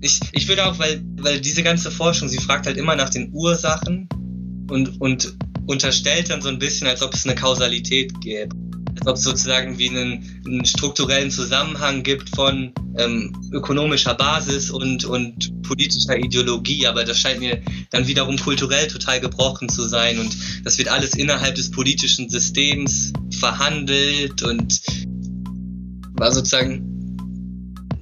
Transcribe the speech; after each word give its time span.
Ich, 0.00 0.20
ich 0.32 0.48
würde 0.48 0.66
auch, 0.66 0.78
weil, 0.78 1.02
weil 1.18 1.40
diese 1.40 1.62
ganze 1.62 1.90
Forschung, 1.90 2.28
sie 2.28 2.38
fragt 2.38 2.66
halt 2.66 2.76
immer 2.76 2.96
nach 2.96 3.10
den 3.10 3.32
Ursachen 3.32 4.08
und, 4.70 5.00
und 5.00 5.36
unterstellt 5.66 6.30
dann 6.30 6.40
so 6.40 6.48
ein 6.48 6.58
bisschen, 6.58 6.86
als 6.86 7.02
ob 7.02 7.14
es 7.14 7.26
eine 7.26 7.34
Kausalität 7.34 8.12
gäbe. 8.20 8.56
Als 8.98 9.06
ob 9.06 9.16
es 9.16 9.22
sozusagen 9.22 9.78
wie 9.78 9.88
einen, 9.88 10.42
einen 10.44 10.64
strukturellen 10.64 11.30
Zusammenhang 11.30 12.02
gibt 12.02 12.34
von 12.34 12.72
ähm, 12.98 13.32
ökonomischer 13.52 14.14
Basis 14.14 14.70
und, 14.70 15.04
und 15.04 15.62
politischer 15.62 16.18
Ideologie. 16.18 16.86
Aber 16.86 17.04
das 17.04 17.18
scheint 17.18 17.40
mir 17.40 17.62
dann 17.90 18.06
wiederum 18.06 18.36
kulturell 18.36 18.88
total 18.88 19.20
gebrochen 19.20 19.68
zu 19.68 19.86
sein. 19.86 20.18
Und 20.18 20.36
das 20.64 20.76
wird 20.76 20.88
alles 20.88 21.14
innerhalb 21.14 21.54
des 21.54 21.70
politischen 21.70 22.28
Systems 22.28 23.12
verhandelt 23.38 24.42
und 24.42 24.80
war 26.14 26.32
sozusagen 26.32 26.99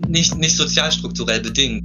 nicht, 0.06 0.36
nicht 0.36 0.56
sozialstrukturell 0.56 1.40
bedingt. 1.40 1.82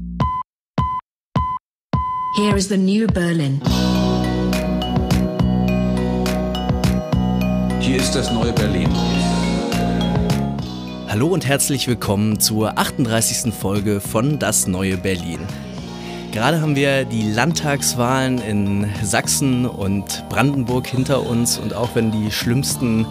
Here 2.36 2.58
is 2.58 2.68
the 2.68 2.78
new 2.78 3.08
Berlin. 3.08 3.62
Hier 7.80 7.98
ist 7.98 8.14
das 8.14 8.32
neue 8.32 8.54
Berlin. 8.54 8.90
Hallo 11.08 11.28
und 11.28 11.46
herzlich 11.46 11.88
willkommen 11.88 12.40
zur 12.40 12.78
38. 12.78 13.54
Folge 13.54 14.02
von 14.02 14.40
Das 14.40 14.68
neue 14.68 14.98
Berlin. 14.98 15.40
Gerade 16.32 16.60
haben 16.60 16.76
wir 16.76 17.06
die 17.06 17.32
Landtagswahlen 17.32 18.40
in 18.40 18.90
Sachsen 19.04 19.68
und 19.68 20.28
Brandenburg 20.30 20.88
hinter 20.88 21.24
uns 21.28 21.60
und 21.60 21.76
auch 21.76 21.94
wenn 21.94 22.12
die 22.12 22.32
schlimmsten 22.32 23.06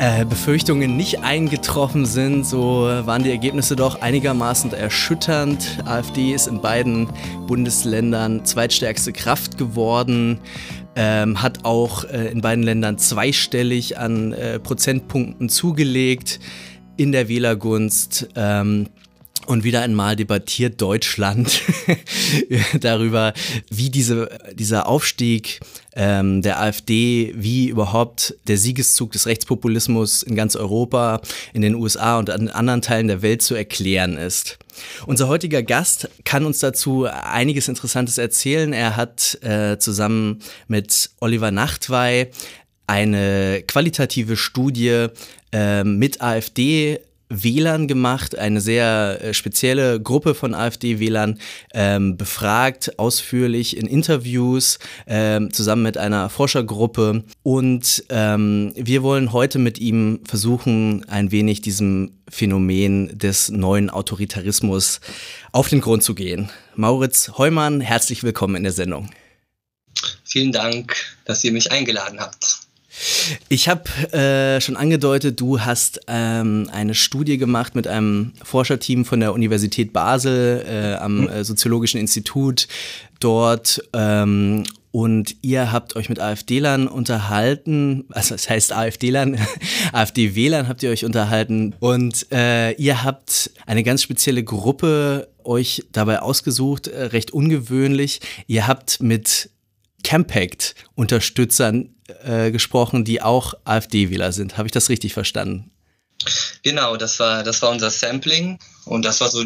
äh, 0.00 0.24
Befürchtungen 0.24 0.96
nicht 0.96 1.22
eingetroffen 1.22 2.06
sind, 2.06 2.46
so 2.46 2.84
waren 2.84 3.22
die 3.22 3.30
Ergebnisse 3.30 3.76
doch 3.76 4.00
einigermaßen 4.00 4.72
erschütternd. 4.72 5.78
AfD 5.84 6.32
ist 6.32 6.46
in 6.46 6.62
beiden 6.62 7.06
Bundesländern 7.46 8.46
zweitstärkste 8.46 9.12
Kraft 9.12 9.58
geworden. 9.58 10.40
Ähm, 10.96 11.42
hat 11.42 11.66
auch 11.66 12.04
äh, 12.04 12.28
in 12.32 12.40
beiden 12.40 12.64
Ländern 12.64 12.96
zweistellig 12.96 13.98
an 13.98 14.32
äh, 14.32 14.58
Prozentpunkten 14.58 15.50
zugelegt 15.50 16.40
in 16.96 17.12
der 17.12 17.28
Wählergunst. 17.28 18.28
Ähm, 18.36 18.88
und 19.50 19.64
wieder 19.64 19.82
einmal 19.82 20.14
debattiert 20.14 20.80
Deutschland 20.80 21.62
darüber, 22.80 23.34
wie 23.68 23.90
diese, 23.90 24.28
dieser 24.54 24.86
Aufstieg 24.86 25.58
ähm, 25.96 26.40
der 26.40 26.60
AfD, 26.60 27.34
wie 27.36 27.68
überhaupt 27.68 28.36
der 28.46 28.56
Siegeszug 28.56 29.10
des 29.10 29.26
Rechtspopulismus 29.26 30.22
in 30.22 30.36
ganz 30.36 30.54
Europa, 30.54 31.20
in 31.52 31.62
den 31.62 31.74
USA 31.74 32.20
und 32.20 32.30
an 32.30 32.48
anderen 32.48 32.80
Teilen 32.80 33.08
der 33.08 33.22
Welt 33.22 33.42
zu 33.42 33.56
erklären 33.56 34.16
ist. 34.16 34.58
Unser 35.06 35.26
heutiger 35.26 35.64
Gast 35.64 36.08
kann 36.24 36.46
uns 36.46 36.60
dazu 36.60 37.06
einiges 37.06 37.66
Interessantes 37.66 38.18
erzählen. 38.18 38.72
Er 38.72 38.96
hat 38.96 39.36
äh, 39.42 39.78
zusammen 39.78 40.38
mit 40.68 41.10
Oliver 41.18 41.50
Nachtwey 41.50 42.28
eine 42.86 43.64
qualitative 43.66 44.36
Studie 44.36 45.08
äh, 45.50 45.82
mit 45.82 46.20
AfD 46.22 47.00
Wählern 47.30 47.88
gemacht, 47.88 48.36
eine 48.36 48.60
sehr 48.60 49.18
äh, 49.22 49.34
spezielle 49.34 50.00
Gruppe 50.00 50.34
von 50.34 50.52
AfD-Wählern 50.52 51.38
ähm, 51.72 52.16
befragt, 52.16 52.98
ausführlich 52.98 53.76
in 53.76 53.86
Interviews, 53.86 54.78
ähm, 55.06 55.52
zusammen 55.52 55.84
mit 55.84 55.96
einer 55.96 56.28
Forschergruppe. 56.28 57.24
Und 57.42 58.04
ähm, 58.10 58.72
wir 58.74 59.02
wollen 59.02 59.32
heute 59.32 59.58
mit 59.58 59.78
ihm 59.78 60.20
versuchen, 60.24 61.08
ein 61.08 61.30
wenig 61.30 61.60
diesem 61.60 62.12
Phänomen 62.28 63.16
des 63.16 63.48
neuen 63.50 63.90
Autoritarismus 63.90 65.00
auf 65.52 65.68
den 65.68 65.80
Grund 65.80 66.02
zu 66.02 66.14
gehen. 66.14 66.50
Mauritz 66.74 67.32
Heumann, 67.38 67.80
herzlich 67.80 68.22
willkommen 68.22 68.56
in 68.56 68.64
der 68.64 68.72
Sendung. 68.72 69.08
Vielen 70.24 70.52
Dank, 70.52 70.94
dass 71.24 71.44
ihr 71.44 71.52
mich 71.52 71.70
eingeladen 71.70 72.20
habt. 72.20 72.69
Ich 73.48 73.68
habe 73.68 73.88
äh, 74.12 74.60
schon 74.60 74.76
angedeutet, 74.76 75.40
du 75.40 75.60
hast 75.60 76.00
ähm, 76.06 76.68
eine 76.72 76.94
Studie 76.94 77.38
gemacht 77.38 77.74
mit 77.74 77.86
einem 77.86 78.32
Forscherteam 78.42 79.04
von 79.04 79.20
der 79.20 79.32
Universität 79.32 79.92
Basel 79.92 80.64
äh, 80.66 80.94
am 80.96 81.28
äh, 81.28 81.44
Soziologischen 81.44 82.00
Institut 82.00 82.68
dort. 83.20 83.82
Ähm, 83.92 84.64
und 84.92 85.36
ihr 85.42 85.70
habt 85.70 85.94
euch 85.94 86.08
mit 86.08 86.18
AfD-Lern 86.18 86.88
unterhalten, 86.88 88.06
also 88.10 88.34
das 88.34 88.50
heißt 88.50 88.72
AfD-Lern, 88.72 89.38
AfD-Wählern 89.92 90.66
habt 90.68 90.82
ihr 90.82 90.90
euch 90.90 91.04
unterhalten 91.04 91.74
und 91.78 92.26
äh, 92.32 92.72
ihr 92.72 93.04
habt 93.04 93.52
eine 93.66 93.84
ganz 93.84 94.02
spezielle 94.02 94.42
Gruppe 94.42 95.28
euch 95.44 95.84
dabei 95.92 96.20
ausgesucht, 96.22 96.88
äh, 96.88 97.04
recht 97.04 97.30
ungewöhnlich. 97.30 98.20
Ihr 98.48 98.66
habt 98.66 99.00
mit 99.00 99.50
Campact-Unterstützern 100.02 101.94
äh, 102.24 102.50
gesprochen, 102.50 103.04
die 103.04 103.22
auch 103.22 103.54
AfD-Wähler 103.64 104.32
sind. 104.32 104.58
Habe 104.58 104.66
ich 104.68 104.72
das 104.72 104.88
richtig 104.88 105.12
verstanden? 105.12 105.70
Genau, 106.62 106.96
das 106.96 107.18
war, 107.18 107.42
das 107.42 107.62
war 107.62 107.70
unser 107.70 107.90
Sampling 107.90 108.58
und 108.84 109.04
das 109.04 109.20
war 109.20 109.30
so 109.30 109.44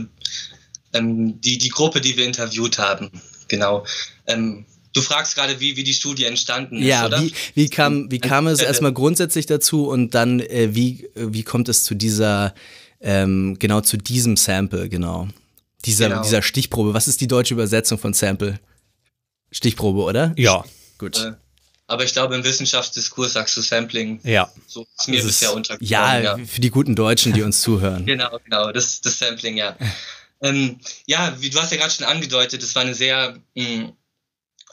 ähm, 0.93 1.41
die, 1.41 1.59
die 1.59 1.69
Gruppe, 1.69 2.01
die 2.01 2.17
wir 2.17 2.25
interviewt 2.25 2.79
haben. 2.79 3.11
Genau. 3.49 3.85
Ähm, 4.27 4.65
du 4.93 5.01
fragst 5.01 5.35
gerade, 5.35 5.61
wie, 5.61 5.77
wie 5.77 5.85
die 5.85 5.93
Studie 5.93 6.25
entstanden 6.25 6.79
ist, 6.79 6.87
ja, 6.87 7.07
oder? 7.07 7.23
Wie, 7.23 7.33
wie 7.55 7.69
kam, 7.69 8.11
wie 8.11 8.19
kam 8.19 8.47
es 8.47 8.61
erstmal 8.61 8.93
grundsätzlich 8.93 9.47
dazu 9.47 9.89
und 9.89 10.15
dann, 10.15 10.41
äh, 10.41 10.75
wie, 10.75 11.09
wie 11.15 11.43
kommt 11.43 11.69
es 11.69 11.85
zu 11.85 11.95
dieser, 11.95 12.55
ähm, 13.01 13.57
genau 13.59 13.81
zu 13.81 13.97
diesem 13.97 14.37
Sample, 14.37 14.89
genau. 14.89 15.29
Dieser, 15.85 16.09
genau. 16.09 16.23
dieser 16.23 16.43
Stichprobe. 16.43 16.95
Was 16.95 17.09
ist 17.09 17.21
die 17.21 17.29
deutsche 17.29 17.55
Übersetzung 17.55 17.99
von 17.99 18.15
Sample? 18.15 18.59
Stichprobe, 19.55 20.03
oder? 20.03 20.35
Ja. 20.37 20.65
Gut. 20.99 21.19
Äh, 21.19 21.33
aber 21.87 22.05
ich 22.05 22.13
glaube, 22.13 22.35
im 22.35 22.45
Wissenschaftsdiskurs 22.45 23.35
sagst 23.35 23.57
du 23.57 23.61
Sampling. 23.61 24.21
Ja. 24.25 24.51
So 24.67 24.87
ist 24.99 25.09
mir 25.09 25.17
das 25.17 25.27
bisher 25.27 25.55
untergekommen. 25.55 25.89
Ja, 25.89 26.19
ja, 26.19 26.39
für 26.39 26.61
die 26.61 26.71
guten 26.71 26.97
Deutschen, 26.97 27.33
die 27.33 27.43
uns 27.43 27.61
zuhören. 27.63 28.05
genau, 28.07 28.39
genau, 28.45 28.73
das, 28.73 29.01
das 29.01 29.19
Sampling, 29.19 29.57
ja. 29.57 29.77
ähm, 30.43 30.81
ja, 31.07 31.37
wie 31.41 31.51
du 31.51 31.61
hast 31.61 31.71
ja 31.71 31.79
gerade 31.79 31.93
schon 31.93 32.07
angedeutet, 32.07 32.63
es 32.63 32.75
war 32.75 32.83
eine 32.83 32.95
sehr 32.95 33.39
mh, 33.55 33.65
hm, 33.65 33.93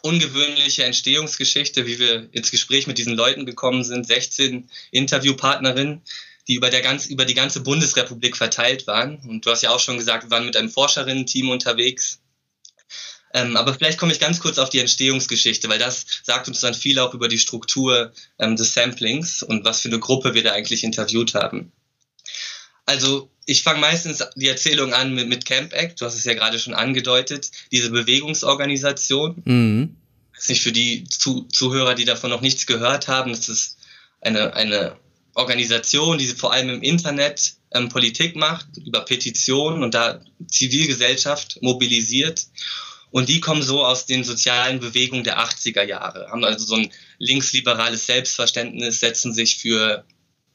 ungewöhnliche 0.01 0.83
Entstehungsgeschichte, 0.83 1.85
wie 1.85 1.99
wir 1.99 2.29
ins 2.31 2.49
Gespräch 2.49 2.87
mit 2.87 2.97
diesen 2.97 3.13
Leuten 3.13 3.45
gekommen 3.45 3.83
sind. 3.83 4.07
16 4.07 4.67
Interviewpartnerinnen, 4.89 6.01
die 6.47 6.55
über, 6.55 6.71
der 6.71 6.81
ganz, 6.81 7.05
über 7.05 7.25
die 7.25 7.35
ganze 7.35 7.61
Bundesrepublik 7.61 8.35
verteilt 8.35 8.87
waren. 8.87 9.17
Und 9.27 9.45
du 9.45 9.51
hast 9.51 9.61
ja 9.61 9.69
auch 9.69 9.79
schon 9.79 9.97
gesagt, 9.97 10.23
wir 10.23 10.31
waren 10.31 10.45
mit 10.45 10.57
einem 10.57 10.69
Forscherinnen-Team 10.69 11.49
unterwegs 11.49 12.21
ähm, 13.33 13.55
aber 13.57 13.73
vielleicht 13.73 13.97
komme 13.97 14.11
ich 14.11 14.19
ganz 14.19 14.39
kurz 14.39 14.57
auf 14.57 14.69
die 14.69 14.79
Entstehungsgeschichte, 14.79 15.69
weil 15.69 15.79
das 15.79 16.05
sagt 16.23 16.47
uns 16.47 16.61
dann 16.61 16.73
viel 16.73 16.99
auch 16.99 17.13
über 17.13 17.27
die 17.27 17.39
Struktur 17.39 18.11
ähm, 18.39 18.55
des 18.55 18.73
Samplings 18.73 19.43
und 19.43 19.63
was 19.63 19.81
für 19.81 19.89
eine 19.89 19.99
Gruppe 19.99 20.33
wir 20.33 20.43
da 20.43 20.51
eigentlich 20.51 20.83
interviewt 20.83 21.33
haben. 21.33 21.71
Also 22.85 23.29
ich 23.45 23.63
fange 23.63 23.79
meistens 23.79 24.23
die 24.35 24.47
Erzählung 24.47 24.93
an 24.93 25.13
mit, 25.13 25.29
mit 25.29 25.45
Camp 25.45 25.73
Act, 25.73 26.01
du 26.01 26.05
hast 26.05 26.15
es 26.15 26.25
ja 26.25 26.33
gerade 26.33 26.59
schon 26.59 26.73
angedeutet, 26.73 27.51
diese 27.71 27.89
Bewegungsorganisation. 27.89 29.41
Mhm. 29.45 29.95
Das 30.33 30.43
ist 30.43 30.49
nicht 30.49 30.63
für 30.63 30.71
die 30.71 31.03
Zu 31.05 31.43
Zuhörer, 31.43 31.95
die 31.95 32.05
davon 32.05 32.29
noch 32.29 32.41
nichts 32.41 32.65
gehört 32.65 33.07
haben, 33.07 33.31
das 33.31 33.49
ist 33.49 33.77
eine, 34.21 34.53
eine 34.55 34.97
Organisation, 35.33 36.17
die 36.17 36.27
vor 36.27 36.51
allem 36.51 36.69
im 36.69 36.83
Internet 36.83 37.53
ähm, 37.71 37.89
Politik 37.89 38.35
macht, 38.35 38.67
über 38.85 39.01
Petitionen 39.01 39.83
und 39.83 39.93
da 39.93 40.21
Zivilgesellschaft 40.47 41.59
mobilisiert 41.61 42.47
und 43.11 43.29
die 43.29 43.39
kommen 43.39 43.61
so 43.61 43.85
aus 43.85 44.05
den 44.05 44.23
sozialen 44.23 44.79
Bewegungen 44.79 45.23
der 45.23 45.39
80er 45.39 45.83
Jahre, 45.83 46.29
haben 46.29 46.43
also 46.43 46.65
so 46.65 46.75
ein 46.75 46.91
linksliberales 47.19 48.05
Selbstverständnis, 48.05 48.99
setzen 48.99 49.33
sich 49.33 49.57
für 49.57 50.05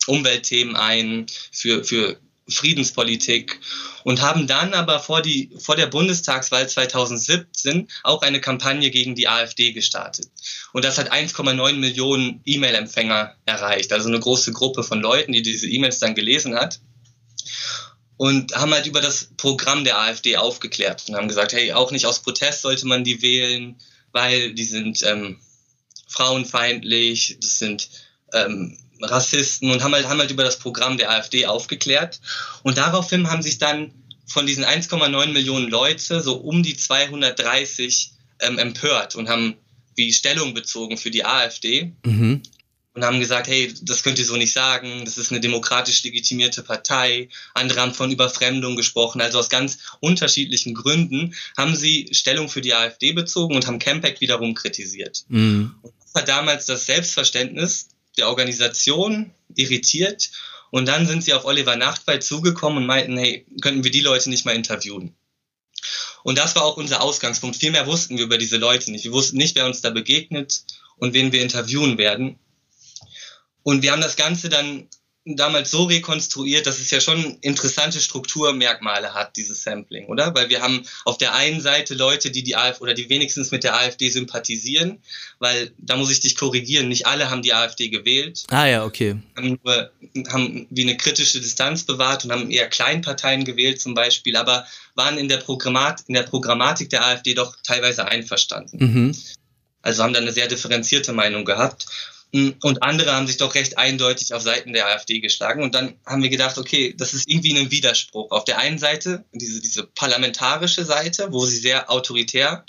Umweltthemen 0.06 0.76
ein, 0.76 1.26
für, 1.52 1.84
für 1.84 2.18
Friedenspolitik 2.48 3.60
und 4.04 4.22
haben 4.22 4.46
dann 4.46 4.72
aber 4.72 5.00
vor, 5.00 5.20
die, 5.20 5.50
vor 5.58 5.74
der 5.74 5.88
Bundestagswahl 5.88 6.68
2017 6.68 7.88
auch 8.04 8.22
eine 8.22 8.40
Kampagne 8.40 8.90
gegen 8.90 9.16
die 9.16 9.26
AfD 9.26 9.72
gestartet. 9.72 10.28
Und 10.72 10.84
das 10.84 10.96
hat 10.98 11.12
1,9 11.12 11.74
Millionen 11.74 12.40
E-Mail-Empfänger 12.44 13.34
erreicht, 13.46 13.92
also 13.92 14.08
eine 14.08 14.20
große 14.20 14.52
Gruppe 14.52 14.84
von 14.84 15.00
Leuten, 15.00 15.32
die 15.32 15.42
diese 15.42 15.68
E-Mails 15.68 15.98
dann 15.98 16.14
gelesen 16.14 16.54
hat 16.54 16.80
und 18.16 18.54
haben 18.54 18.72
halt 18.72 18.86
über 18.86 19.00
das 19.00 19.28
Programm 19.36 19.84
der 19.84 19.98
AfD 19.98 20.36
aufgeklärt 20.36 21.04
und 21.08 21.16
haben 21.16 21.28
gesagt, 21.28 21.52
hey, 21.52 21.72
auch 21.72 21.90
nicht 21.90 22.06
aus 22.06 22.20
Protest 22.20 22.62
sollte 22.62 22.86
man 22.86 23.04
die 23.04 23.20
wählen, 23.22 23.76
weil 24.12 24.54
die 24.54 24.64
sind 24.64 25.02
ähm, 25.02 25.38
frauenfeindlich, 26.08 27.36
das 27.40 27.58
sind 27.58 27.90
ähm, 28.32 28.78
Rassisten 29.02 29.70
und 29.70 29.82
haben 29.82 29.94
halt, 29.94 30.08
haben 30.08 30.20
halt 30.20 30.30
über 30.30 30.44
das 30.44 30.58
Programm 30.58 30.96
der 30.96 31.10
AfD 31.10 31.46
aufgeklärt. 31.46 32.20
Und 32.62 32.78
daraufhin 32.78 33.30
haben 33.30 33.42
sich 33.42 33.58
dann 33.58 33.92
von 34.26 34.46
diesen 34.46 34.64
1,9 34.64 35.26
Millionen 35.28 35.68
Leute 35.68 36.22
so 36.22 36.36
um 36.36 36.62
die 36.62 36.76
230 36.76 38.12
ähm, 38.40 38.58
empört 38.58 39.14
und 39.14 39.28
haben 39.28 39.56
wie 39.94 40.12
Stellung 40.12 40.54
bezogen 40.54 40.96
für 40.96 41.10
die 41.10 41.24
AfD. 41.24 41.92
Mhm 42.04 42.42
und 42.96 43.04
haben 43.04 43.20
gesagt, 43.20 43.46
hey, 43.46 43.72
das 43.82 44.02
könnt 44.02 44.18
ihr 44.18 44.24
so 44.24 44.36
nicht 44.36 44.54
sagen, 44.54 45.04
das 45.04 45.18
ist 45.18 45.30
eine 45.30 45.40
demokratisch 45.40 46.02
legitimierte 46.02 46.62
Partei. 46.62 47.28
Andere 47.52 47.82
haben 47.82 47.92
von 47.92 48.10
Überfremdung 48.10 48.74
gesprochen. 48.74 49.20
Also 49.20 49.38
aus 49.38 49.50
ganz 49.50 49.78
unterschiedlichen 50.00 50.72
Gründen 50.72 51.34
haben 51.58 51.76
sie 51.76 52.08
Stellung 52.12 52.48
für 52.48 52.62
die 52.62 52.72
AfD 52.72 53.12
bezogen 53.12 53.54
und 53.54 53.66
haben 53.66 53.78
Campact 53.78 54.22
wiederum 54.22 54.54
kritisiert. 54.54 55.26
Mhm. 55.28 55.74
Und 55.82 55.92
das 56.02 56.22
hat 56.22 56.28
damals 56.28 56.64
das 56.64 56.86
Selbstverständnis 56.86 57.88
der 58.16 58.28
Organisation 58.28 59.30
irritiert. 59.54 60.30
Und 60.70 60.88
dann 60.88 61.06
sind 61.06 61.22
sie 61.22 61.34
auf 61.34 61.44
Oliver 61.44 61.76
Nachtwey 61.76 62.18
zugekommen 62.20 62.78
und 62.78 62.86
meinten, 62.86 63.18
hey, 63.18 63.44
könnten 63.60 63.84
wir 63.84 63.90
die 63.90 64.00
Leute 64.00 64.30
nicht 64.30 64.46
mal 64.46 64.54
interviewen? 64.54 65.14
Und 66.22 66.38
das 66.38 66.56
war 66.56 66.64
auch 66.64 66.78
unser 66.78 67.02
Ausgangspunkt. 67.02 67.56
Viel 67.56 67.72
mehr 67.72 67.86
wussten 67.86 68.16
wir 68.16 68.24
über 68.24 68.38
diese 68.38 68.56
Leute 68.56 68.90
nicht. 68.90 69.04
Wir 69.04 69.12
wussten 69.12 69.36
nicht, 69.36 69.54
wer 69.54 69.66
uns 69.66 69.82
da 69.82 69.90
begegnet 69.90 70.64
und 70.96 71.12
wen 71.12 71.30
wir 71.30 71.42
interviewen 71.42 71.98
werden. 71.98 72.38
Und 73.66 73.82
wir 73.82 73.90
haben 73.90 74.00
das 74.00 74.14
Ganze 74.14 74.48
dann 74.48 74.86
damals 75.24 75.72
so 75.72 75.82
rekonstruiert, 75.82 76.68
dass 76.68 76.78
es 76.78 76.92
ja 76.92 77.00
schon 77.00 77.36
interessante 77.40 78.00
Strukturmerkmale 78.00 79.12
hat, 79.12 79.36
dieses 79.36 79.64
Sampling, 79.64 80.06
oder? 80.06 80.32
Weil 80.36 80.50
wir 80.50 80.62
haben 80.62 80.86
auf 81.04 81.18
der 81.18 81.34
einen 81.34 81.60
Seite 81.60 81.94
Leute, 81.94 82.30
die 82.30 82.44
die 82.44 82.54
AfD 82.54 82.80
oder 82.80 82.94
die 82.94 83.08
wenigstens 83.08 83.50
mit 83.50 83.64
der 83.64 83.74
AfD 83.74 84.08
sympathisieren, 84.08 85.02
weil 85.40 85.72
da 85.78 85.96
muss 85.96 86.12
ich 86.12 86.20
dich 86.20 86.36
korrigieren, 86.36 86.86
nicht 86.86 87.08
alle 87.08 87.28
haben 87.28 87.42
die 87.42 87.54
AfD 87.54 87.88
gewählt. 87.88 88.44
Ah 88.50 88.66
ja, 88.66 88.84
okay. 88.84 89.16
Haben, 89.36 89.58
nur, 89.64 89.90
haben 90.28 90.68
wie 90.70 90.82
eine 90.82 90.96
kritische 90.96 91.40
Distanz 91.40 91.82
bewahrt 91.82 92.24
und 92.24 92.30
haben 92.30 92.52
eher 92.52 92.68
Kleinparteien 92.68 93.44
gewählt 93.44 93.80
zum 93.80 93.94
Beispiel, 93.94 94.36
aber 94.36 94.64
waren 94.94 95.18
in 95.18 95.28
der, 95.28 95.38
Programmat, 95.38 96.04
in 96.06 96.14
der 96.14 96.22
Programmatik 96.22 96.88
der 96.90 97.04
AfD 97.04 97.34
doch 97.34 97.56
teilweise 97.64 98.06
einverstanden. 98.06 98.78
Mhm. 98.78 99.16
Also 99.82 100.04
haben 100.04 100.12
da 100.12 100.20
eine 100.20 100.32
sehr 100.32 100.46
differenzierte 100.46 101.12
Meinung 101.12 101.44
gehabt. 101.44 101.86
Und 102.62 102.82
andere 102.82 103.12
haben 103.12 103.26
sich 103.26 103.36
doch 103.36 103.54
recht 103.54 103.78
eindeutig 103.78 104.34
auf 104.34 104.42
Seiten 104.42 104.72
der 104.72 104.86
AfD 104.86 105.20
geschlagen. 105.20 105.62
Und 105.62 105.74
dann 105.74 105.94
haben 106.04 106.22
wir 106.22 106.30
gedacht, 106.30 106.58
okay, 106.58 106.94
das 106.96 107.14
ist 107.14 107.28
irgendwie 107.28 107.56
ein 107.56 107.70
Widerspruch. 107.70 108.30
Auf 108.30 108.44
der 108.44 108.58
einen 108.58 108.78
Seite 108.78 109.24
diese, 109.32 109.60
diese 109.60 109.86
parlamentarische 109.86 110.84
Seite, 110.84 111.28
wo 111.32 111.46
sie 111.46 111.58
sehr 111.58 111.90
autoritär 111.90 112.64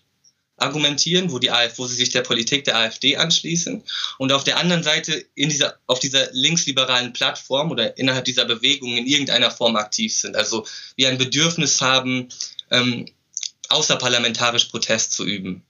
argumentieren, 0.57 1.31
wo, 1.31 1.39
die 1.39 1.51
AfD, 1.51 1.77
wo 1.77 1.87
sie 1.87 1.95
sich 1.95 2.09
der 2.09 2.21
Politik 2.21 2.63
der 2.65 2.77
AfD 2.77 3.17
anschließen. 3.17 3.83
Und 4.17 4.31
auf 4.31 4.43
der 4.43 4.57
anderen 4.57 4.83
Seite 4.83 5.25
in 5.35 5.49
dieser, 5.49 5.77
auf 5.85 5.99
dieser 5.99 6.29
linksliberalen 6.31 7.13
Plattform 7.13 7.71
oder 7.71 7.97
innerhalb 7.97 8.25
dieser 8.25 8.45
Bewegung 8.45 8.97
in 8.97 9.05
irgendeiner 9.05 9.51
Form 9.51 9.75
aktiv 9.75 10.15
sind. 10.15 10.35
Also 10.35 10.65
wie 10.95 11.07
ein 11.07 11.17
Bedürfnis 11.17 11.81
haben, 11.81 12.29
ähm, 12.71 13.05
außerparlamentarisch 13.69 14.65
Protest 14.65 15.11
zu 15.11 15.25
üben. 15.25 15.63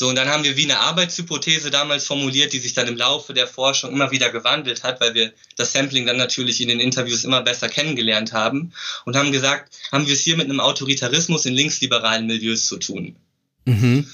So, 0.00 0.08
und 0.08 0.14
dann 0.14 0.28
haben 0.28 0.44
wir 0.44 0.56
wie 0.56 0.62
eine 0.62 0.78
Arbeitshypothese 0.78 1.72
damals 1.72 2.06
formuliert, 2.06 2.52
die 2.52 2.60
sich 2.60 2.72
dann 2.72 2.86
im 2.86 2.96
Laufe 2.96 3.34
der 3.34 3.48
Forschung 3.48 3.90
immer 3.90 4.12
wieder 4.12 4.30
gewandelt 4.30 4.84
hat, 4.84 5.00
weil 5.00 5.14
wir 5.14 5.32
das 5.56 5.72
Sampling 5.72 6.06
dann 6.06 6.16
natürlich 6.16 6.60
in 6.60 6.68
den 6.68 6.78
Interviews 6.78 7.24
immer 7.24 7.42
besser 7.42 7.68
kennengelernt 7.68 8.32
haben 8.32 8.72
und 9.06 9.16
haben 9.16 9.32
gesagt, 9.32 9.76
haben 9.90 10.06
wir 10.06 10.14
es 10.14 10.20
hier 10.20 10.36
mit 10.36 10.44
einem 10.44 10.60
Autoritarismus 10.60 11.46
in 11.46 11.54
linksliberalen 11.54 12.28
Milieus 12.28 12.68
zu 12.68 12.76
tun. 12.76 13.16
Mhm. 13.64 14.08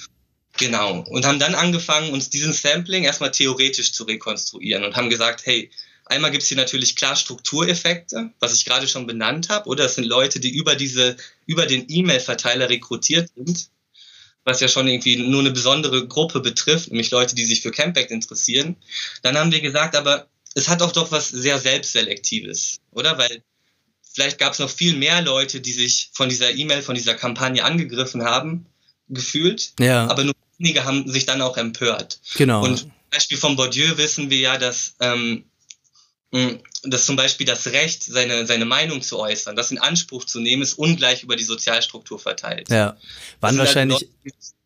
Genau. 0.57 1.05
Und 1.11 1.27
haben 1.27 1.39
dann 1.39 1.55
angefangen, 1.55 2.15
uns 2.15 2.31
diesen 2.31 2.55
Sampling 2.55 3.05
erstmal 3.05 3.33
theoretisch 3.33 3.93
zu 3.93 4.05
rekonstruieren 4.05 4.85
und 4.85 4.97
haben 4.97 5.11
gesagt, 5.11 5.45
hey, 5.45 5.71
Einmal 6.07 6.31
gibt 6.31 6.43
es 6.43 6.51
hier 6.51 6.59
natürlich 6.59 6.97
klar 6.97 7.17
Struktureffekte, 7.17 8.31
was 8.39 8.53
ich 8.53 8.67
gerade 8.67 8.87
schon 8.87 9.07
benannt 9.07 9.49
habe, 9.49 9.67
oder 9.71 9.87
es 9.87 9.95
sind 9.95 10.05
Leute, 10.05 10.39
die 10.39 10.55
über 10.55 10.77
diese, 10.77 11.17
über 11.47 11.65
den 11.65 11.87
E-Mail-Verteiler 11.89 12.69
rekrutiert 12.69 13.31
sind 13.35 13.71
was 14.45 14.61
ja 14.61 14.69
schon 14.69 14.89
irgendwie 14.89 15.17
nur 15.17 15.41
eine 15.41 15.51
besondere 15.51 16.07
Gruppe 16.07 16.41
betrifft, 16.41 16.91
nämlich 16.91 17.11
Leute, 17.11 17.35
die 17.35 17.45
sich 17.45 17.63
für 17.63 17.71
Campact 17.71 18.11
interessieren. 18.11 18.77
Dann 19.23 19.37
haben 19.37 19.53
wir 19.53 19.61
gesagt, 19.61 19.97
aber 19.97 20.29
es 20.55 20.69
hat 20.69 20.83
auch 20.83 20.93
doch 20.93 21.11
was 21.11 21.29
sehr 21.29 21.59
Selbstselektives, 21.59 22.81
oder? 22.93 23.19
Weil 23.19 23.43
vielleicht 24.03 24.39
gab 24.39 24.53
es 24.53 24.59
noch 24.59 24.71
viel 24.71 24.97
mehr 24.97 25.23
Leute, 25.23 25.61
die 25.61 25.73
sich 25.73 26.11
von 26.13 26.29
dieser 26.29 26.53
E-Mail, 26.53 26.83
von 26.83 26.95
dieser 26.95 27.15
Kampagne 27.15 27.65
angegriffen 27.65 28.23
haben, 28.23 28.67
gefühlt. 29.09 29.73
Ja. 29.81 30.07
Aber 30.09 30.25
nur 30.25 30.35
wenige 30.59 30.85
haben 30.85 31.11
sich 31.11 31.27
dann 31.27 31.43
auch 31.43 31.57
empört. 31.57 32.21
Genau. 32.37 32.63
Und 32.63 32.79
zum 32.79 32.93
Beispiel 33.11 33.39
von 33.39 33.57
Bourdieu 33.57 33.97
wissen 33.97 34.31
wir 34.31 34.39
ja, 34.39 34.59
dass 34.59 34.95
ähm, 35.01 35.21
hm, 35.21 35.45
dass 36.83 37.07
zum 37.07 37.17
Beispiel 37.17 37.47
das 37.47 37.67
Recht, 37.69 38.03
seine, 38.03 38.47
seine 38.47 38.65
Meinung 38.65 39.03
zu 39.03 39.19
äußern, 39.19 39.57
das 39.57 39.71
in 39.71 39.79
Anspruch 39.79 40.25
zu 40.25 40.41
nehmen, 40.41 40.63
ist 40.63 40.75
ungleich 40.75 41.23
über 41.23 41.37
die 41.37 41.45
Sozialstruktur 41.45 42.19
verteilt. 42.19 42.69
Ja, 42.71 42.97
waren 43.41 43.57
halt 43.57 43.69
wahrscheinlich, 43.69 44.09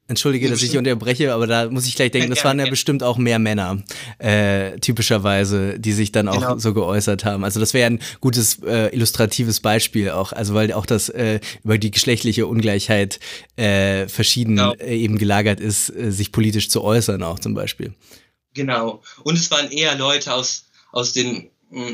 entschuldige, 0.09 0.49
dass 0.49 0.62
ich 0.62 0.76
unterbreche, 0.76 1.32
aber 1.32 1.47
da 1.47 1.69
muss 1.70 1.87
ich 1.87 1.94
gleich 1.94 2.11
denken, 2.11 2.31
das 2.35 2.43
waren 2.43 2.59
ja 2.59 2.69
bestimmt 2.69 3.03
auch 3.03 3.19
mehr 3.19 3.38
Männer, 3.38 3.82
äh, 4.19 4.79
typischerweise, 4.79 5.79
die 5.79 5.93
sich 5.93 6.11
dann 6.11 6.29
auch 6.29 6.41
genau. 6.41 6.59
so 6.59 6.73
geäußert 6.73 7.25
haben. 7.25 7.44
Also 7.44 7.61
das 7.61 7.75
wäre 7.75 7.91
ein 7.91 8.00
gutes 8.20 8.61
äh, 8.62 8.88
illustratives 8.94 9.61
Beispiel 9.61 10.11
auch, 10.11 10.32
also 10.32 10.55
weil 10.55 10.73
auch 10.73 10.87
das 10.87 11.11
äh, 11.11 11.41
über 11.62 11.79
die 11.79 11.91
geschlechtliche 11.91 12.47
Ungleichheit 12.47 13.20
äh, 13.56 14.09
verschieden 14.09 14.56
genau. 14.56 14.73
äh, 14.75 14.97
eben 14.97 15.19
gelagert 15.19 15.61
ist, 15.61 15.91
äh, 15.91 16.11
sich 16.11 16.32
politisch 16.32 16.70
zu 16.70 16.82
äußern 16.82 17.23
auch 17.23 17.38
zum 17.38 17.55
Beispiel. 17.55 17.93
Genau. 18.55 19.03
Und 19.23 19.37
es 19.37 19.50
waren 19.50 19.70
eher 19.70 19.94
Leute 19.97 20.32
aus, 20.32 20.65
aus 20.91 21.12
den 21.12 21.50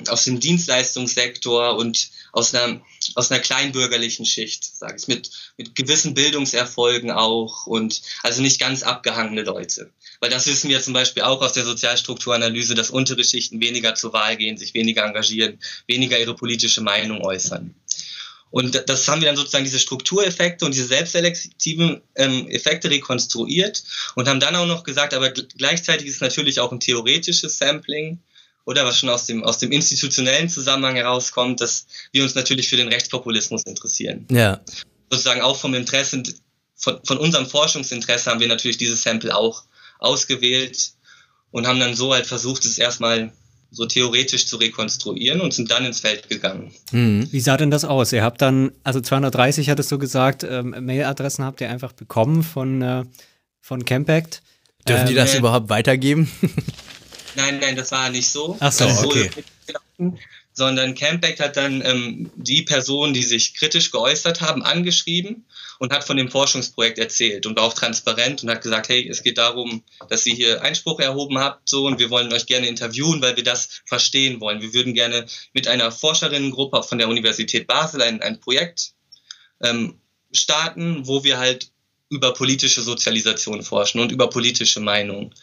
aus 0.09 0.25
dem 0.25 0.38
Dienstleistungssektor 0.38 1.76
und 1.76 2.11
aus 2.32 2.55
einer, 2.55 2.81
aus 3.17 3.31
einer 3.31 3.41
kleinbürgerlichen 3.41 4.25
Schicht, 4.25 4.65
sage 4.65 4.97
ich, 4.99 5.09
mit, 5.09 5.31
mit 5.56 5.75
gewissen 5.75 6.15
Bildungserfolgen 6.15 7.11
auch 7.11 7.67
und 7.67 8.03
also 8.23 8.41
nicht 8.41 8.61
ganz 8.61 8.82
abgehangene 8.82 9.43
Leute. 9.43 9.91
Weil 10.21 10.31
das 10.31 10.47
wissen 10.47 10.71
wir 10.71 10.81
zum 10.81 10.93
Beispiel 10.93 11.25
auch 11.25 11.43
aus 11.43 11.55
der 11.55 11.65
Sozialstrukturanalyse, 11.65 12.75
dass 12.75 12.91
untere 12.91 13.25
Schichten 13.25 13.61
weniger 13.61 13.94
zur 13.94 14.12
Wahl 14.12 14.37
gehen, 14.37 14.56
sich 14.56 14.75
weniger 14.75 15.05
engagieren, 15.05 15.59
weniger 15.87 16.19
ihre 16.19 16.35
politische 16.35 16.81
Meinung 16.81 17.21
äußern. 17.23 17.75
Und 18.50 18.88
das 18.88 19.09
haben 19.09 19.21
wir 19.21 19.26
dann 19.26 19.37
sozusagen 19.37 19.65
diese 19.65 19.81
Struktureffekte 19.81 20.65
und 20.65 20.73
diese 20.73 20.87
selbstselektiven 20.87 22.00
ähm, 22.15 22.47
Effekte 22.47 22.88
rekonstruiert 22.88 23.82
und 24.15 24.29
haben 24.29 24.38
dann 24.38 24.55
auch 24.55 24.67
noch 24.67 24.85
gesagt, 24.85 25.12
aber 25.12 25.31
gleichzeitig 25.31 26.06
ist 26.06 26.15
es 26.15 26.21
natürlich 26.21 26.61
auch 26.61 26.71
ein 26.71 26.79
theoretisches 26.79 27.59
Sampling 27.59 28.21
oder 28.64 28.84
was 28.84 28.99
schon 28.99 29.08
aus 29.08 29.26
dem, 29.26 29.44
aus 29.44 29.58
dem 29.58 29.72
institutionellen 29.72 30.49
Zusammenhang 30.49 30.96
herauskommt, 30.96 31.61
dass 31.61 31.87
wir 32.12 32.22
uns 32.22 32.34
natürlich 32.34 32.69
für 32.69 32.76
den 32.76 32.88
Rechtspopulismus 32.88 33.62
interessieren. 33.64 34.26
Ja. 34.31 34.61
Sozusagen 35.11 35.43
auch 35.43 35.56
vom 35.56 35.75
Interesse, 35.75 36.22
von, 36.75 36.99
von 37.05 37.19
unserem 37.19 37.46
Forschungsinteresse 37.46 38.31
haben 38.31 38.40
wir 38.40 38.49
natürlich 38.49 38.78
dieses 38.78 39.02
Sample 39.02 39.37
auch 39.37 39.64
ausgewählt 39.99 40.93
und 41.50 41.66
haben 41.66 41.78
dann 41.78 41.94
so 41.94 42.12
halt 42.12 42.26
versucht, 42.26 42.64
es 42.64 42.78
erstmal 42.78 43.32
so 43.70 43.87
theoretisch 43.87 44.46
zu 44.46 44.56
rekonstruieren 44.56 45.40
und 45.40 45.52
sind 45.52 45.70
dann 45.70 45.84
ins 45.84 46.00
Feld 46.00 46.28
gegangen. 46.28 46.72
Mhm. 46.93 47.28
Wie 47.31 47.40
sah 47.40 47.56
denn 47.56 47.70
das 47.70 47.84
aus? 47.84 48.12
Ihr 48.12 48.22
habt 48.22 48.40
dann, 48.40 48.72
also 48.84 49.00
230 49.00 49.69
hattest 49.69 49.90
du 49.90 49.99
gesagt, 49.99 50.44
ähm, 50.44 50.75
Mailadressen 50.81 51.44
habt 51.44 51.61
ihr 51.61 51.70
einfach 51.70 51.93
bekommen 51.93 52.43
von, 52.43 52.83
äh, 52.83 53.04
von 53.61 53.85
Campact. 53.85 54.42
Dürfen 54.87 55.02
ähm, 55.02 55.09
die 55.09 55.14
das 55.14 55.35
überhaupt 55.35 55.68
weitergeben? 55.71 56.30
Nein, 57.35 57.59
nein, 57.61 57.76
das 57.76 57.91
war 57.93 58.11
nicht 58.11 58.29
so. 58.29 58.57
Ach 58.61 58.73
so, 58.73 58.87
okay. 58.87 59.31
Sondern 60.53 60.95
Campact 60.95 61.41
hat 61.41 61.57
dann 61.57 61.83
ähm, 61.85 62.31
die 62.37 62.62
Personen, 62.62 63.12
die 63.12 63.25
sich 63.25 63.55
kritisch 63.55 63.91
geäußert 63.91 64.41
haben, 64.41 64.62
angeschrieben 64.62 65.45
und 65.79 65.93
hat 65.93 66.05
von 66.05 66.17
dem 66.17 66.31
Forschungsprojekt 66.31 66.99
erzählt 66.99 67.47
und 67.47 67.57
war 67.57 67.64
auch 67.64 67.75
transparent 67.75 68.43
und 68.43 68.50
hat 68.50 68.62
gesagt, 68.62 68.88
hey, 68.88 69.09
es 69.09 69.23
geht 69.25 69.38
darum, 69.38 69.83
dass 70.09 70.25
ihr 70.26 70.35
hier 70.35 70.62
Einspruch 70.62 71.00
erhoben 71.00 71.38
habt 71.38 71.69
so 71.69 71.87
und 71.87 71.99
wir 71.99 72.11
wollen 72.11 72.33
euch 72.33 72.47
gerne 72.47 72.69
interviewen, 72.69 73.21
weil 73.21 73.37
wir 73.37 73.43
das 73.43 73.83
verstehen 73.85 74.41
wollen. 74.41 74.61
Wir 74.61 74.73
würden 74.73 74.95
gerne 74.95 75.26
mit 75.53 75.67
einer 75.67 75.91
Forscherinnengruppe 75.91 76.83
von 76.85 76.99
der 76.99 77.09
Universität 77.09 77.67
Basel 77.67 78.03
ein, 78.03 78.23
ein 78.23 78.38
Projekt 78.41 78.93
ähm, 79.61 79.99
starten, 80.33 81.07
wo 81.07 81.25
wir 81.25 81.38
halt 81.38 81.71
über 82.11 82.33
politische 82.33 82.83
Sozialisation 82.83 83.62
forschen 83.62 84.00
und 84.00 84.12
über 84.12 84.29
politische 84.29 84.81
Meinungen 84.81 85.35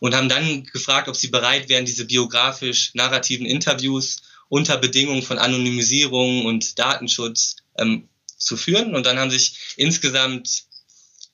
und 0.00 0.14
haben 0.14 0.28
dann 0.28 0.64
gefragt, 0.64 1.08
ob 1.08 1.16
sie 1.16 1.28
bereit 1.28 1.68
wären, 1.68 1.84
diese 1.84 2.04
biografisch-narrativen 2.04 3.46
Interviews 3.46 4.22
unter 4.48 4.76
Bedingungen 4.76 5.22
von 5.22 5.38
Anonymisierung 5.38 6.44
und 6.46 6.78
Datenschutz 6.78 7.56
ähm, 7.78 8.08
zu 8.36 8.56
führen. 8.56 8.94
Und 8.94 9.06
dann 9.06 9.18
haben 9.18 9.30
sich 9.30 9.74
insgesamt, 9.76 10.64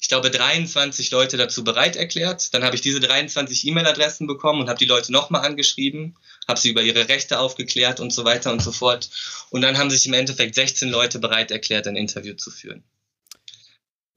ich 0.00 0.08
glaube, 0.08 0.30
23 0.30 1.10
Leute 1.10 1.36
dazu 1.36 1.64
bereit 1.64 1.96
erklärt. 1.96 2.54
Dann 2.54 2.64
habe 2.64 2.76
ich 2.76 2.82
diese 2.82 3.00
23 3.00 3.66
E-Mail-Adressen 3.66 4.26
bekommen 4.26 4.62
und 4.62 4.68
habe 4.68 4.78
die 4.78 4.86
Leute 4.86 5.12
nochmal 5.12 5.44
angeschrieben, 5.44 6.16
habe 6.48 6.60
sie 6.60 6.70
über 6.70 6.82
ihre 6.82 7.08
Rechte 7.08 7.40
aufgeklärt 7.40 8.00
und 8.00 8.12
so 8.12 8.24
weiter 8.24 8.52
und 8.52 8.62
so 8.62 8.72
fort. 8.72 9.10
Und 9.50 9.62
dann 9.62 9.78
haben 9.78 9.90
sich 9.90 10.06
im 10.06 10.14
Endeffekt 10.14 10.54
16 10.54 10.88
Leute 10.88 11.18
bereit 11.18 11.50
erklärt, 11.50 11.86
ein 11.86 11.96
Interview 11.96 12.34
zu 12.34 12.50
führen. 12.50 12.84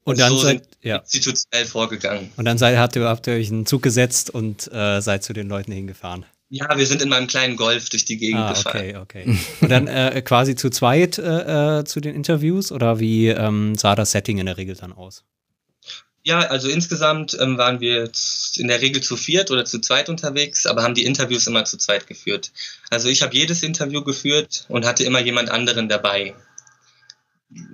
Und 0.04 0.20
dann 0.20 0.32
so 0.32 0.38
seid, 0.38 0.62
ja. 0.82 0.98
institutionell 0.98 1.64
vorgegangen. 1.66 2.30
Und 2.36 2.44
dann 2.44 2.58
seid, 2.58 2.76
habt, 2.76 2.94
ihr, 2.96 3.04
habt 3.04 3.26
ihr 3.26 3.34
euch 3.34 3.50
einen 3.50 3.66
Zug 3.66 3.82
gesetzt 3.82 4.30
und 4.30 4.70
äh, 4.72 5.00
seid 5.00 5.24
zu 5.24 5.32
den 5.32 5.48
Leuten 5.48 5.72
hingefahren. 5.72 6.26
Ja, 6.50 6.76
wir 6.76 6.86
sind 6.86 7.02
in 7.02 7.08
meinem 7.08 7.26
kleinen 7.26 7.56
Golf 7.56 7.88
durch 7.88 8.04
die 8.04 8.18
Gegend 8.18 8.40
ah, 8.40 8.52
gefahren. 8.52 8.76
Okay, 8.76 8.96
okay. 8.96 9.38
Und 9.60 9.70
dann 9.70 9.88
äh, 9.88 10.22
quasi 10.22 10.54
zu 10.54 10.70
zweit 10.70 11.18
äh, 11.18 11.80
äh, 11.80 11.84
zu 11.84 12.00
den 12.00 12.14
Interviews 12.14 12.70
oder 12.70 13.00
wie 13.00 13.28
ähm, 13.28 13.74
sah 13.76 13.94
das 13.94 14.12
Setting 14.12 14.38
in 14.38 14.46
der 14.46 14.56
Regel 14.58 14.76
dann 14.76 14.92
aus? 14.92 15.24
Ja, 16.22 16.40
also 16.40 16.68
insgesamt 16.68 17.36
ähm, 17.40 17.58
waren 17.58 17.80
wir 17.80 18.10
in 18.56 18.68
der 18.68 18.80
Regel 18.80 19.02
zu 19.02 19.16
viert 19.16 19.50
oder 19.50 19.64
zu 19.64 19.78
zweit 19.80 20.08
unterwegs, 20.08 20.64
aber 20.64 20.82
haben 20.82 20.94
die 20.94 21.04
Interviews 21.04 21.46
immer 21.46 21.64
zu 21.64 21.76
zweit 21.76 22.06
geführt. 22.06 22.52
Also 22.88 23.08
ich 23.08 23.22
habe 23.22 23.34
jedes 23.34 23.62
Interview 23.62 24.02
geführt 24.02 24.64
und 24.68 24.86
hatte 24.86 25.04
immer 25.04 25.20
jemand 25.20 25.50
anderen 25.50 25.88
dabei. 25.88 26.34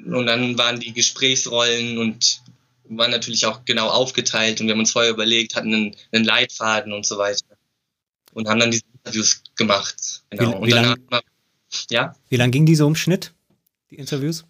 Und 0.06 0.26
dann 0.26 0.58
waren 0.58 0.80
die 0.80 0.92
Gesprächsrollen 0.92 1.98
und 1.98 2.42
waren 2.90 3.10
natürlich 3.10 3.46
auch 3.46 3.64
genau 3.64 3.88
aufgeteilt 3.88 4.60
und 4.60 4.66
wir 4.66 4.72
haben 4.72 4.80
uns 4.80 4.92
vorher 4.92 5.12
überlegt, 5.12 5.54
hatten 5.54 5.72
einen, 5.72 5.96
einen 6.12 6.24
Leitfaden 6.24 6.92
und 6.92 7.06
so 7.06 7.18
weiter 7.18 7.44
und 8.32 8.48
haben 8.48 8.60
dann 8.60 8.70
diese 8.70 8.84
Interviews 8.92 9.42
gemacht. 9.54 10.24
Genau. 10.30 10.62
Wie, 10.62 10.66
wie 10.66 10.72
lange 10.72 10.96
ja? 11.88 12.16
lang 12.30 12.50
ging 12.50 12.66
diese 12.66 12.84
Umschnitt, 12.84 13.32
die 13.90 13.96
Interviews? 13.96 14.44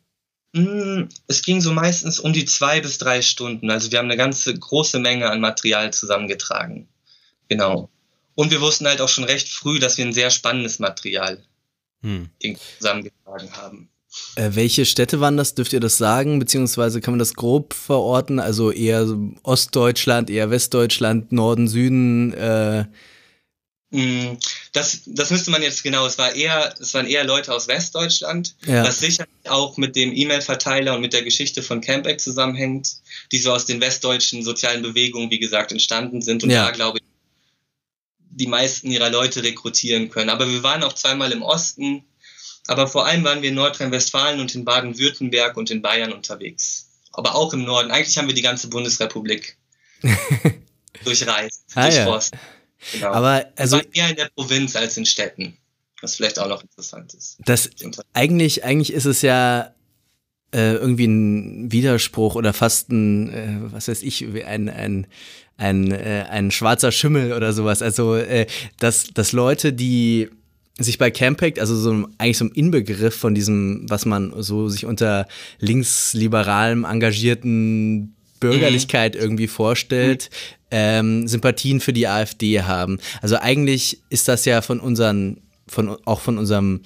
Hm, 0.55 1.09
es 1.29 1.43
ging 1.43 1.61
so 1.61 1.73
meistens 1.73 2.19
um 2.19 2.33
die 2.33 2.45
zwei 2.45 2.81
bis 2.81 2.99
drei 2.99 3.23
Stunden. 3.23 3.71
Also 3.71 3.93
wir 3.93 3.99
haben 3.99 4.07
eine 4.07 4.17
ganze 4.17 4.59
große 4.59 4.99
Menge 4.99 5.31
an 5.31 5.41
Material 5.41 5.93
zusammengetragen. 5.93 6.89
Genau. 7.49 7.91
Und 8.35 8.51
wir 8.51 8.61
wussten 8.61 8.87
halt 8.87 9.01
auch 9.01 9.09
schon 9.09 9.25
recht 9.25 9.49
früh, 9.49 9.79
dass 9.79 9.99
wir 9.99 10.07
ein 10.07 10.13
sehr 10.13 10.31
spannendes 10.31 10.79
Material 10.79 11.45
hm. 12.03 12.31
zusammengetragen 12.79 13.53
haben. 13.53 13.91
Äh, 14.37 14.51
welche 14.55 14.87
Städte 14.87 15.21
waren 15.21 15.37
das? 15.37 15.55
Dürft 15.55 15.73
ihr 15.73 15.81
das 15.81 15.99
sagen? 15.99 16.39
Beziehungsweise 16.39 17.01
kann 17.01 17.13
man 17.13 17.19
das 17.19 17.35
grob 17.35 17.75
verorten? 17.75 18.39
Also 18.39 18.71
eher 18.71 19.07
Ostdeutschland, 19.43 20.31
eher 20.31 20.51
Westdeutschland, 20.51 21.33
Norden, 21.33 21.69
Süden? 21.69 22.33
Äh 22.35 22.85
hm, 23.93 24.39
das, 24.73 25.01
das 25.07 25.31
müsste 25.31 25.51
man 25.51 25.63
jetzt 25.63 25.83
genau, 25.83 26.07
es 26.07 26.17
war 26.17 26.33
eher, 26.33 26.75
es 26.79 26.95
waren 26.95 27.09
eher 27.09 27.25
Leute 27.25 27.53
aus 27.53 27.67
Westdeutschland, 27.67 28.55
ja. 28.65 28.85
was 28.85 29.01
sicherlich 29.01 29.49
auch 29.49 29.77
mit 29.79 29.97
dem 29.97 30.15
E-Mail-Verteiler 30.15 30.95
und 30.95 31.01
mit 31.01 31.13
der 31.13 31.23
Geschichte 31.23 31.61
von 31.61 31.81
Campact 31.81 32.21
zusammenhängt, 32.21 32.99
die 33.33 33.39
so 33.39 33.53
aus 33.53 33.67
den 33.67 33.81
westdeutschen 33.81 34.45
sozialen 34.45 34.83
Bewegungen, 34.83 35.31
wie 35.33 35.41
gesagt, 35.41 35.73
entstanden 35.73 36.23
sind 36.23 36.45
und 36.45 36.51
ja. 36.51 36.67
da 36.67 36.71
glaube 36.71 36.99
ich, 36.99 37.05
die 38.31 38.47
meisten 38.47 38.93
ihrer 38.93 39.11
Leute 39.11 39.43
rekrutieren 39.43 40.09
können. 40.09 40.31
Aber 40.31 40.49
wir 40.49 40.63
waren 40.63 40.85
auch 40.85 40.93
zweimal 40.93 41.33
im 41.33 41.43
Osten, 41.43 42.05
aber 42.67 42.87
vor 42.87 43.07
allem 43.07 43.25
waren 43.25 43.43
wir 43.43 43.49
in 43.49 43.55
Nordrhein-Westfalen 43.57 44.41
und 44.41 44.55
in 44.55 44.65
Baden-Württemberg 44.65 45.57
und 45.57 45.71
in 45.71 45.83
Bayern 45.83 46.13
unterwegs. 46.13 46.89
Aber 47.13 47.35
auch 47.35 47.53
im 47.53 47.65
Norden. 47.65 47.91
Eigentlich 47.91 48.17
haben 48.17 48.29
wir 48.29 48.35
die 48.35 48.43
ganze 48.43 48.69
Bundesrepublik 48.69 49.57
durchreist, 51.05 51.65
ah, 51.75 51.89
durchforst. 51.89 52.35
Ja. 52.35 52.41
Genau. 52.93 53.13
Aber 53.13 53.47
also 53.57 53.81
eher 53.93 54.11
in 54.11 54.17
der 54.17 54.31
Provinz 54.35 54.77
als 54.77 54.97
in 54.97 55.05
Städten, 55.05 55.57
was 56.01 56.17
vielleicht 56.17 56.39
auch 56.39 56.49
noch 56.49 56.63
interessant 56.63 57.13
ist. 57.15 57.39
Das 57.45 57.69
eigentlich 58.15 58.65
eigentlich 58.65 58.93
ist 58.93 59.05
es 59.05 59.21
ja 59.23 59.75
äh, 60.53 60.75
irgendwie 60.75 61.07
ein 61.07 61.73
Widerspruch 61.73 62.37
oder 62.37 62.53
fast 62.53 62.91
ein 62.91 63.33
äh, 63.33 63.73
was 63.73 63.89
weiß 63.89 64.03
ich 64.03 64.25
ein 64.47 64.69
ein 64.69 65.07
ein, 65.59 65.93
äh, 65.93 66.25
ein 66.31 66.51
schwarzer 66.51 66.91
Schimmel 66.91 67.35
oder 67.35 67.53
sowas. 67.53 67.83
Also 67.83 68.17
äh, 68.17 68.47
dass 68.79 69.09
dass 69.13 69.33
Leute, 69.33 69.75
die 69.75 70.31
sich 70.79 70.99
bei 70.99 71.11
Campact, 71.11 71.59
also 71.59 71.77
so 71.77 72.09
eigentlich 72.19 72.39
so 72.39 72.47
ein 72.47 72.53
Inbegriff 72.53 73.15
von 73.15 73.35
diesem, 73.35 73.87
was 73.89 74.07
man 74.07 74.33
so 74.43 74.69
sich 74.69 74.87
unter 74.87 75.27
linksliberalem 75.59 76.85
engagierten 76.85 78.15
Bürgerlichkeit 78.41 79.15
mhm. 79.15 79.21
irgendwie 79.21 79.47
vorstellt, 79.47 80.31
ähm, 80.71 81.29
Sympathien 81.29 81.81
für 81.81 81.93
die 81.93 82.09
AfD 82.09 82.63
haben. 82.63 82.99
Also 83.21 83.37
eigentlich 83.37 84.01
ist 84.09 84.29
das 84.29 84.45
ja 84.45 84.63
von 84.63 84.81
unseren, 84.81 85.43
von, 85.67 85.97
auch 86.07 86.21
von 86.21 86.39
unserem 86.39 86.81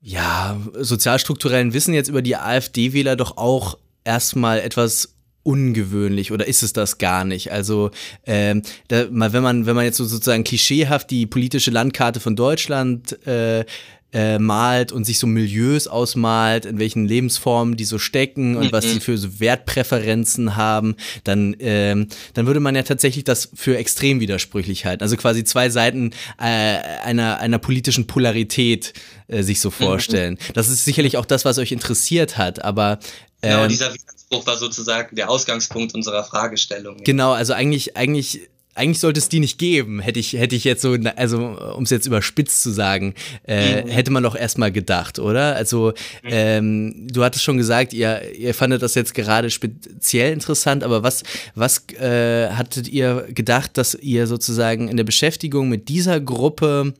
ja, 0.00 0.56
sozialstrukturellen 0.74 1.72
Wissen 1.72 1.92
jetzt 1.92 2.08
über 2.08 2.22
die 2.22 2.36
AfD-Wähler 2.36 3.16
doch 3.16 3.36
auch 3.36 3.78
erstmal 4.04 4.60
etwas 4.60 5.17
ungewöhnlich 5.48 6.30
oder 6.30 6.46
ist 6.46 6.62
es 6.62 6.74
das 6.74 6.98
gar 6.98 7.24
nicht? 7.24 7.50
Also 7.52 7.90
ähm, 8.26 8.62
da, 8.88 9.06
mal, 9.10 9.32
wenn 9.32 9.42
man 9.42 9.64
wenn 9.64 9.74
man 9.74 9.86
jetzt 9.86 9.96
so 9.96 10.04
sozusagen 10.04 10.44
klischeehaft 10.44 11.10
die 11.10 11.24
politische 11.24 11.70
Landkarte 11.70 12.20
von 12.20 12.36
Deutschland 12.36 13.26
äh, 13.26 13.64
äh, 14.12 14.38
malt 14.38 14.92
und 14.92 15.04
sich 15.04 15.18
so 15.18 15.26
Milieus 15.26 15.86
ausmalt, 15.86 16.66
in 16.66 16.78
welchen 16.78 17.06
Lebensformen 17.06 17.76
die 17.76 17.84
so 17.84 17.98
stecken 17.98 18.56
und 18.56 18.66
mhm. 18.66 18.72
was 18.72 18.84
sie 18.84 19.00
für 19.00 19.16
so 19.16 19.40
Wertpräferenzen 19.40 20.56
haben, 20.56 20.96
dann, 21.24 21.56
ähm, 21.60 22.08
dann 22.34 22.46
würde 22.46 22.60
man 22.60 22.74
ja 22.74 22.82
tatsächlich 22.82 23.24
das 23.24 23.50
für 23.54 23.76
extrem 23.76 24.20
widersprüchlich 24.20 24.84
halten. 24.84 25.02
Also 25.02 25.16
quasi 25.16 25.44
zwei 25.44 25.70
Seiten 25.70 26.12
äh, 26.38 26.44
einer, 26.44 27.38
einer 27.38 27.58
politischen 27.58 28.06
Polarität 28.06 28.92
äh, 29.28 29.42
sich 29.42 29.60
so 29.60 29.68
mhm. 29.68 29.72
vorstellen. 29.72 30.34
Mhm. 30.34 30.52
Das 30.54 30.68
ist 30.68 30.84
sicherlich 30.84 31.16
auch 31.16 31.26
das, 31.26 31.44
was 31.44 31.58
euch 31.58 31.72
interessiert 31.72 32.36
hat, 32.36 32.64
aber 32.64 32.98
ähm, 33.42 33.50
Genau, 33.50 33.66
dieser 33.66 33.94
Widerspruch 34.30 34.46
war 34.46 34.56
sozusagen 34.56 35.16
der 35.16 35.30
Ausgangspunkt 35.30 35.94
unserer 35.94 36.24
Fragestellung. 36.24 36.98
Genau, 37.04 37.32
also 37.32 37.52
eigentlich, 37.52 37.96
eigentlich 37.96 38.48
eigentlich 38.74 39.00
sollte 39.00 39.18
es 39.18 39.28
die 39.28 39.40
nicht 39.40 39.58
geben, 39.58 39.98
hätte 39.98 40.20
ich, 40.20 40.34
hätte 40.34 40.54
ich 40.54 40.62
jetzt 40.62 40.82
so, 40.82 40.96
also 41.16 41.38
um 41.74 41.82
es 41.82 41.90
jetzt 41.90 42.06
überspitzt 42.06 42.62
zu 42.62 42.70
sagen, 42.70 43.14
äh, 43.44 43.82
mhm. 43.82 43.88
hätte 43.88 44.12
man 44.12 44.22
doch 44.22 44.36
erstmal 44.36 44.70
gedacht, 44.70 45.18
oder? 45.18 45.56
Also 45.56 45.94
mhm. 46.22 46.28
ähm, 46.30 47.08
du 47.10 47.24
hattest 47.24 47.42
schon 47.42 47.56
gesagt, 47.56 47.92
ihr, 47.92 48.36
ihr 48.36 48.54
fandet 48.54 48.82
das 48.82 48.94
jetzt 48.94 49.14
gerade 49.14 49.50
speziell 49.50 50.32
interessant, 50.32 50.84
aber 50.84 51.02
was, 51.02 51.24
was 51.56 51.88
äh, 51.94 52.50
hattet 52.50 52.86
ihr 52.86 53.26
gedacht, 53.34 53.76
dass 53.76 53.96
ihr 53.96 54.28
sozusagen 54.28 54.86
in 54.86 54.96
der 54.96 55.04
Beschäftigung 55.04 55.68
mit 55.68 55.88
dieser 55.88 56.20
Gruppe 56.20 56.94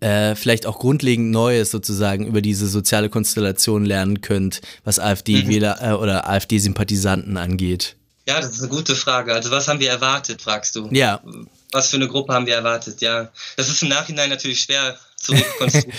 äh, 0.00 0.34
vielleicht 0.34 0.66
auch 0.66 0.78
grundlegend 0.78 1.30
Neues 1.30 1.70
sozusagen 1.70 2.26
über 2.26 2.40
diese 2.42 2.66
soziale 2.66 3.08
Konstellation 3.08 3.84
lernen 3.84 4.20
könnt, 4.20 4.60
was 4.84 4.98
AfD-Wähler 4.98 5.78
mhm. 5.80 5.88
äh, 5.88 5.92
oder 5.94 6.28
AfD-Sympathisanten 6.28 7.36
angeht? 7.36 7.96
Ja, 8.26 8.40
das 8.40 8.52
ist 8.52 8.60
eine 8.60 8.68
gute 8.68 8.94
Frage. 8.94 9.32
Also 9.34 9.50
was 9.50 9.68
haben 9.68 9.80
wir 9.80 9.90
erwartet, 9.90 10.42
fragst 10.42 10.76
du? 10.76 10.88
Ja. 10.92 11.20
Was 11.72 11.90
für 11.90 11.96
eine 11.96 12.08
Gruppe 12.08 12.32
haben 12.32 12.46
wir 12.46 12.54
erwartet? 12.54 13.00
Ja, 13.00 13.30
das 13.56 13.68
ist 13.68 13.82
im 13.82 13.88
Nachhinein 13.88 14.30
natürlich 14.30 14.60
schwer 14.60 14.98
zu 15.16 15.32
rekonstruieren. 15.34 15.98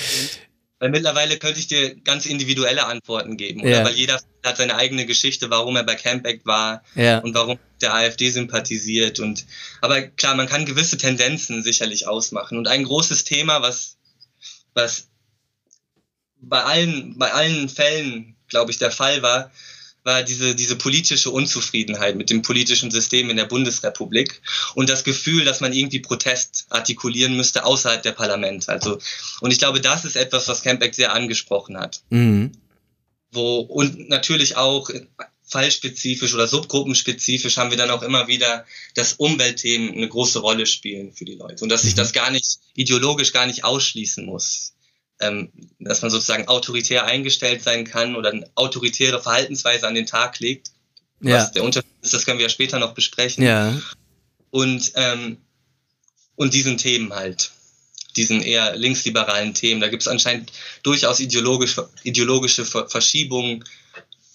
Weil 0.81 0.89
mittlerweile 0.89 1.37
könnte 1.37 1.59
ich 1.59 1.67
dir 1.67 1.93
ganz 1.93 2.25
individuelle 2.25 2.87
Antworten 2.87 3.37
geben. 3.37 3.61
Oder 3.61 3.69
ja. 3.69 3.85
weil 3.85 3.93
jeder 3.93 4.19
hat 4.43 4.57
seine 4.57 4.75
eigene 4.75 5.05
Geschichte, 5.05 5.51
warum 5.51 5.75
er 5.75 5.83
bei 5.83 5.93
Campact 5.93 6.47
war 6.47 6.83
ja. 6.95 7.19
und 7.19 7.35
warum 7.35 7.59
der 7.81 7.93
AfD 7.93 8.31
sympathisiert. 8.31 9.19
Und 9.19 9.45
aber 9.79 10.01
klar, 10.01 10.33
man 10.33 10.47
kann 10.47 10.65
gewisse 10.65 10.97
Tendenzen 10.97 11.61
sicherlich 11.61 12.07
ausmachen. 12.07 12.57
Und 12.57 12.67
ein 12.67 12.83
großes 12.83 13.25
Thema, 13.25 13.61
was, 13.61 13.97
was 14.73 15.07
bei 16.37 16.63
allen, 16.63 17.15
bei 17.19 17.31
allen 17.31 17.69
Fällen, 17.69 18.35
glaube 18.47 18.71
ich, 18.71 18.79
der 18.79 18.89
Fall 18.89 19.21
war, 19.21 19.51
war 20.03 20.23
diese, 20.23 20.55
diese 20.55 20.75
politische 20.75 21.29
Unzufriedenheit 21.29 22.15
mit 22.15 22.29
dem 22.29 22.41
politischen 22.41 22.89
System 22.89 23.29
in 23.29 23.37
der 23.37 23.45
Bundesrepublik 23.45 24.41
und 24.73 24.89
das 24.89 25.03
Gefühl, 25.03 25.45
dass 25.45 25.61
man 25.61 25.73
irgendwie 25.73 25.99
Protest 25.99 26.65
artikulieren 26.69 27.37
müsste 27.37 27.65
außerhalb 27.65 28.01
der 28.01 28.13
Parlamente. 28.13 28.69
Also, 28.69 28.97
und 29.41 29.51
ich 29.51 29.59
glaube, 29.59 29.79
das 29.79 30.05
ist 30.05 30.15
etwas, 30.15 30.47
was 30.47 30.63
Campact 30.63 30.95
sehr 30.95 31.13
angesprochen 31.13 31.77
hat. 31.77 32.01
Mhm. 32.09 32.51
Wo, 33.31 33.59
und 33.59 34.09
natürlich 34.09 34.57
auch 34.57 34.89
fallspezifisch 35.43 36.33
oder 36.33 36.47
subgruppenspezifisch 36.47 37.57
haben 37.57 37.71
wir 37.71 37.77
dann 37.77 37.91
auch 37.91 38.03
immer 38.03 38.27
wieder, 38.27 38.65
dass 38.95 39.13
Umweltthemen 39.13 39.93
eine 39.93 40.07
große 40.07 40.39
Rolle 40.39 40.65
spielen 40.65 41.13
für 41.13 41.25
die 41.25 41.35
Leute 41.35 41.63
und 41.63 41.69
dass 41.69 41.83
sich 41.83 41.93
mhm. 41.93 41.97
das 41.97 42.13
gar 42.13 42.31
nicht 42.31 42.59
ideologisch 42.73 43.33
gar 43.33 43.45
nicht 43.45 43.63
ausschließen 43.63 44.25
muss 44.25 44.73
ähm, 45.21 45.51
dass 45.79 46.01
man 46.01 46.11
sozusagen 46.11 46.47
autoritär 46.47 47.05
eingestellt 47.05 47.63
sein 47.63 47.85
kann 47.85 48.15
oder 48.15 48.31
eine 48.31 48.49
autoritäre 48.55 49.21
Verhaltensweise 49.21 49.87
an 49.87 49.95
den 49.95 50.05
Tag 50.05 50.39
legt. 50.39 50.71
Ja. 51.21 51.37
Was 51.37 51.51
der 51.51 51.63
Unterschied 51.63 51.91
ist, 52.01 52.13
das 52.13 52.25
können 52.25 52.39
wir 52.39 52.45
ja 52.45 52.49
später 52.49 52.79
noch 52.79 52.93
besprechen. 52.93 53.43
Ja. 53.43 53.79
Und, 54.49 54.91
ähm, 54.95 55.37
und 56.35 56.53
diesen 56.53 56.77
Themen 56.77 57.13
halt, 57.13 57.51
diesen 58.15 58.41
eher 58.41 58.75
linksliberalen 58.75 59.53
Themen, 59.53 59.79
da 59.79 59.87
gibt 59.87 60.01
es 60.01 60.07
anscheinend 60.07 60.51
durchaus 60.83 61.19
ideologisch, 61.19 61.79
ideologische 62.03 62.65
Verschiebungen, 62.65 63.63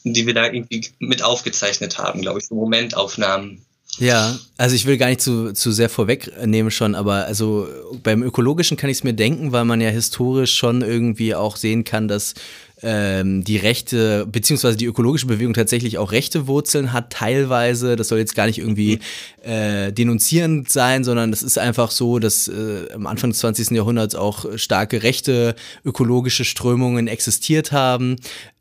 die 0.04 0.26
wir 0.26 0.34
da 0.34 0.44
irgendwie 0.44 0.88
mit 0.98 1.22
aufgezeichnet 1.22 1.98
haben, 1.98 2.22
glaube 2.22 2.38
ich, 2.38 2.46
so 2.46 2.54
Momentaufnahmen. 2.54 3.66
Ja, 3.98 4.38
also 4.58 4.74
ich 4.76 4.86
will 4.86 4.98
gar 4.98 5.08
nicht 5.08 5.20
zu, 5.20 5.52
zu 5.52 5.72
sehr 5.72 5.88
vorwegnehmen 5.88 6.70
schon, 6.70 6.94
aber 6.94 7.26
also 7.26 7.66
beim 8.02 8.22
Ökologischen 8.22 8.76
kann 8.76 8.90
ich 8.90 8.98
es 8.98 9.04
mir 9.04 9.14
denken, 9.14 9.52
weil 9.52 9.64
man 9.64 9.80
ja 9.80 9.88
historisch 9.88 10.54
schon 10.54 10.82
irgendwie 10.82 11.34
auch 11.34 11.56
sehen 11.56 11.84
kann, 11.84 12.06
dass 12.08 12.34
ähm, 12.82 13.42
die 13.42 13.56
Rechte, 13.56 14.26
beziehungsweise 14.26 14.76
die 14.76 14.84
ökologische 14.84 15.26
Bewegung 15.26 15.54
tatsächlich 15.54 15.96
auch 15.96 16.12
rechte 16.12 16.46
Wurzeln 16.46 16.92
hat, 16.92 17.10
teilweise. 17.10 17.96
Das 17.96 18.08
soll 18.08 18.18
jetzt 18.18 18.34
gar 18.34 18.46
nicht 18.46 18.58
irgendwie 18.58 18.98
äh, 19.42 19.92
denunzierend 19.92 20.70
sein, 20.70 21.02
sondern 21.02 21.30
das 21.30 21.42
ist 21.42 21.58
einfach 21.58 21.90
so, 21.90 22.18
dass 22.18 22.48
äh, 22.48 22.92
am 22.92 23.06
Anfang 23.06 23.30
des 23.30 23.38
20. 23.38 23.70
Jahrhunderts 23.70 24.14
auch 24.14 24.44
starke 24.56 25.02
rechte 25.02 25.54
ökologische 25.84 26.44
Strömungen 26.44 27.08
existiert 27.08 27.72
haben. 27.72 28.16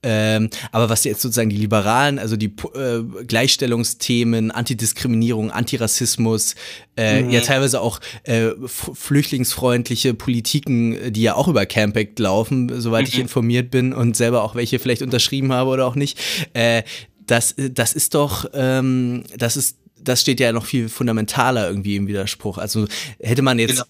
Ähm, 0.08 0.52
aber 0.72 0.88
was 0.88 1.04
jetzt 1.04 1.22
sozusagen 1.22 1.50
die 1.50 1.58
Liberalen, 1.58 2.20
also 2.20 2.38
die 2.38 2.54
äh, 2.76 3.02
Gleichstellungsthemen, 3.26 4.52
Antidiskriminierung, 4.52 5.50
Antirassismus, 5.50 6.54
äh, 6.96 7.24
mhm. 7.24 7.32
ja 7.32 7.42
teilweise 7.42 7.82
auch 7.82 8.00
äh, 8.24 8.52
flüchtlingsfreundliche 8.68 10.14
Politiken, 10.14 11.12
die 11.12 11.24
ja 11.24 11.34
auch 11.34 11.48
über 11.48 11.66
Campact 11.66 12.20
laufen, 12.20 12.80
soweit 12.80 13.06
mhm. 13.06 13.08
ich 13.08 13.20
informiert 13.20 13.72
bin 13.72 13.94
und 13.94 14.16
selber 14.16 14.44
auch 14.44 14.54
welche 14.54 14.78
vielleicht 14.78 15.02
unterschrieben 15.02 15.52
habe 15.52 15.72
oder 15.72 15.88
auch 15.88 15.96
nicht. 15.96 16.20
Äh, 16.54 16.84
das, 17.26 17.56
das 17.58 17.94
ist 17.94 18.14
doch, 18.14 18.46
ähm, 18.54 19.24
das 19.36 19.58
ist, 19.58 19.80
das 20.00 20.22
steht 20.22 20.40
ja 20.40 20.52
noch 20.52 20.68
viel 20.68 20.88
fundamentaler 20.88 21.68
irgendwie 21.68 21.96
im 21.96 22.08
Widerspruch. 22.08 22.60
Also 22.60 22.86
hätte 23.20 23.42
man 23.42 23.58
jetzt 23.58 23.72
genau. 23.72 23.86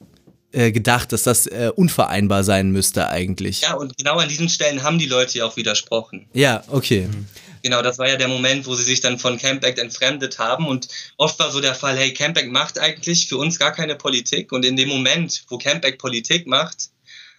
Äh, 0.56 0.72
gedacht, 0.72 1.12
dass 1.12 1.24
das 1.24 1.48
äh, 1.48 1.70
unvereinbar 1.76 2.46
sein 2.46 2.72
müsste 2.72 3.10
eigentlich. 3.10 3.60
Ja, 3.60 3.74
und 3.74 3.98
genau 3.98 4.20
an 4.20 4.30
diesen 4.30 4.48
Stellen 4.48 4.84
haben 4.84 5.00
die 5.00 5.06
Leute 5.06 5.40
ja 5.40 5.46
auch 5.46 5.58
widersprochen. 5.58 6.30
Ja, 6.32 6.64
okay. 6.70 7.10
Genau, 7.62 7.82
das 7.82 7.98
war 7.98 8.08
ja 8.08 8.16
der 8.16 8.30
Moment, 8.30 8.66
wo 8.66 8.74
sie 8.74 8.84
sich 8.84 9.02
dann 9.02 9.20
von 9.20 9.38
Campact 9.38 9.80
entfremdet 9.80 10.40
haben. 10.40 10.66
Und 10.66 10.88
oft 11.18 11.38
war 11.40 11.52
so 11.52 11.60
der 11.60 11.76
Fall, 11.76 11.98
hey, 11.98 12.14
Campact 12.14 12.48
macht 12.48 12.80
eigentlich 12.80 13.28
für 13.28 13.36
uns 13.36 13.60
gar 13.60 13.74
keine 13.74 13.96
Politik. 13.96 14.54
Und 14.54 14.64
in 14.64 14.78
dem 14.78 14.88
Moment, 14.88 15.44
wo 15.50 15.58
Campact 15.58 15.98
Politik 15.98 16.48
macht, 16.48 16.90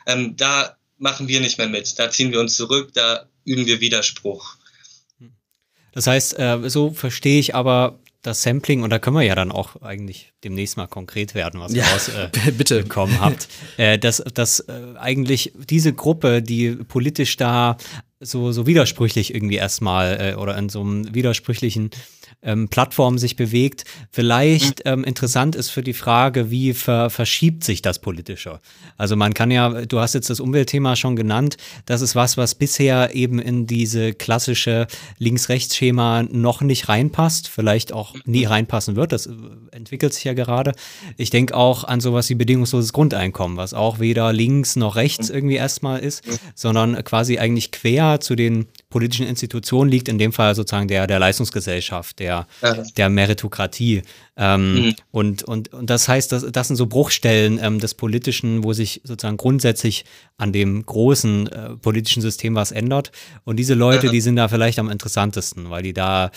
ähm, 0.06 0.36
da 0.36 0.76
machen 0.98 1.26
wir 1.26 1.40
nicht 1.40 1.56
mehr 1.56 1.68
mit. 1.68 1.98
Da 1.98 2.10
ziehen 2.10 2.32
wir 2.32 2.40
uns 2.40 2.54
zurück, 2.54 2.90
da 2.92 3.24
üben 3.46 3.64
wir 3.64 3.80
Widerspruch. 3.80 4.56
Das 5.92 6.06
heißt, 6.06 6.38
äh, 6.38 6.68
so 6.68 6.90
verstehe 6.90 7.40
ich 7.40 7.54
aber 7.54 7.98
das 8.26 8.42
Sampling, 8.42 8.82
und 8.82 8.90
da 8.90 8.98
können 8.98 9.16
wir 9.16 9.22
ja 9.22 9.34
dann 9.34 9.52
auch 9.52 9.80
eigentlich 9.82 10.32
demnächst 10.42 10.76
mal 10.76 10.86
konkret 10.86 11.34
werden, 11.34 11.60
was 11.60 11.72
ihr 11.72 11.82
ja, 11.82 11.88
rausbekommen 11.88 13.16
äh, 13.16 13.18
habt, 13.18 13.48
äh, 13.76 13.98
dass, 13.98 14.22
dass 14.34 14.60
äh, 14.60 14.94
eigentlich 14.98 15.52
diese 15.68 15.92
Gruppe, 15.92 16.42
die 16.42 16.70
politisch 16.70 17.36
da 17.36 17.76
so, 18.20 18.52
so 18.52 18.66
widersprüchlich 18.66 19.34
irgendwie 19.34 19.56
erstmal 19.56 20.32
äh, 20.32 20.34
oder 20.34 20.56
in 20.56 20.68
so 20.68 20.80
einem 20.80 21.14
widersprüchlichen 21.14 21.90
ähm, 22.42 22.68
Plattform 22.68 23.18
sich 23.18 23.36
bewegt, 23.36 23.84
vielleicht 24.10 24.82
ähm, 24.84 25.04
interessant 25.04 25.56
ist 25.56 25.70
für 25.70 25.82
die 25.82 25.92
Frage, 25.92 26.50
wie 26.50 26.74
ver 26.74 27.10
verschiebt 27.10 27.64
sich 27.64 27.82
das 27.82 27.98
Politische. 27.98 28.60
Also 28.96 29.16
man 29.16 29.34
kann 29.34 29.50
ja, 29.50 29.84
du 29.84 30.00
hast 30.00 30.14
jetzt 30.14 30.30
das 30.30 30.40
Umweltthema 30.40 30.96
schon 30.96 31.16
genannt, 31.16 31.56
das 31.86 32.00
ist 32.00 32.14
was, 32.14 32.36
was 32.36 32.54
bisher 32.54 33.14
eben 33.14 33.38
in 33.38 33.66
diese 33.66 34.12
klassische 34.12 34.86
Links-Rechts-Schema 35.18 36.24
noch 36.24 36.60
nicht 36.60 36.88
reinpasst, 36.88 37.48
vielleicht 37.48 37.92
auch 37.92 38.14
nie 38.24 38.44
reinpassen 38.44 38.96
wird, 38.96 39.12
das 39.12 39.26
äh, 39.26 39.32
entwickelt 39.72 40.14
sich 40.14 40.24
ja 40.24 40.34
gerade. 40.34 40.72
Ich 41.16 41.30
denke 41.30 41.54
auch 41.56 41.84
an 41.84 42.00
sowas 42.00 42.30
wie 42.30 42.34
bedingungsloses 42.34 42.92
Grundeinkommen, 42.92 43.56
was 43.56 43.74
auch 43.74 43.98
weder 43.98 44.32
links 44.32 44.76
noch 44.76 44.96
rechts 44.96 45.30
irgendwie 45.30 45.56
erstmal 45.56 46.00
ist, 46.00 46.22
sondern 46.54 47.02
quasi 47.04 47.38
eigentlich 47.38 47.72
quer 47.72 48.20
zu 48.20 48.36
den 48.36 48.66
politischen 48.88 49.26
Institutionen 49.26 49.90
liegt, 49.90 50.08
in 50.08 50.18
dem 50.18 50.32
Fall 50.32 50.54
sozusagen 50.54 50.88
der, 50.88 51.06
der 51.06 51.18
Leistungsgesellschaft, 51.18 52.18
der, 52.20 52.46
ja. 52.62 52.82
der 52.96 53.08
Meritokratie. 53.08 54.02
Ähm, 54.36 54.74
mhm. 54.74 54.94
und, 55.10 55.42
und, 55.42 55.72
und 55.72 55.90
das 55.90 56.08
heißt, 56.08 56.30
das, 56.30 56.46
das 56.50 56.68
sind 56.68 56.76
so 56.76 56.86
Bruchstellen 56.86 57.58
ähm, 57.60 57.80
des 57.80 57.94
Politischen, 57.94 58.62
wo 58.62 58.72
sich 58.72 59.00
sozusagen 59.04 59.36
grundsätzlich 59.36 60.04
an 60.36 60.52
dem 60.52 60.86
großen 60.86 61.46
äh, 61.48 61.70
politischen 61.76 62.22
System 62.22 62.54
was 62.54 62.70
ändert. 62.70 63.10
Und 63.44 63.56
diese 63.56 63.74
Leute, 63.74 64.06
ja. 64.06 64.12
die 64.12 64.20
sind 64.20 64.36
da 64.36 64.48
vielleicht 64.48 64.78
am 64.78 64.90
interessantesten, 64.90 65.68
weil 65.70 65.82
die 65.82 65.92
da 65.92 66.30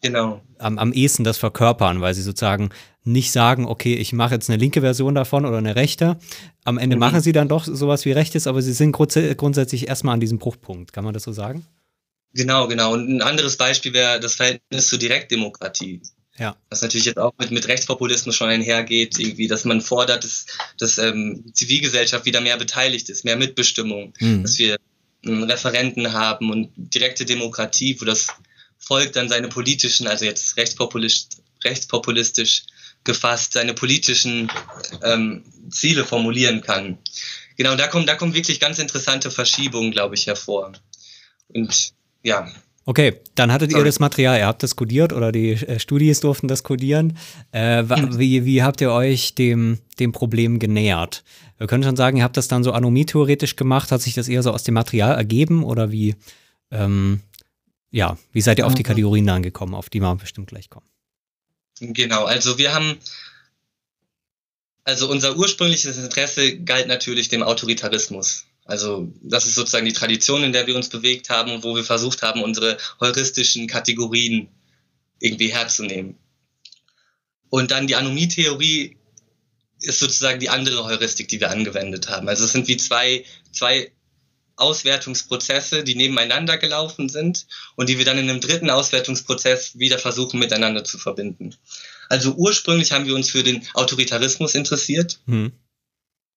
genau. 0.00 0.40
am, 0.58 0.78
am 0.78 0.92
ehesten 0.92 1.24
das 1.24 1.38
verkörpern, 1.38 2.00
weil 2.00 2.14
sie 2.14 2.22
sozusagen 2.22 2.70
nicht 3.02 3.30
sagen, 3.32 3.66
okay, 3.66 3.94
ich 3.94 4.12
mache 4.12 4.34
jetzt 4.34 4.50
eine 4.50 4.58
linke 4.58 4.80
Version 4.80 5.14
davon 5.14 5.44
oder 5.44 5.58
eine 5.58 5.76
rechte. 5.76 6.18
Am 6.64 6.76
Ende 6.76 6.96
mhm. 6.96 7.00
machen 7.00 7.20
sie 7.20 7.32
dann 7.32 7.48
doch 7.48 7.64
sowas 7.64 8.04
wie 8.04 8.12
rechtes, 8.12 8.46
aber 8.46 8.62
sie 8.62 8.72
sind 8.72 8.92
grunds 8.92 9.18
grundsätzlich 9.36 9.88
erstmal 9.88 10.14
an 10.14 10.20
diesem 10.20 10.38
Bruchpunkt. 10.38 10.92
Kann 10.92 11.04
man 11.04 11.14
das 11.14 11.22
so 11.22 11.32
sagen? 11.32 11.64
Genau, 12.36 12.68
genau. 12.68 12.92
Und 12.92 13.08
ein 13.08 13.22
anderes 13.22 13.56
Beispiel 13.56 13.94
wäre 13.94 14.20
das 14.20 14.34
Verhältnis 14.34 14.88
zur 14.88 14.98
Direktdemokratie. 14.98 16.02
Ja. 16.38 16.54
Was 16.68 16.82
natürlich 16.82 17.06
jetzt 17.06 17.18
auch 17.18 17.32
mit, 17.38 17.50
mit 17.50 17.66
Rechtspopulismus 17.66 18.36
schon 18.36 18.50
einhergeht, 18.50 19.18
irgendwie, 19.18 19.48
dass 19.48 19.64
man 19.64 19.80
fordert, 19.80 20.22
dass, 20.22 20.44
dass 20.78 20.98
ähm, 20.98 21.50
Zivilgesellschaft 21.54 22.26
wieder 22.26 22.42
mehr 22.42 22.58
beteiligt 22.58 23.08
ist, 23.08 23.24
mehr 23.24 23.36
Mitbestimmung, 23.36 24.12
mhm. 24.20 24.42
dass 24.42 24.58
wir 24.58 24.76
ähm, 25.24 25.44
Referenten 25.44 26.12
haben 26.12 26.50
und 26.50 26.70
direkte 26.76 27.24
Demokratie, 27.24 27.98
wo 27.98 28.04
das 28.04 28.26
Volk 28.76 29.14
dann 29.14 29.30
seine 29.30 29.48
politischen, 29.48 30.06
also 30.06 30.26
jetzt 30.26 30.58
rechtspopulistisch, 30.58 31.40
rechtspopulistisch 31.64 32.64
gefasst, 33.02 33.54
seine 33.54 33.72
politischen 33.72 34.52
ähm, 35.02 35.42
Ziele 35.70 36.04
formulieren 36.04 36.60
kann. 36.60 36.98
Genau, 37.56 37.76
da 37.76 37.86
kommen, 37.86 38.04
da 38.04 38.14
kommen 38.14 38.34
wirklich 38.34 38.60
ganz 38.60 38.78
interessante 38.78 39.30
Verschiebungen, 39.30 39.90
glaube 39.90 40.16
ich, 40.16 40.26
hervor. 40.26 40.72
Und 41.48 41.94
ja. 42.26 42.48
Okay, 42.88 43.20
dann 43.34 43.52
hattet 43.52 43.72
Sorry. 43.72 43.82
ihr 43.82 43.86
das 43.86 43.98
Material, 43.98 44.38
ihr 44.38 44.46
habt 44.46 44.62
das 44.62 44.76
kodiert 44.76 45.12
oder 45.12 45.32
die 45.32 45.52
äh, 45.52 45.80
Studis 45.80 46.20
durften 46.20 46.46
das 46.46 46.62
kodieren. 46.62 47.18
Äh, 47.52 47.82
mhm. 47.82 48.18
wie, 48.18 48.44
wie 48.44 48.62
habt 48.62 48.80
ihr 48.80 48.92
euch 48.92 49.34
dem, 49.34 49.78
dem 49.98 50.12
Problem 50.12 50.58
genähert? 50.58 51.24
Wir 51.58 51.66
können 51.66 51.82
schon 51.82 51.96
sagen, 51.96 52.18
ihr 52.18 52.22
habt 52.22 52.36
das 52.36 52.48
dann 52.48 52.62
so 52.62 52.72
anomie-theoretisch 52.72 53.56
gemacht. 53.56 53.90
Hat 53.90 54.02
sich 54.02 54.14
das 54.14 54.28
eher 54.28 54.42
so 54.42 54.52
aus 54.52 54.62
dem 54.62 54.74
Material 54.74 55.16
ergeben 55.16 55.64
oder 55.64 55.90
wie, 55.90 56.14
ähm, 56.70 57.22
ja, 57.90 58.18
wie 58.32 58.40
seid 58.40 58.58
ihr 58.58 58.66
auf 58.66 58.74
die 58.74 58.82
mhm. 58.82 58.88
Kategorien 58.88 59.26
dann 59.26 59.42
gekommen, 59.42 59.74
auf 59.74 59.88
die 59.88 60.00
wir 60.00 60.14
bestimmt 60.14 60.48
gleich 60.48 60.70
kommen? 60.70 60.86
Genau, 61.80 62.24
also 62.24 62.56
wir 62.56 62.72
haben, 62.72 62.98
also 64.84 65.10
unser 65.10 65.36
ursprüngliches 65.36 65.98
Interesse 65.98 66.58
galt 66.60 66.86
natürlich 66.86 67.28
dem 67.28 67.42
Autoritarismus. 67.42 68.46
Also 68.66 69.12
das 69.22 69.46
ist 69.46 69.54
sozusagen 69.54 69.86
die 69.86 69.92
Tradition, 69.92 70.42
in 70.42 70.52
der 70.52 70.66
wir 70.66 70.74
uns 70.76 70.88
bewegt 70.88 71.30
haben 71.30 71.52
und 71.52 71.62
wo 71.62 71.76
wir 71.76 71.84
versucht 71.84 72.22
haben, 72.22 72.42
unsere 72.42 72.76
heuristischen 73.00 73.68
Kategorien 73.68 74.48
irgendwie 75.20 75.48
herzunehmen. 75.48 76.18
Und 77.48 77.70
dann 77.70 77.86
die 77.86 77.94
Anomie-Theorie 77.94 78.96
ist 79.80 80.00
sozusagen 80.00 80.40
die 80.40 80.48
andere 80.48 80.84
Heuristik, 80.84 81.28
die 81.28 81.40
wir 81.40 81.50
angewendet 81.50 82.08
haben. 82.08 82.28
Also 82.28 82.44
es 82.44 82.52
sind 82.52 82.66
wie 82.66 82.76
zwei, 82.76 83.24
zwei 83.52 83.92
Auswertungsprozesse, 84.56 85.84
die 85.84 85.94
nebeneinander 85.94 86.58
gelaufen 86.58 87.08
sind 87.08 87.46
und 87.76 87.88
die 87.88 87.98
wir 87.98 88.04
dann 88.04 88.18
in 88.18 88.28
einem 88.28 88.40
dritten 88.40 88.70
Auswertungsprozess 88.70 89.78
wieder 89.78 89.98
versuchen 89.98 90.40
miteinander 90.40 90.82
zu 90.82 90.98
verbinden. 90.98 91.54
Also 92.08 92.34
ursprünglich 92.34 92.90
haben 92.90 93.06
wir 93.06 93.14
uns 93.14 93.30
für 93.30 93.44
den 93.44 93.66
Autoritarismus 93.74 94.54
interessiert. 94.54 95.20
Hm 95.26 95.52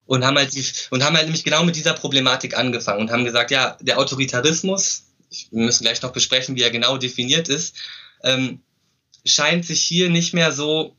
und 0.09 0.25
haben 0.25 0.37
halt 0.37 0.55
die, 0.55 0.65
und 0.89 1.03
haben 1.03 1.15
halt 1.15 1.27
nämlich 1.27 1.43
genau 1.43 1.63
mit 1.63 1.75
dieser 1.75 1.93
Problematik 1.93 2.57
angefangen 2.57 3.01
und 3.01 3.11
haben 3.11 3.25
gesagt, 3.25 3.51
ja, 3.51 3.77
der 3.79 3.99
Autoritarismus, 3.99 5.03
wir 5.51 5.63
müssen 5.65 5.83
gleich 5.83 6.01
noch 6.01 6.13
besprechen, 6.13 6.55
wie 6.55 6.63
er 6.63 6.71
genau 6.71 6.97
definiert 6.97 7.47
ist, 7.47 7.75
ähm, 8.23 8.59
scheint 9.23 9.65
sich 9.65 9.83
hier 9.83 10.09
nicht 10.09 10.33
mehr 10.33 10.51
so 10.51 10.95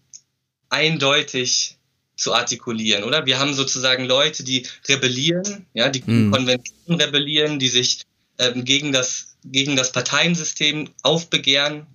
eindeutig 0.68 1.76
zu 2.14 2.34
artikulieren, 2.34 3.02
oder? 3.02 3.26
Wir 3.26 3.40
haben 3.40 3.52
sozusagen 3.52 4.04
Leute, 4.04 4.44
die 4.44 4.64
rebellieren, 4.88 5.66
ja, 5.74 5.88
die 5.88 6.04
mhm. 6.06 6.30
Konventionen 6.30 7.00
rebellieren, 7.00 7.58
die 7.58 7.68
sich 7.68 8.02
ähm, 8.38 8.64
gegen 8.64 8.92
das 8.92 9.36
gegen 9.42 9.74
das 9.74 9.90
Parteiensystem 9.90 10.90
aufbegehren 11.02 11.88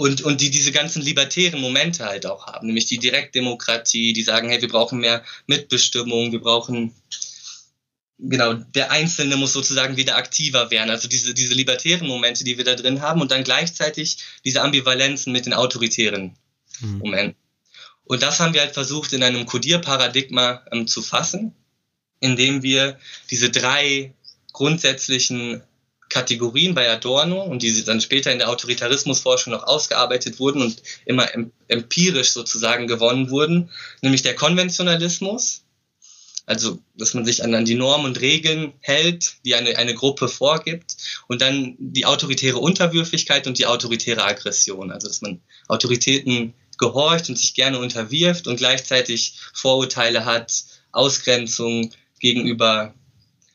und, 0.00 0.22
und 0.22 0.40
die 0.40 0.50
diese 0.50 0.72
ganzen 0.72 1.02
libertären 1.02 1.60
Momente 1.60 2.06
halt 2.06 2.24
auch 2.24 2.46
haben, 2.46 2.66
nämlich 2.66 2.86
die 2.86 2.96
Direktdemokratie, 2.96 4.14
die 4.14 4.22
sagen, 4.22 4.48
hey, 4.48 4.58
wir 4.58 4.68
brauchen 4.68 4.98
mehr 4.98 5.22
Mitbestimmung, 5.46 6.32
wir 6.32 6.40
brauchen, 6.40 6.94
genau, 8.18 8.54
der 8.54 8.90
Einzelne 8.92 9.36
muss 9.36 9.52
sozusagen 9.52 9.98
wieder 9.98 10.16
aktiver 10.16 10.70
werden, 10.70 10.88
also 10.88 11.06
diese, 11.06 11.34
diese 11.34 11.52
libertären 11.52 12.08
Momente, 12.08 12.44
die 12.44 12.56
wir 12.56 12.64
da 12.64 12.76
drin 12.76 13.02
haben 13.02 13.20
und 13.20 13.30
dann 13.30 13.44
gleichzeitig 13.44 14.16
diese 14.42 14.62
Ambivalenzen 14.62 15.34
mit 15.34 15.44
den 15.44 15.52
autoritären 15.52 16.34
mhm. 16.80 16.98
Momenten. 17.00 17.36
Und 18.04 18.22
das 18.22 18.40
haben 18.40 18.54
wir 18.54 18.62
halt 18.62 18.72
versucht 18.72 19.12
in 19.12 19.22
einem 19.22 19.44
Codierparadigma 19.44 20.62
ähm, 20.72 20.86
zu 20.86 21.02
fassen, 21.02 21.54
indem 22.20 22.62
wir 22.62 22.98
diese 23.30 23.50
drei 23.50 24.14
grundsätzlichen 24.54 25.62
Kategorien 26.10 26.74
bei 26.74 26.90
Adorno 26.90 27.42
und 27.42 27.62
die 27.62 27.84
dann 27.84 28.00
später 28.00 28.30
in 28.30 28.38
der 28.38 28.50
Autoritarismusforschung 28.50 29.52
noch 29.52 29.62
ausgearbeitet 29.62 30.38
wurden 30.38 30.60
und 30.60 30.82
immer 31.06 31.26
empirisch 31.68 32.32
sozusagen 32.32 32.86
gewonnen 32.86 33.30
wurden, 33.30 33.70
nämlich 34.02 34.22
der 34.22 34.34
Konventionalismus, 34.34 35.62
also 36.46 36.80
dass 36.96 37.14
man 37.14 37.24
sich 37.24 37.44
an, 37.44 37.64
die 37.64 37.76
Normen 37.76 38.06
und 38.06 38.20
Regeln 38.20 38.72
hält, 38.80 39.36
die 39.44 39.54
eine, 39.54 39.78
eine 39.78 39.94
Gruppe 39.94 40.28
vorgibt, 40.28 40.96
und 41.28 41.40
dann 41.40 41.76
die 41.78 42.06
autoritäre 42.06 42.58
Unterwürfigkeit 42.58 43.46
und 43.46 43.58
die 43.58 43.66
autoritäre 43.66 44.24
Aggression, 44.24 44.90
also 44.90 45.06
dass 45.06 45.22
man 45.22 45.40
Autoritäten 45.68 46.54
gehorcht 46.76 47.28
und 47.28 47.38
sich 47.38 47.54
gerne 47.54 47.78
unterwirft 47.78 48.48
und 48.48 48.56
gleichzeitig 48.56 49.34
Vorurteile 49.54 50.24
hat, 50.24 50.64
Ausgrenzung 50.90 51.92
gegenüber 52.18 52.94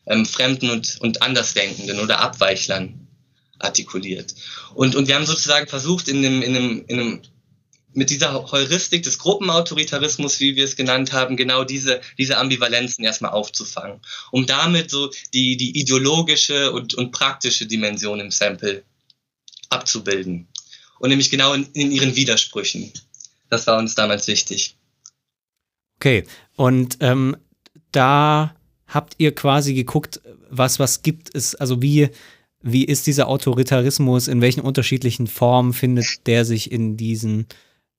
ähm, 0.06 0.26
Fremden 0.26 0.70
und, 0.70 1.00
und 1.00 1.22
Andersdenkenden 1.22 2.00
oder 2.00 2.20
Abweichlern 2.20 3.06
artikuliert. 3.58 4.34
Und, 4.74 4.94
und 4.94 5.08
wir 5.08 5.14
haben 5.14 5.26
sozusagen 5.26 5.66
versucht, 5.66 6.08
in 6.08 6.18
einem, 6.18 6.42
in 6.42 6.56
einem, 6.56 6.84
in 6.86 7.00
einem 7.00 7.22
mit 7.96 8.10
dieser 8.10 8.50
Heuristik 8.52 9.04
des 9.04 9.18
Gruppenautoritarismus, 9.18 10.38
wie 10.38 10.54
wir 10.54 10.64
es 10.64 10.76
genannt 10.76 11.14
haben, 11.14 11.36
genau 11.36 11.64
diese, 11.64 12.02
diese 12.18 12.36
Ambivalenzen 12.36 13.02
erstmal 13.04 13.30
aufzufangen, 13.30 14.02
um 14.30 14.44
damit 14.44 14.90
so 14.90 15.10
die, 15.32 15.56
die 15.56 15.80
ideologische 15.80 16.72
und, 16.72 16.92
und 16.92 17.10
praktische 17.10 17.64
Dimension 17.64 18.20
im 18.20 18.30
Sample 18.30 18.84
abzubilden. 19.70 20.46
Und 20.98 21.08
nämlich 21.08 21.30
genau 21.30 21.54
in, 21.54 21.64
in 21.72 21.90
ihren 21.90 22.16
Widersprüchen. 22.16 22.92
Das 23.48 23.66
war 23.66 23.78
uns 23.78 23.94
damals 23.94 24.26
wichtig. 24.26 24.76
Okay, 25.96 26.26
und 26.56 26.98
ähm, 27.00 27.36
da 27.92 28.55
habt 28.86 29.14
ihr 29.18 29.34
quasi 29.34 29.74
geguckt, 29.74 30.20
was 30.50 30.78
was 30.78 31.02
gibt 31.02 31.34
es, 31.34 31.54
also 31.54 31.82
wie 31.82 32.10
wie 32.62 32.84
ist 32.84 33.06
dieser 33.06 33.28
Autoritarismus, 33.28 34.28
in 34.28 34.40
welchen 34.40 34.60
unterschiedlichen 34.60 35.26
Formen 35.26 35.72
findet 35.72 36.26
der 36.26 36.44
sich 36.44 36.72
in 36.72 36.96
diesen 36.96 37.46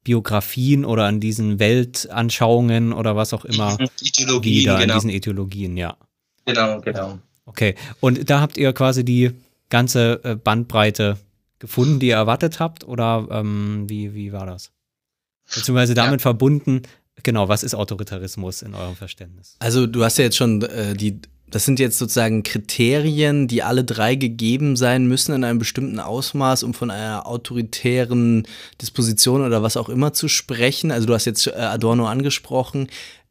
Biografien 0.04 0.86
oder 0.86 1.08
in 1.10 1.20
diesen 1.20 1.60
Weltanschauungen 1.60 2.94
oder 2.94 3.16
was 3.16 3.34
auch 3.34 3.46
immer 3.46 3.78
Ideologien, 4.02 4.62
wieder, 4.62 4.80
genau. 4.80 4.94
in 4.94 5.00
diesen 5.00 5.10
Ideologien, 5.10 5.78
ja. 5.78 5.98
Genau, 6.46 6.80
genau. 6.82 7.20
Okay, 7.46 7.76
und 8.00 8.30
da 8.30 8.40
habt 8.42 8.58
ihr 8.58 8.74
quasi 8.74 9.04
die 9.04 9.32
ganze 9.70 10.22
äh, 10.24 10.36
Bandbreite 10.36 11.18
gefunden, 11.60 12.00
die 12.00 12.08
ihr 12.08 12.16
erwartet 12.16 12.60
habt 12.60 12.86
oder 12.86 13.28
ähm, 13.32 13.86
wie, 13.90 14.14
wie 14.14 14.32
war 14.32 14.46
das? 14.46 14.72
Beziehungsweise 15.54 15.94
damit 15.94 16.22
ja. 16.22 16.24
verbunden, 16.24 16.84
genau, 17.24 17.48
was 17.50 17.64
ist 17.64 17.76
Autoritarismus 17.76 18.62
in 18.62 18.74
eurem 18.76 18.96
Verständnis? 18.96 19.56
Also 19.60 19.88
du 19.88 20.04
hast 20.04 20.18
ja 20.18 20.26
jetzt 20.26 20.38
schon 20.38 20.62
äh, 20.64 20.94
die, 20.94 21.20
das 21.50 21.66
sind 21.66 21.80
jetzt 21.80 21.98
sozusagen 21.98 22.44
Kriterien, 22.44 23.48
die 23.48 23.64
alle 23.64 23.84
drei 23.84 24.16
gegeben 24.16 24.76
sein 24.76 25.08
müssen 25.08 25.34
in 25.34 25.44
einem 25.44 25.60
bestimmten 25.60 26.00
Ausmaß, 26.00 26.64
um 26.64 26.74
von 26.74 26.92
einer 26.92 27.26
autoritären 27.26 28.46
Disposition 28.82 29.42
oder 29.42 29.64
was 29.64 29.78
auch 29.78 29.90
immer 29.90 30.14
zu 30.14 30.28
sprechen. 30.28 30.92
Also 30.92 31.08
du 31.08 31.14
hast 31.14 31.26
jetzt 31.26 31.48
äh, 31.48 31.52
Adorno 31.52 32.08
angesprochen. 32.08 32.90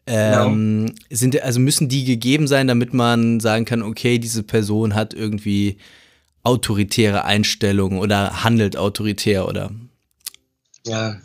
Ähm, 0.08 0.86
genau. 0.86 0.94
sind, 1.10 1.42
also 1.42 1.58
müssen 1.58 1.88
die 1.88 2.04
gegeben 2.04 2.46
sein, 2.46 2.68
damit 2.68 2.94
man 2.94 3.40
sagen 3.40 3.64
kann, 3.64 3.82
okay, 3.82 4.18
diese 4.18 4.44
Person 4.44 4.94
hat 4.94 5.14
irgendwie 5.14 5.78
autoritäre 6.44 7.24
Einstellungen 7.24 7.98
oder 7.98 8.44
handelt 8.44 8.76
autoritär 8.76 9.48
oder? 9.48 9.72
Ja, 10.86 11.16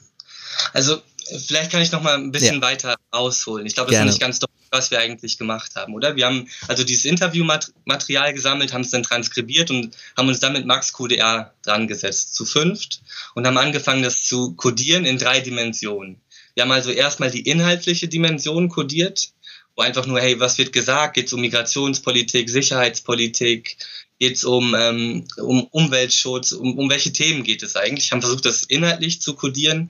also 0.74 0.98
vielleicht 1.40 1.72
kann 1.72 1.82
ich 1.82 1.92
noch 1.92 2.02
mal 2.02 2.16
ein 2.16 2.32
bisschen 2.32 2.56
ja. 2.56 2.62
weiter 2.62 2.96
ausholen. 3.12 3.66
Ich 3.66 3.76
glaube, 3.76 3.92
das 3.92 4.00
ist 4.00 4.06
nicht 4.06 4.20
ganz 4.20 4.40
deutlich, 4.40 4.68
was 4.72 4.92
wir 4.92 5.00
eigentlich 5.00 5.38
gemacht 5.38 5.76
haben, 5.76 5.94
oder? 5.94 6.16
Wir 6.16 6.26
haben 6.26 6.48
also 6.68 6.84
dieses 6.84 7.06
Interviewmaterial 7.06 8.34
gesammelt, 8.34 8.74
haben 8.74 8.82
es 8.82 8.92
dann 8.92 9.04
transkribiert 9.04 9.70
und 9.70 9.96
haben 10.18 10.28
uns 10.28 10.40
dann 10.40 10.54
mit 10.54 10.66
Max 10.66 10.94
QDR 10.94 11.54
dran 11.64 11.88
gesetzt, 11.88 12.36
zu 12.36 12.46
fünft, 12.46 13.02
und 13.36 13.46
haben 13.46 13.58
angefangen, 13.58 14.04
das 14.04 14.24
zu 14.24 14.54
codieren 14.54 15.06
in 15.06 15.18
drei 15.18 15.40
Dimensionen. 15.40 16.22
Wir 16.54 16.64
haben 16.64 16.72
also 16.72 16.92
erstmal 16.92 17.32
die 17.32 17.42
inhaltliche 17.42 18.08
Dimension 18.08 18.70
kodiert, 18.70 19.32
wo 19.76 19.84
einfach 19.84 20.06
nur, 20.06 20.20
hey, 20.20 20.40
was 20.40 20.58
wird 20.58 20.74
gesagt? 20.74 21.16
Geht 21.16 21.28
es 21.28 21.34
um 21.34 21.42
Migrationspolitik, 21.42 22.50
Sicherheitspolitik? 22.50 23.78
Geht 24.20 24.36
es 24.36 24.44
um, 24.44 24.76
ähm, 24.78 25.26
um 25.38 25.64
Umweltschutz? 25.72 26.52
Um, 26.52 26.78
um 26.78 26.90
welche 26.90 27.14
Themen 27.14 27.44
geht 27.44 27.64
es 27.64 27.76
eigentlich? 27.76 28.12
Haben 28.12 28.22
versucht, 28.22 28.46
das 28.46 28.64
inhaltlich 28.64 29.22
zu 29.22 29.34
kodieren, 29.34 29.90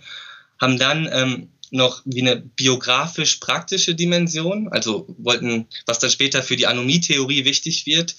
haben 0.62 0.78
dann 0.78 1.10
ähm, 1.12 1.50
noch 1.72 2.02
wie 2.06 2.22
eine 2.22 2.38
biografisch-praktische 2.38 3.96
Dimension, 3.96 4.70
also 4.70 5.08
wollten, 5.18 5.68
was 5.86 6.00
dann 6.00 6.12
später 6.12 6.44
für 6.44 6.56
die 6.56 6.68
Anomie-Theorie 6.68 7.46
wichtig 7.46 7.86
wird, 7.86 8.16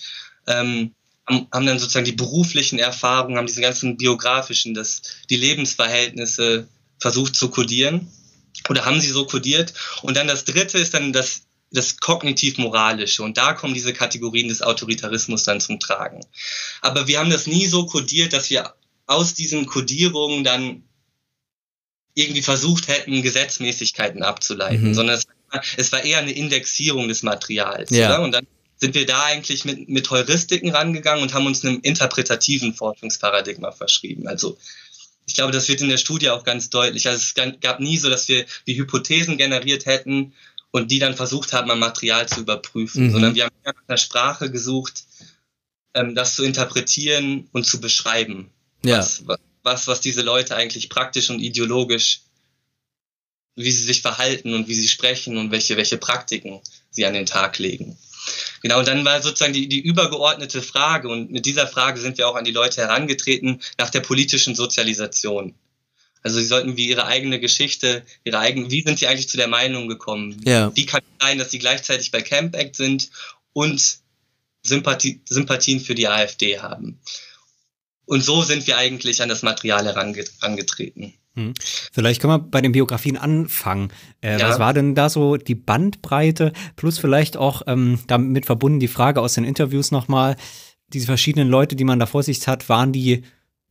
ähm, 0.47 0.95
haben 1.29 1.67
dann 1.67 1.79
sozusagen 1.79 2.05
die 2.05 2.13
beruflichen 2.13 2.79
Erfahrungen, 2.79 3.37
haben 3.37 3.47
diese 3.47 3.61
ganzen 3.61 3.97
biografischen, 3.97 4.75
das, 4.75 5.03
die 5.31 5.37
Lebensverhältnisse 5.37 6.67
versucht 6.99 7.37
zu 7.37 7.49
kodieren 7.49 8.11
oder 8.69 8.85
haben 8.85 9.01
sie 9.01 9.11
so 9.11 9.27
kodiert. 9.27 9.73
Und 10.03 10.17
dann 10.17 10.27
das 10.27 10.45
dritte 10.45 10.79
ist 10.79 10.95
dann 10.95 11.13
das, 11.13 11.43
das 11.71 11.99
kognitiv-moralische. 11.99 13.23
Und 13.23 13.39
da 13.39 13.53
kommen 13.53 13.75
diese 13.75 13.93
Kategorien 13.93 14.49
des 14.49 14.63
Autoritarismus 14.63 15.45
dann 15.45 15.61
zum 15.61 15.79
Tragen. 15.79 16.21
Aber 16.81 17.07
wir 17.07 17.21
haben 17.21 17.31
das 17.31 17.47
nie 17.47 17.67
so 17.67 17.87
kodiert, 17.87 18.33
dass 18.33 18.51
wir 18.51 18.75
aus 19.07 19.35
diesen 19.35 19.67
Kodierungen 19.67 20.43
dann 20.43 20.83
irgendwie 22.15 22.43
versucht 22.43 22.89
hätten, 22.89 23.23
Gesetzmäßigkeiten 23.23 24.23
abzuleiten, 24.23 24.89
mhm. 24.89 24.95
sondern 24.95 25.17
es, 25.17 25.27
es, 25.77 25.93
war 25.93 26.05
eher 26.05 26.19
eine 26.19 26.33
Indexierung 26.33 27.09
des 27.09 27.23
Materials. 27.23 27.91
Ja. 27.91 28.19
Und 28.19 28.33
dann 28.33 28.47
sind 28.77 28.95
wir 28.95 29.07
da 29.07 29.25
eigentlich 29.25 29.65
mit, 29.65 29.89
mit 29.89 30.11
Heuristiken 30.11 30.71
rangegangen 30.71 31.23
und 31.23 31.35
haben 31.35 31.47
uns 31.47 31.65
einem 31.65 31.81
interpretativen 31.83 32.75
Forschungsparadigma 32.75 33.71
verschrieben. 33.71 34.27
Also 34.27 34.59
ich 35.25 35.35
glaube, 35.35 35.53
das 35.53 35.69
wird 35.69 35.81
in 35.81 35.89
der 35.89 35.99
Studie 35.99 36.31
auch 36.31 36.45
ganz 36.45 36.69
deutlich. 36.69 37.07
Also 37.09 37.23
es 37.23 37.61
gab 37.61 37.81
nie 37.81 37.97
so, 37.97 38.11
dass 38.11 38.29
wir 38.29 38.45
die 38.67 38.77
Hypothesen 38.77 39.39
generiert 39.39 39.87
hätten 39.87 40.35
und 40.73 40.91
die 40.91 40.99
dann 40.99 41.15
versucht 41.15 41.53
haben, 41.53 41.71
am 41.71 41.79
Material 41.79 42.29
zu 42.29 42.41
überprüfen, 42.41 43.07
mhm. 43.07 43.13
sondern 43.13 43.35
wir 43.35 43.45
haben 43.45 43.55
nach 43.65 43.75
einer 43.87 43.99
Sprache 43.99 44.51
gesucht, 44.51 45.05
ähm, 45.95 46.15
das 46.15 46.35
zu 46.35 46.43
interpretieren 46.43 47.49
und 47.53 47.65
zu 47.65 47.81
beschreiben. 47.81 48.51
Ja. 48.85 48.99
Was, 48.99 49.27
was, 49.27 49.39
was 49.63 50.01
diese 50.01 50.23
Leute 50.23 50.57
eigentlich 50.57 50.89
praktisch 50.89 51.31
und 51.31 51.41
ideologisch, 51.41 52.23
wie 53.55 53.71
sie 53.71 53.85
sich 53.85 54.03
verhalten 54.03 54.55
und 54.55 54.69
wie 54.69 54.75
sie 54.75 54.89
sprechen 54.89 55.37
und 55.37 55.51
welche, 55.51 55.77
welche 55.77 55.99
Praktiken 55.99 56.61
sie 56.91 57.07
an 57.07 57.15
den 57.15 57.27
Tag 57.27 57.59
legen. 57.59 57.99
Genau, 58.63 58.79
und 58.79 58.89
dann 58.89 59.05
war 59.05 59.21
sozusagen 59.21 59.53
die, 59.53 59.69
die 59.69 59.81
übergeordnete 59.81 60.63
Frage, 60.63 61.09
und 61.09 61.33
mit 61.33 61.45
dieser 61.45 61.67
Frage 61.67 62.01
sind 62.01 62.19
wir 62.19 62.29
auch 62.29 62.37
an 62.37 62.45
die 62.45 62.53
Leute 62.53 62.81
herangetreten, 62.81 63.61
nach 63.79 63.91
der 63.91 64.01
politischen 64.01 64.55
Sozialisation. 64.55 65.55
Also 66.23 66.39
sie 66.39 66.47
sollten 66.47 66.77
wie 66.77 66.89
ihre 66.89 67.07
eigene 67.07 67.41
Geschichte, 67.41 68.05
ihre 68.23 68.39
eigene, 68.39 68.71
wie 68.71 68.83
sind 68.83 68.99
sie 68.99 69.09
eigentlich 69.09 69.29
zu 69.29 69.37
der 69.37 69.49
Meinung 69.49 69.89
gekommen? 69.89 70.41
Ja. 70.45 70.71
Wie 70.75 70.87
kann 70.87 71.01
es 71.01 71.27
sein, 71.27 71.39
dass 71.39 71.51
sie 71.51 71.59
gleichzeitig 71.59 72.13
bei 72.13 72.23
Camp 72.23 72.55
Act 72.55 72.77
sind 72.77 73.11
und 73.53 73.99
Sympathie, 74.63 75.21
Sympathien 75.29 75.81
für 75.81 75.97
die 75.97 76.07
AfD 76.07 76.61
haben? 76.61 77.01
Und 78.05 78.25
so 78.25 78.43
sind 78.43 78.67
wir 78.67 78.77
eigentlich 78.77 79.23
an 79.23 79.29
das 79.29 79.43
Material 79.43 79.85
herangetreten. 79.85 81.15
Hm. 81.35 81.55
Vielleicht 81.93 82.21
können 82.21 82.35
wir 82.35 82.39
bei 82.39 82.61
den 82.61 82.73
Biografien 82.73 83.17
anfangen. 83.17 83.91
Äh, 84.21 84.39
ja. 84.39 84.49
Was 84.49 84.59
war 84.59 84.75
denn 84.75 84.95
da 84.95 85.09
so 85.09 85.37
die 85.37 85.55
Bandbreite? 85.55 86.53
Plus 86.77 86.99
vielleicht 86.99 87.37
auch 87.37 87.63
ähm, 87.67 88.01
damit 88.07 88.47
verbunden 88.47 88.81
die 88.81 88.89
Frage 88.89 89.21
aus 89.21 89.35
den 89.35 89.45
Interviews 89.45 89.91
nochmal, 89.91 90.37
diese 90.89 91.07
verschiedenen 91.07 91.49
Leute, 91.49 91.75
die 91.75 91.85
man 91.85 91.99
da 91.99 92.07
vor 92.07 92.23
sich 92.23 92.47
hat, 92.47 92.69
waren 92.69 92.93
die 92.93 93.23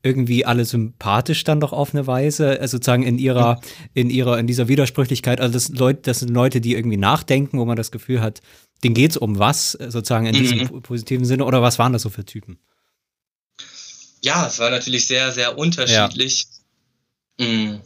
irgendwie 0.04 0.46
alle 0.46 0.66
sympathisch 0.66 1.44
dann 1.44 1.60
doch 1.60 1.74
auf 1.74 1.94
eine 1.94 2.08
Weise, 2.08 2.60
also 2.60 2.78
sozusagen 2.78 3.04
in 3.04 3.20
ihrer, 3.20 3.62
in 3.94 4.10
ihrer, 4.10 4.40
in 4.40 4.48
dieser 4.48 4.68
Widersprüchlichkeit. 4.68 5.40
Also 5.40 5.54
das, 5.54 5.70
Leute, 5.70 6.02
das 6.04 6.20
sind 6.20 6.30
Leute, 6.30 6.60
die 6.60 6.74
irgendwie 6.74 6.98
nachdenken, 6.98 7.60
wo 7.60 7.66
man 7.66 7.76
das 7.76 7.92
Gefühl 7.92 8.22
hat, 8.22 8.42
denen 8.84 8.96
geht 8.96 9.12
es 9.12 9.18
um 9.18 9.38
was, 9.38 9.74
sozusagen 9.74 10.26
in 10.26 10.36
mhm. 10.36 10.40
diesem 10.40 10.82
positiven 10.82 11.26
Sinne, 11.26 11.46
oder 11.46 11.62
was 11.62 11.78
waren 11.78 11.94
das 11.94 12.02
so 12.02 12.10
für 12.10 12.26
Typen? 12.26 12.58
Ja, 14.24 14.48
es 14.48 14.60
war 14.60 14.70
natürlich 14.70 15.08
sehr, 15.08 15.32
sehr 15.32 15.58
unterschiedlich. 15.58 16.48
Ja. 17.40 17.48
Mm. 17.48 17.82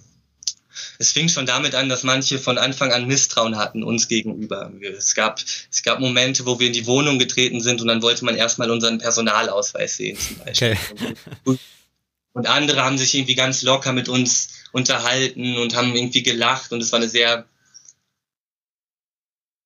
Es 0.99 1.11
fing 1.11 1.29
schon 1.29 1.45
damit 1.45 1.75
an, 1.75 1.89
dass 1.89 2.03
manche 2.03 2.39
von 2.39 2.57
Anfang 2.57 2.91
an 2.91 3.07
Misstrauen 3.07 3.57
hatten 3.57 3.83
uns 3.83 4.07
gegenüber. 4.07 4.71
Es 4.97 5.15
gab, 5.15 5.41
es 5.71 5.83
gab 5.83 5.99
Momente, 5.99 6.45
wo 6.45 6.59
wir 6.59 6.67
in 6.67 6.73
die 6.73 6.85
Wohnung 6.85 7.19
getreten 7.19 7.61
sind 7.61 7.81
und 7.81 7.87
dann 7.87 8.01
wollte 8.01 8.25
man 8.25 8.35
erstmal 8.35 8.69
unseren 8.69 8.97
Personalausweis 8.97 9.97
sehen 9.97 10.17
zum 10.17 10.37
Beispiel. 10.37 10.77
Okay. 11.45 11.59
Und 12.33 12.47
andere 12.47 12.83
haben 12.83 12.97
sich 12.97 13.13
irgendwie 13.13 13.35
ganz 13.35 13.61
locker 13.61 13.93
mit 13.93 14.09
uns 14.09 14.49
unterhalten 14.73 15.57
und 15.57 15.73
haben 15.73 15.95
irgendwie 15.95 16.23
gelacht 16.23 16.73
und 16.73 16.81
es 16.81 16.91
war 16.91 16.99
eine 16.99 17.07
sehr, 17.07 17.45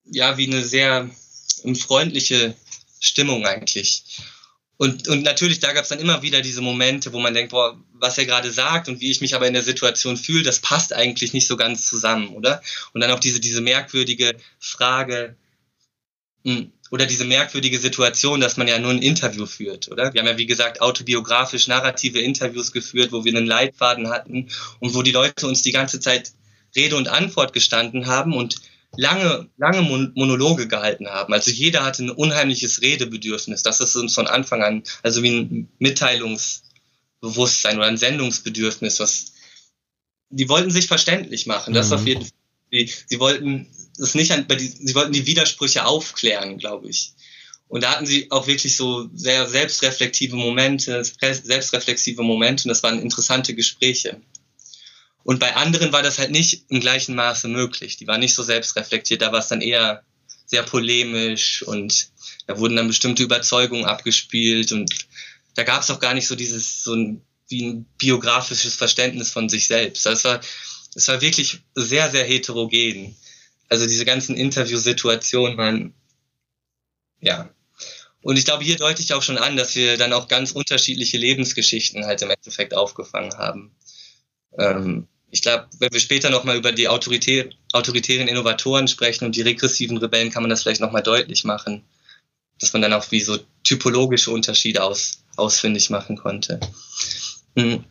ja, 0.05 0.37
wie 0.37 0.45
eine 0.45 0.63
sehr 0.63 1.09
freundliche 1.79 2.53
Stimmung 2.99 3.47
eigentlich. 3.47 4.03
Und, 4.81 5.09
und 5.09 5.23
natürlich, 5.23 5.59
da 5.59 5.73
gab 5.73 5.83
es 5.83 5.89
dann 5.89 5.99
immer 5.99 6.21
wieder 6.21 6.39
diese 6.39 6.61
Momente, 6.61 7.11
wo 7.11 7.19
man 7.19 7.33
denkt, 7.33 7.51
boah, 7.51 7.77
was 7.95 8.17
er 8.17 8.25
gerade 8.25 8.49
sagt 8.49 8.87
und 8.87 9.01
wie 9.01 9.11
ich 9.11 9.19
mich 9.19 9.35
aber 9.35 9.45
in 9.45 9.51
der 9.51 9.61
Situation 9.61 10.15
fühle, 10.15 10.43
das 10.43 10.59
passt 10.59 10.93
eigentlich 10.93 11.33
nicht 11.33 11.47
so 11.47 11.57
ganz 11.57 11.85
zusammen, 11.85 12.29
oder? 12.29 12.61
Und 12.93 13.01
dann 13.01 13.11
auch 13.11 13.19
diese, 13.19 13.41
diese 13.41 13.59
merkwürdige 13.59 14.37
Frage 14.57 15.35
hm, 16.45 16.71
oder 16.91 17.05
diese 17.05 17.25
merkwürdige 17.25 17.77
Situation, 17.77 18.39
dass 18.39 18.55
man 18.55 18.69
ja 18.69 18.79
nur 18.79 18.91
ein 18.91 19.01
Interview 19.01 19.45
führt, 19.45 19.91
oder? 19.91 20.13
Wir 20.13 20.21
haben 20.21 20.29
ja, 20.29 20.37
wie 20.37 20.45
gesagt, 20.45 20.79
autobiografisch 20.79 21.67
narrative 21.67 22.21
Interviews 22.21 22.71
geführt, 22.71 23.11
wo 23.11 23.25
wir 23.25 23.35
einen 23.35 23.47
Leitfaden 23.47 24.09
hatten 24.09 24.47
und 24.79 24.93
wo 24.93 25.01
die 25.01 25.11
Leute 25.11 25.45
uns 25.45 25.61
die 25.61 25.73
ganze 25.73 25.99
Zeit 25.99 26.31
Rede 26.73 26.95
und 26.95 27.09
Antwort 27.09 27.51
gestanden 27.51 28.07
haben 28.07 28.33
und 28.33 28.61
lange, 28.97 29.49
lange 29.57 29.81
Monologe 29.81 30.67
gehalten 30.67 31.07
haben. 31.07 31.33
Also 31.33 31.51
jeder 31.51 31.83
hatte 31.83 32.03
ein 32.03 32.09
unheimliches 32.09 32.81
Redebedürfnis. 32.81 33.63
Das 33.63 33.79
ist 33.79 33.95
uns 33.95 34.13
von 34.13 34.27
Anfang 34.27 34.63
an, 34.63 34.83
also 35.03 35.23
wie 35.23 35.39
ein 35.39 35.69
Mitteilungsbewusstsein 35.79 37.77
oder 37.77 37.87
ein 37.87 37.97
Sendungsbedürfnis, 37.97 38.99
was 38.99 39.33
die 40.31 40.49
wollten 40.49 40.69
sich 40.71 40.87
verständlich 40.87 41.47
machen. 41.47 41.73
Das 41.73 41.89
mhm. 41.89 41.95
auf 41.95 42.05
jeden 42.05 42.21
Fall. 42.21 42.31
Die, 42.71 42.91
sie 43.07 43.19
wollten 43.19 43.67
es 43.97 44.13
nicht 44.13 44.31
an, 44.31 44.45
sie 44.47 44.93
wollten 44.93 45.11
die 45.11 45.25
Widersprüche 45.25 45.85
aufklären, 45.85 46.59
glaube 46.59 46.87
ich. 46.87 47.13
Und 47.67 47.83
da 47.83 47.91
hatten 47.91 48.05
sie 48.05 48.29
auch 48.31 48.45
wirklich 48.47 48.75
so 48.75 49.09
sehr 49.13 49.47
selbstreflektive 49.47 50.35
Momente, 50.35 51.03
selbstreflexive 51.03 52.21
Momente 52.21 52.65
und 52.65 52.69
das 52.69 52.83
waren 52.83 52.99
interessante 52.99 53.55
Gespräche. 53.55 54.21
Und 55.23 55.39
bei 55.39 55.55
anderen 55.55 55.91
war 55.91 56.01
das 56.01 56.17
halt 56.17 56.31
nicht 56.31 56.65
im 56.69 56.79
gleichen 56.79 57.15
Maße 57.15 57.47
möglich. 57.47 57.97
Die 57.97 58.07
waren 58.07 58.19
nicht 58.19 58.33
so 58.33 58.43
selbstreflektiert, 58.43 59.21
da 59.21 59.31
war 59.31 59.39
es 59.39 59.47
dann 59.47 59.61
eher 59.61 60.03
sehr 60.45 60.63
polemisch 60.63 61.61
und 61.63 62.09
da 62.47 62.57
wurden 62.57 62.75
dann 62.75 62.87
bestimmte 62.87 63.21
Überzeugungen 63.21 63.85
abgespielt 63.85 64.71
und 64.71 64.91
da 65.53 65.63
gab 65.63 65.83
es 65.83 65.91
auch 65.91 65.99
gar 65.99 66.13
nicht 66.13 66.27
so 66.27 66.35
dieses, 66.35 66.83
so 66.83 66.95
ein, 66.95 67.21
wie 67.47 67.63
ein 67.63 67.85
biografisches 67.97 68.75
Verständnis 68.75 69.29
von 69.29 69.49
sich 69.49 69.67
selbst. 69.67 70.05
Das 70.05 70.23
war, 70.23 70.39
es 70.95 71.07
war 71.07 71.21
wirklich 71.21 71.59
sehr, 71.75 72.09
sehr 72.09 72.23
heterogen. 72.23 73.15
Also 73.67 73.85
diese 73.85 74.05
ganzen 74.05 74.35
Interviewsituationen 74.35 75.57
waren, 75.57 75.93
ja. 77.21 77.49
Und 78.21 78.37
ich 78.37 78.45
glaube, 78.45 78.63
hier 78.63 78.77
deute 78.77 79.01
ich 79.01 79.13
auch 79.13 79.21
schon 79.21 79.37
an, 79.37 79.55
dass 79.55 79.75
wir 79.75 79.97
dann 79.97 80.13
auch 80.13 80.27
ganz 80.27 80.51
unterschiedliche 80.51 81.17
Lebensgeschichten 81.17 82.05
halt 82.05 82.21
im 82.21 82.31
Endeffekt 82.31 82.73
aufgefangen 82.73 83.37
haben. 83.37 83.75
Ähm, 84.57 85.07
ich 85.31 85.41
glaube, 85.41 85.67
wenn 85.79 85.91
wir 85.91 85.99
später 85.99 86.29
nochmal 86.29 86.57
über 86.57 86.71
die 86.71 86.87
autoritär, 86.87 87.49
autoritären 87.73 88.27
Innovatoren 88.27 88.87
sprechen 88.87 89.25
und 89.25 89.35
die 89.35 89.41
regressiven 89.41 89.97
Rebellen, 89.97 90.31
kann 90.31 90.43
man 90.43 90.49
das 90.49 90.63
vielleicht 90.63 90.81
nochmal 90.81 91.03
deutlich 91.03 91.43
machen, 91.43 91.83
dass 92.59 92.73
man 92.73 92.81
dann 92.81 92.93
auch 92.93 93.11
wie 93.11 93.21
so 93.21 93.37
typologische 93.63 94.31
Unterschiede 94.31 94.83
aus, 94.83 95.23
ausfindig 95.35 95.89
machen 95.89 96.17
konnte. 96.17 96.59
Hm. 97.55 97.83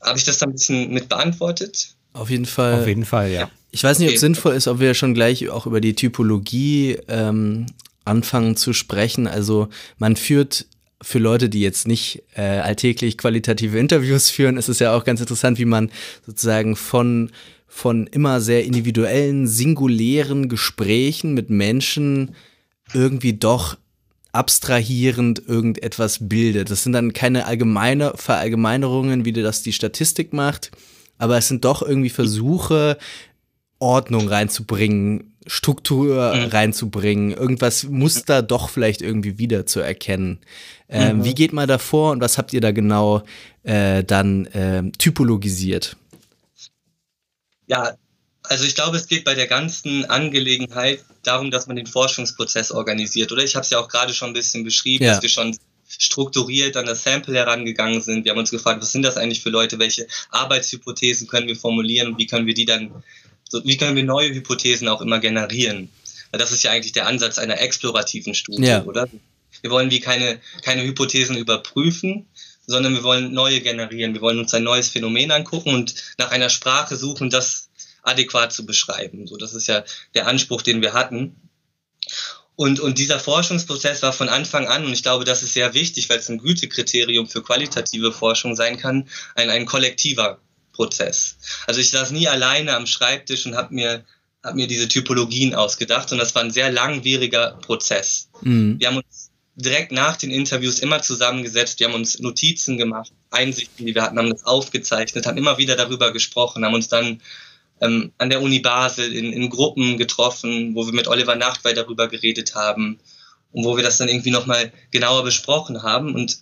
Habe 0.00 0.18
ich 0.18 0.24
das 0.24 0.38
dann 0.38 0.50
ein 0.50 0.52
bisschen 0.54 0.92
mit 0.92 1.08
beantwortet? 1.08 1.94
Auf 2.12 2.30
jeden 2.30 2.46
Fall. 2.46 2.80
Auf 2.80 2.86
jeden 2.86 3.04
Fall, 3.04 3.30
ja. 3.30 3.50
Ich 3.70 3.82
weiß 3.82 3.98
nicht, 3.98 4.08
ob 4.08 4.14
es 4.14 4.20
sinnvoll 4.20 4.54
ist, 4.54 4.68
ob 4.68 4.80
wir 4.80 4.94
schon 4.94 5.14
gleich 5.14 5.48
auch 5.48 5.66
über 5.66 5.80
die 5.80 5.94
Typologie 5.94 6.98
ähm, 7.08 7.66
anfangen 8.04 8.56
zu 8.56 8.72
sprechen. 8.72 9.26
Also 9.26 9.68
man 9.98 10.16
führt 10.16 10.66
für 11.02 11.18
Leute, 11.18 11.48
die 11.48 11.60
jetzt 11.60 11.86
nicht 11.86 12.22
äh, 12.34 12.42
alltäglich 12.42 13.18
qualitative 13.18 13.78
Interviews 13.78 14.30
führen, 14.30 14.56
ist 14.56 14.68
es 14.68 14.78
ja 14.78 14.96
auch 14.96 15.04
ganz 15.04 15.20
interessant, 15.20 15.58
wie 15.58 15.64
man 15.64 15.90
sozusagen 16.24 16.76
von 16.76 17.30
von 17.74 18.06
immer 18.06 18.42
sehr 18.42 18.64
individuellen, 18.64 19.46
singulären 19.46 20.50
Gesprächen 20.50 21.32
mit 21.32 21.48
Menschen 21.48 22.34
irgendwie 22.92 23.32
doch 23.32 23.78
abstrahierend 24.32 25.42
irgendetwas 25.46 26.28
bildet. 26.28 26.70
Das 26.70 26.82
sind 26.82 26.92
dann 26.92 27.14
keine 27.14 27.46
allgemeine 27.46 28.12
Verallgemeinerungen, 28.14 29.24
wie 29.24 29.32
das 29.32 29.62
die 29.62 29.72
Statistik 29.72 30.34
macht, 30.34 30.70
aber 31.16 31.38
es 31.38 31.48
sind 31.48 31.64
doch 31.64 31.82
irgendwie 31.82 32.10
Versuche, 32.10 32.98
Ordnung 33.78 34.28
reinzubringen, 34.28 35.31
Struktur 35.46 36.34
mhm. 36.34 36.44
reinzubringen, 36.46 37.32
irgendwas 37.32 37.84
Muster 37.84 38.42
doch 38.42 38.70
vielleicht 38.70 39.02
irgendwie 39.02 39.38
wieder 39.38 39.66
zu 39.66 39.80
erkennen. 39.80 40.40
Ähm, 40.88 41.18
mhm. 41.18 41.24
Wie 41.24 41.34
geht 41.34 41.52
man 41.52 41.68
da 41.68 41.78
vor 41.78 42.12
und 42.12 42.20
was 42.20 42.38
habt 42.38 42.52
ihr 42.52 42.60
da 42.60 42.70
genau 42.70 43.22
äh, 43.62 44.04
dann 44.04 44.46
äh, 44.46 44.90
typologisiert? 44.98 45.96
Ja, 47.66 47.96
also 48.44 48.64
ich 48.64 48.74
glaube, 48.74 48.96
es 48.96 49.06
geht 49.06 49.24
bei 49.24 49.34
der 49.34 49.46
ganzen 49.46 50.04
Angelegenheit 50.04 51.04
darum, 51.22 51.50
dass 51.50 51.66
man 51.66 51.76
den 51.76 51.86
Forschungsprozess 51.86 52.72
organisiert, 52.72 53.32
oder? 53.32 53.42
Ich 53.42 53.54
habe 53.54 53.64
es 53.64 53.70
ja 53.70 53.78
auch 53.78 53.88
gerade 53.88 54.12
schon 54.12 54.30
ein 54.30 54.34
bisschen 54.34 54.64
beschrieben, 54.64 55.04
ja. 55.04 55.12
dass 55.12 55.22
wir 55.22 55.28
schon 55.28 55.56
strukturiert 55.98 56.76
an 56.76 56.86
das 56.86 57.02
Sample 57.02 57.34
herangegangen 57.34 58.00
sind. 58.00 58.24
Wir 58.24 58.32
haben 58.32 58.38
uns 58.38 58.50
gefragt, 58.50 58.80
was 58.80 58.92
sind 58.92 59.02
das 59.02 59.16
eigentlich 59.16 59.42
für 59.42 59.50
Leute, 59.50 59.78
welche 59.78 60.06
Arbeitshypothesen 60.30 61.28
können 61.28 61.48
wir 61.48 61.56
formulieren 61.56 62.08
und 62.08 62.18
wie 62.18 62.26
können 62.26 62.46
wir 62.46 62.54
die 62.54 62.64
dann 62.64 63.02
so, 63.52 63.62
wie 63.64 63.76
können 63.76 63.96
wir 63.96 64.02
neue 64.02 64.32
Hypothesen 64.34 64.88
auch 64.88 65.02
immer 65.02 65.20
generieren? 65.20 65.90
Weil 66.30 66.40
das 66.40 66.52
ist 66.52 66.62
ja 66.62 66.70
eigentlich 66.70 66.92
der 66.92 67.06
Ansatz 67.06 67.36
einer 67.36 67.60
explorativen 67.60 68.34
Studie, 68.34 68.66
ja. 68.66 68.82
oder? 68.84 69.08
Wir 69.60 69.70
wollen 69.70 69.90
wie 69.90 70.00
keine, 70.00 70.40
keine 70.62 70.82
Hypothesen 70.84 71.36
überprüfen, 71.36 72.26
sondern 72.66 72.94
wir 72.94 73.02
wollen 73.02 73.34
neue 73.34 73.60
generieren. 73.60 74.14
Wir 74.14 74.22
wollen 74.22 74.38
uns 74.38 74.54
ein 74.54 74.62
neues 74.62 74.88
Phänomen 74.88 75.30
angucken 75.30 75.74
und 75.74 75.94
nach 76.16 76.30
einer 76.30 76.48
Sprache 76.48 76.96
suchen, 76.96 77.28
das 77.28 77.68
adäquat 78.02 78.54
zu 78.54 78.64
beschreiben. 78.64 79.26
So, 79.26 79.36
das 79.36 79.52
ist 79.52 79.66
ja 79.66 79.84
der 80.14 80.26
Anspruch, 80.28 80.62
den 80.62 80.80
wir 80.80 80.94
hatten. 80.94 81.36
Und, 82.56 82.80
und 82.80 82.96
dieser 82.96 83.20
Forschungsprozess 83.20 84.02
war 84.02 84.14
von 84.14 84.30
Anfang 84.30 84.66
an, 84.66 84.86
und 84.86 84.94
ich 84.94 85.02
glaube, 85.02 85.26
das 85.26 85.42
ist 85.42 85.52
sehr 85.52 85.74
wichtig, 85.74 86.08
weil 86.08 86.18
es 86.18 86.30
ein 86.30 86.38
Gütekriterium 86.38 87.28
für 87.28 87.42
qualitative 87.42 88.12
Forschung 88.12 88.56
sein 88.56 88.78
kann, 88.78 89.08
ein, 89.34 89.50
ein 89.50 89.66
kollektiver 89.66 90.40
Prozess. 90.72 91.36
Also 91.66 91.80
ich 91.80 91.90
saß 91.90 92.10
nie 92.10 92.28
alleine 92.28 92.74
am 92.74 92.86
Schreibtisch 92.86 93.46
und 93.46 93.56
habe 93.56 93.74
mir, 93.74 94.04
hab 94.42 94.54
mir 94.54 94.66
diese 94.66 94.88
Typologien 94.88 95.54
ausgedacht 95.54 96.12
und 96.12 96.18
das 96.18 96.34
war 96.34 96.42
ein 96.42 96.50
sehr 96.50 96.72
langwieriger 96.72 97.58
Prozess. 97.62 98.28
Mhm. 98.40 98.80
Wir 98.80 98.88
haben 98.88 98.96
uns 98.96 99.30
direkt 99.54 99.92
nach 99.92 100.16
den 100.16 100.30
Interviews 100.30 100.78
immer 100.78 101.02
zusammengesetzt, 101.02 101.78
wir 101.78 101.88
haben 101.88 101.94
uns 101.94 102.18
Notizen 102.18 102.78
gemacht, 102.78 103.12
Einsichten, 103.30 103.86
die 103.86 103.94
wir 103.94 104.02
hatten, 104.02 104.18
haben 104.18 104.30
das 104.30 104.44
aufgezeichnet, 104.44 105.26
haben 105.26 105.36
immer 105.36 105.58
wieder 105.58 105.76
darüber 105.76 106.12
gesprochen, 106.12 106.64
haben 106.64 106.74
uns 106.74 106.88
dann 106.88 107.20
ähm, 107.80 108.12
an 108.18 108.30
der 108.30 108.40
Uni 108.40 108.60
Basel 108.60 109.12
in, 109.12 109.32
in 109.32 109.50
Gruppen 109.50 109.98
getroffen, 109.98 110.74
wo 110.74 110.86
wir 110.86 110.94
mit 110.94 111.08
Oliver 111.08 111.36
Nachtwey 111.36 111.74
darüber 111.74 112.08
geredet 112.08 112.54
haben 112.54 112.98
und 113.52 113.64
wo 113.64 113.76
wir 113.76 113.84
das 113.84 113.98
dann 113.98 114.08
irgendwie 114.08 114.30
nochmal 114.30 114.72
genauer 114.90 115.22
besprochen 115.24 115.82
haben 115.82 116.14
und 116.14 116.38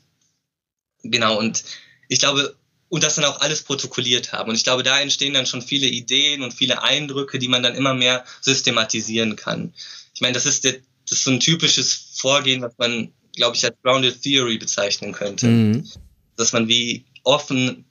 genau 1.03 1.39
und 1.39 1.65
ich 2.09 2.19
glaube, 2.19 2.57
und 2.91 3.05
das 3.05 3.15
dann 3.15 3.25
auch 3.25 3.41
alles 3.41 3.63
protokolliert 3.63 4.33
haben. 4.33 4.51
Und 4.51 4.57
ich 4.57 4.65
glaube, 4.65 4.83
da 4.83 5.01
entstehen 5.01 5.33
dann 5.33 5.47
schon 5.47 5.63
viele 5.63 5.87
Ideen 5.87 6.43
und 6.43 6.53
viele 6.53 6.83
Eindrücke, 6.83 7.39
die 7.39 7.49
man 7.49 7.63
dann 7.63 7.77
immer 7.77 7.95
mehr 7.95 8.25
systematisieren 8.43 9.37
kann. 9.37 9.73
Ich 10.13 10.21
meine, 10.21 10.35
das 10.35 10.45
ist, 10.45 10.65
der, 10.65 10.73
das 11.09 11.19
ist 11.19 11.25
so 11.25 11.31
ein 11.31 11.41
typisches 11.41 12.09
Vorgehen, 12.17 12.61
was 12.63 12.73
man, 12.79 13.13
glaube 13.37 13.57
ich, 13.57 13.65
als 13.65 13.77
Grounded 13.83 14.21
Theory 14.21 14.59
bezeichnen 14.59 15.13
könnte. 15.13 15.47
Mhm. 15.47 15.89
Dass 16.37 16.53
man 16.53 16.67
wie 16.67 17.05
offen, 17.23 17.85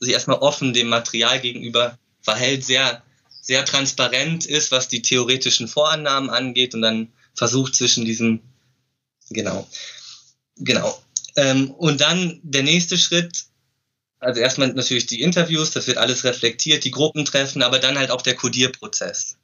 sich 0.00 0.12
erstmal 0.12 0.38
offen 0.38 0.74
dem 0.74 0.88
Material 0.88 1.40
gegenüber 1.40 1.98
verhält, 2.20 2.62
sehr, 2.62 3.02
sehr 3.40 3.64
transparent 3.64 4.44
ist, 4.44 4.70
was 4.70 4.88
die 4.88 5.00
theoretischen 5.00 5.66
Vorannahmen 5.66 6.28
angeht 6.28 6.74
und 6.74 6.82
dann 6.82 7.08
versucht 7.34 7.74
zwischen 7.74 8.04
diesem, 8.04 8.40
genau, 9.30 9.66
genau. 10.56 11.02
Ähm, 11.36 11.70
und 11.70 12.02
dann 12.02 12.38
der 12.42 12.64
nächste 12.64 12.98
Schritt 12.98 13.46
also 14.20 14.40
erstmal 14.40 14.72
natürlich 14.72 15.06
die 15.06 15.20
Interviews, 15.20 15.70
das 15.70 15.86
wird 15.86 15.98
alles 15.98 16.24
reflektiert, 16.24 16.84
die 16.84 16.90
Gruppentreffen, 16.90 17.62
aber 17.62 17.78
dann 17.78 17.98
halt 17.98 18.10
auch 18.10 18.22
der 18.22 18.34
Codierprozess, 18.34 19.36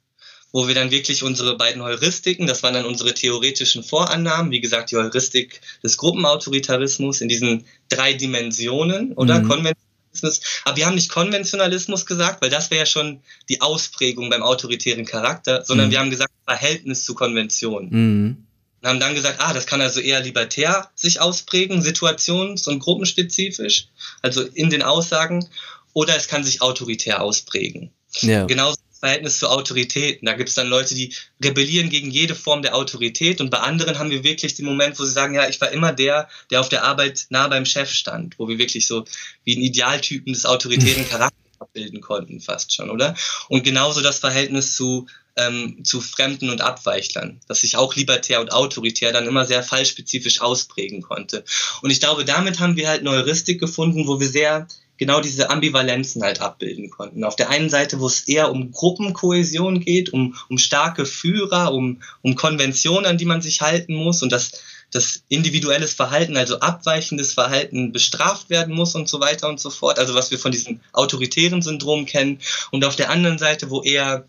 wo 0.51 0.67
wir 0.67 0.75
dann 0.75 0.91
wirklich 0.91 1.23
unsere 1.23 1.57
beiden 1.57 1.83
Heuristiken, 1.83 2.47
das 2.47 2.63
waren 2.63 2.73
dann 2.73 2.85
unsere 2.85 3.13
theoretischen 3.13 3.83
Vorannahmen, 3.83 4.51
wie 4.51 4.61
gesagt, 4.61 4.91
die 4.91 4.95
Heuristik 4.95 5.61
des 5.83 5.97
Gruppenautoritarismus 5.97 7.21
in 7.21 7.29
diesen 7.29 7.65
drei 7.89 8.13
Dimensionen, 8.13 9.13
oder? 9.13 9.39
Mhm. 9.39 9.47
Konventionalismus. 9.47 10.41
Aber 10.65 10.77
wir 10.77 10.85
haben 10.85 10.95
nicht 10.95 11.09
Konventionalismus 11.09 12.05
gesagt, 12.05 12.41
weil 12.41 12.49
das 12.49 12.69
wäre 12.69 12.81
ja 12.81 12.85
schon 12.85 13.21
die 13.49 13.61
Ausprägung 13.61 14.29
beim 14.29 14.43
autoritären 14.43 15.05
Charakter, 15.05 15.63
sondern 15.63 15.87
mhm. 15.87 15.91
wir 15.91 15.99
haben 15.99 16.09
gesagt 16.09 16.31
Verhältnis 16.45 17.05
zu 17.05 17.15
Konventionen. 17.15 17.89
Mhm 17.89 18.47
und 18.83 18.89
haben 18.89 18.99
dann 18.99 19.15
gesagt, 19.15 19.39
ah, 19.39 19.53
das 19.53 19.65
kann 19.65 19.79
also 19.79 20.01
eher 20.01 20.19
libertär 20.19 20.91
sich 20.93 21.21
ausprägen, 21.21 21.81
situations- 21.81 22.67
und 22.67 22.79
gruppenspezifisch, 22.79 23.87
also 24.21 24.41
in 24.41 24.69
den 24.69 24.83
Aussagen, 24.83 25.47
oder 25.93 26.17
es 26.17 26.27
kann 26.27 26.43
sich 26.43 26.61
autoritär 26.61 27.21
ausprägen. 27.21 27.91
Ja. 28.21 28.43
Genauso 28.45 28.75
das 28.89 28.99
Verhältnis 28.99 29.39
zu 29.39 29.47
Autoritäten. 29.47 30.25
Da 30.25 30.33
gibt 30.33 30.49
es 30.49 30.55
dann 30.55 30.67
Leute, 30.67 30.95
die 30.95 31.13
rebellieren 31.41 31.89
gegen 31.89 32.11
jede 32.11 32.35
Form 32.35 32.61
der 32.61 32.75
Autorität 32.75 33.39
und 33.39 33.51
bei 33.51 33.59
anderen 33.59 33.99
haben 33.99 34.09
wir 34.09 34.25
wirklich 34.25 34.55
den 34.55 34.65
Moment, 34.65 34.99
wo 34.99 35.05
sie 35.05 35.13
sagen, 35.13 35.33
ja, 35.33 35.47
ich 35.47 35.61
war 35.61 35.71
immer 35.71 35.93
der, 35.93 36.27
der 36.51 36.59
auf 36.59 36.67
der 36.67 36.83
Arbeit 36.83 37.27
nah 37.29 37.47
beim 37.47 37.65
Chef 37.65 37.89
stand, 37.89 38.37
wo 38.37 38.49
wir 38.49 38.57
wirklich 38.57 38.85
so 38.85 39.05
wie 39.45 39.55
ein 39.55 39.61
Idealtypen 39.61 40.33
des 40.33 40.45
autoritären 40.45 41.07
Charakters 41.09 41.42
abbilden 41.63 42.01
konnten, 42.01 42.39
fast 42.39 42.73
schon, 42.73 42.89
oder? 42.89 43.15
Und 43.49 43.63
genauso 43.63 44.01
das 44.01 44.19
Verhältnis 44.19 44.75
zu 44.75 45.07
ähm, 45.35 45.83
zu 45.83 45.99
Fremden 45.99 46.49
und 46.49 46.61
Abweichlern, 46.61 47.39
dass 47.47 47.61
sich 47.61 47.75
auch 47.75 47.95
libertär 47.95 48.39
und 48.39 48.51
autoritär 48.51 49.11
dann 49.11 49.27
immer 49.27 49.45
sehr 49.45 49.63
fallspezifisch 49.63 50.41
ausprägen 50.41 51.01
konnte. 51.01 51.43
Und 51.81 51.89
ich 51.89 51.99
glaube, 51.99 52.25
damit 52.25 52.59
haben 52.59 52.75
wir 52.75 52.87
halt 52.87 53.01
eine 53.01 53.11
Heuristik 53.11 53.59
gefunden, 53.59 54.07
wo 54.07 54.19
wir 54.19 54.27
sehr 54.27 54.67
genau 54.97 55.21
diese 55.21 55.49
Ambivalenzen 55.49 56.21
halt 56.21 56.39
abbilden 56.39 56.89
konnten. 56.89 57.23
Auf 57.23 57.35
der 57.35 57.49
einen 57.49 57.69
Seite, 57.69 57.99
wo 57.99 58.07
es 58.07 58.27
eher 58.27 58.51
um 58.51 58.71
Gruppenkohäsion 58.71 59.79
geht, 59.79 60.13
um, 60.13 60.35
um 60.49 60.57
starke 60.57 61.05
Führer, 61.05 61.73
um, 61.73 62.01
um 62.21 62.35
Konventionen, 62.35 63.05
an 63.05 63.17
die 63.17 63.25
man 63.25 63.41
sich 63.41 63.61
halten 63.61 63.95
muss 63.95 64.21
und 64.21 64.31
das, 64.31 64.61
das 64.93 65.23
individuelles 65.27 65.93
Verhalten, 65.93 66.37
also 66.37 66.59
abweichendes 66.59 67.33
Verhalten 67.33 67.91
bestraft 67.91 68.49
werden 68.49 68.75
muss 68.75 68.93
und 68.93 69.09
so 69.09 69.19
weiter 69.19 69.49
und 69.49 69.59
so 69.59 69.71
fort. 69.71 69.97
Also 69.97 70.13
was 70.13 70.29
wir 70.29 70.37
von 70.37 70.51
diesem 70.51 70.81
autoritären 70.91 71.63
Syndrom 71.63 72.05
kennen. 72.05 72.39
Und 72.71 72.85
auf 72.85 72.95
der 72.95 73.09
anderen 73.09 73.39
Seite, 73.39 73.71
wo 73.71 73.81
eher 73.81 74.27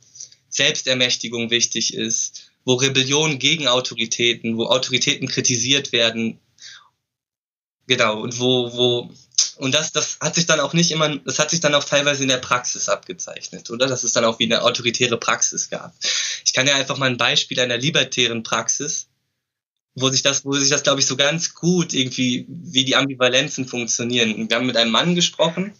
Selbstermächtigung 0.48 1.50
wichtig 1.50 1.94
ist, 1.94 2.50
wo 2.64 2.74
Rebellion 2.74 3.38
gegen 3.38 3.68
Autoritäten, 3.68 4.56
wo 4.56 4.66
Autoritäten 4.66 5.28
kritisiert 5.28 5.92
werden. 5.92 6.40
Genau, 7.86 8.20
und 8.20 8.38
wo, 8.38 8.72
wo, 8.72 9.10
und 9.56 9.74
das, 9.74 9.92
das 9.92 10.18
hat 10.20 10.34
sich 10.34 10.46
dann 10.46 10.60
auch 10.60 10.72
nicht 10.72 10.90
immer, 10.90 11.16
das 11.16 11.38
hat 11.38 11.50
sich 11.50 11.60
dann 11.60 11.74
auch 11.74 11.84
teilweise 11.84 12.22
in 12.22 12.30
der 12.30 12.38
Praxis 12.38 12.88
abgezeichnet, 12.88 13.68
oder? 13.68 13.86
Dass 13.86 14.02
es 14.02 14.14
dann 14.14 14.24
auch 14.24 14.38
wie 14.38 14.44
eine 14.44 14.62
autoritäre 14.62 15.18
Praxis 15.18 15.68
gab. 15.68 15.94
Ich 16.46 16.54
kann 16.54 16.66
ja 16.66 16.74
einfach 16.74 16.96
mal 16.96 17.10
ein 17.10 17.18
Beispiel 17.18 17.60
einer 17.60 17.76
libertären 17.76 18.42
Praxis, 18.42 19.08
wo 19.94 20.10
sich 20.10 20.22
das, 20.22 20.44
wo 20.44 20.52
sich 20.54 20.70
das, 20.70 20.82
glaube 20.82 21.00
ich, 21.00 21.06
so 21.06 21.16
ganz 21.16 21.54
gut 21.54 21.92
irgendwie, 21.92 22.46
wie 22.48 22.84
die 22.84 22.96
Ambivalenzen 22.96 23.66
funktionieren. 23.66 24.48
Wir 24.48 24.56
haben 24.56 24.66
mit 24.66 24.76
einem 24.76 24.90
Mann 24.90 25.14
gesprochen, 25.14 25.72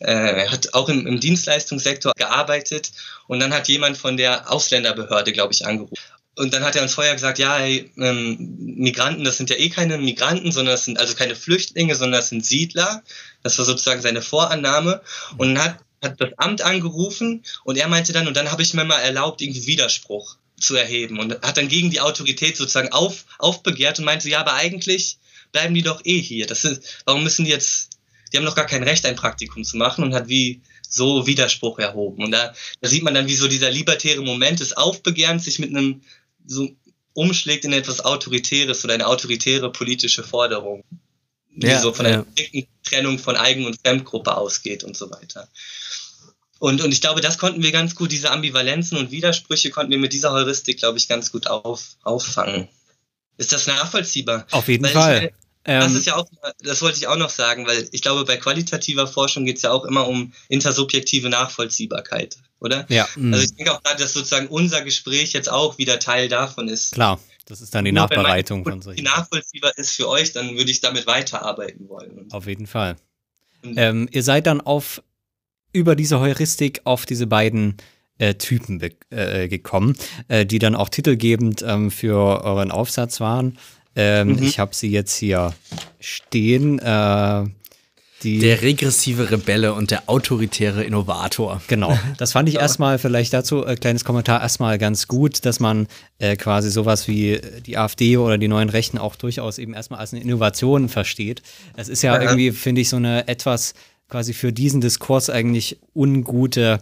äh, 0.00 0.44
er 0.44 0.50
hat 0.50 0.74
auch 0.74 0.88
im, 0.88 1.06
im 1.06 1.20
Dienstleistungssektor 1.20 2.12
gearbeitet 2.16 2.92
und 3.26 3.40
dann 3.40 3.52
hat 3.52 3.68
jemand 3.68 3.96
von 3.96 4.16
der 4.16 4.50
Ausländerbehörde, 4.50 5.32
glaube 5.32 5.52
ich, 5.52 5.66
angerufen. 5.66 5.96
Und 6.36 6.54
dann 6.54 6.62
hat 6.62 6.76
er 6.76 6.82
uns 6.82 6.94
vorher 6.94 7.14
gesagt, 7.14 7.40
ja, 7.40 7.56
hey, 7.56 7.90
ähm, 7.96 8.36
Migranten, 8.60 9.24
das 9.24 9.36
sind 9.36 9.50
ja 9.50 9.56
eh 9.56 9.70
keine 9.70 9.98
Migranten, 9.98 10.52
sondern 10.52 10.74
das 10.74 10.84
sind 10.84 11.00
also 11.00 11.14
keine 11.14 11.34
Flüchtlinge, 11.34 11.96
sondern 11.96 12.20
das 12.20 12.28
sind 12.28 12.46
Siedler. 12.46 13.02
Das 13.42 13.58
war 13.58 13.64
sozusagen 13.64 14.02
seine 14.02 14.22
Vorannahme. 14.22 15.00
Und 15.36 15.56
dann 15.56 15.64
hat, 15.64 15.78
hat 16.00 16.20
das 16.20 16.30
Amt 16.36 16.62
angerufen 16.62 17.42
und 17.64 17.76
er 17.76 17.88
meinte 17.88 18.12
dann, 18.12 18.28
und 18.28 18.36
dann 18.36 18.52
habe 18.52 18.62
ich 18.62 18.72
mir 18.72 18.84
mal 18.84 19.00
erlaubt, 19.00 19.42
irgendwie 19.42 19.66
Widerspruch 19.66 20.36
zu 20.60 20.76
erheben 20.76 21.18
und 21.18 21.40
hat 21.42 21.56
dann 21.56 21.68
gegen 21.68 21.90
die 21.90 22.00
Autorität 22.00 22.56
sozusagen 22.56 22.92
auf, 22.92 23.24
aufbegehrt 23.38 23.98
und 23.98 24.04
meinte, 24.04 24.28
ja, 24.28 24.40
aber 24.40 24.54
eigentlich 24.54 25.18
bleiben 25.52 25.74
die 25.74 25.82
doch 25.82 26.00
eh 26.04 26.20
hier. 26.20 26.46
Das 26.46 26.64
ist, 26.64 27.02
warum 27.04 27.22
müssen 27.22 27.44
die 27.44 27.50
jetzt, 27.50 27.90
die 28.32 28.36
haben 28.36 28.44
doch 28.44 28.56
gar 28.56 28.66
kein 28.66 28.82
Recht, 28.82 29.06
ein 29.06 29.16
Praktikum 29.16 29.64
zu 29.64 29.76
machen 29.76 30.04
und 30.04 30.14
hat 30.14 30.28
wie 30.28 30.60
so 30.88 31.26
Widerspruch 31.26 31.78
erhoben. 31.78 32.24
Und 32.24 32.32
da, 32.32 32.54
da 32.80 32.88
sieht 32.88 33.02
man 33.02 33.14
dann, 33.14 33.28
wie 33.28 33.36
so 33.36 33.48
dieser 33.48 33.70
libertäre 33.70 34.22
Moment 34.22 34.60
des 34.60 34.76
Aufbegehrens 34.76 35.44
sich 35.44 35.58
mit 35.58 35.70
einem 35.70 36.02
so 36.46 36.68
umschlägt 37.12 37.64
in 37.64 37.72
etwas 37.72 38.04
Autoritäres 38.04 38.84
oder 38.84 38.94
eine 38.94 39.06
autoritäre 39.06 39.70
politische 39.70 40.22
Forderung, 40.22 40.84
die 41.50 41.66
ja, 41.66 41.80
so 41.80 41.92
von 41.92 42.06
einer 42.06 42.26
ja. 42.38 42.62
Trennung 42.84 43.18
von 43.18 43.36
Eigen- 43.36 43.66
und 43.66 43.78
Fremdgruppe 43.80 44.36
ausgeht 44.36 44.84
und 44.84 44.96
so 44.96 45.10
weiter. 45.10 45.48
Und, 46.58 46.82
und 46.82 46.92
ich 46.92 47.00
glaube, 47.00 47.20
das 47.20 47.38
konnten 47.38 47.62
wir 47.62 47.72
ganz 47.72 47.94
gut, 47.94 48.10
diese 48.10 48.30
Ambivalenzen 48.30 48.98
und 48.98 49.10
Widersprüche 49.10 49.70
konnten 49.70 49.92
wir 49.92 49.98
mit 49.98 50.12
dieser 50.12 50.32
Heuristik, 50.32 50.78
glaube 50.78 50.98
ich, 50.98 51.08
ganz 51.08 51.30
gut 51.30 51.46
auf, 51.46 51.96
auffangen. 52.02 52.68
Ist 53.36 53.52
das 53.52 53.66
nachvollziehbar? 53.66 54.46
Auf 54.50 54.68
jeden 54.68 54.84
weil 54.84 54.92
Fall. 54.92 55.24
Ich, 55.24 55.32
das 55.64 55.92
ähm, 55.92 55.96
ist 55.98 56.06
ja 56.06 56.16
auch, 56.16 56.26
das 56.60 56.82
wollte 56.82 56.98
ich 56.98 57.06
auch 57.06 57.16
noch 57.16 57.30
sagen, 57.30 57.66
weil 57.66 57.88
ich 57.92 58.02
glaube, 58.02 58.24
bei 58.24 58.38
qualitativer 58.38 59.06
Forschung 59.06 59.44
geht 59.44 59.56
es 59.56 59.62
ja 59.62 59.70
auch 59.70 59.84
immer 59.84 60.08
um 60.08 60.32
intersubjektive 60.48 61.28
Nachvollziehbarkeit, 61.28 62.38
oder? 62.58 62.86
Ja. 62.88 63.06
Also 63.16 63.44
ich 63.44 63.54
denke 63.54 63.74
auch 63.74 63.82
gerade, 63.82 64.02
dass 64.02 64.14
sozusagen 64.14 64.48
unser 64.48 64.82
Gespräch 64.82 65.34
jetzt 65.34 65.50
auch 65.50 65.76
wieder 65.76 65.98
Teil 65.98 66.28
davon 66.28 66.68
ist. 66.68 66.92
Klar, 66.92 67.20
das 67.44 67.60
ist 67.60 67.74
dann 67.74 67.84
die 67.84 67.92
Nur 67.92 68.04
Nachbereitung 68.04 68.64
von 68.64 68.80
solchen. 68.80 69.04
Wenn 69.04 69.12
nachvollziehbar 69.12 69.72
ist 69.76 69.90
für 69.90 70.08
euch, 70.08 70.32
dann 70.32 70.56
würde 70.56 70.70
ich 70.70 70.80
damit 70.80 71.06
weiterarbeiten 71.06 71.88
wollen. 71.88 72.28
Auf 72.32 72.46
jeden 72.46 72.66
Fall. 72.66 72.96
Ähm, 73.62 74.08
ihr 74.10 74.22
seid 74.22 74.46
dann 74.46 74.60
auf 74.60 75.02
über 75.72 75.96
diese 75.96 76.20
Heuristik 76.20 76.80
auf 76.84 77.06
diese 77.06 77.26
beiden 77.26 77.76
äh, 78.18 78.34
Typen 78.34 78.80
äh, 79.10 79.48
gekommen, 79.48 79.96
äh, 80.28 80.44
die 80.44 80.58
dann 80.58 80.74
auch 80.74 80.88
titelgebend 80.88 81.64
ähm, 81.66 81.90
für 81.90 82.44
euren 82.44 82.70
Aufsatz 82.70 83.20
waren. 83.20 83.58
Ähm, 83.94 84.32
mhm. 84.32 84.42
Ich 84.42 84.58
habe 84.58 84.74
sie 84.74 84.90
jetzt 84.90 85.16
hier 85.16 85.54
stehen. 86.00 86.78
Äh, 86.78 87.44
der 88.24 88.62
regressive 88.62 89.30
Rebelle 89.30 89.74
und 89.74 89.92
der 89.92 90.08
autoritäre 90.08 90.82
Innovator. 90.82 91.62
Genau. 91.68 91.96
Das 92.18 92.32
fand 92.32 92.48
ich 92.48 92.56
ja. 92.56 92.62
erstmal 92.62 92.98
vielleicht 92.98 93.32
dazu, 93.32 93.64
äh, 93.64 93.76
kleines 93.76 94.04
Kommentar, 94.04 94.42
erstmal 94.42 94.76
ganz 94.78 95.06
gut, 95.06 95.44
dass 95.44 95.60
man 95.60 95.86
äh, 96.18 96.34
quasi 96.34 96.70
sowas 96.70 97.06
wie 97.06 97.40
die 97.64 97.78
AfD 97.78 98.16
oder 98.16 98.36
die 98.36 98.48
neuen 98.48 98.70
Rechten 98.70 98.98
auch 98.98 99.14
durchaus 99.14 99.58
eben 99.58 99.72
erstmal 99.72 100.00
als 100.00 100.12
eine 100.12 100.22
Innovation 100.22 100.88
versteht. 100.88 101.42
Es 101.76 101.88
ist 101.88 102.02
ja, 102.02 102.16
ja. 102.16 102.22
irgendwie, 102.22 102.50
finde 102.50 102.80
ich, 102.80 102.88
so 102.88 102.96
eine 102.96 103.28
etwas 103.28 103.74
quasi 104.08 104.32
für 104.32 104.52
diesen 104.52 104.80
Diskurs 104.80 105.30
eigentlich 105.30 105.80
ungute 105.94 106.80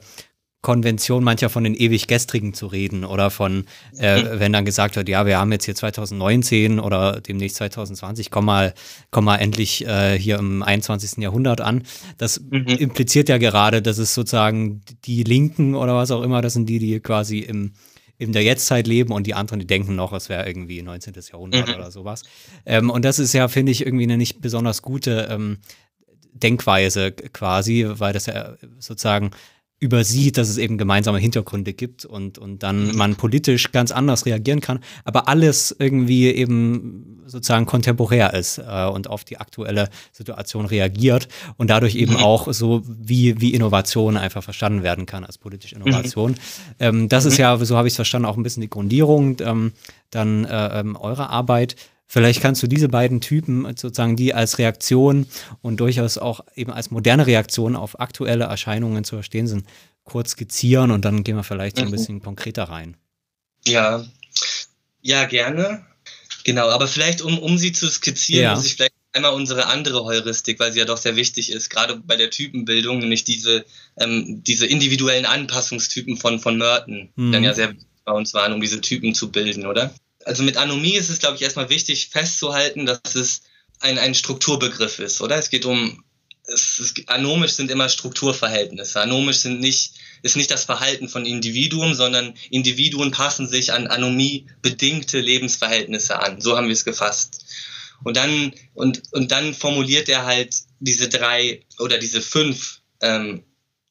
Konvention 0.66 1.22
mancher 1.22 1.48
von 1.48 1.62
den 1.62 1.76
ewig 1.76 2.08
Gestrigen 2.08 2.52
zu 2.52 2.66
reden 2.66 3.04
oder 3.04 3.30
von, 3.30 3.66
äh, 3.98 4.20
mhm. 4.20 4.40
wenn 4.40 4.52
dann 4.52 4.64
gesagt 4.64 4.96
wird, 4.96 5.08
ja, 5.08 5.24
wir 5.24 5.38
haben 5.38 5.52
jetzt 5.52 5.64
hier 5.64 5.76
2019 5.76 6.80
oder 6.80 7.20
demnächst 7.20 7.58
2020, 7.58 8.32
komm 8.32 8.46
mal, 8.46 8.74
komm 9.12 9.26
mal 9.26 9.36
endlich 9.36 9.86
äh, 9.86 10.18
hier 10.18 10.40
im 10.40 10.64
21. 10.64 11.18
Jahrhundert 11.18 11.60
an. 11.60 11.84
Das 12.18 12.40
mhm. 12.40 12.66
impliziert 12.66 13.28
ja 13.28 13.38
gerade, 13.38 13.80
dass 13.80 13.98
es 13.98 14.12
sozusagen 14.12 14.80
die 15.04 15.22
Linken 15.22 15.76
oder 15.76 15.94
was 15.94 16.10
auch 16.10 16.22
immer, 16.22 16.42
das 16.42 16.54
sind 16.54 16.68
die, 16.68 16.80
die 16.80 16.98
quasi 16.98 17.38
im 17.38 17.72
in 18.18 18.32
der 18.32 18.42
Jetztzeit 18.42 18.86
leben 18.86 19.12
und 19.12 19.26
die 19.26 19.34
anderen, 19.34 19.60
die 19.60 19.66
denken 19.66 19.94
noch, 19.94 20.14
es 20.14 20.30
wäre 20.30 20.46
irgendwie 20.46 20.80
19. 20.80 21.12
Jahrhundert 21.30 21.68
mhm. 21.68 21.74
oder 21.74 21.90
sowas. 21.90 22.22
Ähm, 22.64 22.88
und 22.88 23.04
das 23.04 23.18
ist 23.18 23.34
ja, 23.34 23.46
finde 23.48 23.72
ich, 23.72 23.84
irgendwie 23.84 24.04
eine 24.04 24.16
nicht 24.16 24.40
besonders 24.40 24.80
gute 24.80 25.28
ähm, 25.30 25.58
Denkweise 26.42 27.12
quasi, 27.12 27.86
weil 27.88 28.12
das 28.12 28.26
ja 28.26 28.54
sozusagen 28.78 29.30
übersieht, 29.78 30.38
dass 30.38 30.48
es 30.48 30.56
eben 30.56 30.78
gemeinsame 30.78 31.18
Hintergründe 31.18 31.74
gibt 31.74 32.06
und, 32.06 32.38
und 32.38 32.62
dann 32.62 32.88
mhm. 32.88 32.96
man 32.96 33.16
politisch 33.16 33.72
ganz 33.72 33.90
anders 33.90 34.24
reagieren 34.24 34.60
kann, 34.60 34.80
aber 35.04 35.28
alles 35.28 35.74
irgendwie 35.78 36.28
eben 36.28 37.22
sozusagen 37.26 37.66
kontemporär 37.66 38.32
ist 38.32 38.56
äh, 38.58 38.86
und 38.86 39.10
auf 39.10 39.24
die 39.24 39.36
aktuelle 39.38 39.90
Situation 40.12 40.64
reagiert 40.64 41.28
und 41.58 41.68
dadurch 41.68 41.94
eben 41.94 42.14
mhm. 42.14 42.20
auch 42.20 42.50
so 42.54 42.82
wie, 42.86 43.38
wie 43.40 43.52
Innovation 43.52 44.16
einfach 44.16 44.42
verstanden 44.42 44.82
werden 44.82 45.04
kann 45.04 45.24
als 45.24 45.36
politische 45.36 45.76
mhm. 45.76 45.82
Innovation. 45.82 46.30
Mhm. 46.30 46.36
Ähm, 46.78 47.08
das 47.10 47.26
ist 47.26 47.36
ja, 47.36 47.58
so 47.58 47.76
habe 47.76 47.86
ich 47.86 47.92
es 47.92 47.96
verstanden, 47.96 48.26
auch 48.26 48.38
ein 48.38 48.42
bisschen 48.42 48.62
die 48.62 48.70
Grundierung 48.70 49.36
ähm, 49.40 49.72
dann 50.10 50.46
äh, 50.46 50.80
ähm, 50.80 50.96
eurer 50.96 51.28
Arbeit. 51.28 51.76
Vielleicht 52.06 52.40
kannst 52.40 52.62
du 52.62 52.68
diese 52.68 52.88
beiden 52.88 53.20
Typen 53.20 53.64
sozusagen, 53.76 54.16
die 54.16 54.32
als 54.32 54.58
Reaktion 54.58 55.26
und 55.60 55.78
durchaus 55.80 56.18
auch 56.18 56.40
eben 56.54 56.72
als 56.72 56.90
moderne 56.90 57.26
Reaktion 57.26 57.74
auf 57.74 57.98
aktuelle 58.00 58.44
Erscheinungen 58.44 59.02
zu 59.02 59.16
verstehen 59.16 59.48
sind, 59.48 59.66
kurz 60.04 60.30
skizzieren 60.30 60.92
und 60.92 61.04
dann 61.04 61.24
gehen 61.24 61.36
wir 61.36 61.42
vielleicht 61.42 61.76
so 61.76 61.82
ein 61.82 61.88
mhm. 61.88 61.92
bisschen 61.92 62.22
konkreter 62.22 62.64
rein. 62.64 62.96
Ja, 63.66 64.04
ja, 65.02 65.24
gerne. 65.24 65.84
Genau, 66.44 66.68
aber 66.68 66.86
vielleicht, 66.86 67.22
um, 67.22 67.40
um 67.40 67.58
sie 67.58 67.72
zu 67.72 67.88
skizzieren, 67.90 68.44
ja. 68.44 68.54
muss 68.54 68.66
ich 68.66 68.74
vielleicht 68.74 68.94
einmal 69.12 69.32
unsere 69.32 69.66
andere 69.66 70.04
Heuristik, 70.04 70.60
weil 70.60 70.72
sie 70.72 70.78
ja 70.78 70.84
doch 70.84 70.98
sehr 70.98 71.16
wichtig 71.16 71.50
ist, 71.50 71.70
gerade 71.70 71.96
bei 71.96 72.14
der 72.14 72.30
Typenbildung, 72.30 72.98
nämlich 72.98 73.24
diese, 73.24 73.64
ähm, 73.96 74.44
diese 74.44 74.66
individuellen 74.66 75.26
Anpassungstypen 75.26 76.16
von, 76.16 76.38
von 76.38 76.56
Merton, 76.56 77.08
mhm. 77.16 77.26
die 77.26 77.32
dann 77.32 77.44
ja 77.44 77.54
sehr 77.54 77.74
bei 78.04 78.12
uns 78.12 78.32
waren, 78.34 78.52
um 78.52 78.60
diese 78.60 78.80
Typen 78.80 79.14
zu 79.14 79.32
bilden, 79.32 79.66
oder? 79.66 79.92
Also 80.26 80.42
mit 80.42 80.56
Anomie 80.56 80.96
ist 80.96 81.08
es, 81.08 81.20
glaube 81.20 81.36
ich, 81.36 81.42
erstmal 81.42 81.70
wichtig 81.70 82.08
festzuhalten, 82.08 82.84
dass 82.84 83.14
es 83.14 83.42
ein, 83.80 83.98
ein 83.98 84.14
Strukturbegriff 84.14 84.98
ist, 84.98 85.20
oder? 85.20 85.36
Es 85.36 85.50
geht 85.50 85.64
um, 85.64 86.04
es, 86.48 86.80
es, 86.80 86.94
anomisch 87.06 87.52
sind 87.52 87.70
immer 87.70 87.88
Strukturverhältnisse. 87.88 89.00
Anomisch 89.00 89.38
sind 89.38 89.60
nicht, 89.60 89.92
ist 90.22 90.36
nicht 90.36 90.50
das 90.50 90.64
Verhalten 90.64 91.08
von 91.08 91.24
Individuen, 91.24 91.94
sondern 91.94 92.34
Individuen 92.50 93.12
passen 93.12 93.46
sich 93.46 93.72
an 93.72 93.86
anomiebedingte 93.86 95.20
Lebensverhältnisse 95.20 96.18
an. 96.18 96.40
So 96.40 96.56
haben 96.56 96.66
wir 96.66 96.72
es 96.72 96.84
gefasst. 96.84 97.44
Und 98.02 98.16
dann, 98.16 98.52
und, 98.74 99.02
und 99.12 99.30
dann 99.30 99.54
formuliert 99.54 100.08
er 100.08 100.26
halt 100.26 100.56
diese 100.80 101.08
drei 101.08 101.64
oder 101.78 101.98
diese 101.98 102.20
fünf 102.20 102.80
ähm, 103.00 103.44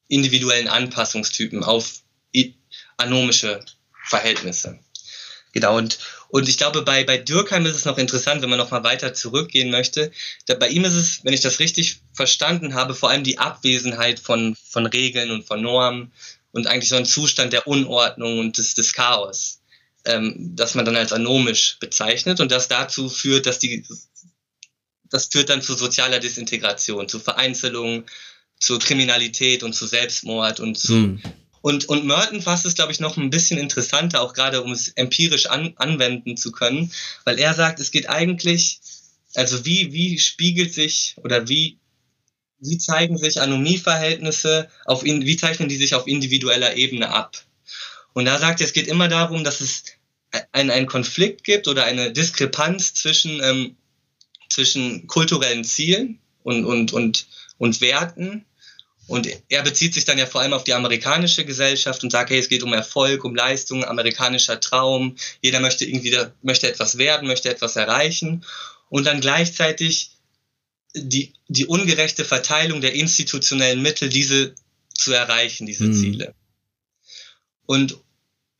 individuellen 0.08 0.68
Anpassungstypen 0.68 1.64
auf 1.64 2.02
anomische 2.98 3.64
Verhältnisse. 4.04 4.78
Genau, 5.52 5.78
und, 5.78 5.98
und 6.28 6.48
ich 6.48 6.58
glaube, 6.58 6.82
bei, 6.82 7.04
bei 7.04 7.18
Dürkheim 7.18 7.66
ist 7.66 7.76
es 7.76 7.84
noch 7.84 7.98
interessant, 7.98 8.42
wenn 8.42 8.50
man 8.50 8.58
noch 8.58 8.70
mal 8.70 8.84
weiter 8.84 9.14
zurückgehen 9.14 9.70
möchte. 9.70 10.10
Da, 10.46 10.54
bei 10.54 10.68
ihm 10.68 10.84
ist 10.84 10.94
es, 10.94 11.24
wenn 11.24 11.34
ich 11.34 11.40
das 11.40 11.60
richtig 11.60 12.00
verstanden 12.12 12.74
habe, 12.74 12.94
vor 12.94 13.10
allem 13.10 13.24
die 13.24 13.38
Abwesenheit 13.38 14.18
von, 14.18 14.56
von 14.64 14.86
Regeln 14.86 15.30
und 15.30 15.46
von 15.46 15.62
Normen 15.62 16.12
und 16.52 16.66
eigentlich 16.66 16.88
so 16.88 16.96
ein 16.96 17.04
Zustand 17.04 17.52
der 17.52 17.66
Unordnung 17.66 18.38
und 18.38 18.58
des, 18.58 18.74
des 18.74 18.92
Chaos, 18.92 19.60
ähm, 20.04 20.52
das 20.56 20.74
man 20.74 20.84
dann 20.84 20.96
als 20.96 21.12
anomisch 21.12 21.76
bezeichnet 21.80 22.40
und 22.40 22.50
das 22.50 22.68
dazu 22.68 23.08
führt, 23.08 23.46
dass 23.46 23.58
die, 23.58 23.84
das 25.04 25.26
führt 25.26 25.48
dann 25.48 25.62
zu 25.62 25.74
sozialer 25.74 26.18
Desintegration, 26.18 27.08
zu 27.08 27.20
Vereinzelung, 27.20 28.04
zur 28.58 28.78
Kriminalität 28.78 29.62
und 29.62 29.74
zu 29.74 29.86
Selbstmord 29.86 30.60
und 30.60 30.78
zu 30.78 30.94
hm. 30.94 31.22
Und, 31.66 31.88
und 31.88 32.06
Merton 32.06 32.42
fasst 32.42 32.64
es, 32.64 32.76
glaube 32.76 32.92
ich, 32.92 33.00
noch 33.00 33.16
ein 33.16 33.28
bisschen 33.28 33.58
interessanter, 33.58 34.22
auch 34.22 34.34
gerade 34.34 34.62
um 34.62 34.70
es 34.70 34.86
empirisch 34.90 35.46
an, 35.46 35.72
anwenden 35.78 36.36
zu 36.36 36.52
können, 36.52 36.92
weil 37.24 37.40
er 37.40 37.54
sagt, 37.54 37.80
es 37.80 37.90
geht 37.90 38.08
eigentlich, 38.08 38.78
also 39.34 39.64
wie, 39.64 39.92
wie 39.92 40.20
spiegelt 40.20 40.72
sich 40.72 41.16
oder 41.24 41.48
wie, 41.48 41.80
wie 42.60 42.78
zeigen 42.78 43.18
sich 43.18 43.40
Anomieverhältnisse, 43.40 44.68
auf, 44.84 45.02
wie 45.02 45.36
zeichnen 45.36 45.68
die 45.68 45.74
sich 45.74 45.96
auf 45.96 46.06
individueller 46.06 46.76
Ebene 46.76 47.08
ab? 47.08 47.36
Und 48.12 48.26
da 48.26 48.38
sagt 48.38 48.60
er, 48.60 48.66
es 48.68 48.72
geht 48.72 48.86
immer 48.86 49.08
darum, 49.08 49.42
dass 49.42 49.60
es 49.60 49.82
einen, 50.52 50.70
einen 50.70 50.86
Konflikt 50.86 51.42
gibt 51.42 51.66
oder 51.66 51.82
eine 51.82 52.12
Diskrepanz 52.12 52.94
zwischen, 52.94 53.42
ähm, 53.42 53.76
zwischen 54.48 55.08
kulturellen 55.08 55.64
Zielen 55.64 56.20
und, 56.44 56.64
und, 56.64 56.92
und, 56.92 57.26
und 57.58 57.80
Werten 57.80 58.44
und 59.06 59.28
er 59.48 59.62
bezieht 59.62 59.94
sich 59.94 60.04
dann 60.04 60.18
ja 60.18 60.26
vor 60.26 60.40
allem 60.40 60.52
auf 60.52 60.64
die 60.64 60.74
amerikanische 60.74 61.44
Gesellschaft 61.44 62.02
und 62.02 62.10
sagt, 62.10 62.30
hey, 62.30 62.38
es 62.38 62.48
geht 62.48 62.64
um 62.64 62.72
Erfolg, 62.72 63.24
um 63.24 63.36
Leistung, 63.36 63.84
amerikanischer 63.84 64.60
Traum. 64.60 65.16
Jeder 65.40 65.60
möchte 65.60 65.84
irgendwie, 65.84 66.16
möchte 66.42 66.68
etwas 66.68 66.98
werden, 66.98 67.28
möchte 67.28 67.48
etwas 67.48 67.76
erreichen. 67.76 68.44
Und 68.88 69.04
dann 69.06 69.20
gleichzeitig 69.20 70.10
die, 70.94 71.34
die 71.46 71.66
ungerechte 71.66 72.24
Verteilung 72.24 72.80
der 72.80 72.94
institutionellen 72.94 73.80
Mittel, 73.80 74.08
diese 74.08 74.54
zu 74.92 75.12
erreichen, 75.12 75.66
diese 75.66 75.84
mhm. 75.84 75.94
Ziele. 75.94 76.34
Und, 77.66 77.98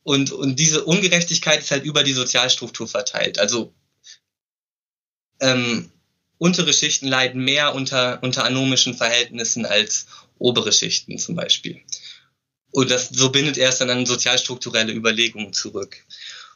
und, 0.03 0.31
und 0.31 0.57
diese 0.57 0.85
Ungerechtigkeit 0.85 1.59
ist 1.59 1.71
halt 1.71 1.83
über 1.83 2.03
die 2.03 2.13
Sozialstruktur 2.13 2.87
verteilt. 2.87 3.37
Also 3.39 3.73
ähm, 5.41 5.91
untere 6.37 6.71
Schichten 6.71 7.07
leiden 7.07 7.43
mehr 7.43 7.75
unter, 7.75 8.23
unter 8.23 8.45
anomischen 8.45 8.95
Verhältnissen 8.95 9.65
als 9.65 10.07
obere 10.39 10.71
Schichten 10.71 11.17
zum 11.17 11.35
Beispiel. 11.35 11.81
Und 12.71 12.91
das, 12.91 13.09
so 13.09 13.29
bindet 13.29 13.57
er 13.57 13.69
es 13.69 13.77
dann 13.77 13.89
an 13.89 14.05
sozialstrukturelle 14.05 14.93
Überlegungen 14.93 15.53
zurück. 15.53 16.05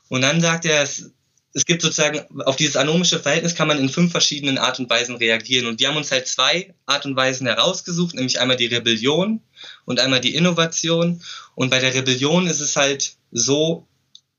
Und 0.09 0.21
dann 0.21 0.41
sagt 0.41 0.65
er, 0.65 0.83
es, 0.83 1.11
es 1.53 1.65
gibt 1.65 1.81
sozusagen, 1.81 2.25
auf 2.41 2.55
dieses 2.55 2.75
anomische 2.75 3.19
Verhältnis 3.19 3.55
kann 3.55 3.67
man 3.67 3.79
in 3.79 3.89
fünf 3.89 4.11
verschiedenen 4.11 4.57
Art 4.57 4.79
und 4.79 4.89
Weisen 4.89 5.15
reagieren. 5.15 5.67
Und 5.67 5.79
wir 5.79 5.87
haben 5.87 5.97
uns 5.97 6.11
halt 6.11 6.27
zwei 6.27 6.73
Art 6.85 7.05
und 7.05 7.15
Weisen 7.15 7.47
herausgesucht, 7.47 8.15
nämlich 8.15 8.39
einmal 8.39 8.57
die 8.57 8.67
Rebellion 8.67 9.41
und 9.85 9.99
einmal 9.99 10.21
die 10.21 10.35
Innovation. 10.35 11.21
Und 11.55 11.69
bei 11.69 11.79
der 11.79 11.93
Rebellion 11.93 12.47
ist 12.47 12.59
es 12.59 12.75
halt 12.75 13.15
so, 13.31 13.87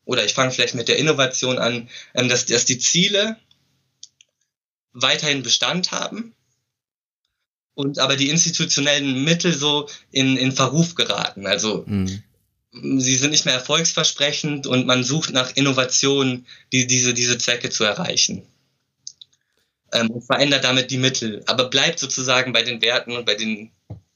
oder 0.04 0.24
ich 0.24 0.34
fange 0.34 0.50
vielleicht 0.50 0.74
mit 0.74 0.88
der 0.88 0.98
Innovation 0.98 1.58
an, 1.58 1.88
ähm, 2.14 2.28
dass, 2.28 2.46
dass 2.46 2.64
die 2.64 2.78
Ziele 2.78 3.36
weiterhin 4.92 5.42
Bestand 5.42 5.90
haben 5.90 6.34
und 7.74 7.98
aber 7.98 8.16
die 8.16 8.30
institutionellen 8.30 9.24
Mittel 9.24 9.52
so 9.52 9.88
in, 10.10 10.36
in 10.36 10.52
Verruf 10.52 10.94
geraten. 10.94 11.46
Also 11.46 11.84
mhm. 11.86 12.22
sie 12.72 13.16
sind 13.16 13.30
nicht 13.30 13.44
mehr 13.44 13.54
erfolgsversprechend 13.54 14.66
und 14.66 14.86
man 14.86 15.04
sucht 15.04 15.32
nach 15.32 15.56
Innovationen, 15.56 16.46
die 16.72 16.86
diese, 16.86 17.14
diese 17.14 17.38
Zwecke 17.38 17.70
zu 17.70 17.84
erreichen. 17.84 18.42
Ähm, 19.92 20.10
und 20.10 20.22
verändert 20.22 20.64
damit 20.64 20.90
die 20.90 20.98
Mittel, 20.98 21.42
aber 21.46 21.68
bleibt 21.68 21.98
sozusagen 21.98 22.52
bei 22.52 22.62
den 22.62 22.80
Werten 22.80 23.12
und 23.12 23.26
bei 23.26 23.34
den, 23.34 23.70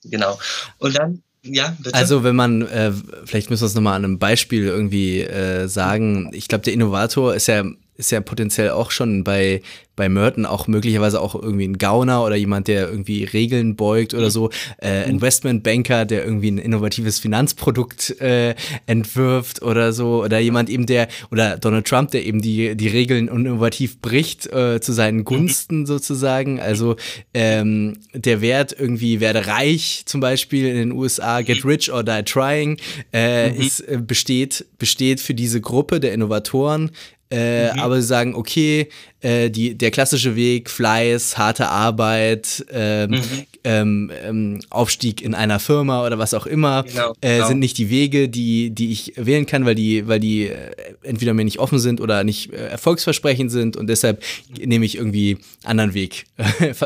genau. 0.05 0.39
Und 0.79 0.97
dann 0.97 1.23
ja, 1.49 1.77
bitte. 1.79 1.95
Also 1.95 2.25
wenn 2.25 2.37
man, 2.37 2.63
äh, 2.63 2.93
vielleicht 3.25 3.51
müssen 3.51 3.63
wir 3.63 3.67
es 3.67 3.75
nochmal 3.75 3.95
an 3.95 4.05
einem 4.05 4.19
Beispiel 4.19 4.65
irgendwie 4.65 5.21
äh, 5.21 5.69
sagen, 5.69 6.31
ich 6.33 6.49
glaube, 6.49 6.65
der 6.65 6.73
Innovator 6.73 7.35
ist 7.35 7.47
ja 7.47 7.65
ist 7.97 8.11
ja 8.11 8.21
potenziell 8.21 8.71
auch 8.71 8.91
schon 8.91 9.25
bei, 9.25 9.63
bei 9.97 10.09
Merton 10.09 10.45
auch 10.45 10.69
möglicherweise 10.69 11.21
auch 11.21 11.35
irgendwie 11.35 11.67
ein 11.67 11.79
Gauner 11.79 12.23
oder 12.25 12.37
jemand, 12.37 12.69
der 12.69 12.89
irgendwie 12.89 13.25
Regeln 13.25 13.77
beugt 13.77 14.13
oder 14.13 14.31
so. 14.31 14.51
Äh, 14.83 15.09
Investmentbanker, 15.09 16.05
der 16.05 16.25
irgendwie 16.25 16.51
ein 16.51 16.59
innovatives 16.59 17.19
Finanzprodukt 17.19 18.21
äh, 18.21 18.55
entwirft 18.85 19.63
oder 19.63 19.93
so. 19.93 20.23
Oder 20.23 20.39
jemand 20.39 20.69
eben, 20.69 20.85
der, 20.87 21.09
oder 21.31 21.57
Donald 21.57 21.87
Trump, 21.87 22.11
der 22.11 22.27
eben 22.27 22.43
die, 22.43 22.77
die 22.77 22.89
Regeln 22.89 23.29
innovativ 23.29 24.01
bricht 24.01 24.47
äh, 24.53 24.81
zu 24.81 24.93
seinen 24.93 25.25
Gunsten 25.25 25.87
sozusagen. 25.87 26.61
Also 26.61 26.97
ähm, 27.33 27.99
der 28.13 28.43
Wert 28.43 28.77
irgendwie 28.79 29.21
werde 29.21 29.47
reich 29.47 30.03
zum 30.05 30.21
Beispiel 30.21 30.67
in 30.67 30.77
den 30.77 30.93
USA, 30.93 31.41
get 31.41 31.65
rich 31.65 31.91
or 31.91 32.05
die 32.05 32.23
trying, 32.23 32.77
äh, 33.13 33.51
mhm. 33.51 33.61
ist, 33.61 33.81
äh, 33.81 33.99
besteht, 33.99 34.67
besteht 34.79 35.21
für 35.21 35.35
diese 35.35 35.63
Gruppe 35.63 36.01
der 36.01 36.13
Innovatoren 36.13 36.91
äh, 37.37 37.73
mhm. 37.73 37.81
Aber 37.81 38.01
sie 38.01 38.07
sagen, 38.07 38.35
okay, 38.35 38.89
äh, 39.21 39.51
die, 39.51 39.75
der 39.75 39.91
klassische 39.91 40.37
Weg, 40.37 40.71
Fleiß, 40.71 41.37
harte 41.37 41.69
Arbeit, 41.69 42.65
ähm, 42.71 43.11
mhm. 43.11 43.21
ähm, 43.65 44.13
ähm, 44.25 44.61
Aufstieg 44.71 45.21
in 45.21 45.35
einer 45.35 45.59
Firma 45.59 46.07
oder 46.07 46.19
was 46.19 46.33
auch 46.33 46.47
immer, 46.47 46.85
genau, 46.85 47.13
äh, 47.21 47.37
genau. 47.37 47.49
sind 47.49 47.59
nicht 47.59 47.77
die 47.77 47.91
Wege, 47.91 48.29
die, 48.29 48.71
die 48.71 48.93
ich 48.93 49.15
wählen 49.17 49.45
kann, 49.45 49.67
weil 49.67 49.75
die, 49.75 50.07
weil 50.07 50.21
die 50.21 50.47
äh, 50.47 50.55
entweder 51.03 51.35
mir 51.35 51.45
nicht 51.45 51.59
offen 51.59 51.79
sind 51.79 52.01
oder 52.01 52.25
nicht 52.25 52.53
äh, 52.53 52.69
erfolgsversprechend 52.69 53.51
sind 53.51 53.77
und 53.77 53.89
deshalb 53.89 54.23
nehme 54.59 54.87
ich 54.87 54.97
irgendwie 54.97 55.39
anderen 55.65 55.93
Weg. 55.93 56.27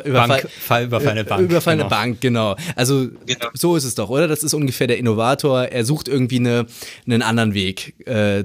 Überfall, 0.04 0.42
Bank, 0.68 0.84
Überfall 0.86 1.08
eine 1.08 1.24
Bank. 1.24 1.42
Überfall 1.42 1.74
eine 1.74 1.82
genau. 1.82 1.94
Bank, 1.94 2.20
genau. 2.20 2.56
Also 2.74 3.08
genau. 3.26 3.48
so 3.54 3.76
ist 3.76 3.84
es 3.84 3.94
doch, 3.94 4.08
oder? 4.08 4.28
Das 4.28 4.42
ist 4.42 4.54
ungefähr 4.54 4.86
der 4.86 4.98
Innovator. 4.98 5.64
Er 5.64 5.84
sucht 5.84 6.08
irgendwie 6.08 6.38
eine, 6.38 6.66
einen 7.06 7.22
anderen 7.22 7.54
Weg 7.54 7.94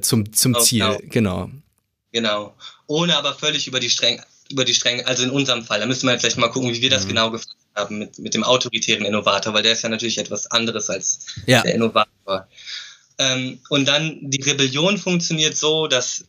zum, 0.01 0.34
zum 0.34 0.53
genau, 0.53 0.64
Ziel. 0.64 0.97
Genau. 1.10 1.49
Genau. 2.16 2.55
Ohne 2.88 3.18
aber 3.18 3.34
völlig 3.34 3.68
über 3.68 3.82
die 3.82 3.89
Stränge, 3.89 4.24
über 4.49 4.63
die 4.63 4.74
Stränge, 4.74 5.05
also 5.05 5.24
in 5.24 5.32
unserem 5.32 5.66
Fall, 5.66 5.82
da 5.82 5.86
müssen 5.86 6.07
wir 6.07 6.18
vielleicht 6.18 6.38
mal 6.38 6.47
gucken, 6.47 6.74
wie 6.74 6.82
wir 6.82 6.89
das 6.89 7.03
mhm. 7.03 7.09
genau 7.09 7.30
gefasst 7.30 7.57
haben 7.76 7.97
mit, 7.97 8.18
mit 8.20 8.34
dem 8.34 8.45
autoritären 8.45 9.03
Innovator, 9.03 9.53
weil 9.53 9.63
der 9.63 9.74
ist 9.74 9.82
ja 9.82 9.89
natürlich 9.89 10.18
etwas 10.18 10.49
anderes 10.49 10.89
als 10.89 11.26
ja. 11.45 11.61
der 11.61 11.76
Innovator. 11.76 12.47
Ähm, 13.18 13.59
und 13.68 13.86
dann 13.86 14.18
die 14.22 14.41
Rebellion 14.41 14.97
funktioniert 14.97 15.57
so, 15.57 15.88
dass, 15.88 16.24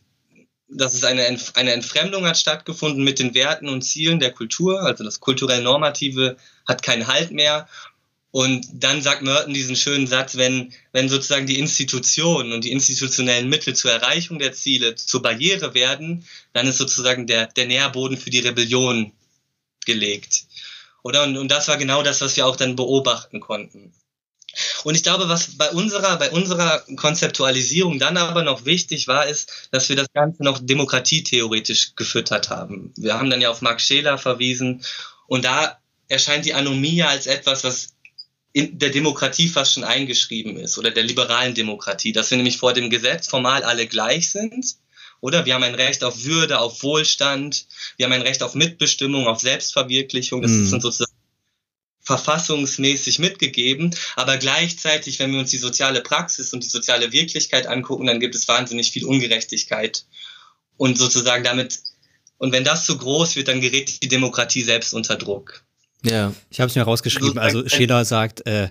dass 0.67 0.93
es 0.93 1.05
eine, 1.05 1.25
eine 1.53 1.71
Entfremdung 1.71 2.25
hat 2.25 2.37
stattgefunden 2.37 3.01
mit 3.01 3.19
den 3.19 3.33
Werten 3.33 3.69
und 3.69 3.81
Zielen 3.83 4.19
der 4.19 4.33
Kultur, 4.33 4.81
also 4.81 5.05
das 5.05 5.21
kulturell 5.21 5.63
Normative 5.63 6.35
hat 6.67 6.83
keinen 6.83 7.07
Halt 7.07 7.31
mehr 7.31 7.69
und 8.37 8.67
dann 8.71 9.01
sagt 9.01 9.23
Merton 9.23 9.51
diesen 9.51 9.75
schönen 9.75 10.05
Satz, 10.05 10.35
wenn, 10.37 10.71
wenn 10.91 11.09
sozusagen 11.09 11.47
die 11.47 11.57
Institutionen 11.57 12.53
und 12.53 12.65
die 12.65 12.71
institutionellen 12.71 13.49
Mittel 13.49 13.75
zur 13.75 13.89
Erreichung 13.89 14.37
der 14.37 14.53
Ziele 14.53 14.93
zur 14.93 15.23
Barriere 15.23 15.73
werden, 15.73 16.23
dann 16.53 16.67
ist 16.67 16.77
sozusagen 16.77 17.25
der, 17.25 17.47
der 17.47 17.65
Nährboden 17.65 18.15
für 18.15 18.29
die 18.29 18.37
Rebellion 18.37 19.11
gelegt. 19.87 20.43
Oder? 21.01 21.23
Und, 21.23 21.35
und 21.35 21.49
das 21.49 21.67
war 21.67 21.77
genau 21.77 22.03
das, 22.03 22.21
was 22.21 22.37
wir 22.37 22.45
auch 22.45 22.55
dann 22.55 22.75
beobachten 22.75 23.39
konnten. 23.39 23.91
Und 24.83 24.93
ich 24.93 25.01
glaube, 25.01 25.27
was 25.29 25.57
bei 25.57 25.71
unserer, 25.71 26.17
bei 26.17 26.29
unserer 26.29 26.83
Konzeptualisierung 26.95 27.97
dann 27.97 28.17
aber 28.17 28.43
noch 28.43 28.65
wichtig 28.65 29.07
war, 29.07 29.25
ist, 29.25 29.67
dass 29.71 29.89
wir 29.89 29.95
das 29.95 30.13
Ganze 30.13 30.43
noch 30.43 30.59
demokratietheoretisch 30.61 31.95
gefüttert 31.95 32.51
haben. 32.51 32.93
Wir 32.97 33.15
haben 33.15 33.31
dann 33.31 33.41
ja 33.41 33.49
auf 33.49 33.63
Marx 33.63 33.81
Scheler 33.81 34.19
verwiesen 34.19 34.85
und 35.25 35.43
da 35.43 35.79
erscheint 36.07 36.45
die 36.45 36.53
Anomie 36.53 37.01
als 37.01 37.25
etwas, 37.25 37.63
was 37.63 37.96
in 38.57 38.79
der 38.79 38.89
Demokratie 38.89 39.49
fast 39.49 39.73
schon 39.73 39.83
eingeschrieben 39.83 40.57
ist 40.57 40.79
oder 40.79 40.89
der 40.89 41.03
liberalen 41.03 41.53
Demokratie, 41.53 42.11
dass 42.11 42.31
wir 42.31 42.37
nämlich 42.37 42.57
vor 42.57 42.73
dem 42.73 42.89
Gesetz 42.89 43.27
formal 43.27 43.63
alle 43.63 43.85
gleich 43.85 44.31
sind. 44.31 44.77
Oder 45.21 45.45
wir 45.45 45.53
haben 45.53 45.61
ein 45.61 45.75
Recht 45.75 46.03
auf 46.03 46.23
Würde, 46.23 46.59
auf 46.59 46.81
Wohlstand, 46.81 47.67
wir 47.97 48.07
haben 48.07 48.13
ein 48.13 48.23
Recht 48.23 48.41
auf 48.41 48.55
Mitbestimmung, 48.55 49.27
auf 49.27 49.41
Selbstverwirklichung. 49.41 50.41
Das 50.41 50.51
mhm. 50.51 50.63
ist 50.63 50.73
uns 50.73 50.83
sozusagen 50.83 51.11
verfassungsmäßig 52.01 53.19
mitgegeben. 53.19 53.95
Aber 54.15 54.37
gleichzeitig, 54.37 55.19
wenn 55.19 55.33
wir 55.33 55.39
uns 55.39 55.51
die 55.51 55.59
soziale 55.59 56.01
Praxis 56.01 56.51
und 56.51 56.63
die 56.63 56.69
soziale 56.69 57.11
Wirklichkeit 57.11 57.67
angucken, 57.67 58.07
dann 58.07 58.19
gibt 58.19 58.33
es 58.33 58.47
wahnsinnig 58.47 58.89
viel 58.89 59.05
Ungerechtigkeit. 59.05 60.05
Und 60.77 60.97
sozusagen 60.97 61.43
damit, 61.43 61.79
und 62.39 62.53
wenn 62.53 62.63
das 62.63 62.87
zu 62.87 62.97
groß 62.97 63.35
wird, 63.35 63.49
dann 63.49 63.61
gerät 63.61 64.01
die 64.01 64.07
Demokratie 64.07 64.63
selbst 64.63 64.95
unter 64.95 65.15
Druck. 65.15 65.63
Ja. 66.03 66.33
Ich 66.49 66.59
habe 66.59 66.69
es 66.69 66.75
mir 66.75 66.83
rausgeschrieben. 66.83 67.37
Also 67.37 67.67
Scheler 67.67 68.05
sagt, 68.05 68.45
äh, 68.45 68.69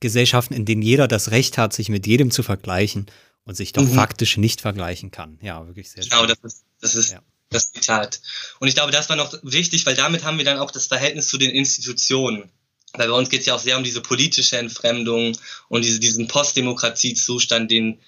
Gesellschaften, 0.00 0.54
in 0.54 0.64
denen 0.64 0.82
jeder 0.82 1.08
das 1.08 1.30
Recht 1.30 1.58
hat, 1.58 1.72
sich 1.72 1.88
mit 1.88 2.06
jedem 2.06 2.30
zu 2.30 2.42
vergleichen 2.42 3.06
und 3.44 3.54
sich 3.54 3.72
doch 3.72 3.82
mhm. 3.82 3.94
faktisch 3.94 4.36
nicht 4.36 4.60
vergleichen 4.60 5.10
kann. 5.10 5.38
Ja, 5.42 5.66
wirklich 5.66 5.90
sehr 5.90 6.02
Genau, 6.02 6.20
schön. 6.20 6.28
das 6.28 6.38
ist, 6.52 6.64
das 6.80 6.94
ist 6.94 7.12
ja. 7.12 7.22
das 7.50 7.72
Zitat. 7.72 8.20
Und 8.60 8.68
ich 8.68 8.74
glaube, 8.74 8.92
das 8.92 9.08
war 9.08 9.16
noch 9.16 9.34
wichtig, 9.42 9.84
weil 9.86 9.94
damit 9.94 10.24
haben 10.24 10.38
wir 10.38 10.44
dann 10.44 10.58
auch 10.58 10.70
das 10.70 10.86
Verhältnis 10.86 11.28
zu 11.28 11.36
den 11.38 11.50
Institutionen. 11.50 12.50
Weil 12.94 13.08
bei 13.08 13.14
uns 13.14 13.28
geht 13.28 13.40
es 13.40 13.46
ja 13.46 13.54
auch 13.54 13.60
sehr 13.60 13.76
um 13.76 13.84
diese 13.84 14.00
politische 14.00 14.58
Entfremdung 14.58 15.36
und 15.68 15.84
diese, 15.84 16.00
diesen 16.00 16.26
Postdemokratiezustand, 16.26 17.70
den, 17.70 18.00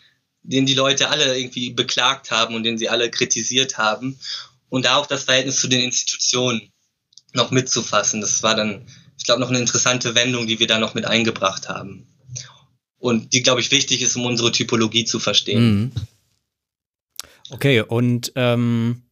den 0.42 0.66
die 0.66 0.74
Leute 0.74 1.08
alle 1.08 1.38
irgendwie 1.38 1.70
beklagt 1.70 2.30
haben 2.30 2.54
und 2.54 2.64
den 2.64 2.78
sie 2.78 2.88
alle 2.88 3.10
kritisiert 3.10 3.78
haben. 3.78 4.18
Und 4.70 4.86
da 4.86 4.96
auch 4.96 5.06
das 5.06 5.24
Verhältnis 5.24 5.60
zu 5.60 5.68
den 5.68 5.82
Institutionen 5.82 6.72
noch 7.32 7.50
mitzufassen. 7.50 8.20
Das 8.20 8.42
war 8.42 8.54
dann, 8.54 8.86
ich 9.18 9.24
glaube, 9.24 9.40
noch 9.40 9.48
eine 9.48 9.58
interessante 9.58 10.14
Wendung, 10.14 10.46
die 10.46 10.58
wir 10.58 10.66
da 10.66 10.78
noch 10.78 10.94
mit 10.94 11.04
eingebracht 11.04 11.68
haben. 11.68 12.06
Und 12.98 13.32
die, 13.32 13.42
glaube 13.42 13.60
ich, 13.60 13.70
wichtig 13.70 14.02
ist, 14.02 14.16
um 14.16 14.26
unsere 14.26 14.52
Typologie 14.52 15.04
zu 15.04 15.18
verstehen. 15.18 15.74
Mhm. 15.74 15.92
Okay, 17.50 17.80
und 17.80 18.32
ähm, 18.36 19.02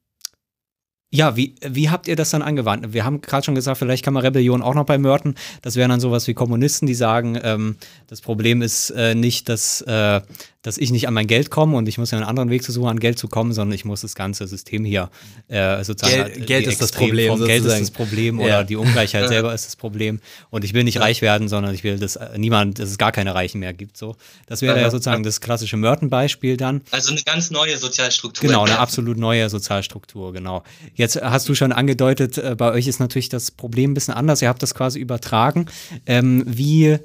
ja, 1.13 1.37
wie, 1.37 1.57
wie 1.61 1.91
habt 1.91 2.07
ihr 2.07 2.15
das 2.15 2.31
dann 2.31 2.41
angewandt? 2.41 2.93
Wir 2.93 3.05
haben 3.05 3.21
gerade 3.21 3.45
schon 3.45 3.57
gesagt, 3.57 3.79
vielleicht 3.79 4.05
kann 4.05 4.15
man 4.15 4.25
Rebellion 4.25 4.63
auch 4.63 4.75
noch 4.75 4.87
bei 4.87 4.97
Mörten. 4.97 5.35
Das 5.61 5.75
wären 5.75 5.91
dann 5.91 5.99
sowas 5.99 6.29
wie 6.29 6.35
Kommunisten, 6.35 6.87
die 6.87 6.95
sagen, 6.95 7.37
ähm, 7.43 7.77
das 8.07 8.21
Problem 8.21 8.63
ist 8.63 8.91
äh, 8.91 9.17
nicht, 9.17 9.49
dass 9.49 9.81
äh, 9.83 10.21
dass 10.63 10.77
ich 10.77 10.91
nicht 10.91 11.09
an 11.09 11.15
mein 11.15 11.27
Geld 11.27 11.51
komme 11.51 11.77
und 11.77 11.89
ich 11.89 11.97
muss 11.97 12.11
ja 12.11 12.19
einen 12.19 12.27
anderen 12.27 12.51
Weg 12.51 12.63
zu 12.63 12.71
suchen, 12.71 12.89
an 12.89 13.01
Geld 13.01 13.19
zu 13.19 13.29
kommen, 13.29 13.53
sondern 13.53 13.75
ich 13.75 13.87
muss 13.87 14.03
das 14.03 14.15
ganze 14.15 14.47
System 14.47 14.85
hier 14.85 15.11
äh, 15.49 15.83
sozusagen. 15.83 16.25
Geld, 16.25 16.37
halt, 16.37 16.47
Geld 16.47 16.67
ist 16.67 16.83
das 16.83 16.93
Problem. 16.93 17.39
Geld 17.45 17.65
ist 17.65 17.81
das 17.81 17.91
Problem 17.91 18.39
ja. 18.39 18.45
oder 18.45 18.65
die 18.65 18.77
Ungleichheit 18.77 19.29
selber 19.29 19.55
ist 19.55 19.67
das 19.67 19.77
Problem. 19.77 20.21
Und 20.51 20.65
ich 20.65 20.75
will 20.75 20.85
nicht 20.85 20.97
ja. 20.97 21.01
reich 21.01 21.23
werden, 21.23 21.49
sondern 21.49 21.75
ich 21.75 21.83
will, 21.83 21.99
dass 21.99 22.17
äh, 22.17 22.37
niemand, 22.37 22.79
dass 22.79 22.91
es 22.91 22.99
gar 22.99 23.11
keine 23.11 23.35
Reichen 23.35 23.61
mehr 23.61 23.73
gibt. 23.73 23.97
So, 23.97 24.17
das 24.47 24.61
wäre 24.61 24.77
ja, 24.77 24.83
ja 24.83 24.91
sozusagen 24.91 25.23
das 25.23 25.41
klassische 25.41 25.79
Merton-Beispiel 25.79 26.59
dann. 26.59 26.83
Also 26.91 27.13
eine 27.13 27.23
ganz 27.23 27.51
neue 27.51 27.79
Sozialstruktur. 27.79 28.47
Genau, 28.47 28.65
eine 28.65 28.79
absolut 28.79 29.17
neue 29.17 29.49
Sozialstruktur. 29.49 30.35
Genau. 30.35 30.63
Jetzt 30.95 31.21
hast 31.21 31.49
du 31.49 31.55
schon 31.55 31.73
angedeutet, 31.73 32.37
äh, 32.37 32.55
bei 32.55 32.73
euch 32.73 32.87
ist 32.87 33.01
natürlich 33.01 33.31
das 33.31 33.51
Problem 33.51 33.93
ein 33.93 33.95
bisschen 33.95 34.13
anders. 34.13 34.43
Ihr 34.43 34.49
habt 34.49 34.63
das 34.63 34.75
quasi 34.75 34.99
übertragen. 34.99 35.67
Ähm, 36.05 36.45
wie 36.47 36.99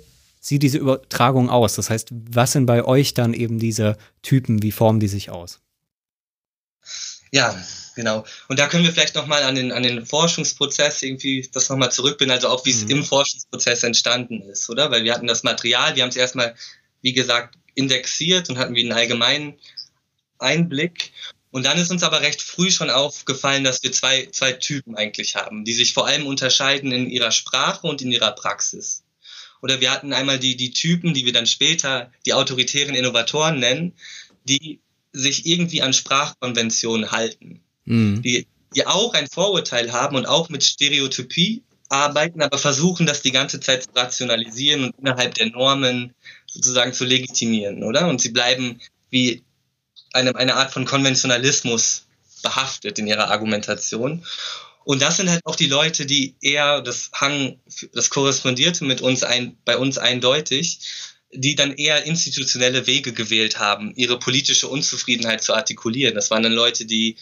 sieht 0.46 0.62
diese 0.62 0.78
Übertragung 0.78 1.50
aus? 1.50 1.74
Das 1.74 1.90
heißt, 1.90 2.10
was 2.12 2.52
sind 2.52 2.68
bei 2.68 2.84
euch 2.86 3.16
dann 3.16 3.34
eben 3.34 3.58
diese 3.58 3.98
Typen? 4.22 4.62
Wie 4.62 4.72
formen 4.72 5.00
die 5.00 5.08
sich 5.08 5.32
aus? 5.32 5.60
Ja, 7.32 7.58
genau. 7.96 8.24
Und 8.48 8.60
da 8.60 8.68
können 8.68 8.84
wir 8.84 8.92
vielleicht 8.92 9.16
nochmal 9.16 9.42
an 9.44 9.56
den, 9.56 9.72
an 9.72 9.82
den 9.82 10.06
Forschungsprozess 10.06 11.02
irgendwie 11.02 11.50
das 11.52 11.68
nochmal 11.70 11.92
zurückbinden, 11.92 12.36
also 12.36 12.50
auch 12.50 12.64
wie 12.64 12.72
es 12.72 12.84
mhm. 12.84 12.92
im 12.92 13.04
Forschungsprozess 13.04 13.82
entstanden 13.84 14.42
ist, 14.44 14.70
oder? 14.70 14.92
Weil 14.92 15.04
wir 15.04 15.16
hatten 15.16 15.26
das 15.26 15.42
Material, 15.42 15.96
wir 15.96 16.04
haben 16.04 16.10
es 16.10 16.16
erstmal, 16.16 16.56
wie 17.02 17.14
gesagt, 17.14 17.58
indexiert 17.74 18.48
und 18.50 18.60
hatten 18.60 18.76
wie 18.76 18.84
einen 18.84 18.94
allgemeinen 18.94 19.56
Einblick. 20.38 21.12
Und 21.50 21.66
dann 21.66 21.80
ist 21.80 21.90
uns 21.90 22.04
aber 22.04 22.22
recht 22.22 22.44
früh 22.44 22.70
schon 22.70 22.92
aufgefallen, 22.92 23.64
dass 23.64 23.82
wir 23.82 23.92
zwei, 23.92 24.28
zwei 24.32 24.54
Typen 24.54 24.96
eigentlich 24.96 25.36
haben, 25.36 25.66
die 25.66 25.74
sich 25.74 25.94
vor 25.94 26.06
allem 26.06 26.28
unterscheiden 26.28 26.92
in 26.92 27.10
ihrer 27.10 27.32
Sprache 27.32 27.88
und 27.88 28.04
in 28.04 28.12
ihrer 28.12 28.32
Praxis. 28.32 29.05
Oder 29.66 29.82
wir 29.82 29.90
hatten 29.90 30.14
einmal 30.14 30.38
die, 30.38 30.56
die 30.56 30.70
Typen, 30.70 31.16
die 31.16 31.26
wir 31.26 31.34
dann 31.34 31.48
später 31.48 32.12
die 32.28 32.36
autoritären 32.36 32.94
Innovatoren 32.94 33.58
nennen, 33.58 33.94
die 34.48 34.80
sich 35.12 35.48
irgendwie 35.48 35.82
an 35.82 35.92
Sprachkonventionen 35.92 37.12
halten. 37.12 37.62
Mhm. 37.86 38.22
Die, 38.22 38.46
die 38.76 38.86
auch 38.86 39.16
ein 39.16 39.26
Vorurteil 39.26 39.92
haben 39.92 40.18
und 40.18 40.28
auch 40.28 40.50
mit 40.50 40.64
Stereotypie 40.64 41.64
arbeiten, 41.90 42.44
aber 42.44 42.60
versuchen, 42.60 43.08
das 43.08 43.24
die 43.24 43.32
ganze 43.32 43.60
Zeit 43.60 43.86
zu 43.86 43.90
rationalisieren 43.96 44.84
und 44.84 45.00
innerhalb 45.00 45.34
der 45.34 45.48
Normen 45.48 46.14
sozusagen 46.46 46.94
zu 46.94 47.04
legitimieren, 47.04 47.84
oder? 47.84 48.08
Und 48.08 48.22
sie 48.22 48.30
bleiben 48.30 48.80
wie 49.10 49.42
eine, 50.14 50.36
eine 50.36 50.58
Art 50.58 50.74
von 50.74 50.86
Konventionalismus 50.86 52.06
behaftet 52.44 53.00
in 53.00 53.08
ihrer 53.08 53.32
Argumentation. 53.32 54.24
Und 54.86 55.02
das 55.02 55.18
sind 55.18 55.30
halt 55.30 55.42
auch 55.46 55.56
die 55.56 55.68
Leute, 55.68 56.06
die 56.06 56.36
eher, 56.42 56.82
das 56.82 57.10
hang, 57.14 57.60
das 57.92 58.12
korrespondierte 58.12 58.86
mit 58.86 59.02
uns 59.02 59.24
ein, 59.24 59.58
bei 59.66 59.78
uns 59.78 59.98
eindeutig, 59.98 60.80
die 61.34 61.56
dann 61.56 61.74
eher 61.74 62.06
institutionelle 62.06 62.86
Wege 62.86 63.12
gewählt 63.12 63.60
haben, 63.60 63.94
ihre 63.96 64.20
politische 64.20 64.68
Unzufriedenheit 64.68 65.44
zu 65.44 65.54
artikulieren. 65.54 66.14
Das 66.14 66.30
waren 66.30 66.44
dann 66.44 66.54
Leute, 66.54 66.86
die 66.86 67.18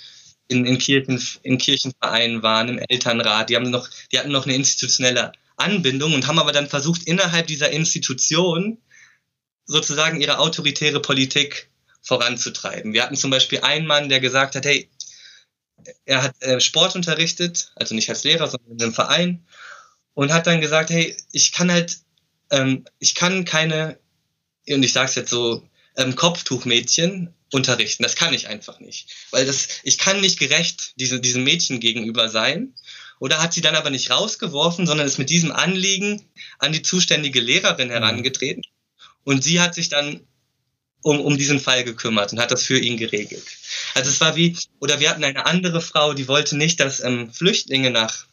in, 0.50 0.66
in, 0.66 0.78
Kirchen, 0.78 1.24
in 1.42 1.58
Kirchenvereinen 1.58 2.44
waren, 2.44 2.68
im 2.68 2.80
Elternrat, 2.90 3.50
die 3.50 3.56
haben 3.56 3.72
noch, 3.72 3.90
die 4.12 4.20
hatten 4.20 4.32
noch 4.32 4.46
eine 4.46 4.56
institutionelle 4.56 5.32
Anbindung 5.56 6.14
und 6.14 6.28
haben 6.28 6.40
aber 6.40 6.52
dann 6.52 6.68
versucht, 6.68 7.04
innerhalb 7.04 7.48
dieser 7.48 7.72
Institution 7.72 8.78
sozusagen 9.66 10.20
ihre 10.20 10.40
autoritäre 10.40 11.00
Politik 11.00 11.70
voranzutreiben. 12.02 12.92
Wir 12.92 13.04
hatten 13.04 13.16
zum 13.16 13.32
Beispiel 13.32 13.62
einen 13.62 13.88
Mann, 13.88 14.10
der 14.10 14.20
gesagt 14.20 14.56
hat, 14.56 14.66
hey, 14.66 14.90
er 16.06 16.24
hat 16.24 16.42
äh, 16.42 16.60
Sport 16.60 16.96
unterrichtet, 16.96 17.72
also 17.76 17.96
nicht 17.96 18.10
als 18.10 18.24
Lehrer, 18.24 18.48
sondern 18.48 18.72
in 18.72 18.82
einem 18.82 18.94
Verein 18.94 19.46
und 20.14 20.32
hat 20.32 20.48
dann 20.48 20.62
gesagt, 20.62 20.90
hey, 20.90 21.16
ich 21.32 21.52
kann 21.52 21.72
halt, 21.72 22.00
ähm, 22.52 22.86
ich 23.00 23.16
kann 23.16 23.46
keine, 23.46 23.98
und 24.68 24.84
ich 24.84 24.94
sage 24.94 25.10
es 25.10 25.16
jetzt 25.16 25.30
so, 25.30 25.68
ähm, 25.98 26.16
Kopftuchmädchen 26.16 27.34
unterrichten. 27.52 28.04
Das 28.04 28.16
kann 28.16 28.34
ich 28.34 28.48
einfach 28.48 28.80
nicht, 28.80 29.14
weil 29.32 29.46
das, 29.46 29.68
ich 29.84 29.98
kann 29.98 30.22
nicht 30.22 30.40
gerecht 30.40 30.94
diese, 31.00 31.20
diesem 31.20 31.44
Mädchen 31.44 31.80
gegenüber 31.80 32.30
sein. 32.30 32.74
Oder 33.20 33.42
hat 33.42 33.54
sie 33.54 33.62
dann 33.62 33.76
aber 33.76 33.90
nicht 33.90 34.10
rausgeworfen, 34.10 34.86
sondern 34.86 35.08
ist 35.08 35.20
mit 35.20 35.30
diesem 35.30 35.52
Anliegen 35.52 36.22
an 36.60 36.74
die 36.74 36.82
zuständige 36.82 37.40
Lehrerin 37.40 37.88
mhm. 37.88 37.94
herangetreten. 37.94 38.64
Und 39.24 39.44
sie 39.44 39.62
hat 39.62 39.76
sich 39.76 39.88
dann 39.88 40.28
um, 41.04 41.22
um 41.22 41.38
diesen 41.38 41.60
Fall 41.60 41.84
gekümmert 41.84 42.34
und 42.34 42.40
hat 42.40 42.52
das 42.52 42.64
für 42.64 42.80
ihn 42.80 42.98
geregelt. 42.98 43.44
Also 43.94 44.10
es 44.10 44.20
war 44.20 44.36
wie, 44.36 44.58
oder 44.80 45.00
wir 45.00 45.10
hatten 45.10 45.24
eine 45.24 45.46
andere 45.46 45.82
Frau, 45.82 46.14
die 46.14 46.28
wollte 46.28 46.58
nicht, 46.58 46.80
dass 46.80 47.02
ähm, 47.02 47.32
Flüchtlinge 47.32 47.92
nach, 47.92 48.26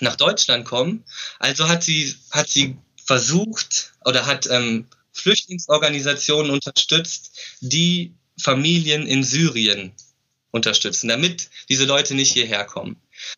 nach 0.00 0.16
Deutschland 0.16 0.64
kommen. 0.64 1.04
Also 1.38 1.68
hat 1.68 1.82
sie, 1.82 2.14
hat 2.30 2.48
sie 2.48 2.76
versucht 3.04 3.92
oder 4.04 4.26
hat 4.26 4.48
ähm, 4.50 4.86
Flüchtlingsorganisationen 5.12 6.50
unterstützt, 6.50 7.38
die 7.60 8.14
Familien 8.38 9.06
in 9.06 9.24
Syrien 9.24 9.92
unterstützen, 10.50 11.08
damit 11.08 11.48
diese 11.68 11.84
Leute 11.84 12.14
nicht 12.14 12.32
hierher 12.32 12.64
kommen. 12.64 12.96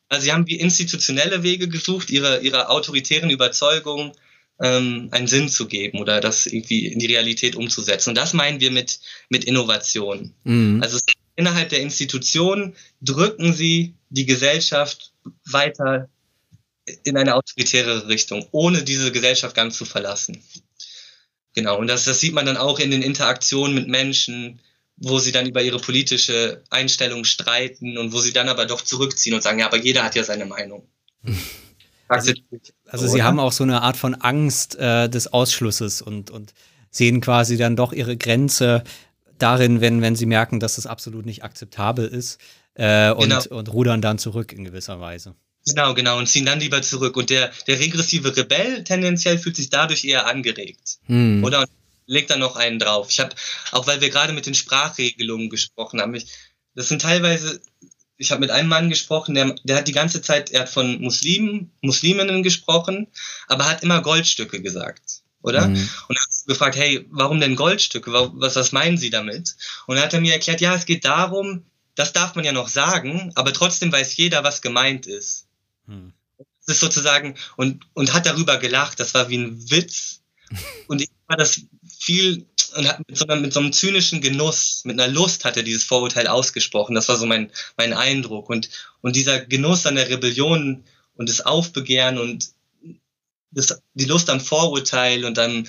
Also 0.08 0.24
sie 0.24 0.32
haben 0.32 0.46
wie 0.46 0.56
institutionelle 0.56 1.42
Wege 1.42 1.68
gesucht, 1.68 2.10
ihre, 2.10 2.40
ihre 2.40 2.68
autoritären 2.68 3.30
Überzeugungen 3.30 4.12
ähm, 4.60 5.08
einen 5.12 5.26
Sinn 5.26 5.48
zu 5.48 5.68
geben 5.68 5.98
oder 6.00 6.20
das 6.20 6.46
irgendwie 6.46 6.86
in 6.86 6.98
die 6.98 7.06
Realität 7.06 7.56
umzusetzen. 7.56 8.10
Und 8.10 8.16
das 8.16 8.32
meinen 8.32 8.60
wir 8.60 8.70
mit, 8.70 9.00
mit 9.28 9.44
Innovation. 9.44 10.34
Mhm. 10.44 10.80
Also 10.82 10.98
innerhalb 11.36 11.68
der 11.68 11.80
Institution 11.80 12.74
drücken 13.00 13.52
sie 13.52 13.94
die 14.10 14.26
Gesellschaft 14.26 15.12
weiter 15.44 16.08
in 17.04 17.16
eine 17.16 17.34
autoritäre 17.34 18.08
Richtung, 18.08 18.46
ohne 18.50 18.82
diese 18.82 19.12
Gesellschaft 19.12 19.54
ganz 19.54 19.76
zu 19.76 19.84
verlassen. 19.84 20.42
Genau, 21.54 21.78
und 21.78 21.86
das, 21.86 22.04
das 22.04 22.20
sieht 22.20 22.34
man 22.34 22.46
dann 22.46 22.56
auch 22.56 22.78
in 22.78 22.90
den 22.90 23.02
Interaktionen 23.02 23.74
mit 23.74 23.88
Menschen, 23.88 24.60
wo 24.96 25.18
sie 25.18 25.32
dann 25.32 25.46
über 25.46 25.62
ihre 25.62 25.78
politische 25.78 26.62
Einstellung 26.70 27.24
streiten 27.24 27.98
und 27.98 28.12
wo 28.12 28.20
sie 28.20 28.32
dann 28.32 28.48
aber 28.48 28.66
doch 28.66 28.80
zurückziehen 28.80 29.34
und 29.34 29.42
sagen, 29.42 29.58
ja, 29.58 29.66
aber 29.66 29.76
jeder 29.76 30.02
hat 30.02 30.14
ja 30.14 30.24
seine 30.24 30.46
Meinung. 30.46 30.88
Also, 32.08 32.32
also 32.86 33.06
sie 33.06 33.22
haben 33.22 33.38
auch 33.38 33.52
so 33.52 33.64
eine 33.64 33.82
Art 33.82 33.96
von 33.96 34.14
Angst 34.14 34.76
äh, 34.76 35.08
des 35.08 35.32
Ausschlusses 35.32 36.02
und, 36.02 36.30
und 36.30 36.54
sehen 36.90 37.20
quasi 37.20 37.56
dann 37.56 37.76
doch 37.76 37.92
ihre 37.92 38.16
Grenze 38.16 38.82
darin, 39.38 39.80
wenn, 39.80 40.00
wenn 40.00 40.16
sie 40.16 40.26
merken, 40.26 40.58
dass 40.58 40.76
das 40.76 40.86
absolut 40.86 41.26
nicht 41.26 41.44
akzeptabel 41.44 42.08
ist 42.08 42.40
äh, 42.74 43.10
und, 43.10 43.28
genau. 43.28 43.58
und 43.58 43.72
rudern 43.72 44.00
dann 44.00 44.18
zurück 44.18 44.52
in 44.52 44.64
gewisser 44.64 45.00
Weise. 45.00 45.34
Genau, 45.66 45.92
genau, 45.92 46.18
und 46.18 46.28
ziehen 46.28 46.46
dann 46.46 46.60
lieber 46.60 46.80
zurück. 46.80 47.16
Und 47.16 47.30
der, 47.30 47.50
der 47.66 47.78
regressive 47.78 48.34
Rebell 48.36 48.84
tendenziell 48.84 49.38
fühlt 49.38 49.56
sich 49.56 49.68
dadurch 49.68 50.04
eher 50.04 50.26
angeregt. 50.26 50.98
Hm. 51.06 51.44
Oder? 51.44 51.66
legt 52.08 52.30
da 52.30 52.36
noch 52.36 52.56
einen 52.56 52.78
drauf. 52.80 53.08
Ich 53.10 53.20
habe, 53.20 53.34
auch 53.70 53.86
weil 53.86 54.00
wir 54.00 54.10
gerade 54.10 54.32
mit 54.32 54.46
den 54.46 54.54
Sprachregelungen 54.54 55.50
gesprochen 55.50 56.00
haben, 56.00 56.14
ich, 56.14 56.26
das 56.74 56.88
sind 56.88 57.02
teilweise, 57.02 57.60
ich 58.18 58.32
habe 58.32 58.40
mit 58.40 58.50
einem 58.50 58.68
Mann 58.68 58.90
gesprochen, 58.90 59.34
der, 59.34 59.54
der 59.62 59.76
hat 59.76 59.88
die 59.88 59.92
ganze 59.92 60.20
Zeit, 60.20 60.50
er 60.50 60.62
hat 60.62 60.68
von 60.68 61.00
Muslimen, 61.00 61.70
Musliminnen 61.80 62.42
gesprochen, 62.42 63.06
aber 63.46 63.66
hat 63.66 63.82
immer 63.82 64.02
Goldstücke 64.02 64.60
gesagt, 64.60 65.22
oder? 65.40 65.68
Mhm. 65.68 65.88
Und 66.08 66.16
er 66.16 66.22
hat 66.22 66.46
gefragt, 66.46 66.76
hey, 66.76 67.06
warum 67.10 67.40
denn 67.40 67.56
Goldstücke? 67.56 68.12
Was, 68.12 68.56
was 68.56 68.72
meinen 68.72 68.98
Sie 68.98 69.10
damit? 69.10 69.56
Und 69.86 69.96
dann 69.96 70.04
hat 70.04 70.14
er 70.14 70.20
mir 70.20 70.32
erklärt, 70.32 70.60
ja, 70.60 70.74
es 70.74 70.84
geht 70.84 71.04
darum, 71.04 71.64
das 71.94 72.12
darf 72.12 72.34
man 72.34 72.44
ja 72.44 72.52
noch 72.52 72.68
sagen, 72.68 73.32
aber 73.36 73.52
trotzdem 73.52 73.92
weiß 73.92 74.16
jeder, 74.16 74.42
was 74.42 74.62
gemeint 74.62 75.06
ist. 75.06 75.46
Mhm. 75.86 76.12
Das 76.36 76.76
ist 76.76 76.80
sozusagen, 76.80 77.36
und, 77.56 77.86
und 77.94 78.12
hat 78.12 78.26
darüber 78.26 78.58
gelacht, 78.58 79.00
das 79.00 79.14
war 79.14 79.28
wie 79.28 79.38
ein 79.38 79.70
Witz. 79.70 80.20
Und 80.86 81.02
ich 81.02 81.10
war 81.26 81.36
das 81.36 81.60
viel 81.98 82.46
und 82.70 82.88
hat 82.88 83.00
mit 83.06 83.16
so, 83.16 83.26
mit 83.26 83.52
so 83.52 83.60
einem 83.60 83.72
zynischen 83.72 84.20
Genuss, 84.20 84.82
mit 84.84 85.00
einer 85.00 85.12
Lust 85.12 85.44
hat 85.44 85.56
er 85.56 85.62
dieses 85.62 85.84
Vorurteil 85.84 86.26
ausgesprochen. 86.26 86.94
Das 86.94 87.08
war 87.08 87.16
so 87.16 87.26
mein, 87.26 87.50
mein 87.76 87.92
Eindruck. 87.92 88.48
Und, 88.50 88.70
und 89.00 89.16
dieser 89.16 89.40
Genuss 89.40 89.86
an 89.86 89.96
der 89.96 90.08
Rebellion 90.08 90.84
und 91.16 91.28
das 91.28 91.40
Aufbegehren 91.40 92.18
und 92.18 92.50
das, 93.50 93.80
die 93.94 94.04
Lust 94.04 94.30
am 94.30 94.40
Vorurteil 94.40 95.24
und 95.24 95.38
an, 95.38 95.68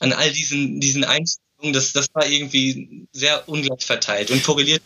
an 0.00 0.12
all 0.12 0.32
diesen, 0.32 0.80
diesen 0.80 1.04
Einstellungen, 1.04 1.72
das, 1.72 1.92
das 1.92 2.08
war 2.14 2.26
irgendwie 2.26 3.06
sehr 3.12 3.48
ungleich 3.48 3.84
verteilt 3.84 4.30
und 4.30 4.42
korreliert 4.42 4.82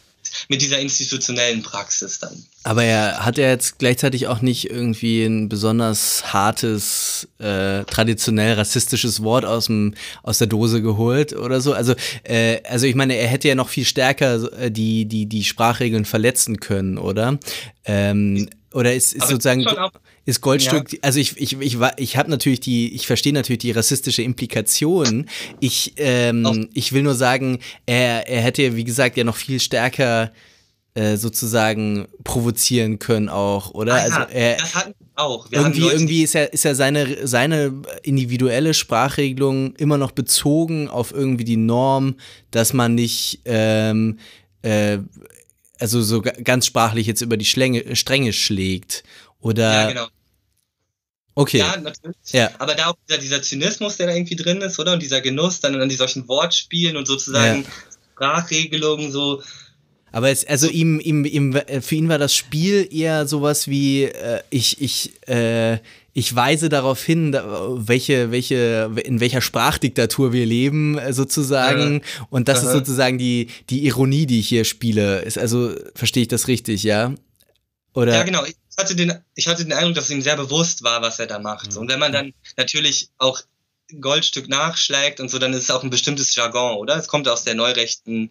mit 0.49 0.63
dieser 0.63 0.79
institutionellen 0.79 1.63
Praxis 1.63 2.19
dann. 2.19 2.45
Aber 2.65 2.85
er 2.85 3.25
hat 3.25 3.39
ja 3.39 3.49
jetzt 3.49 3.79
gleichzeitig 3.79 4.27
auch 4.27 4.43
nicht 4.43 4.71
irgendwie 4.71 5.25
ein 5.25 5.49
besonders 5.49 6.33
hartes, 6.33 7.29
äh, 7.39 7.85
traditionell 7.85 8.55
rassistisches 8.55 9.23
Wort 9.23 9.45
aus, 9.45 9.67
dem, 9.67 9.95
aus 10.23 10.39
der 10.39 10.49
Dose 10.49 10.83
geholt 10.83 11.35
oder 11.35 11.61
so. 11.61 11.73
Also, 11.73 11.95
äh, 12.25 12.61
also 12.69 12.87
ich 12.87 12.95
meine, 12.95 13.15
er 13.15 13.29
hätte 13.29 13.49
ja 13.49 13.55
noch 13.55 13.69
viel 13.69 13.85
stärker 13.85 14.53
äh, 14.61 14.71
die, 14.71 15.07
die, 15.07 15.27
die 15.27 15.45
Sprachregeln 15.45 16.05
verletzen 16.05 16.61
können, 16.61 16.99
oder? 16.99 17.39
Ähm, 17.85 18.49
oder 18.79 18.95
ist, 18.95 19.13
ist 19.13 19.27
sozusagen 19.27 19.67
ist 20.25 20.41
Goldstück, 20.41 20.93
ja. 20.93 20.99
also 21.03 21.19
ich, 21.19 21.37
ich, 21.37 21.61
ich, 21.61 21.79
ich 21.97 22.17
habe 22.17 22.31
natürlich 22.31 22.61
die, 22.61 22.95
ich 22.95 23.09
verstehe 23.09 23.33
natürlich 23.33 23.59
die 23.59 23.73
rassistische 23.73 24.23
Implikation. 24.23 25.27
Ich, 25.59 25.95
ähm, 25.97 26.69
ich 26.75 26.93
will 26.93 27.03
nur 27.03 27.17
sagen, 27.17 27.59
er, 27.87 28.29
er 28.29 28.41
hätte, 28.41 28.77
wie 28.77 28.85
gesagt, 28.85 29.17
ja 29.17 29.25
noch 29.25 29.35
viel 29.35 29.59
stärker 29.59 30.31
äh, 30.95 31.17
sozusagen 31.17 32.07
provozieren 32.23 33.01
können 33.01 33.29
auch, 33.29 33.73
oder? 33.73 33.95
Ah, 33.95 33.99
also 33.99 34.21
er, 34.33 34.59
das 34.59 34.75
hatten 34.77 34.95
wir 34.99 35.25
auch. 35.25 35.51
Wir 35.51 35.59
irgendwie, 35.59 35.89
irgendwie 35.89 36.23
ist 36.23 36.37
er, 36.37 36.53
ist 36.53 36.65
er 36.65 36.77
seine, 36.77 37.27
seine 37.27 37.83
individuelle 38.05 38.75
Sprachregelung 38.75 39.75
immer 39.75 39.99
noch 39.99 40.13
bezogen 40.13 40.87
auf 40.87 41.13
irgendwie 41.13 41.45
die 41.45 41.57
Norm, 41.57 42.15
dass 42.53 42.75
man 42.75 42.95
nicht 42.95 43.41
ähm, 43.45 44.21
äh, 44.63 44.99
also 45.79 46.03
so 46.03 46.23
ganz 46.23 46.67
sprachlich 46.67 47.07
jetzt 47.07 47.21
über 47.21 47.37
die 47.37 47.45
Schlänge, 47.45 47.97
Stränge 47.97 48.33
schlägt. 48.33 49.05
Oder 49.41 49.73
ja, 49.73 49.89
genau. 49.89 50.09
Okay. 51.35 51.59
Ja, 51.59 51.77
natürlich. 51.77 52.17
Ja. 52.33 52.51
Aber 52.59 52.75
da 52.75 52.89
auch 52.89 52.97
dieser, 53.09 53.21
dieser, 53.21 53.43
Zynismus, 53.43 53.97
der 53.97 54.09
da 54.09 54.15
irgendwie 54.15 54.35
drin 54.35 54.61
ist, 54.61 54.79
oder? 54.81 54.93
Und 54.95 55.03
dieser 55.03 55.21
Genuss 55.21 55.61
dann 55.61 55.81
an 55.81 55.89
die 55.89 55.95
solchen 55.95 56.27
Wortspielen 56.27 56.97
und 56.97 57.07
sozusagen 57.07 57.63
ja. 57.63 57.71
Sprachregelungen 58.15 59.13
so. 59.13 59.41
Aber 60.11 60.31
es, 60.31 60.45
also 60.45 60.69
ihm, 60.69 60.99
ihm, 60.99 61.25
ihm, 61.25 61.57
für 61.81 61.95
ihn 61.95 62.09
war 62.09 62.19
das 62.19 62.35
Spiel 62.35 62.89
eher 62.91 63.29
sowas 63.29 63.69
wie, 63.69 64.05
äh, 64.05 64.43
ich, 64.51 64.81
ich, 64.81 65.13
äh, 65.29 65.79
ich 66.15 66.35
weise 66.35 66.69
darauf 66.69 67.03
hin, 67.03 67.33
welche, 67.33 68.31
welche, 68.31 68.91
in 69.05 69.21
welcher 69.21 69.41
Sprachdiktatur 69.41 70.33
wir 70.33 70.47
leben, 70.47 70.99
äh, 70.99 71.13
sozusagen. 71.13 71.95
Ja. 71.95 72.27
Und 72.31 72.49
das 72.49 72.61
Aha. 72.61 72.67
ist 72.67 72.73
sozusagen 72.73 73.19
die, 73.19 73.49
die 73.71 73.87
Ironie, 73.87 74.27
die 74.27 74.41
ich 74.41 74.49
hier 74.49 74.65
spiele. 74.65 75.21
Ist 75.21 75.39
also, 75.39 75.75
verstehe 75.95 76.23
ich 76.23 76.29
das 76.29 76.49
richtig, 76.49 76.83
ja? 76.83 77.15
Oder? 77.95 78.15
Ja, 78.15 78.23
genau 78.23 78.43
hatte 78.79 78.95
den, 78.95 79.13
ich 79.35 79.49
hatte 79.49 79.65
den 79.65 79.73
Eindruck, 79.73 79.97
dass 79.97 80.11
ihm 80.11 80.23
sehr 80.23 80.37
bewusst 80.37 80.83
war, 80.83 81.03
was 81.03 81.19
er 81.19 81.27
da 81.27 81.39
macht. 81.39 81.73
Mhm. 81.73 81.79
Und 81.79 81.91
wenn 81.91 81.99
man 81.99 82.13
dann 82.13 82.33
natürlich 82.57 83.11
auch 83.19 83.41
Goldstück 84.01 84.49
nachschlägt 84.49 85.21
und 85.21 85.31
so, 85.31 85.39
dann 85.39 85.53
ist 85.53 85.65
es 85.65 85.71
auch 85.71 85.83
ein 85.83 85.91
bestimmtes 85.91 86.35
Jargon, 86.35 86.77
oder? 86.77 86.97
Es 86.97 87.09
kommt 87.09 87.29
aus 87.29 87.45
der 87.45 87.55
neurechten, 87.55 88.31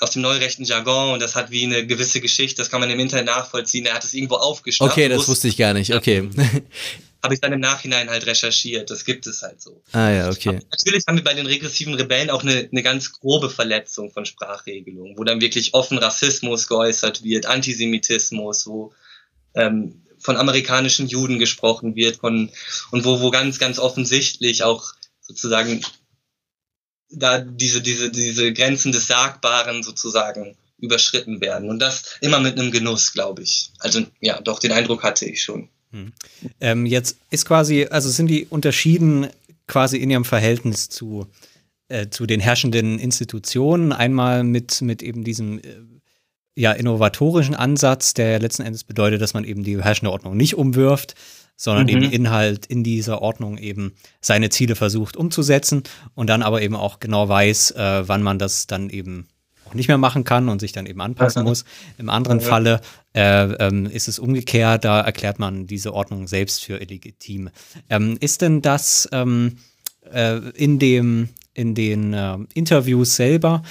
aus 0.00 0.10
dem 0.12 0.22
neurechten 0.22 0.64
Jargon 0.64 1.12
und 1.12 1.20
das 1.20 1.34
hat 1.34 1.50
wie 1.50 1.64
eine 1.64 1.86
gewisse 1.86 2.20
Geschichte, 2.20 2.56
das 2.56 2.70
kann 2.70 2.80
man 2.80 2.90
im 2.90 2.98
Internet 2.98 3.26
nachvollziehen. 3.26 3.86
Er 3.86 3.94
hat 3.94 4.04
es 4.04 4.14
irgendwo 4.14 4.36
aufgeschnappt. 4.36 4.92
Okay, 4.92 5.08
das 5.08 5.28
wusste 5.28 5.48
ich 5.48 5.56
gar 5.56 5.74
nicht, 5.74 5.94
okay. 5.94 6.28
habe 7.22 7.34
ich 7.34 7.40
dann 7.40 7.52
im 7.52 7.60
Nachhinein 7.60 8.08
halt 8.08 8.26
recherchiert. 8.26 8.90
Das 8.90 9.04
gibt 9.04 9.26
es 9.26 9.42
halt 9.42 9.60
so. 9.60 9.82
Ah 9.92 10.10
ja, 10.10 10.30
okay. 10.30 10.48
Aber 10.50 10.58
natürlich 10.70 11.04
haben 11.06 11.16
wir 11.16 11.24
bei 11.24 11.34
den 11.34 11.46
regressiven 11.46 11.94
Rebellen 11.94 12.30
auch 12.30 12.42
eine, 12.42 12.68
eine 12.70 12.82
ganz 12.82 13.12
grobe 13.12 13.50
Verletzung 13.50 14.10
von 14.10 14.24
Sprachregelungen, 14.24 15.18
wo 15.18 15.24
dann 15.24 15.40
wirklich 15.40 15.74
offen 15.74 15.98
Rassismus 15.98 16.66
geäußert 16.66 17.22
wird, 17.22 17.46
Antisemitismus, 17.46 18.66
wo 18.66 18.94
ähm, 19.54 20.02
von 20.18 20.36
amerikanischen 20.36 21.08
Juden 21.08 21.38
gesprochen 21.38 21.94
wird, 21.94 22.16
von, 22.16 22.50
und 22.90 23.04
wo, 23.04 23.20
wo 23.20 23.30
ganz, 23.30 23.58
ganz 23.58 23.78
offensichtlich 23.78 24.62
auch 24.62 24.92
sozusagen 25.20 25.82
da 27.10 27.38
diese, 27.38 27.80
diese, 27.80 28.10
diese 28.10 28.52
Grenzen 28.52 28.92
des 28.92 29.06
Sagbaren 29.06 29.82
sozusagen 29.82 30.56
überschritten 30.78 31.40
werden. 31.40 31.68
Und 31.68 31.78
das 31.80 32.16
immer 32.20 32.40
mit 32.40 32.58
einem 32.58 32.70
Genuss, 32.70 33.12
glaube 33.12 33.42
ich. 33.42 33.70
Also 33.78 34.02
ja, 34.20 34.40
doch, 34.40 34.58
den 34.58 34.72
Eindruck 34.72 35.02
hatte 35.02 35.26
ich 35.26 35.42
schon. 35.42 35.68
Hm. 35.92 36.12
Ähm, 36.60 36.86
jetzt 36.86 37.18
ist 37.30 37.46
quasi, 37.46 37.86
also 37.90 38.08
sind 38.08 38.28
die 38.28 38.46
unterschieden 38.46 39.28
quasi 39.66 39.98
in 39.98 40.10
ihrem 40.10 40.24
Verhältnis 40.24 40.88
zu, 40.88 41.26
äh, 41.88 42.08
zu 42.08 42.26
den 42.26 42.40
herrschenden 42.40 42.98
Institutionen. 42.98 43.92
Einmal 43.92 44.44
mit, 44.44 44.80
mit 44.82 45.02
eben 45.02 45.24
diesem 45.24 45.58
äh, 45.58 45.62
ja, 46.54 46.72
innovatorischen 46.72 47.54
Ansatz, 47.54 48.14
der 48.14 48.38
letzten 48.38 48.62
Endes 48.62 48.84
bedeutet, 48.84 49.20
dass 49.20 49.34
man 49.34 49.44
eben 49.44 49.64
die 49.64 49.82
herrschende 49.82 50.12
Ordnung 50.12 50.36
nicht 50.36 50.54
umwirft, 50.54 51.14
sondern 51.60 51.84
mhm. 51.84 51.90
eben 51.90 52.12
Inhalt 52.12 52.64
in 52.64 52.82
dieser 52.82 53.20
Ordnung 53.20 53.58
eben 53.58 53.92
seine 54.22 54.48
Ziele 54.48 54.76
versucht 54.76 55.14
umzusetzen 55.14 55.82
und 56.14 56.30
dann 56.30 56.42
aber 56.42 56.62
eben 56.62 56.74
auch 56.74 57.00
genau 57.00 57.28
weiß, 57.28 57.72
äh, 57.72 58.08
wann 58.08 58.22
man 58.22 58.38
das 58.38 58.66
dann 58.66 58.88
eben 58.88 59.28
auch 59.66 59.74
nicht 59.74 59.88
mehr 59.88 59.98
machen 59.98 60.24
kann 60.24 60.48
und 60.48 60.58
sich 60.58 60.72
dann 60.72 60.86
eben 60.86 61.02
anpassen 61.02 61.44
muss. 61.44 61.66
Im 61.98 62.08
anderen 62.08 62.40
Falle 62.40 62.80
äh, 63.14 63.44
ähm, 63.44 63.84
ist 63.84 64.08
es 64.08 64.18
umgekehrt, 64.18 64.86
da 64.86 65.02
erklärt 65.02 65.38
man 65.38 65.66
diese 65.66 65.92
Ordnung 65.92 66.26
selbst 66.26 66.64
für 66.64 66.80
illegitim. 66.80 67.50
Ähm, 67.90 68.16
ist 68.20 68.40
denn 68.40 68.62
das 68.62 69.06
ähm, 69.12 69.58
äh, 70.10 70.38
in, 70.54 70.78
dem, 70.78 71.28
in 71.52 71.74
den 71.74 72.14
äh, 72.14 72.38
Interviews 72.54 73.16
selber 73.16 73.62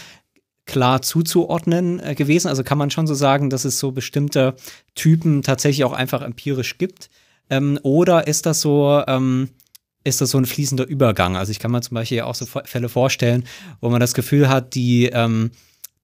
klar 0.67 1.01
zuzuordnen 1.01 1.99
äh, 1.99 2.13
gewesen? 2.13 2.49
Also 2.49 2.63
kann 2.63 2.77
man 2.77 2.91
schon 2.91 3.07
so 3.07 3.15
sagen, 3.15 3.49
dass 3.49 3.65
es 3.65 3.79
so 3.79 3.91
bestimmte 3.91 4.55
Typen 4.93 5.41
tatsächlich 5.41 5.83
auch 5.85 5.93
einfach 5.93 6.21
empirisch 6.21 6.77
gibt? 6.77 7.09
Ähm, 7.50 7.80
oder 7.84 8.28
ist 8.28 8.45
das 8.45 8.62
so, 8.62 9.04
ähm, 9.08 9.50
ist 10.04 10.22
das 10.22 10.32
so 10.32 10.38
ein 10.38 10.45
fließender 10.45 10.88
Übergang? 10.88 11.36
Also 11.36 11.52
ich 11.52 11.60
kann 11.60 11.72
mir 11.72 11.82
zum 11.82 11.95
Beispiel 11.95 12.22
auch 12.22 12.36
so 12.36 12.45
Fälle 12.45 12.89
vorstellen, 12.89 13.45
wo 13.82 13.89
man 13.89 14.00
das 14.00 14.14
Gefühl 14.14 14.50
hat, 14.50 14.76
die, 14.76 15.06
ähm, 15.08 15.52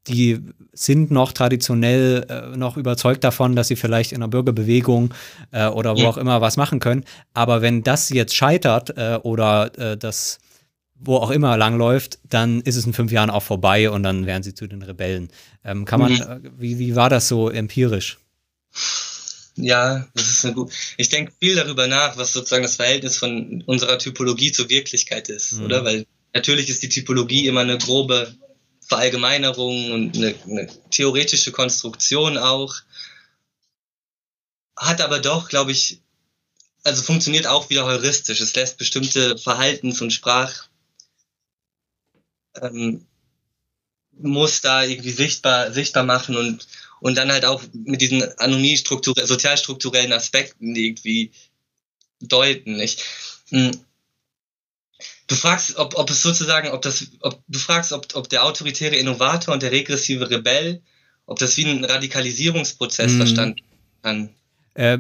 die 0.08 0.40
sind 0.74 1.12
noch 1.12 1.32
traditionell 1.32 2.26
äh, 2.30 2.58
noch 2.58 2.78
überzeugt 2.78 3.24
davon, 3.24 3.56
dass 3.56 3.68
sie 3.70 3.76
vielleicht 3.76 4.12
in 4.12 4.18
einer 4.18 4.28
Bürgerbewegung 4.28 5.14
äh, 5.52 5.68
oder 5.68 5.96
wo 5.96 6.02
ja. 6.02 6.10
auch 6.10 6.18
immer 6.18 6.42
was 6.42 6.58
machen 6.58 6.80
können. 6.80 7.06
Aber 7.34 7.62
wenn 7.62 7.84
das 7.84 8.10
jetzt 8.10 8.36
scheitert 8.36 8.98
äh, 8.98 9.20
oder 9.24 9.72
äh, 9.78 9.98
das 9.98 10.40
wo 10.98 11.18
auch 11.18 11.30
immer 11.30 11.58
langläuft, 11.58 12.20
dann 12.28 12.62
ist 12.62 12.76
es 12.78 12.86
in 12.86 12.94
fünf 12.94 13.12
Jahren 13.12 13.30
auch 13.30 13.44
vorbei 13.44 13.90
und 13.90 14.04
dann 14.04 14.26
werden 14.26 14.44
sie 14.44 14.54
zu 14.54 14.66
den 14.68 14.82
Rebellen. 14.82 15.30
Ähm, 15.64 15.86
kann 15.86 16.00
man, 16.00 16.14
mhm. 16.14 16.22
Äh, 16.22 16.40
wie, 16.58 16.80
wie 16.80 16.96
war 16.96 17.10
das 17.10 17.28
so 17.28 17.50
empirisch? 17.50 18.18
Ja, 19.58 20.08
das 20.14 20.30
ist 20.30 20.46
eine 20.46 20.54
gut. 20.54 20.72
Ich 20.98 21.10
denke 21.10 21.32
viel 21.40 21.56
darüber 21.56 21.88
nach, 21.88 22.18
was 22.18 22.34
sozusagen 22.34 22.64
das 22.64 22.76
Verhältnis 22.76 23.18
von 23.18 23.64
unserer 23.66 23.98
Typologie 23.98 24.52
zur 24.52 24.70
Wirklichkeit 24.70 25.30
ist, 25.30 25.54
mhm. 25.54 25.66
oder? 25.66 25.86
Weil 25.86 26.06
natürlich 26.34 26.70
ist 26.70 26.84
die 26.84 26.90
Typologie 26.90 27.48
immer 27.48 27.62
eine 27.62 27.78
grobe 27.78 28.36
Verallgemeinerung 28.82 29.92
und 29.92 30.16
eine, 30.18 30.36
eine 30.44 30.70
theoretische 30.92 31.52
Konstruktion 31.52 32.38
auch. 32.38 32.76
Hat 34.76 35.00
aber 35.00 35.20
doch, 35.20 35.48
glaube 35.48 35.72
ich, 35.72 36.02
also 36.84 37.02
funktioniert 37.02 37.48
auch 37.48 37.70
wieder 37.70 37.86
heuristisch. 37.86 38.42
Es 38.42 38.56
lässt 38.56 38.78
bestimmte 38.78 39.38
Verhaltens- 39.38 40.02
und 40.02 40.12
Sprach 40.12 40.68
ähm, 42.62 43.06
Muster 44.12 44.86
irgendwie 44.86 45.12
sichtbar, 45.12 45.72
sichtbar 45.72 46.04
machen 46.04 46.36
und 46.38 46.68
und 47.02 47.16
dann 47.16 47.32
halt 47.32 47.46
auch 47.46 47.62
mit 47.74 48.02
diesen 48.02 48.24
anonym 48.40 48.78
sozialstrukturellen 48.78 50.14
Aspekten 50.14 50.76
irgendwie 50.76 51.32
deuten. 52.22 52.80
Ich, 52.80 52.98
hm, 53.50 53.72
du 55.28 55.36
fragst, 55.36 55.78
ob, 55.78 55.98
ob 55.98 56.10
es 56.10 56.22
sozusagen, 56.22 56.70
ob 56.70 56.82
das, 56.82 57.08
ob 57.22 57.42
du 57.48 57.60
fragst, 57.60 57.94
ob, 57.94 58.08
ob 58.16 58.30
der 58.30 58.44
autoritäre 58.44 58.96
Innovator 58.96 59.54
und 59.54 59.64
der 59.64 59.72
regressive 59.72 60.30
Rebell, 60.30 60.82
ob 61.26 61.40
das 61.40 61.58
wie 61.58 61.66
ein 61.66 61.84
Radikalisierungsprozess 61.84 63.14
mhm. 63.14 63.18
verstanden 63.18 63.62
kann. 64.02 64.30
Äh, 64.76 65.00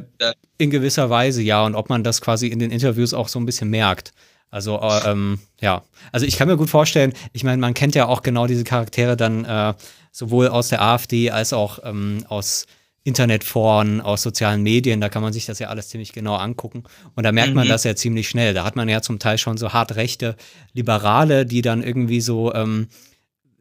in 0.58 0.70
gewisser 0.70 1.10
Weise 1.10 1.42
ja, 1.42 1.64
und 1.64 1.76
ob 1.76 1.90
man 1.90 2.04
das 2.04 2.22
quasi 2.22 2.48
in 2.48 2.60
den 2.60 2.72
Interviews 2.72 3.14
auch 3.14 3.28
so 3.28 3.40
ein 3.40 3.46
bisschen 3.46 3.70
merkt. 3.70 4.14
Also, 4.50 4.80
äh, 4.80 5.12
ähm, 5.12 5.40
ja. 5.60 5.84
Also, 6.14 6.26
ich 6.26 6.38
kann 6.38 6.48
mir 6.48 6.56
gut 6.56 6.70
vorstellen, 6.70 7.14
ich 7.34 7.44
meine, 7.44 7.58
man 7.58 7.74
kennt 7.74 7.94
ja 7.94 8.06
auch 8.06 8.22
genau 8.22 8.48
diese 8.48 8.64
Charaktere 8.64 9.18
dann 9.18 9.44
äh, 9.44 9.74
sowohl 10.16 10.48
aus 10.48 10.70
der 10.70 10.82
AfD 10.82 11.30
als 11.30 11.52
auch 11.52 11.80
ähm, 11.84 12.24
aus 12.30 12.68
Internetforen, 13.04 14.00
aus 14.00 14.22
sozialen 14.22 14.64
Medien, 14.64 15.02
da 15.02 15.10
kann 15.10 15.22
man 15.22 15.34
sich 15.34 15.46
das 15.46 15.60
ja 15.60 15.68
alles 15.68 15.90
ziemlich 15.90 16.14
genau 16.14 16.36
angucken. 16.36 16.84
Und 17.16 17.24
da 17.24 17.34
merkt 17.34 17.54
man 17.54 17.66
mhm. 17.68 17.72
das 17.72 17.84
ja 17.84 17.98
ziemlich 17.98 18.30
schnell. 18.30 18.54
Da 18.54 18.64
hat 18.64 18.78
man 18.78 18.88
ja 18.88 19.02
zum 19.02 19.20
Teil 19.20 19.38
schon 19.38 19.58
so 19.58 19.74
hart 19.74 19.98
rechte 19.98 20.38
Liberale, 20.72 21.46
die 21.46 21.62
dann 21.62 21.84
irgendwie 21.84 22.22
so, 22.22 22.54
ähm, 22.54 22.88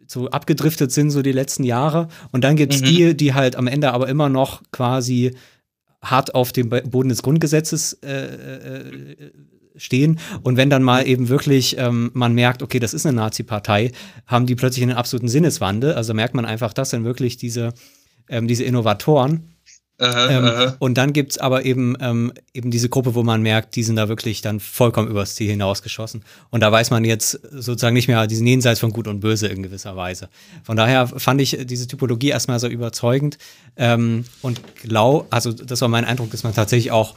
so 0.07 0.31
abgedriftet 0.31 0.93
sind, 0.93 1.11
so 1.11 1.23
die 1.23 1.33
letzten 1.33 1.65
Jahre. 1.65 2.07
Und 2.31 2.45
dann 2.45 2.55
gibt 2.55 2.73
es 2.73 2.83
mhm. 2.83 2.87
die, 2.87 3.17
die 3.17 3.35
halt 3.35 3.57
am 3.57 3.67
Ende 3.67 3.93
aber 3.93 4.09
immer 4.09 4.29
noch 4.29 4.63
quasi 4.71 5.35
hart 6.03 6.37
auf 6.37 6.53
dem 6.53 6.69
Boden 6.69 7.09
des 7.09 7.25
Grundgesetzes 7.25 7.95
äh, 8.05 8.13
äh, 8.13 9.31
stehen. 9.77 10.19
Und 10.43 10.57
wenn 10.57 10.71
dann 10.71 10.83
mal 10.83 11.07
eben 11.07 11.29
wirklich 11.29 11.77
ähm, 11.79 12.11
man 12.15 12.35
merkt, 12.35 12.63
okay, 12.63 12.79
das 12.79 12.95
ist 12.95 13.07
eine 13.07 13.17
Nazi-Partei, 13.17 13.93
haben 14.27 14.47
die 14.47 14.55
plötzlich 14.55 14.83
einen 14.83 14.97
absoluten 14.97 15.29
Sinneswandel. 15.29 15.95
Also 15.95 16.15
merkt 16.15 16.35
man 16.35 16.45
einfach, 16.45 16.73
das 16.73 16.91
sind 16.91 17.05
wirklich 17.05 17.37
diese, 17.37 17.75
ähm, 18.29 18.49
diese 18.49 18.65
Innovatoren. 18.65 19.55
Aha, 19.99 20.29
ähm, 20.29 20.45
aha. 20.45 20.77
Und 20.81 20.99
dann 20.99 21.13
gibt 21.13 21.33
es 21.33 21.39
aber 21.39 21.65
eben, 21.65 21.97
ähm, 22.01 22.33
eben 22.53 22.73
diese 22.73 22.89
Gruppe, 22.89 23.15
wo 23.15 23.23
man 23.23 23.43
merkt, 23.43 23.77
die 23.77 23.85
sind 23.85 23.95
da 23.95 24.09
wirklich 24.09 24.41
dann 24.41 24.59
vollkommen 24.59 25.09
übers 25.09 25.37
Ziel 25.37 25.51
hinausgeschossen. 25.51 26.25
Und 26.51 26.61
da 26.61 26.73
weiß 26.73 26.91
man 26.91 27.05
jetzt 27.05 27.39
sozusagen 27.53 27.95
nicht 27.95 28.09
mehr 28.09 28.27
diesen 28.27 28.47
Jenseits 28.47 28.81
von 28.81 28.91
Gut 28.91 29.07
und 29.07 29.21
Böse 29.21 29.47
in 29.47 29.63
gewisser 29.63 29.95
Weise. 29.95 30.29
Von 30.65 30.77
daher 30.77 31.07
fand 31.07 31.41
ich 31.41 31.59
diese 31.65 31.87
Typologie 31.87 32.31
erstmal 32.31 32.59
so 32.59 32.67
überzeugend 32.67 33.39
ähm, 33.77 34.25
und 34.43 34.61
glaub, 34.83 35.33
also 35.33 35.53
das 35.53 35.81
war 35.81 35.89
mein 35.89 36.05
Eindruck, 36.05 36.31
dass 36.33 36.43
man 36.43 36.55
tatsächlich 36.55 36.91
auch 36.91 37.15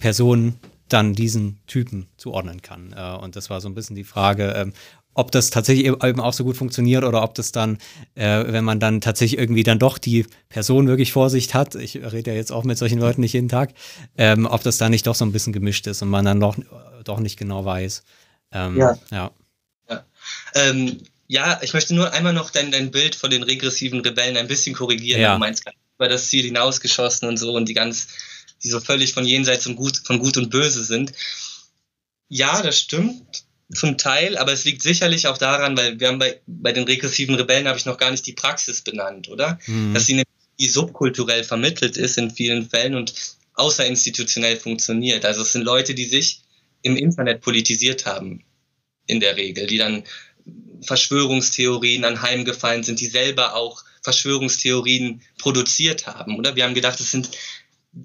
Personen 0.00 0.56
dann 0.88 1.14
diesen 1.14 1.58
Typen 1.66 2.08
zuordnen 2.16 2.62
kann. 2.62 2.94
Äh, 2.96 3.16
und 3.22 3.36
das 3.36 3.50
war 3.50 3.60
so 3.60 3.68
ein 3.68 3.74
bisschen 3.74 3.96
die 3.96 4.04
Frage, 4.04 4.52
ähm, 4.56 4.72
ob 5.16 5.32
das 5.32 5.48
tatsächlich 5.50 5.86
eben 5.86 6.20
auch 6.20 6.32
so 6.34 6.44
gut 6.44 6.56
funktioniert 6.56 7.02
oder 7.02 7.22
ob 7.22 7.34
das 7.34 7.50
dann, 7.50 7.78
äh, 8.14 8.44
wenn 8.48 8.64
man 8.64 8.78
dann 8.78 9.00
tatsächlich 9.00 9.40
irgendwie 9.40 9.62
dann 9.62 9.78
doch 9.78 9.96
die 9.96 10.26
Person 10.50 10.86
wirklich 10.88 11.12
vor 11.12 11.30
sich 11.30 11.54
hat, 11.54 11.74
ich 11.74 11.96
rede 11.96 12.30
ja 12.30 12.36
jetzt 12.36 12.52
auch 12.52 12.64
mit 12.64 12.76
solchen 12.76 12.98
Leuten 12.98 13.22
nicht 13.22 13.32
jeden 13.32 13.48
Tag, 13.48 13.72
ähm, 14.18 14.46
ob 14.46 14.62
das 14.62 14.76
dann 14.76 14.90
nicht 14.90 15.06
doch 15.06 15.14
so 15.14 15.24
ein 15.24 15.32
bisschen 15.32 15.54
gemischt 15.54 15.86
ist 15.86 16.02
und 16.02 16.10
man 16.10 16.26
dann 16.26 16.38
doch, 16.38 16.56
doch 17.02 17.18
nicht 17.18 17.38
genau 17.38 17.64
weiß. 17.64 18.02
Ähm, 18.52 18.76
ja. 18.76 18.98
Ja. 19.10 19.30
Ja. 19.88 20.04
Ähm, 20.54 21.00
ja. 21.28 21.60
ich 21.62 21.72
möchte 21.72 21.94
nur 21.94 22.12
einmal 22.12 22.34
noch 22.34 22.50
dein, 22.50 22.70
dein 22.70 22.90
Bild 22.90 23.14
von 23.14 23.30
den 23.30 23.42
regressiven 23.42 24.00
Rebellen 24.00 24.36
ein 24.36 24.48
bisschen 24.48 24.74
korrigieren. 24.74 25.22
Ja. 25.22 25.32
Du 25.32 25.40
meinst 25.40 25.64
über 25.96 26.08
das 26.08 26.28
Ziel 26.28 26.44
hinausgeschossen 26.44 27.26
und 27.26 27.38
so 27.38 27.54
und 27.54 27.70
die 27.70 27.74
ganz 27.74 28.08
die 28.66 28.70
so 28.72 28.80
völlig 28.80 29.14
von 29.14 29.24
jenseits 29.24 29.66
und 29.66 29.76
gut, 29.76 30.02
von 30.04 30.18
Gut 30.18 30.36
und 30.36 30.50
Böse 30.50 30.82
sind. 30.82 31.12
Ja, 32.28 32.60
das 32.62 32.80
stimmt 32.80 33.44
zum 33.72 33.96
Teil, 33.96 34.36
aber 34.36 34.52
es 34.52 34.64
liegt 34.64 34.82
sicherlich 34.82 35.28
auch 35.28 35.38
daran, 35.38 35.76
weil 35.76 35.98
wir 36.00 36.08
haben 36.08 36.18
bei, 36.18 36.40
bei 36.46 36.72
den 36.72 36.84
regressiven 36.84 37.36
Rebellen 37.36 37.68
habe 37.68 37.78
ich 37.78 37.86
noch 37.86 37.98
gar 37.98 38.10
nicht 38.10 38.26
die 38.26 38.32
Praxis 38.32 38.82
benannt, 38.82 39.28
oder? 39.28 39.58
Mhm. 39.66 39.94
Dass 39.94 40.06
sie 40.06 40.14
nämlich 40.14 40.72
subkulturell 40.72 41.44
vermittelt 41.44 41.96
ist 41.96 42.18
in 42.18 42.30
vielen 42.30 42.68
Fällen 42.68 42.96
und 42.96 43.14
außerinstitutionell 43.54 44.56
funktioniert. 44.56 45.24
Also 45.24 45.42
es 45.42 45.52
sind 45.52 45.62
Leute, 45.62 45.94
die 45.94 46.06
sich 46.06 46.42
im 46.82 46.96
Internet 46.96 47.40
politisiert 47.40 48.04
haben, 48.04 48.44
in 49.06 49.20
der 49.20 49.36
Regel, 49.36 49.66
die 49.66 49.78
dann 49.78 50.02
Verschwörungstheorien 50.82 52.04
anheimgefallen 52.04 52.82
sind, 52.82 53.00
die 53.00 53.06
selber 53.06 53.54
auch 53.54 53.84
Verschwörungstheorien 54.02 55.22
produziert 55.38 56.06
haben, 56.06 56.36
oder? 56.36 56.54
Wir 56.54 56.64
haben 56.64 56.74
gedacht, 56.74 57.00
es 57.00 57.10
sind 57.10 57.30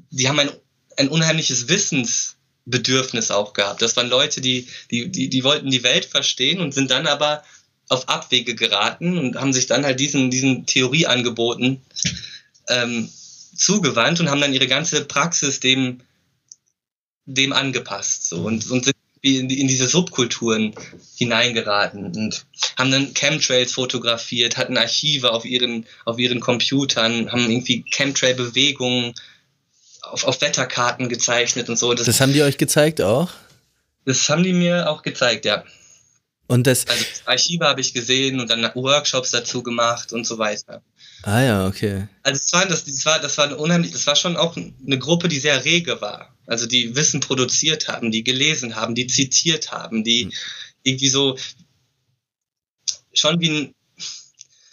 die 0.09 0.27
haben 0.27 0.39
ein, 0.39 0.51
ein 0.97 1.09
unheimliches 1.09 1.67
Wissensbedürfnis 1.67 3.31
auch 3.31 3.53
gehabt. 3.53 3.81
Das 3.81 3.95
waren 3.97 4.09
Leute, 4.09 4.41
die, 4.41 4.67
die, 4.89 5.09
die, 5.09 5.29
die 5.29 5.43
wollten 5.43 5.69
die 5.69 5.83
Welt 5.83 6.05
verstehen 6.05 6.59
und 6.59 6.73
sind 6.73 6.91
dann 6.91 7.07
aber 7.07 7.43
auf 7.89 8.07
Abwege 8.07 8.55
geraten 8.55 9.17
und 9.17 9.35
haben 9.35 9.53
sich 9.53 9.67
dann 9.67 9.83
halt 9.83 9.99
diesen, 9.99 10.31
diesen 10.31 10.65
Theorieangeboten 10.65 11.81
ähm, 12.69 13.09
zugewandt 13.55 14.19
und 14.21 14.29
haben 14.29 14.39
dann 14.39 14.53
ihre 14.53 14.67
ganze 14.67 15.03
Praxis 15.03 15.59
dem, 15.59 16.01
dem 17.25 17.51
angepasst 17.51 18.29
so, 18.29 18.37
und, 18.43 18.71
und 18.71 18.85
sind 18.85 18.95
in, 19.21 19.49
in 19.49 19.67
diese 19.67 19.87
Subkulturen 19.87 20.73
hineingeraten 21.15 22.05
und 22.05 22.45
haben 22.77 22.91
dann 22.91 23.13
Chemtrails 23.13 23.73
fotografiert, 23.73 24.57
hatten 24.57 24.77
Archive 24.77 25.31
auf 25.31 25.45
ihren, 25.45 25.85
auf 26.05 26.17
ihren 26.17 26.39
Computern, 26.39 27.31
haben 27.31 27.49
irgendwie 27.49 27.85
Chemtrail-Bewegungen 27.91 29.13
auf, 30.12 30.26
auf 30.26 30.41
Wetterkarten 30.41 31.09
gezeichnet 31.09 31.70
und 31.70 31.78
so. 31.78 31.93
Das, 31.93 32.05
das 32.05 32.22
haben 32.22 32.34
die 32.34 32.43
euch 32.43 32.57
gezeigt 32.57 33.01
auch? 33.01 33.30
Das 34.05 34.28
haben 34.30 34.43
die 34.43 34.53
mir 34.53 34.89
auch 34.89 35.03
gezeigt, 35.03 35.45
ja. 35.45 35.64
Und 36.47 36.68
das 36.68 36.86
also 36.88 37.05
das 37.09 37.28
Archive 37.28 37.66
habe 37.66 37.80
ich 37.80 37.93
gesehen 37.93 38.41
und 38.41 38.49
dann 38.49 38.70
Workshops 38.76 39.32
dazu 39.32 39.64
gemacht 39.64 40.12
und 40.12 40.28
so 40.28 40.38
weiter. 40.38 40.84
Ah 41.24 41.41
ja, 41.41 41.68
okay. 41.68 42.07
Also 42.24 42.41
es 42.43 42.51
war, 42.51 42.66
das, 42.66 42.84
das 42.84 43.05
war, 43.05 43.20
das 43.20 43.38
war 43.38 43.45
eine 43.45 43.57
unheimlich, 43.57 43.91
das 43.91 44.05
war 44.05 44.16
schon 44.16 44.36
auch 44.36 44.57
eine 44.57 44.99
Gruppe, 44.99 45.30
die 45.30 45.39
sehr 45.39 45.64
rege 45.64 46.01
war. 46.01 46.36
Also 46.47 46.66
die 46.66 46.93
Wissen 46.95 47.22
produziert 47.22 47.88
haben, 47.88 48.12
die 48.12 48.24
gelesen 48.24 48.76
haben, 48.76 48.95
die 48.95 49.07
zitiert 49.07 49.72
haben, 49.72 50.03
die 50.03 50.24
hm. 50.24 50.34
irgendwie 50.84 51.09
so 51.09 51.38
schon 53.14 53.39
wie 53.39 53.49
ein, 53.49 53.76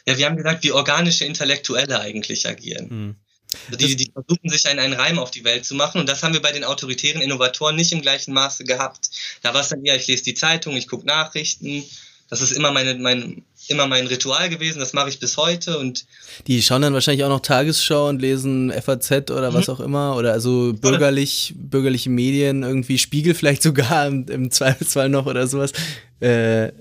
ja, 0.06 0.16
wir 0.16 0.26
haben 0.26 0.36
gesagt, 0.36 0.64
wie 0.64 0.72
organische 0.72 1.26
Intellektuelle 1.26 2.00
eigentlich 2.00 2.48
agieren. 2.48 3.20
Die, 3.78 3.96
die 3.96 4.10
versuchen 4.12 4.50
sich 4.50 4.66
einen, 4.66 4.78
einen 4.78 4.94
Reim 4.94 5.18
auf 5.18 5.30
die 5.30 5.44
Welt 5.44 5.64
zu 5.64 5.74
machen 5.74 6.00
und 6.00 6.08
das 6.08 6.22
haben 6.22 6.34
wir 6.34 6.42
bei 6.42 6.52
den 6.52 6.64
autoritären 6.64 7.22
Innovatoren 7.22 7.76
nicht 7.76 7.92
im 7.92 8.02
gleichen 8.02 8.34
Maße 8.34 8.64
gehabt. 8.64 9.10
Da 9.42 9.54
war 9.54 9.62
es 9.62 9.68
dann 9.68 9.84
eher, 9.84 9.96
ich 9.96 10.06
lese 10.06 10.24
die 10.24 10.34
Zeitung, 10.34 10.76
ich 10.76 10.86
gucke 10.86 11.06
Nachrichten. 11.06 11.84
Das 12.28 12.42
ist 12.42 12.52
immer 12.52 12.72
meine, 12.72 12.94
mein, 12.96 13.42
immer 13.68 13.86
mein 13.86 14.06
Ritual 14.06 14.50
gewesen, 14.50 14.80
das 14.80 14.92
mache 14.92 15.08
ich 15.08 15.18
bis 15.18 15.38
heute 15.38 15.78
und 15.78 16.04
die 16.46 16.60
schauen 16.60 16.82
dann 16.82 16.92
wahrscheinlich 16.92 17.24
auch 17.24 17.30
noch 17.30 17.40
Tagesschau 17.40 18.08
und 18.08 18.20
lesen 18.20 18.70
FAZ 18.70 19.30
oder 19.30 19.50
mhm. 19.50 19.54
was 19.54 19.68
auch 19.70 19.80
immer 19.80 20.14
oder 20.16 20.32
also 20.32 20.74
bürgerlich 20.74 21.54
bürgerliche 21.56 22.10
Medien 22.10 22.62
irgendwie 22.62 22.98
Spiegel 22.98 23.34
vielleicht 23.34 23.62
sogar 23.62 24.06
im, 24.06 24.26
im 24.28 24.50
Zweifelsfall 24.50 25.08
noch 25.08 25.24
oder 25.24 25.46
sowas. 25.46 25.72
Äh, 26.20 26.72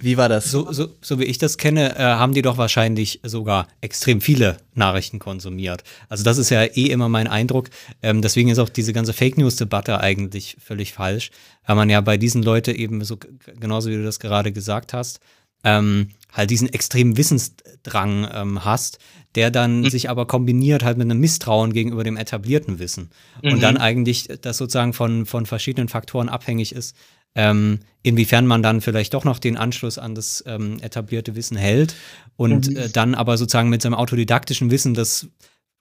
wie 0.00 0.16
war 0.16 0.28
das? 0.28 0.50
So, 0.50 0.72
so, 0.72 0.88
so 1.00 1.18
wie 1.18 1.24
ich 1.24 1.38
das 1.38 1.58
kenne, 1.58 1.96
äh, 1.96 2.02
haben 2.02 2.32
die 2.32 2.42
doch 2.42 2.56
wahrscheinlich 2.56 3.20
sogar 3.24 3.66
extrem 3.80 4.20
viele 4.20 4.58
Nachrichten 4.74 5.18
konsumiert. 5.18 5.82
Also 6.08 6.22
das 6.22 6.38
ist 6.38 6.50
ja 6.50 6.62
eh 6.62 6.86
immer 6.86 7.08
mein 7.08 7.26
Eindruck. 7.26 7.68
Ähm, 8.02 8.22
deswegen 8.22 8.48
ist 8.48 8.58
auch 8.58 8.68
diese 8.68 8.92
ganze 8.92 9.12
Fake 9.12 9.38
News-Debatte 9.38 10.00
eigentlich 10.00 10.56
völlig 10.64 10.92
falsch, 10.92 11.30
weil 11.66 11.76
man 11.76 11.90
ja 11.90 12.00
bei 12.00 12.16
diesen 12.16 12.42
Leuten 12.42 12.74
eben 12.76 13.02
so, 13.04 13.18
genauso 13.58 13.90
wie 13.90 13.96
du 13.96 14.04
das 14.04 14.20
gerade 14.20 14.52
gesagt 14.52 14.92
hast, 14.92 15.20
ähm, 15.64 16.10
halt 16.32 16.50
diesen 16.50 16.72
extremen 16.72 17.16
Wissensdrang 17.16 18.28
ähm, 18.32 18.64
hast, 18.64 18.98
der 19.34 19.50
dann 19.50 19.80
mhm. 19.80 19.90
sich 19.90 20.08
aber 20.08 20.26
kombiniert 20.26 20.84
halt 20.84 20.98
mit 20.98 21.06
einem 21.06 21.20
Misstrauen 21.20 21.72
gegenüber 21.72 22.04
dem 22.04 22.16
etablierten 22.16 22.78
Wissen. 22.78 23.10
Mhm. 23.42 23.52
Und 23.52 23.62
dann 23.62 23.76
eigentlich 23.76 24.28
das 24.40 24.58
sozusagen 24.58 24.92
von, 24.92 25.26
von 25.26 25.46
verschiedenen 25.46 25.88
Faktoren 25.88 26.28
abhängig 26.28 26.72
ist, 26.74 26.96
ähm, 27.34 27.80
inwiefern 28.02 28.46
man 28.46 28.62
dann 28.62 28.80
vielleicht 28.80 29.14
doch 29.14 29.24
noch 29.24 29.38
den 29.38 29.56
Anschluss 29.56 29.98
an 29.98 30.14
das 30.14 30.42
ähm, 30.46 30.78
etablierte 30.80 31.36
Wissen 31.36 31.56
hält 31.56 31.94
und 32.36 32.70
mhm. 32.70 32.76
äh, 32.76 32.88
dann 32.88 33.14
aber 33.14 33.36
sozusagen 33.36 33.68
mit 33.68 33.82
seinem 33.82 33.94
autodidaktischen 33.94 34.70
Wissen 34.70 34.94
das 34.94 35.28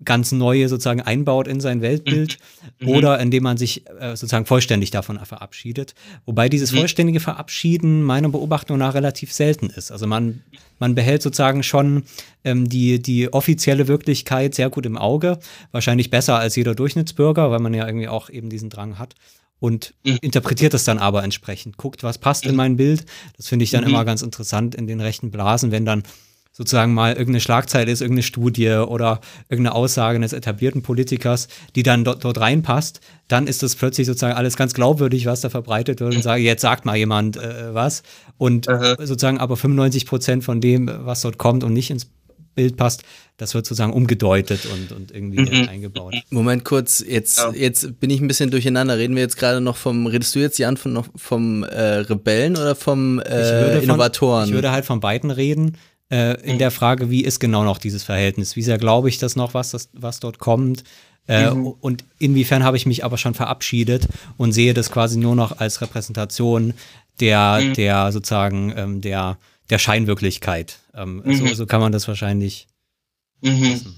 ganz 0.04 0.32
Neue 0.32 0.70
sozusagen 0.70 1.02
einbaut 1.02 1.48
in 1.48 1.60
sein 1.60 1.82
Weltbild 1.82 2.38
mhm. 2.80 2.89
oder 2.89 3.20
indem 3.20 3.43
man 3.43 3.58
sich 3.58 3.88
äh, 4.00 4.10
sozusagen 4.10 4.45
vollständig 4.45 4.91
davon 4.91 5.20
verabschiedet. 5.20 5.95
Wobei 6.26 6.50
dieses 6.50 6.72
mhm. 6.72 6.78
vollständige 6.78 7.20
Verabschieden 7.20 8.04
meiner 8.04 8.30
Beobachtung 8.30 8.78
nach 8.78 8.93
relativ 8.93 9.34
selten 9.34 9.72
ist. 9.72 9.91
Also 9.91 10.06
man, 10.06 10.43
man 10.78 10.93
behält 10.93 11.24
sozusagen 11.24 11.64
schon 11.64 12.04
ähm, 12.43 12.70
die, 12.70 13.02
die 13.02 13.34
offizielle 13.34 13.88
Wirklichkeit 13.88 14.54
sehr 14.54 14.70
gut 14.70 14.86
im 14.86 14.98
Auge, 14.98 15.39
wahrscheinlich 15.72 16.12
besser 16.12 16.38
als 16.38 16.56
jeder 16.56 16.76
Durchschnittsbürger, 16.76 17.50
weil 17.50 17.60
man 17.60 17.74
ja 17.74 17.88
irgendwie 17.88 18.08
auch 18.08 18.30
eben 18.30 18.50
diesen 18.50 18.70
Drang 18.70 19.00
hat 19.00 19.16
und 19.60 19.93
mhm. 20.03 20.20
interpretiert 20.22 20.74
das 20.74 20.84
dann 20.84 20.99
aber 20.99 21.24
entsprechend, 21.24 21.78
guckt, 21.78 22.03
was 22.03 22.18
passt 22.18 22.45
in 22.45 22.55
mein 22.55 22.78
Bild. 22.78 23.05
Das 23.36 23.47
finde 23.47 23.64
ich 23.64 23.72
dann 23.72 23.84
mhm. 23.84 23.89
immer 23.89 24.05
ganz 24.05 24.22
interessant 24.22 24.76
in 24.76 24.88
den 24.88 25.01
rechten 25.01 25.32
Blasen, 25.32 25.72
wenn 25.72 25.86
dann 25.86 26.03
sozusagen 26.58 26.95
mal 26.95 27.12
irgendeine 27.12 27.39
Schlagzeile 27.39 27.91
ist, 27.91 28.01
irgendeine 28.01 28.24
Studie 28.24 28.72
oder 28.72 29.22
irgendeine 29.47 29.76
Aussage 29.76 30.16
eines 30.16 30.34
etablierten 30.34 30.82
Politikers, 30.82 31.49
die 31.76 31.84
dann 31.84 32.03
dort, 32.03 32.26
dort 32.26 32.39
reinpasst, 32.39 32.99
dann 33.28 33.45
ist 33.45 33.62
das 33.62 33.76
plötzlich 33.76 34.08
sozusagen 34.08 34.36
alles 34.36 34.58
ganz 34.58 34.74
glaubwürdig, 34.74 35.28
was 35.28 35.41
da 35.41 35.51
verbreitet 35.51 35.99
wird 35.99 36.16
und 36.16 36.24
sage, 36.24 36.41
jetzt 36.41 36.64
sagt 36.64 36.84
mal 36.84 36.97
jemand 36.97 37.38
äh, 37.38 37.76
was. 37.76 38.01
Und 38.39 38.68
Aha. 38.68 38.95
sozusagen 38.97 39.38
aber 39.38 39.55
95 39.55 40.08
Prozent 40.08 40.43
von 40.43 40.60
dem, 40.60 40.89
was 41.01 41.22
dort 41.22 41.38
kommt 41.38 41.64
und 41.64 41.74
nicht 41.74 41.91
ins 41.91 42.08
Bild 42.58 42.76
passt, 42.76 43.03
das 43.38 43.53
wird 43.53 43.66
sozusagen 43.66 43.93
umgedeutet 43.93 44.66
und, 44.66 44.91
und 44.91 45.12
irgendwie 45.12 45.39
mhm. 45.39 45.70
eingebaut. 45.70 46.16
Moment 46.32 46.66
kurz, 46.66 47.05
jetzt, 47.08 47.38
ja. 47.38 47.53
jetzt 47.53 47.99
bin 47.99 48.10
ich 48.10 48.20
ein 48.20 48.28
bisschen 48.28 48.49
durcheinander. 48.49 48.97
Reden 48.97 49.16
wir 49.16 49.22
jetzt 49.22 49.38
gerade 49.38 49.62
noch 49.62 49.78
vom, 49.78 50.08
redest 50.08 50.36
du 50.36 50.39
jetzt, 50.39 50.58
Jan, 50.58 50.76
von, 50.76 50.91
noch 50.91 51.08
vom 51.16 51.64
äh, 51.64 51.99
Rebellen 51.99 52.58
oder 52.58 52.76
vom 52.76 53.20
äh, 53.20 53.78
Innovatoren? 53.78 54.41
Von, 54.41 54.49
ich 54.49 54.55
würde 54.55 54.72
halt 54.72 54.86
von 54.86 54.99
beiden 54.99 55.32
reden. 55.32 55.78
Äh, 56.10 56.41
in 56.41 56.55
mhm. 56.55 56.60
der 56.60 56.72
Frage, 56.72 57.12
wie 57.12 57.24
ist 57.24 57.39
genau 57.39 57.64
noch 57.64 57.78
dieses 57.78 58.03
Verhältnis? 58.03 58.55
Wie 58.55 58.64
sehr 58.64 58.78
glaube 58.78 59.08
ich 59.10 59.20
das 59.20 59.36
noch, 59.36 59.53
was, 59.53 59.72
das, 59.72 59.89
was 59.93 60.20
dort 60.20 60.39
kommt? 60.39 60.84
Äh, 61.28 61.51
mhm. 61.51 61.68
Und 61.80 62.05
inwiefern 62.18 62.64
habe 62.64 62.78
ich 62.78 62.88
mich 62.88 63.05
aber 63.05 63.18
schon 63.18 63.36
verabschiedet 63.36 64.08
und 64.38 64.53
sehe 64.53 64.74
das 64.74 64.91
quasi 64.91 65.20
nur 65.20 65.36
noch 65.36 65.60
als 65.60 65.82
Repräsentation 65.82 66.74
der, 67.20 67.60
mhm. 67.62 67.74
der 67.74 68.12
sozusagen 68.12 68.74
ähm, 68.76 69.01
der, 69.01 69.38
der 69.70 69.80
Scheinwirklichkeit. 69.80 70.80
Ähm, 70.93 71.22
mhm. 71.24 71.36
so, 71.36 71.53
so, 71.53 71.65
kann 71.65 71.82
man 71.82 71.91
das 71.91 72.07
wahrscheinlich. 72.07 72.68
Mhm. 73.41 73.95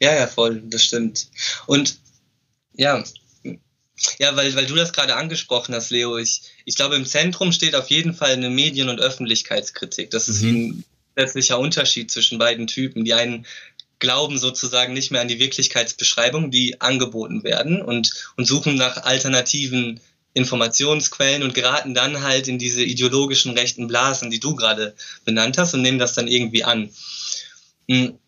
Ja, 0.00 0.14
ja, 0.14 0.26
voll, 0.26 0.62
das 0.66 0.84
stimmt. 0.84 1.28
Und 1.66 1.98
ja, 2.74 3.04
ja, 4.18 4.34
weil, 4.36 4.54
weil 4.54 4.66
du 4.66 4.74
das 4.74 4.92
gerade 4.92 5.16
angesprochen 5.16 5.74
hast, 5.74 5.90
Leo, 5.90 6.18
ich, 6.18 6.42
ich 6.64 6.74
glaube, 6.74 6.96
im 6.96 7.06
Zentrum 7.06 7.52
steht 7.52 7.74
auf 7.74 7.90
jeden 7.90 8.14
Fall 8.14 8.32
eine 8.32 8.50
Medien- 8.50 8.88
und 8.88 9.00
Öffentlichkeitskritik. 9.00 10.10
Das 10.10 10.28
ist 10.28 10.42
mhm. 10.42 10.48
ein 10.48 10.84
letztlicher 11.16 11.58
Unterschied 11.58 12.10
zwischen 12.10 12.38
beiden 12.38 12.66
Typen. 12.66 13.04
Die 13.04 13.14
einen 13.14 13.46
glauben 13.98 14.38
sozusagen 14.38 14.94
nicht 14.94 15.12
mehr 15.12 15.20
an 15.20 15.28
die 15.28 15.38
Wirklichkeitsbeschreibung, 15.38 16.50
die 16.50 16.80
angeboten 16.80 17.44
werden 17.44 17.80
und, 17.80 18.12
und 18.36 18.46
suchen 18.46 18.74
nach 18.74 18.96
alternativen 19.04 20.00
Informationsquellen 20.34 21.42
und 21.42 21.54
geraten 21.54 21.94
dann 21.94 22.22
halt 22.22 22.48
in 22.48 22.58
diese 22.58 22.82
ideologischen 22.82 23.52
rechten 23.52 23.86
Blasen, 23.86 24.30
die 24.30 24.40
du 24.40 24.54
gerade 24.54 24.94
benannt 25.24 25.58
hast 25.58 25.74
und 25.74 25.82
nehmen 25.82 25.98
das 25.98 26.14
dann 26.14 26.28
irgendwie 26.28 26.64
an. 26.64 26.90
Hm. 27.88 28.18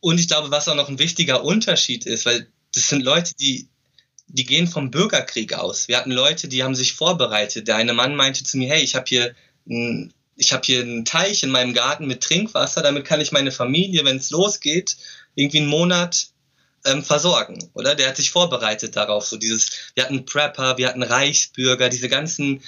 Und 0.00 0.18
ich 0.18 0.28
glaube, 0.28 0.50
was 0.50 0.68
auch 0.68 0.74
noch 0.74 0.88
ein 0.88 0.98
wichtiger 0.98 1.44
Unterschied 1.44 2.06
ist, 2.06 2.24
weil 2.24 2.48
das 2.74 2.88
sind 2.88 3.02
Leute, 3.02 3.34
die, 3.34 3.68
die 4.28 4.44
gehen 4.44 4.66
vom 4.66 4.90
Bürgerkrieg 4.90 5.52
aus. 5.52 5.88
Wir 5.88 5.98
hatten 5.98 6.12
Leute, 6.12 6.48
die 6.48 6.62
haben 6.62 6.74
sich 6.74 6.94
vorbereitet. 6.94 7.68
Der 7.68 7.76
eine 7.76 7.92
Mann 7.92 8.16
meinte 8.16 8.44
zu 8.44 8.56
mir, 8.56 8.70
hey, 8.70 8.82
ich 8.82 8.94
habe 8.94 9.04
hier 9.08 9.34
ein 9.68 10.14
ich 10.40 10.54
habe 10.54 10.62
hier 10.64 10.80
einen 10.80 11.04
Teich 11.04 11.42
in 11.42 11.50
meinem 11.50 11.74
Garten 11.74 12.06
mit 12.06 12.22
Trinkwasser, 12.22 12.82
damit 12.82 13.04
kann 13.04 13.20
ich 13.20 13.30
meine 13.30 13.52
Familie, 13.52 14.06
wenn 14.06 14.16
es 14.16 14.30
losgeht, 14.30 14.96
irgendwie 15.34 15.58
einen 15.58 15.66
Monat 15.66 16.28
ähm, 16.84 17.02
versorgen, 17.02 17.70
oder? 17.74 17.94
Der 17.94 18.08
hat 18.08 18.16
sich 18.16 18.30
vorbereitet 18.30 18.96
darauf. 18.96 19.26
So 19.26 19.36
dieses, 19.36 19.70
wir 19.94 20.04
hatten 20.04 20.24
Prepper, 20.24 20.78
wir 20.78 20.88
hatten 20.88 21.02
Reichsbürger, 21.02 21.88
diese 21.88 22.08
ganzen, 22.08 22.62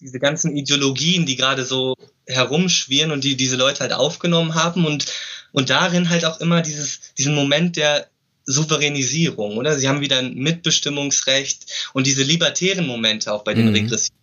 diese 0.00 0.18
ganzen 0.18 0.56
Ideologien, 0.56 1.26
die 1.26 1.36
gerade 1.36 1.64
so 1.64 1.94
herumschwirren 2.26 3.10
und 3.10 3.24
die 3.24 3.36
diese 3.36 3.56
Leute 3.56 3.80
halt 3.80 3.92
aufgenommen 3.92 4.54
haben 4.54 4.86
und, 4.86 5.06
und 5.52 5.70
darin 5.70 6.08
halt 6.08 6.24
auch 6.24 6.40
immer 6.40 6.62
dieses, 6.62 7.14
diesen 7.18 7.34
Moment 7.34 7.76
der 7.76 8.08
Souveränisierung, 8.44 9.56
oder? 9.58 9.78
Sie 9.78 9.88
haben 9.88 10.00
wieder 10.00 10.18
ein 10.18 10.34
Mitbestimmungsrecht 10.34 11.90
und 11.92 12.06
diese 12.06 12.22
libertären 12.22 12.86
Momente 12.86 13.32
auch 13.32 13.44
bei 13.44 13.54
den 13.54 13.68
mhm. 13.68 13.74
regressiven 13.74 14.16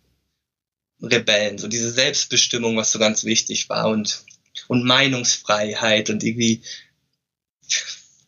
Rebellen, 1.00 1.58
so 1.58 1.68
diese 1.68 1.90
Selbstbestimmung, 1.90 2.76
was 2.76 2.90
so 2.90 2.98
ganz 2.98 3.24
wichtig 3.24 3.68
war 3.68 3.88
und, 3.88 4.24
und 4.66 4.84
Meinungsfreiheit 4.84 6.10
und 6.10 6.24
irgendwie, 6.24 6.62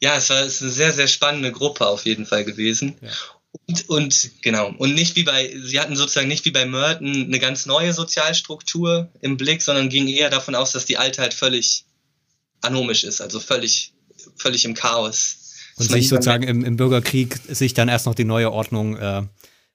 ja, 0.01 0.17
es 0.17 0.31
war 0.31 0.41
es 0.43 0.57
ist 0.57 0.63
eine 0.63 0.71
sehr, 0.71 0.93
sehr 0.93 1.07
spannende 1.07 1.53
Gruppe 1.53 1.87
auf 1.87 2.07
jeden 2.07 2.27
Fall 2.27 2.45
gewesen. 2.45 2.97
Ja. 3.03 3.11
Und, 3.67 3.89
und 3.89 4.31
genau, 4.43 4.73
und 4.79 4.95
nicht 4.95 5.17
wie 5.17 5.25
bei, 5.25 5.53
sie 5.61 5.81
hatten 5.81 5.97
sozusagen 5.97 6.29
nicht 6.29 6.45
wie 6.45 6.53
bei 6.53 6.67
Merton 6.67 7.25
eine 7.25 7.39
ganz 7.39 7.67
neue 7.67 7.93
Sozialstruktur 7.93 9.11
im 9.21 9.37
Blick, 9.37 9.61
sondern 9.61 9.89
gingen 9.89 10.09
eher 10.09 10.31
davon 10.31 10.55
aus, 10.55 10.73
dass 10.73 10.87
die 10.87 10.99
alte 10.99 11.21
halt 11.23 11.35
völlig 11.35 11.85
anomisch 12.61 13.05
ist, 13.05 13.21
also 13.21 13.41
völlig, 13.41 13.93
völlig 14.37 14.65
im 14.65 14.75
Chaos. 14.75 15.37
Und 15.77 15.91
sich 15.91 16.09
sozusagen 16.09 16.45
im, 16.45 16.65
im 16.65 16.77
Bürgerkrieg 16.77 17.39
sich 17.49 17.75
dann 17.75 17.89
erst 17.89 18.07
noch 18.07 18.15
die 18.15 18.25
neue 18.25 18.53
Ordnung 18.53 18.97
äh, 18.97 19.23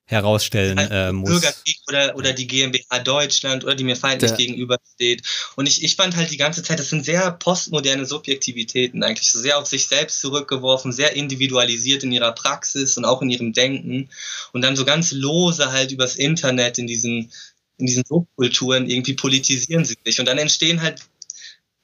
herausstellen 0.07 0.77
äh, 0.77 1.11
muss. 1.11 1.29
Bürgerkrieg 1.29 1.79
oder, 1.87 2.15
oder 2.15 2.33
die 2.33 2.45
GmbH 2.45 2.99
Deutschland 2.99 3.63
oder 3.63 3.73
die 3.73 3.83
mir 3.83 3.95
feindlich 3.95 4.31
Der. 4.31 4.37
gegenübersteht. 4.37 5.23
Und 5.55 5.67
ich, 5.67 5.83
ich 5.83 5.95
fand 5.95 6.15
halt 6.15 6.29
die 6.29 6.37
ganze 6.37 6.61
Zeit, 6.61 6.77
das 6.77 6.89
sind 6.89 7.03
sehr 7.03 7.31
postmoderne 7.31 8.05
Subjektivitäten 8.05 9.03
eigentlich, 9.03 9.31
so 9.31 9.39
sehr 9.39 9.57
auf 9.57 9.65
sich 9.65 9.87
selbst 9.87 10.21
zurückgeworfen, 10.21 10.91
sehr 10.91 11.15
individualisiert 11.15 12.03
in 12.03 12.11
ihrer 12.11 12.33
Praxis 12.33 12.97
und 12.97 13.05
auch 13.05 13.23
in 13.23 13.31
ihrem 13.31 13.53
Denken 13.53 14.09
und 14.53 14.61
dann 14.61 14.75
so 14.75 14.85
ganz 14.85 15.11
lose 15.11 15.71
halt 15.71 15.91
übers 15.91 16.15
Internet 16.15 16.77
in 16.77 16.85
diesen, 16.85 17.31
in 17.77 17.87
diesen 17.87 18.03
Subkulturen 18.05 18.87
irgendwie 18.87 19.15
politisieren 19.15 19.85
sie 19.85 19.97
sich 20.05 20.19
und 20.19 20.27
dann 20.27 20.37
entstehen 20.37 20.83
halt 20.83 21.01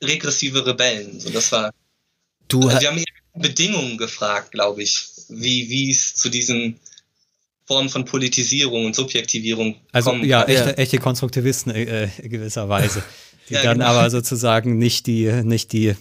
regressive 0.04 0.66
Rebellen. 0.66 1.20
So, 1.20 1.30
das 1.30 1.52
war. 1.52 1.74
Du 2.48 2.68
also 2.68 2.82
wir 2.82 2.90
haben 2.90 3.04
Bedingungen 3.34 3.98
gefragt, 3.98 4.52
glaube 4.52 4.84
ich, 4.84 5.08
wie, 5.30 5.70
wie 5.70 5.90
es 5.90 6.14
zu 6.14 6.30
diesem 6.30 6.80
Form 7.66 7.90
von 7.90 8.06
Politisierung 8.06 8.86
und 8.86 8.96
Subjektivierung 8.96 9.76
also, 9.92 10.12
kommen. 10.12 10.26
Ja, 10.26 10.44
echte, 10.44 10.78
echte 10.78 10.98
Konstruktivisten 10.98 11.74
äh, 11.74 12.10
gewisserweise, 12.24 13.04
die 13.50 13.54
ja, 13.54 13.64
dann 13.64 13.80
genau. 13.80 13.90
aber 13.92 14.10
sozusagen 14.10 14.78
nicht 14.78 15.08
die, 15.08 15.32
nicht 15.44 15.72
die 15.72 15.96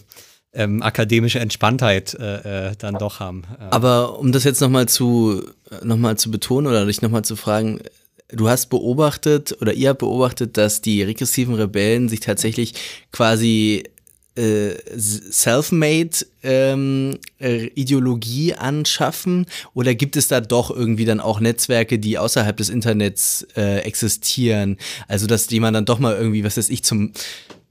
ähm, 0.53 0.81
akademische 0.81 1.39
Entspanntheit 1.39 2.13
äh, 2.15 2.69
äh, 2.69 2.75
dann 2.77 2.95
doch 2.95 3.19
haben. 3.19 3.43
Aber 3.69 4.19
um 4.19 4.31
das 4.31 4.43
jetzt 4.43 4.59
nochmal 4.59 4.87
zu, 4.87 5.43
noch 5.83 6.15
zu 6.15 6.31
betonen 6.31 6.67
oder 6.67 6.85
dich 6.85 7.01
nochmal 7.01 7.23
zu 7.23 7.35
fragen, 7.35 7.79
du 8.29 8.49
hast 8.49 8.67
beobachtet 8.67 9.55
oder 9.61 9.73
ihr 9.73 9.89
habt 9.89 9.99
beobachtet, 9.99 10.57
dass 10.57 10.81
die 10.81 11.03
regressiven 11.03 11.55
Rebellen 11.55 12.09
sich 12.09 12.19
tatsächlich 12.19 12.73
quasi 13.11 13.83
äh, 14.35 14.75
Self-Made 14.97 16.25
ähm, 16.43 17.17
äh, 17.39 17.65
Ideologie 17.75 18.53
anschaffen 18.53 19.45
oder 19.73 19.93
gibt 19.95 20.15
es 20.15 20.27
da 20.27 20.41
doch 20.41 20.71
irgendwie 20.71 21.05
dann 21.05 21.19
auch 21.19 21.39
Netzwerke, 21.39 21.99
die 21.99 22.17
außerhalb 22.17 22.55
des 22.55 22.69
Internets 22.69 23.45
äh, 23.55 23.79
existieren? 23.79 24.77
Also 25.07 25.27
dass 25.27 25.49
jemand 25.49 25.75
dann 25.75 25.85
doch 25.85 25.99
mal 25.99 26.15
irgendwie, 26.15 26.43
was 26.43 26.57
weiß 26.57 26.69
ich, 26.69 26.83
zum 26.83 27.11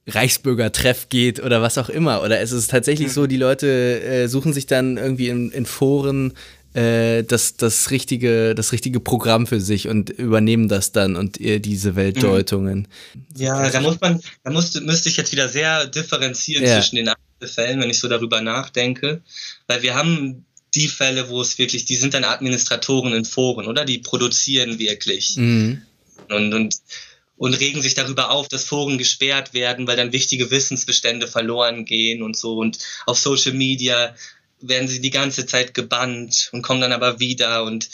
Reichsbürgertreff 0.07 1.09
geht 1.09 1.43
oder 1.43 1.63
was 1.63 1.79
auch 1.79 1.89
immer. 1.89 2.23
Oder 2.23 2.41
ist 2.41 2.53
es 2.53 2.67
tatsächlich 2.67 3.13
so, 3.13 3.27
die 3.27 3.37
Leute 3.37 4.03
äh, 4.03 4.29
suchen 4.29 4.53
sich 4.53 4.67
dann 4.67 4.97
irgendwie 4.97 5.29
in, 5.29 5.51
in 5.51 5.67
Foren 5.67 6.33
äh, 6.75 7.25
das, 7.25 7.57
das, 7.57 7.91
richtige, 7.91 8.55
das 8.55 8.73
richtige 8.73 9.01
Programm 9.01 9.47
für 9.47 9.61
sich 9.61 9.89
und 9.89 10.11
übernehmen 10.11 10.69
das 10.69 10.93
dann 10.93 11.17
und 11.17 11.41
äh, 11.41 11.59
diese 11.59 11.97
Weltdeutungen. 11.97 12.87
Ja, 13.37 13.69
da 13.71 13.81
muss 13.81 14.01
man, 14.01 14.21
da 14.45 14.51
musste, 14.51 14.81
müsste 14.81 15.09
ich 15.09 15.17
jetzt 15.17 15.33
wieder 15.33 15.49
sehr 15.49 15.87
differenzieren 15.87 16.65
ja. 16.65 16.81
zwischen 16.81 16.97
den 16.97 17.11
Fällen, 17.43 17.81
wenn 17.81 17.91
ich 17.91 17.99
so 17.99 18.09
darüber 18.09 18.41
nachdenke. 18.41 19.21
Weil 19.67 19.83
wir 19.83 19.95
haben 19.95 20.45
die 20.75 20.89
Fälle, 20.89 21.29
wo 21.29 21.41
es 21.41 21.59
wirklich, 21.59 21.85
die 21.85 21.97
sind 21.97 22.15
dann 22.15 22.25
Administratoren 22.25 23.13
in 23.13 23.25
Foren, 23.25 23.67
oder? 23.67 23.85
Die 23.85 23.99
produzieren 23.99 24.79
wirklich. 24.79 25.37
Mhm. 25.37 25.83
Und, 26.29 26.55
und, 26.55 26.77
und 27.37 27.55
regen 27.55 27.83
sich 27.83 27.95
darüber 27.95 28.31
auf, 28.31 28.47
dass 28.47 28.65
Foren 28.65 28.99
gesperrt 28.99 29.55
werden, 29.55 29.87
weil 29.89 29.97
dann 29.97 30.13
wichtige 30.13 30.51
Wissensbestände 30.51 31.27
verloren 31.27 31.85
gehen 31.85 32.23
und 32.23 32.37
so. 32.37 32.59
Und 32.59 32.79
auf 33.07 33.19
Social 33.19 33.55
Media 33.55 34.15
werden 34.61 34.89
sie 34.89 35.01
die 35.01 35.11
ganze 35.11 35.47
Zeit 35.47 35.75
gebannt 35.75 36.51
und 36.53 36.63
kommen 36.63 36.81
dann 36.81 36.93
aber 36.93 37.21
wieder 37.21 37.65
und, 37.65 37.89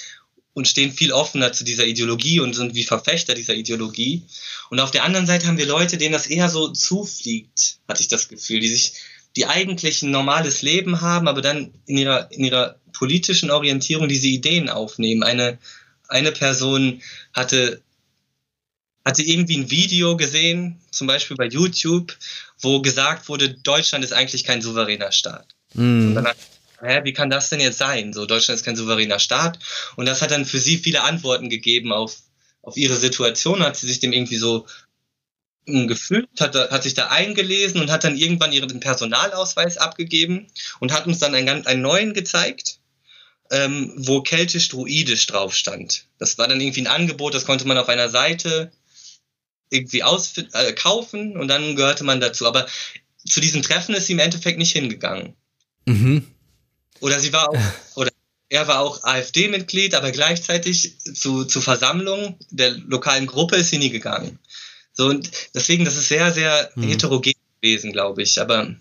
und 0.55 0.67
stehen 0.67 0.93
viel 0.93 1.13
offener 1.13 1.53
zu 1.53 1.65
dieser 1.65 1.87
Ideologie 1.87 2.41
und 2.41 2.55
sind 2.55 2.75
wie 2.75 2.85
Verfechter 2.85 3.35
dieser 3.35 3.55
Ideologie. 3.55 4.23
Und 4.71 4.81
auf 4.81 4.91
der 4.91 5.05
anderen 5.05 5.27
Seite 5.27 5.47
haben 5.47 5.59
wir 5.59 5.67
Leute, 5.67 5.97
denen 5.97 6.13
das 6.13 6.27
eher 6.27 6.49
so 6.49 6.69
zufliegt, 6.69 7.79
hatte 7.89 8.01
ich 8.01 8.09
das 8.09 8.29
Gefühl, 8.29 8.61
die 8.61 8.69
sich, 8.69 8.95
die 9.37 9.47
eigentlich 9.47 10.03
ein 10.03 10.11
normales 10.11 10.63
Leben 10.63 11.01
haben, 11.01 11.29
aber 11.29 11.43
dann 11.43 11.73
in 11.87 11.99
ihrer, 11.99 12.31
in 12.33 12.45
ihrer 12.45 12.77
politischen 12.93 13.51
Orientierung 13.51 14.09
diese 14.09 14.29
Ideen 14.29 14.69
aufnehmen. 14.69 15.23
Eine, 15.23 15.59
eine 16.09 16.33
Person 16.33 17.03
hatte, 17.33 17.83
hatte 19.05 19.23
irgendwie 19.23 19.59
ein 19.59 19.71
Video 19.71 20.17
gesehen, 20.17 20.81
zum 20.91 21.07
Beispiel 21.07 21.37
bei 21.37 21.47
YouTube, 21.47 22.17
wo 22.61 22.81
gesagt 22.81 23.29
wurde, 23.29 23.51
Deutschland 23.51 24.05
ist 24.05 24.13
eigentlich 24.13 24.45
kein 24.45 24.63
souveräner 24.63 25.13
Staat. 25.13 25.55
Mm. 25.75 26.09
Und 26.09 26.15
dann 26.15 26.27
hat 26.27 26.37
hä, 26.81 27.01
wie 27.05 27.13
kann 27.13 27.31
das 27.31 27.51
denn 27.51 27.61
jetzt 27.61 27.79
sein? 27.79 28.13
So, 28.13 28.27
Deutschland 28.27 28.59
ist 28.59 28.65
kein 28.65 28.77
souveräner 28.77 29.19
Staat. 29.19 29.59
Und 29.97 30.07
das 30.07 30.23
hat 30.23 30.31
dann 30.31 30.45
für 30.45 30.59
sie 30.59 30.79
viele 30.79 31.03
Antworten 31.03 31.49
gegeben 31.49 31.93
auf, 31.93 32.17
auf 32.63 32.77
ihre 32.77 32.97
Situation, 32.97 33.63
hat 33.63 33.77
sie 33.77 33.87
sich 33.87 34.01
dem 34.01 34.13
irgendwie 34.13 34.37
so 34.37 34.67
gefühlt, 35.67 36.29
hat, 36.39 36.55
hat 36.55 36.83
sich 36.85 36.95
da 36.95 37.09
eingelesen 37.09 37.81
und 37.81 37.91
hat 37.91 38.05
dann 38.05 38.17
irgendwann 38.17 38.53
ihren 38.53 38.79
Personalausweis 38.79 39.79
abgegeben 39.79 40.47
und 40.79 40.93
hat 40.93 41.07
uns 41.07 41.19
dann 41.19 41.35
einen, 41.35 41.67
einen 41.67 41.83
neuen 41.83 42.15
gezeigt, 42.15 42.79
ähm, 43.51 43.93
wo 43.97 44.23
keltisch-druidisch 44.23 45.27
drauf 45.27 45.55
stand. 45.55 46.07
Das 46.19 46.39
war 46.39 46.47
dann 46.47 46.61
irgendwie 46.61 46.83
ein 46.83 46.87
Angebot, 46.87 47.35
das 47.35 47.45
konnte 47.45 47.67
man 47.67 47.79
auf 47.79 47.89
einer 47.89 48.09
Seite 48.09 48.71
irgendwie 49.69 50.05
aus, 50.05 50.35
äh, 50.37 50.73
kaufen 50.73 51.37
und 51.37 51.49
dann 51.49 51.75
gehörte 51.75 52.05
man 52.05 52.21
dazu. 52.21 52.47
Aber 52.47 52.67
zu 53.29 53.41
diesen 53.41 53.63
Treffen 53.63 53.95
ist 53.95 54.07
sie 54.07 54.13
im 54.13 54.21
Endeffekt 54.21 54.59
nicht 54.59 54.73
hingegangen. 54.73 55.35
Mhm. 55.85 56.27
Oder 57.01 57.21
sie 57.21 57.33
war 57.33 57.51
auch, 57.51 57.57
oder 57.97 58.11
er 58.49 58.69
war 58.69 58.81
auch 58.81 59.03
AfD-Mitglied, 59.03 59.95
aber 59.95 60.13
gleichzeitig 60.13 60.99
zu, 61.01 61.45
zu 61.45 61.61
Versammlungen 61.61 62.37
der 62.51 62.73
lokalen 62.73 63.27
Gruppe 63.27 63.57
ist 63.57 63.71
sie 63.71 63.79
nie 63.79 63.91
gegangen. 63.91 64.39
So, 64.93 65.07
und 65.07 65.31
deswegen, 65.55 65.85
das 65.85 65.97
ist 65.97 66.09
sehr, 66.09 66.33
sehr 66.33 66.71
mhm. 66.75 66.89
heterogen 66.89 67.35
gewesen, 67.61 67.93
glaube 67.93 68.23
ich. 68.23 68.41
Aber 68.41 68.75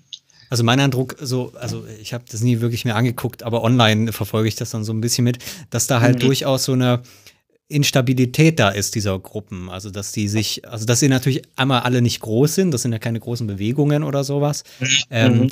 also 0.49 0.63
mein 0.63 0.79
Eindruck, 0.79 1.17
so, 1.19 1.51
also 1.55 1.85
ich 1.99 2.13
habe 2.13 2.23
das 2.31 2.41
nie 2.41 2.61
wirklich 2.61 2.85
mehr 2.85 2.95
angeguckt, 2.95 3.43
aber 3.43 3.63
online 3.63 4.13
verfolge 4.13 4.47
ich 4.47 4.55
das 4.55 4.69
dann 4.69 4.83
so 4.83 4.93
ein 4.93 5.01
bisschen 5.01 5.23
mit, 5.23 5.39
dass 5.69 5.87
da 5.87 5.99
halt 6.01 6.17
mhm. 6.17 6.27
durchaus 6.27 6.65
so 6.65 6.73
eine 6.73 7.01
Instabilität 7.67 8.59
da 8.59 8.69
ist 8.69 8.93
dieser 8.95 9.17
Gruppen. 9.17 9.69
Also 9.69 9.89
dass 9.89 10.11
die 10.11 10.27
sich, 10.27 10.67
also 10.67 10.85
dass 10.85 10.99
sie 10.99 11.09
natürlich 11.09 11.41
einmal 11.55 11.81
alle 11.81 12.01
nicht 12.01 12.19
groß 12.19 12.55
sind, 12.55 12.71
das 12.71 12.83
sind 12.83 12.91
ja 12.91 12.99
keine 12.99 13.19
großen 13.19 13.47
Bewegungen 13.47 14.03
oder 14.03 14.23
sowas. 14.23 14.63
Mhm. 14.79 15.49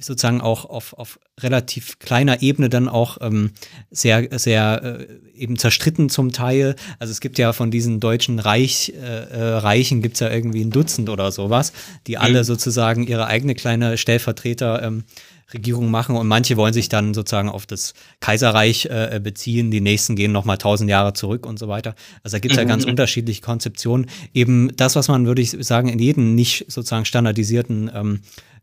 Sozusagen 0.00 0.40
auch 0.40 0.64
auf, 0.64 0.94
auf 0.94 1.18
relativ 1.40 1.98
kleiner 1.98 2.42
Ebene 2.42 2.68
dann 2.68 2.88
auch 2.88 3.18
ähm, 3.20 3.52
sehr, 3.90 4.38
sehr 4.38 4.82
äh, 4.82 5.06
eben 5.34 5.58
zerstritten 5.58 6.08
zum 6.08 6.32
Teil. 6.32 6.76
Also 6.98 7.10
es 7.10 7.20
gibt 7.20 7.38
ja 7.38 7.52
von 7.52 7.70
diesen 7.70 8.00
deutschen 8.00 8.38
Reich, 8.38 8.92
äh, 8.96 9.00
äh 9.00 9.42
Reichen 9.58 10.02
gibt 10.02 10.14
es 10.14 10.20
ja 10.20 10.30
irgendwie 10.30 10.62
ein 10.62 10.70
Dutzend 10.70 11.08
oder 11.08 11.30
sowas, 11.32 11.72
die 12.06 12.16
mhm. 12.16 12.22
alle 12.22 12.44
sozusagen 12.44 13.06
ihre 13.06 13.26
eigene 13.26 13.54
kleine 13.54 13.98
Stellvertreter 13.98 14.82
ähm, 14.82 15.04
Regierung 15.52 15.90
machen 15.90 16.16
und 16.16 16.26
manche 16.26 16.56
wollen 16.56 16.72
sich 16.72 16.88
dann 16.88 17.14
sozusagen 17.14 17.48
auf 17.48 17.66
das 17.66 17.94
Kaiserreich 18.20 18.86
äh, 18.86 19.20
beziehen, 19.22 19.70
die 19.70 19.80
nächsten 19.80 20.16
gehen 20.16 20.32
nochmal 20.32 20.58
tausend 20.58 20.90
Jahre 20.90 21.12
zurück 21.12 21.46
und 21.46 21.58
so 21.58 21.68
weiter. 21.68 21.94
Also 22.22 22.36
da 22.36 22.40
gibt 22.40 22.52
es 22.52 22.58
ja 22.58 22.64
ganz 22.64 22.84
mhm. 22.84 22.90
unterschiedliche 22.90 23.40
Konzeptionen. 23.40 24.06
Eben 24.32 24.70
das, 24.76 24.96
was 24.96 25.08
man, 25.08 25.26
würde 25.26 25.42
ich 25.42 25.50
sagen, 25.50 25.88
in 25.88 25.98
jedem 25.98 26.34
nicht 26.34 26.66
sozusagen 26.68 27.04
standardisierten 27.04 27.90
ähm, 27.94 28.20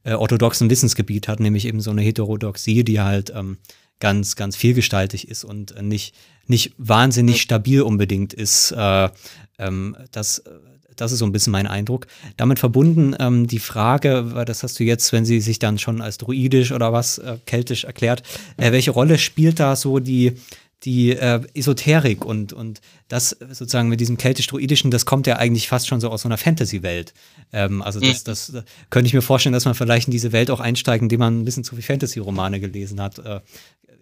äh, 0.07 0.13
orthodoxen 0.13 0.69
Wissensgebiet 0.69 1.27
hat, 1.27 1.39
nämlich 1.39 1.65
eben 1.65 1.81
so 1.81 1.91
eine 1.91 2.01
Heterodoxie, 2.01 2.83
die 2.83 3.01
halt 3.01 3.33
ähm, 3.35 3.57
ganz, 3.99 4.35
ganz 4.35 4.55
vielgestaltig 4.55 5.27
ist 5.27 5.43
und 5.43 5.75
äh, 5.75 5.81
nicht, 5.81 6.15
nicht 6.45 6.73
wahnsinnig 6.77 7.41
stabil 7.41 7.81
unbedingt 7.81 8.33
ist. 8.33 8.71
Äh, 8.71 9.09
ähm, 9.59 9.97
das, 10.11 10.43
das 10.95 11.11
ist 11.11 11.19
so 11.19 11.25
ein 11.25 11.33
bisschen 11.33 11.51
mein 11.51 11.67
Eindruck. 11.67 12.07
Damit 12.37 12.59
verbunden 12.59 13.15
ähm, 13.19 13.47
die 13.47 13.59
Frage, 13.59 14.33
weil 14.33 14.45
das 14.45 14.63
hast 14.63 14.79
du 14.79 14.85
jetzt, 14.85 15.11
wenn 15.11 15.25
sie 15.25 15.41
sich 15.41 15.59
dann 15.59 15.77
schon 15.77 16.01
als 16.01 16.17
druidisch 16.17 16.71
oder 16.71 16.93
was 16.93 17.17
äh, 17.17 17.37
keltisch 17.45 17.83
erklärt, 17.83 18.23
äh, 18.55 18.71
welche 18.71 18.91
Rolle 18.91 19.17
spielt 19.17 19.59
da 19.59 19.75
so 19.75 19.99
die 19.99 20.33
die 20.83 21.11
äh, 21.11 21.41
Esoterik 21.53 22.23
und, 22.23 22.53
und 22.53 22.81
das 23.07 23.29
sozusagen 23.29 23.89
mit 23.89 23.99
diesem 23.99 24.17
keltisch-druidischen, 24.17 24.91
das 24.91 25.05
kommt 25.05 25.25
ja 25.25 25.37
eigentlich 25.37 25.67
fast 25.67 25.87
schon 25.87 25.99
so 25.99 26.09
aus 26.09 26.21
so 26.21 26.27
einer 26.27 26.37
Fantasy-Welt. 26.37 27.13
Ähm, 27.51 27.81
also 27.81 27.99
das, 27.99 28.23
das, 28.23 28.51
das 28.51 28.63
könnte 28.89 29.07
ich 29.07 29.13
mir 29.13 29.23
vorstellen, 29.23 29.53
dass 29.53 29.65
man 29.65 29.73
vielleicht 29.73 30.07
in 30.07 30.11
diese 30.11 30.31
Welt 30.31 30.51
auch 30.51 30.59
einsteigt, 30.59 31.01
indem 31.01 31.19
man 31.19 31.41
ein 31.41 31.45
bisschen 31.45 31.63
zu 31.63 31.75
viel 31.75 31.83
Fantasy-Romane 31.83 32.59
gelesen 32.59 33.01
hat. 33.01 33.17
Äh, 33.19 33.41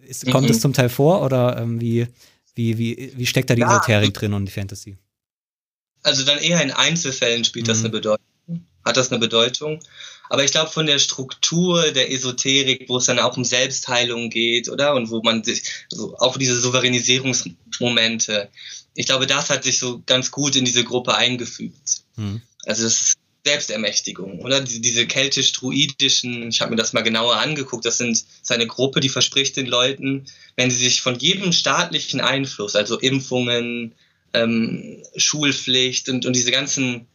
ist, 0.06 0.30
kommt 0.30 0.50
es 0.50 0.58
mhm. 0.58 0.60
zum 0.60 0.72
Teil 0.74 0.88
vor 0.88 1.22
oder 1.22 1.58
ähm, 1.58 1.80
wie, 1.80 2.06
wie, 2.54 2.78
wie, 2.78 3.12
wie 3.16 3.26
steckt 3.26 3.48
da 3.48 3.54
die 3.54 3.62
ja, 3.62 3.70
Esoterik 3.70 4.12
drin 4.12 4.34
und 4.34 4.44
die 4.44 4.52
Fantasy? 4.52 4.98
Also 6.02 6.24
dann 6.24 6.38
eher 6.38 6.62
in 6.62 6.70
Einzelfällen 6.70 7.44
spielt 7.44 7.66
mhm. 7.66 7.68
das 7.68 7.80
eine 7.80 7.90
Bedeutung. 7.90 8.24
Hat 8.84 8.96
das 8.96 9.10
eine 9.10 9.18
Bedeutung? 9.18 9.80
Aber 10.28 10.44
ich 10.44 10.50
glaube, 10.50 10.70
von 10.70 10.86
der 10.86 10.98
Struktur 10.98 11.90
der 11.92 12.10
Esoterik, 12.10 12.88
wo 12.88 12.96
es 12.98 13.06
dann 13.06 13.18
auch 13.18 13.36
um 13.36 13.44
Selbstheilung 13.44 14.30
geht, 14.30 14.68
oder? 14.68 14.94
Und 14.94 15.10
wo 15.10 15.22
man 15.22 15.44
sich, 15.44 15.62
also 15.92 16.16
auch 16.18 16.36
diese 16.36 16.58
Souveränisierungsmomente, 16.58 18.48
ich 18.94 19.06
glaube, 19.06 19.26
das 19.26 19.50
hat 19.50 19.64
sich 19.64 19.78
so 19.78 20.02
ganz 20.06 20.30
gut 20.30 20.56
in 20.56 20.64
diese 20.64 20.84
Gruppe 20.84 21.14
eingefügt. 21.14 22.02
Mhm. 22.16 22.42
Also 22.64 22.84
das 22.84 23.02
ist 23.02 23.18
Selbstermächtigung, 23.46 24.40
oder? 24.40 24.60
Diese, 24.60 24.80
diese 24.80 25.06
keltisch-druidischen, 25.06 26.48
ich 26.48 26.60
habe 26.60 26.70
mir 26.70 26.76
das 26.76 26.92
mal 26.92 27.02
genauer 27.02 27.36
angeguckt, 27.36 27.84
das 27.84 27.98
sind 27.98 28.24
seine 28.42 28.66
Gruppe, 28.66 29.00
die 29.00 29.08
verspricht 29.08 29.56
den 29.56 29.66
Leuten, 29.66 30.26
wenn 30.56 30.70
sie 30.70 30.82
sich 30.82 31.00
von 31.00 31.16
jedem 31.18 31.52
staatlichen 31.52 32.20
Einfluss, 32.20 32.74
also 32.74 32.98
Impfungen, 32.98 33.94
ähm, 34.32 35.02
Schulpflicht 35.16 36.08
und, 36.08 36.26
und 36.26 36.34
diese 36.34 36.50
ganzen 36.50 37.06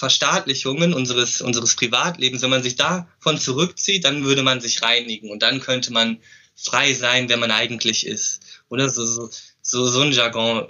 Verstaatlichungen 0.00 0.94
unseres, 0.94 1.42
unseres 1.42 1.76
Privatlebens, 1.76 2.40
wenn 2.40 2.48
man 2.48 2.62
sich 2.62 2.76
davon 2.76 3.38
zurückzieht, 3.38 4.06
dann 4.06 4.24
würde 4.24 4.42
man 4.42 4.58
sich 4.62 4.80
reinigen 4.80 5.28
und 5.28 5.42
dann 5.42 5.60
könnte 5.60 5.92
man 5.92 6.22
frei 6.56 6.94
sein, 6.94 7.28
wer 7.28 7.36
man 7.36 7.50
eigentlich 7.50 8.06
ist. 8.06 8.40
Oder 8.70 8.88
so, 8.88 9.04
so, 9.04 9.28
so, 9.60 9.86
so 9.86 10.00
ein 10.00 10.12
Jargon 10.12 10.66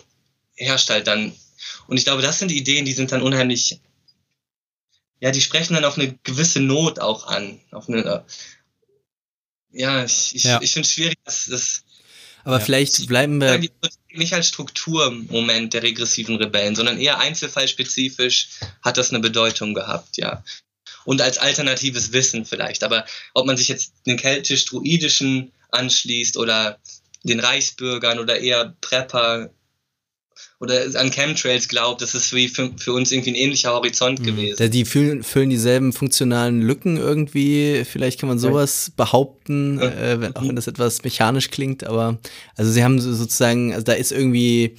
herrscht 0.57 0.91
halt 0.91 1.07
dann. 1.07 1.33
Und 1.87 1.97
ich 1.97 2.05
glaube, 2.05 2.23
das 2.23 2.41
sind 2.41 2.51
Ideen, 2.51 2.85
die 2.85 2.93
sind 2.93 3.13
dann 3.13 3.23
unheimlich, 3.23 3.79
ja, 5.21 5.31
die 5.31 5.41
sprechen 5.41 5.75
dann 5.75 5.85
auf 5.85 5.97
eine 5.97 6.19
gewisse 6.25 6.59
Not 6.59 6.99
auch 6.99 7.29
an. 7.29 7.61
Auf 7.71 7.89
eine, 7.89 8.25
ja, 9.71 10.05
ich, 10.05 10.35
ich, 10.35 10.43
ja. 10.43 10.61
ich 10.61 10.73
finde 10.73 10.87
es 10.89 10.93
schwierig, 10.93 11.19
das, 11.25 11.47
das 11.47 11.85
aber 12.45 12.59
ja. 12.59 12.65
vielleicht 12.65 13.07
bleiben 13.07 13.41
wir. 13.41 13.61
Nicht 14.13 14.33
als 14.33 14.49
Strukturmoment 14.49 15.73
der 15.73 15.85
regressiven 15.85 16.37
Rebellen, 16.37 16.75
sondern 16.75 16.99
eher 16.99 17.19
einzelfallspezifisch 17.19 18.49
hat 18.83 18.97
das 18.97 19.11
eine 19.11 19.21
Bedeutung 19.21 19.73
gehabt, 19.73 20.17
ja. 20.17 20.43
Und 21.05 21.23
als 21.23 21.39
alternatives 21.39 22.13
Wissen 22.13 22.45
vielleicht. 22.45 22.83
Aber 22.83 23.07
ob 23.35 23.47
man 23.47 23.57
sich 23.57 23.69
jetzt 23.69 23.93
den 24.07 24.17
keltisch-druidischen 24.17 25.53
anschließt 25.71 26.37
oder 26.37 26.79
den 27.23 27.41
Reichsbürgern 27.41 28.19
oder 28.19 28.41
eher 28.41 28.75
Prepper 28.81 29.51
oder 30.61 30.83
an 30.95 31.11
Chemtrails 31.11 31.69
glaubt, 31.69 32.03
das 32.03 32.15
ist 32.15 32.35
wie 32.35 32.49
für, 32.49 32.71
für 32.77 32.93
uns 32.93 33.11
irgendwie 33.11 33.31
ein 33.31 33.35
ähnlicher 33.35 33.73
Horizont 33.73 34.21
mhm. 34.21 34.25
gewesen. 34.25 34.71
Die 34.71 34.85
füllen, 34.85 35.23
füllen 35.23 35.51
dieselben 35.51 35.93
funktionalen 35.93 36.61
Lücken 36.61 36.99
irgendwie, 36.99 37.85
vielleicht 37.85 38.21
kann 38.21 38.29
man 38.29 38.39
sowas 38.39 38.89
ja. 38.89 39.05
behaupten, 39.05 39.81
äh, 39.81 40.21
wenn, 40.21 40.37
auch 40.37 40.47
wenn 40.47 40.57
das 40.57 40.67
etwas 40.67 41.03
mechanisch 41.03 41.51
klingt, 41.51 41.85
aber 41.85 42.19
also 42.57 42.71
sie 42.71 42.85
haben 42.85 43.01
sozusagen, 43.01 43.73
also 43.73 43.85
da 43.85 43.93
ist 43.93 44.13
irgendwie 44.13 44.77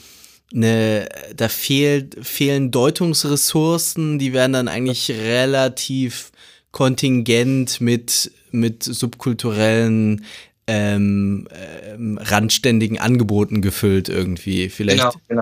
eine, 0.53 1.09
da 1.36 1.49
fehlt, 1.49 2.18
fehlen 2.26 2.72
Deutungsressourcen, 2.72 4.20
die 4.20 4.34
werden 4.34 4.53
dann 4.53 4.68
eigentlich 4.68 5.09
relativ 5.09 6.32
Kontingent 6.72 7.82
mit, 7.82 8.32
mit 8.51 8.84
subkulturellen 8.84 10.26
ähm, 10.68 11.47
ähm, 11.53 12.20
randständigen 12.22 12.99
Angeboten 12.99 13.62
gefüllt 13.62 14.09
irgendwie. 14.09 14.70
Vielleicht 14.70 14.99
genau, 14.99 15.14
genau. 15.28 15.41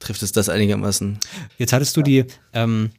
Trifft 0.00 0.22
es 0.22 0.32
das 0.32 0.48
einigermaßen. 0.48 1.18
Jetzt 1.58 1.72
hattest 1.72 1.96
du 1.96 2.02
die 2.02 2.24
ähm, 2.52 2.90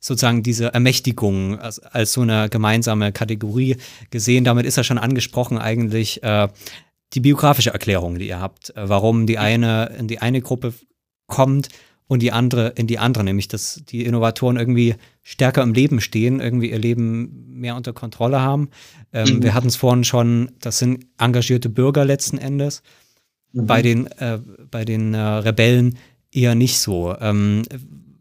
sozusagen 0.00 0.42
diese 0.42 0.72
Ermächtigung 0.74 1.58
als, 1.58 1.78
als, 1.78 2.12
so 2.12 2.22
eine 2.22 2.48
gemeinsame 2.48 3.12
Kategorie 3.12 3.76
gesehen. 4.10 4.44
Damit 4.44 4.66
ist 4.66 4.76
ja 4.76 4.84
schon 4.84 4.98
angesprochen 4.98 5.58
eigentlich 5.58 6.22
äh, 6.22 6.48
die 7.14 7.20
biografische 7.20 7.70
Erklärung, 7.70 8.18
die 8.18 8.28
ihr 8.28 8.40
habt, 8.40 8.70
äh, 8.70 8.88
warum 8.88 9.26
die 9.26 9.38
eine 9.38 9.94
in 9.98 10.08
die 10.08 10.20
eine 10.20 10.40
Gruppe 10.40 10.74
kommt 11.26 11.68
und 12.06 12.22
die 12.22 12.32
andere 12.32 12.68
in 12.76 12.86
die 12.86 12.98
andere, 12.98 13.24
nämlich 13.24 13.48
dass 13.48 13.82
die 13.86 14.04
Innovatoren 14.04 14.56
irgendwie 14.56 14.94
stärker 15.22 15.62
im 15.62 15.74
Leben 15.74 16.00
stehen, 16.00 16.40
irgendwie 16.40 16.70
ihr 16.70 16.78
Leben 16.78 17.46
mehr 17.48 17.76
unter 17.76 17.92
Kontrolle 17.92 18.40
haben. 18.40 18.70
Ähm, 19.12 19.36
mhm. 19.36 19.42
Wir 19.42 19.54
hatten 19.54 19.68
es 19.68 19.76
vorhin 19.76 20.04
schon, 20.04 20.52
das 20.60 20.78
sind 20.78 21.06
engagierte 21.18 21.68
Bürger 21.68 22.04
letzten 22.04 22.38
Endes. 22.38 22.82
Mhm. 23.52 23.66
Bei 23.66 23.82
den, 23.82 24.06
äh, 24.06 24.38
bei 24.70 24.84
den 24.84 25.14
äh, 25.14 25.20
Rebellen 25.20 25.98
eher 26.32 26.54
nicht 26.54 26.78
so. 26.78 27.16
Ähm, 27.20 27.64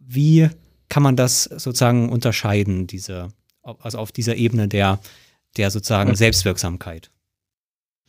wie 0.07 0.49
kann 0.89 1.03
man 1.03 1.15
das 1.15 1.43
sozusagen 1.43 2.09
unterscheiden, 2.09 2.87
diese, 2.87 3.29
also 3.61 3.97
auf 3.97 4.11
dieser 4.11 4.35
Ebene 4.35 4.67
der, 4.67 4.99
der 5.57 5.71
sozusagen 5.71 6.11
mhm. 6.11 6.15
Selbstwirksamkeit? 6.15 7.11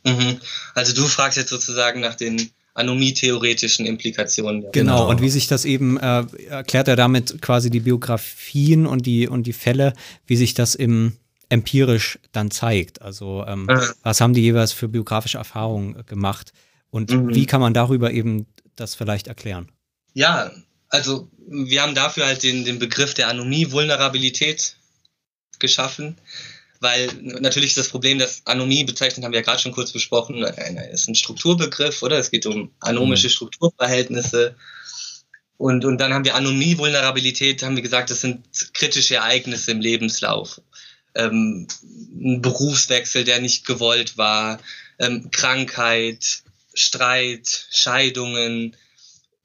Mhm. 0.05 0.38
Also 0.74 0.94
du 0.94 1.07
fragst 1.07 1.36
jetzt 1.36 1.51
sozusagen 1.51 2.01
nach 2.01 2.14
den 2.14 2.51
anomie-theoretischen 2.74 3.86
Implikationen. 3.86 4.61
Genau. 4.61 4.72
genau, 4.72 5.11
und 5.11 5.20
wie 5.20 5.30
sich 5.30 5.49
das 5.49 5.64
eben, 5.64 5.99
äh, 5.99 6.24
erklärt 6.49 6.86
er 6.86 6.94
damit 6.94 7.42
quasi 7.42 7.70
die 7.70 7.80
Biografien 7.80 8.86
und 8.86 9.05
die, 9.05 9.26
und 9.26 9.46
die 9.49 9.53
Fälle, 9.53 9.94
wie 10.26 10.36
sich 10.36 10.55
das 10.55 10.74
im 10.74 11.14
empirisch 11.49 12.18
dann 12.32 12.51
zeigt. 12.51 13.03
Also 13.03 13.44
ähm, 13.46 13.62
mhm. 13.62 13.80
was 14.03 14.20
haben 14.20 14.34
die 14.34 14.42
jeweils 14.42 14.72
für 14.72 14.88
biografische 14.88 15.38
Erfahrungen 15.38 16.05
gemacht 16.07 16.53
und 16.90 17.11
mhm. 17.11 17.34
wie 17.34 17.46
kann 17.46 17.61
man 17.61 17.74
darüber 17.74 18.12
eben 18.12 18.46
das 18.76 18.94
vielleicht 18.94 19.28
erklären? 19.28 19.70
Ja, 20.14 20.50
also 20.88 21.28
wir 21.46 21.82
haben 21.82 21.94
dafür 21.94 22.26
halt 22.26 22.42
den, 22.42 22.64
den 22.64 22.78
Begriff 22.78 23.14
der 23.14 23.28
Anomie-Vulnerabilität 23.28 24.76
geschaffen 25.59 26.16
weil 26.80 27.09
natürlich 27.22 27.70
ist 27.70 27.78
das 27.78 27.88
Problem, 27.88 28.18
dass 28.18 28.42
Anomie 28.46 28.84
bezeichnet, 28.84 29.24
haben 29.24 29.32
wir 29.32 29.40
ja 29.40 29.44
gerade 29.44 29.61
schon 29.61 29.72
kurz 29.72 29.92
besprochen, 29.92 30.42
ist 30.92 31.09
ein 31.09 31.14
Strukturbegriff, 31.14 32.02
oder? 32.02 32.18
Es 32.18 32.30
geht 32.30 32.46
um 32.46 32.70
anomische 32.80 33.26
mhm. 33.26 33.32
Strukturverhältnisse. 33.32 34.54
Und, 35.56 35.84
und 35.84 35.98
dann 35.98 36.14
haben 36.14 36.24
wir 36.24 36.36
Anomie, 36.36 36.78
Vulnerabilität, 36.78 37.62
haben 37.64 37.74
wir 37.74 37.82
gesagt, 37.82 38.11
das 38.11 38.20
sind 38.20 38.44
kritische 38.74 39.16
Ereignisse 39.16 39.72
im 39.72 39.80
Lebenslauf. 39.80 40.61
Ähm, 41.16 41.66
ein 41.82 42.42
Berufswechsel, 42.42 43.24
der 43.24 43.40
nicht 43.40 43.66
gewollt 43.66 44.16
war, 44.16 44.61
ähm, 45.00 45.30
Krankheit, 45.32 46.42
Streit, 46.74 47.66
Scheidungen 47.70 48.76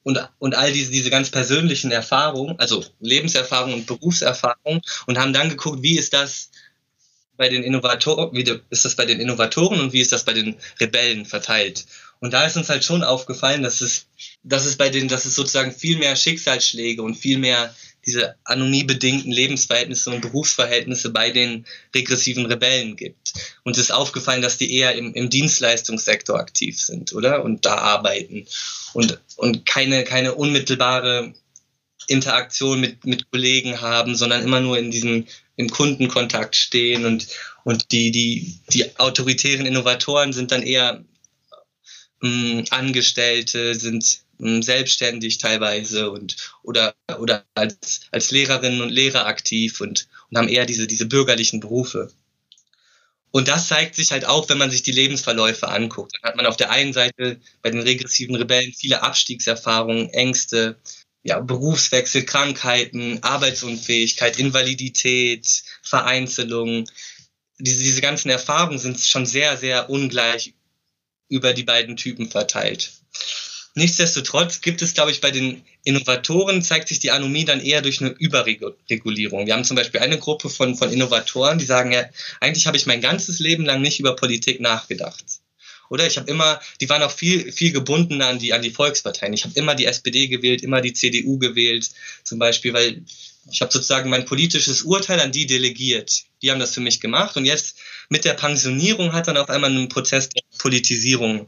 und, 0.04 0.30
und 0.40 0.56
all 0.56 0.72
diese, 0.72 0.92
diese 0.92 1.10
ganz 1.10 1.30
persönlichen 1.30 1.92
Erfahrungen, 1.92 2.60
also 2.60 2.84
Lebenserfahrung 3.00 3.74
und 3.74 3.88
Berufserfahrung 3.88 4.82
und 5.08 5.18
haben 5.18 5.34
dann 5.34 5.50
geguckt, 5.50 5.82
wie 5.82 5.98
ist 5.98 6.14
das 6.14 6.52
bei 7.36 7.50
den 7.50 7.64
Innovatoren, 7.64 8.34
wie 8.34 8.62
ist 8.70 8.86
das 8.86 8.96
bei 8.96 9.06
den 9.06 9.20
Innovatoren 9.20 9.80
und 9.80 9.94
wie 9.94 10.02
ist 10.02 10.12
das 10.12 10.24
bei 10.24 10.34
den 10.34 10.56
Rebellen 10.80 11.26
verteilt? 11.26 11.86
Und 12.20 12.32
da 12.32 12.46
ist 12.46 12.56
uns 12.56 12.70
halt 12.70 12.84
schon 12.84 13.04
aufgefallen, 13.04 13.64
dass 13.64 13.82
es, 13.82 14.06
dass 14.44 14.66
es 14.66 14.78
bei 14.78 14.90
den, 14.90 15.08
dass 15.08 15.26
es 15.26 15.36
sozusagen 15.36 15.72
viel 15.72 15.98
mehr 15.98 16.16
Schicksalsschläge 16.16 17.02
und 17.02 17.16
viel 17.16 17.38
mehr 17.38 17.76
diese 18.06 18.36
anonymbedingten 18.44 19.32
Lebensverhältnisse 19.32 20.10
und 20.10 20.22
Berufsverhältnisse 20.22 21.12
bei 21.12 21.32
den 21.32 21.66
regressiven 21.96 22.46
Rebellen 22.46 22.96
gibt. 22.96 23.34
Und 23.64 23.74
es 23.78 23.84
ist 23.84 23.92
aufgefallen, 23.92 24.42
dass 24.42 24.58
die 24.58 24.76
eher 24.76 24.96
im, 24.96 25.14
im 25.14 25.30
Dienstleistungssektor 25.30 26.38
aktiv 26.38 26.82
sind, 26.82 27.14
oder? 27.14 27.44
Und 27.44 27.66
da 27.66 27.76
arbeiten. 27.76 28.46
Und, 28.94 29.20
und 29.38 29.66
keine, 29.66 30.04
keine 30.04 30.36
unmittelbare 30.36 31.34
Interaktion 32.08 32.82
mit, 32.82 33.06
mit 33.06 33.32
Kollegen 33.32 33.80
haben, 33.82 34.16
sondern 34.16 34.44
immer 34.44 34.60
nur 34.60 34.78
in 34.78 34.92
diesem 34.92 35.26
im 35.56 35.70
Kundenkontakt 35.70 36.56
stehen 36.56 37.06
und, 37.06 37.28
und 37.64 37.92
die, 37.92 38.12
die, 38.12 38.60
die 38.70 38.98
autoritären 38.98 39.66
Innovatoren 39.66 40.34
sind 40.34 40.52
dann 40.52 40.64
eher 40.64 41.04
ähm, 42.24 42.66
Angestellte, 42.72 43.76
sind 43.76 44.23
selbstständig 44.40 45.38
teilweise 45.38 46.12
und 46.12 46.36
oder, 46.64 46.96
oder 47.20 47.46
als, 47.56 48.02
als 48.12 48.32
Lehrerinnen 48.32 48.82
und 48.82 48.90
Lehrer 48.90 49.26
aktiv 49.26 49.80
und, 49.82 50.08
und 50.30 50.38
haben 50.38 50.50
eher 50.50 50.66
diese, 50.66 50.88
diese 50.88 51.06
bürgerlichen 51.06 51.60
Berufe. 51.60 52.12
Und 53.32 53.48
das 53.48 53.68
zeigt 53.68 53.96
sich 53.96 54.12
halt 54.12 54.26
auch, 54.26 54.48
wenn 54.50 54.60
man 54.60 54.70
sich 54.70 54.84
die 54.84 54.92
Lebensverläufe 54.92 55.68
anguckt. 55.68 56.14
Dann 56.14 56.30
hat 56.30 56.36
man 56.36 56.46
auf 56.46 56.56
der 56.56 56.70
einen 56.70 56.94
Seite 56.94 57.40
bei 57.64 57.72
den 57.72 57.82
regressiven 57.82 58.36
Rebellen 58.36 58.74
viele 58.74 59.02
Abstiegserfahrungen, 59.02 60.10
Ängste, 60.12 60.78
ja, 61.24 61.40
Berufswechsel, 61.40 62.26
Krankheiten, 62.26 63.24
Arbeitsunfähigkeit, 63.24 64.38
Invalidität, 64.38 65.64
Vereinzelung. 65.82 66.86
Diese, 67.58 67.80
diese 67.80 68.02
ganzen 68.02 68.30
Erfahrungen 68.30 68.78
sind 68.78 69.00
schon 69.00 69.26
sehr, 69.26 69.58
sehr 69.58 69.90
ungleich 69.90 70.54
über 71.28 71.54
die 71.54 71.64
beiden 71.64 71.96
Typen 71.96 72.30
verteilt. 72.30 73.03
Nichtsdestotrotz 73.76 74.62
gibt 74.62 74.82
es, 74.82 74.94
glaube 74.94 75.12
ich, 75.12 75.20
bei 75.20 75.32
den 75.32 75.64
Innovatoren 75.84 76.62
zeigt 76.62 76.88
sich 76.88 77.00
die 77.00 77.12
Anomie 77.12 77.44
dann 77.44 77.60
eher 77.60 77.82
durch 77.82 78.02
eine 78.02 78.12
Überregulierung. 78.12 79.48
Wir 79.48 79.54
haben 79.54 79.64
zum 79.64 79.76
Beispiel 79.76 80.00
eine 80.02 80.20
Gruppe 80.20 80.50
von, 80.50 80.76
von 80.76 80.92
Innovatoren, 80.92 81.58
die 81.58 81.66
sagen 81.66 81.92
ja, 81.92 82.06
eigentlich 82.40 82.68
habe 82.68 82.78
ich 82.78 82.86
mein 82.86 83.02
ganzes 83.02 83.40
Leben 83.40 83.66
lang 83.66 83.82
nicht 83.82 84.00
über 84.00 84.16
Politik 84.16 84.60
nachgedacht 84.60 85.42
oder? 85.94 86.08
Ich 86.08 86.18
habe 86.18 86.30
immer, 86.30 86.60
die 86.82 86.90
waren 86.90 87.04
auch 87.04 87.12
viel, 87.12 87.52
viel 87.52 87.72
gebundener 87.72 88.28
an 88.28 88.40
die, 88.40 88.52
an 88.52 88.64
die 88.64 88.72
Volksparteien. 88.72 89.32
Ich 89.34 89.44
habe 89.44 89.54
immer 89.56 89.76
die 89.76 89.86
SPD 89.86 90.28
gewählt, 90.28 90.64
immer 90.64 90.82
die 90.82 90.94
CDU 90.94 91.38
gewählt, 91.38 91.92
zum 92.24 92.40
Beispiel, 92.40 92.74
weil 92.74 93.04
ich 93.52 93.62
habe 93.62 93.72
sozusagen 93.72 94.10
mein 94.10 94.26
politisches 94.26 94.82
Urteil 94.82 95.20
an 95.20 95.32
die 95.32 95.46
delegiert. 95.46 96.24
Die 96.42 96.50
haben 96.50 96.60
das 96.60 96.74
für 96.74 96.82
mich 96.82 97.00
gemacht 97.00 97.38
und 97.38 97.46
jetzt 97.46 97.78
mit 98.10 98.26
der 98.26 98.34
Pensionierung 98.34 99.14
hat 99.14 99.28
dann 99.28 99.38
auf 99.38 99.50
einmal 99.50 99.70
ein 99.70 99.88
Prozess 99.88 100.30
der 100.30 100.42
Politisierung 100.58 101.48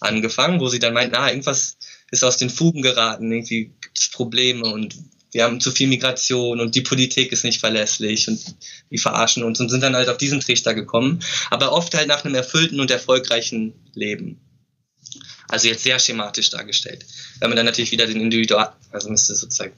angefangen, 0.00 0.60
wo 0.60 0.68
sie 0.68 0.78
dann 0.78 0.94
meinten, 0.94 1.14
ah, 1.14 1.28
irgendwas 1.28 1.76
ist 2.10 2.24
aus 2.24 2.36
den 2.36 2.50
Fugen 2.50 2.82
geraten, 2.82 3.30
irgendwie 3.30 3.72
gibt 3.80 3.98
es 3.98 4.10
Probleme 4.10 4.66
und 4.66 4.96
wir 5.32 5.44
haben 5.44 5.60
zu 5.60 5.70
viel 5.70 5.86
Migration 5.86 6.60
und 6.60 6.74
die 6.74 6.80
Politik 6.80 7.30
ist 7.30 7.44
nicht 7.44 7.60
verlässlich 7.60 8.26
und 8.28 8.56
die 8.90 8.98
verarschen 8.98 9.44
uns 9.44 9.60
und 9.60 9.68
sind 9.68 9.82
dann 9.82 9.94
halt 9.94 10.08
auf 10.08 10.18
diesen 10.18 10.40
Trichter 10.40 10.74
gekommen, 10.74 11.22
aber 11.50 11.72
oft 11.72 11.94
halt 11.94 12.08
nach 12.08 12.24
einem 12.24 12.34
erfüllten 12.34 12.80
und 12.80 12.90
erfolgreichen 12.90 13.74
Leben. 13.94 14.40
Also 15.48 15.68
jetzt 15.68 15.82
sehr 15.82 15.98
schematisch 15.98 16.50
dargestellt. 16.50 17.04
Wenn 17.38 17.50
man 17.50 17.56
dann 17.56 17.66
natürlich 17.66 17.92
wieder 17.92 18.06
den 18.06 18.20
Individual, 18.20 18.72
also 18.92 19.08
müsste 19.10 19.34
sozusagen 19.34 19.72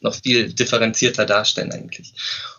noch 0.00 0.14
viel 0.14 0.52
differenzierter 0.52 1.26
darstellen 1.26 1.72
eigentlich. 1.72 2.12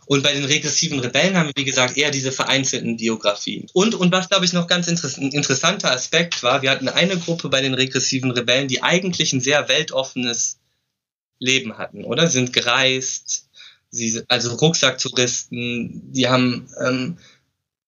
Und 0.05 0.23
bei 0.23 0.33
den 0.33 0.45
regressiven 0.45 0.99
Rebellen 0.99 1.35
haben 1.35 1.47
wir, 1.47 1.53
wie 1.57 1.65
gesagt, 1.65 1.97
eher 1.97 2.11
diese 2.11 2.31
vereinzelten 2.31 2.97
Biografien. 2.97 3.67
Und, 3.73 3.93
und 3.93 4.11
was, 4.11 4.29
glaube 4.29 4.45
ich, 4.45 4.53
noch 4.53 4.67
ganz 4.67 4.87
ein 4.87 5.31
interessanter 5.31 5.91
Aspekt 5.91 6.43
war, 6.43 6.61
wir 6.61 6.71
hatten 6.71 6.87
eine 6.87 7.17
Gruppe 7.17 7.49
bei 7.49 7.61
den 7.61 7.73
regressiven 7.73 8.31
Rebellen, 8.31 8.69
die 8.69 8.83
eigentlich 8.83 9.33
ein 9.33 9.41
sehr 9.41 9.67
weltoffenes 9.67 10.59
Leben 11.39 11.77
hatten, 11.77 12.05
oder? 12.05 12.27
Sind 12.27 12.53
gereist, 12.53 13.49
sie, 13.89 14.23
also 14.27 14.55
Rucksacktouristen, 14.55 16.11
die 16.13 16.27
haben 16.27 16.69
ähm, 16.79 17.17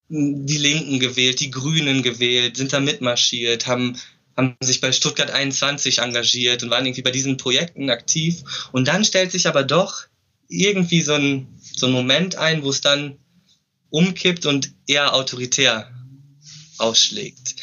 die 0.10 0.58
Linken 0.58 1.00
gewählt, 1.00 1.40
die 1.40 1.52
Grünen 1.52 2.02
gewählt, 2.02 2.58
sind 2.58 2.74
da 2.74 2.80
mitmarschiert, 2.80 3.68
haben, 3.68 3.96
haben 4.40 4.56
sich 4.62 4.80
bei 4.80 4.94
Stuttgart 4.94 5.32
21 5.32 6.00
engagiert 6.00 6.64
und 6.64 6.70
waren 6.70 6.86
irgendwie 6.86 7.02
bei 7.02 7.12
diesen 7.12 7.36
Projekten 7.36 7.90
aktiv. 7.90 8.38
Und 8.72 8.88
dann 8.88 9.04
stellt 9.04 9.32
sich 9.32 9.48
aber 9.48 9.64
doch 9.64 10.06
irgendwie 10.48 11.02
so 11.02 11.14
ein, 11.14 11.48
so 11.76 11.88
ein 11.88 11.92
Moment 11.92 12.36
ein, 12.36 12.64
wo 12.64 12.70
es 12.70 12.80
dann 12.80 13.18
umkippt 13.90 14.46
und 14.46 14.72
eher 14.88 15.14
autoritär 15.14 15.92
ausschlägt. 16.78 17.56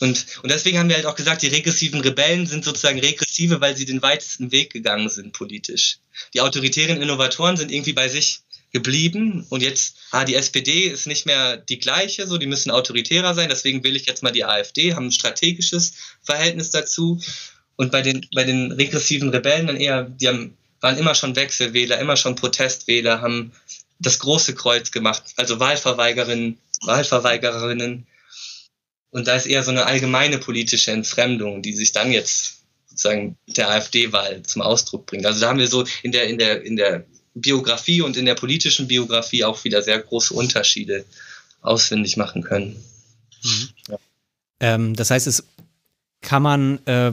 Und, 0.00 0.26
und 0.42 0.50
deswegen 0.50 0.78
haben 0.78 0.88
wir 0.88 0.96
halt 0.96 1.06
auch 1.06 1.14
gesagt, 1.14 1.42
die 1.42 1.48
regressiven 1.48 2.00
Rebellen 2.00 2.46
sind 2.46 2.64
sozusagen 2.64 2.98
regressive, 2.98 3.60
weil 3.60 3.76
sie 3.76 3.84
den 3.84 4.02
weitesten 4.02 4.50
Weg 4.50 4.72
gegangen 4.72 5.10
sind 5.10 5.32
politisch. 5.32 5.98
Die 6.32 6.40
autoritären 6.40 7.00
Innovatoren 7.00 7.56
sind 7.56 7.70
irgendwie 7.70 7.92
bei 7.92 8.08
sich 8.08 8.40
geblieben 8.72 9.46
und 9.50 9.62
jetzt, 9.62 9.96
ah, 10.10 10.24
die 10.24 10.34
SPD 10.34 10.86
ist 10.86 11.06
nicht 11.06 11.26
mehr 11.26 11.56
die 11.56 11.78
gleiche, 11.78 12.26
so, 12.26 12.38
die 12.38 12.46
müssen 12.46 12.70
autoritärer 12.70 13.34
sein, 13.34 13.50
deswegen 13.50 13.84
will 13.84 13.96
ich 13.96 14.06
jetzt 14.06 14.22
mal 14.22 14.32
die 14.32 14.44
AfD, 14.44 14.94
haben 14.94 15.06
ein 15.06 15.12
strategisches 15.12 15.92
Verhältnis 16.22 16.70
dazu. 16.70 17.20
Und 17.76 17.90
bei 17.90 18.02
den, 18.02 18.26
bei 18.34 18.44
den 18.44 18.72
regressiven 18.72 19.28
Rebellen 19.30 19.66
dann 19.66 19.76
eher, 19.76 20.04
die 20.04 20.28
haben, 20.28 20.56
waren 20.80 20.98
immer 20.98 21.14
schon 21.14 21.36
Wechselwähler, 21.36 21.98
immer 21.98 22.16
schon 22.16 22.34
Protestwähler, 22.34 23.20
haben 23.20 23.52
das 23.98 24.18
große 24.18 24.54
Kreuz 24.54 24.90
gemacht, 24.90 25.22
also 25.36 25.60
Wahlverweigerinnen, 25.60 26.58
Wahlverweigererinnen, 26.82 28.06
und 29.12 29.26
da 29.26 29.36
ist 29.36 29.46
eher 29.46 29.62
so 29.62 29.70
eine 29.70 29.84
allgemeine 29.84 30.38
politische 30.38 30.90
Entfremdung, 30.90 31.60
die 31.60 31.74
sich 31.74 31.92
dann 31.92 32.10
jetzt 32.10 32.62
sozusagen 32.86 33.36
der 33.46 33.70
AfD-Wahl 33.70 34.42
zum 34.42 34.62
Ausdruck 34.62 35.06
bringt. 35.06 35.26
Also 35.26 35.40
da 35.40 35.48
haben 35.48 35.58
wir 35.58 35.68
so 35.68 35.84
in 36.02 36.12
der, 36.12 36.28
in 36.28 36.38
der, 36.38 36.62
in 36.62 36.76
der 36.76 37.04
Biografie 37.34 38.02
und 38.02 38.16
in 38.16 38.26
der 38.26 38.34
politischen 38.34 38.88
Biografie 38.88 39.44
auch 39.44 39.64
wieder 39.64 39.82
sehr 39.82 39.98
große 39.98 40.34
Unterschiede 40.34 41.04
ausfindig 41.60 42.16
machen 42.16 42.42
können. 42.42 42.76
Mhm. 43.42 43.68
Ja. 43.88 43.98
Ähm, 44.60 44.94
das 44.94 45.10
heißt, 45.10 45.26
es 45.26 45.44
kann 46.20 46.42
man 46.42 46.84
äh, 46.86 47.12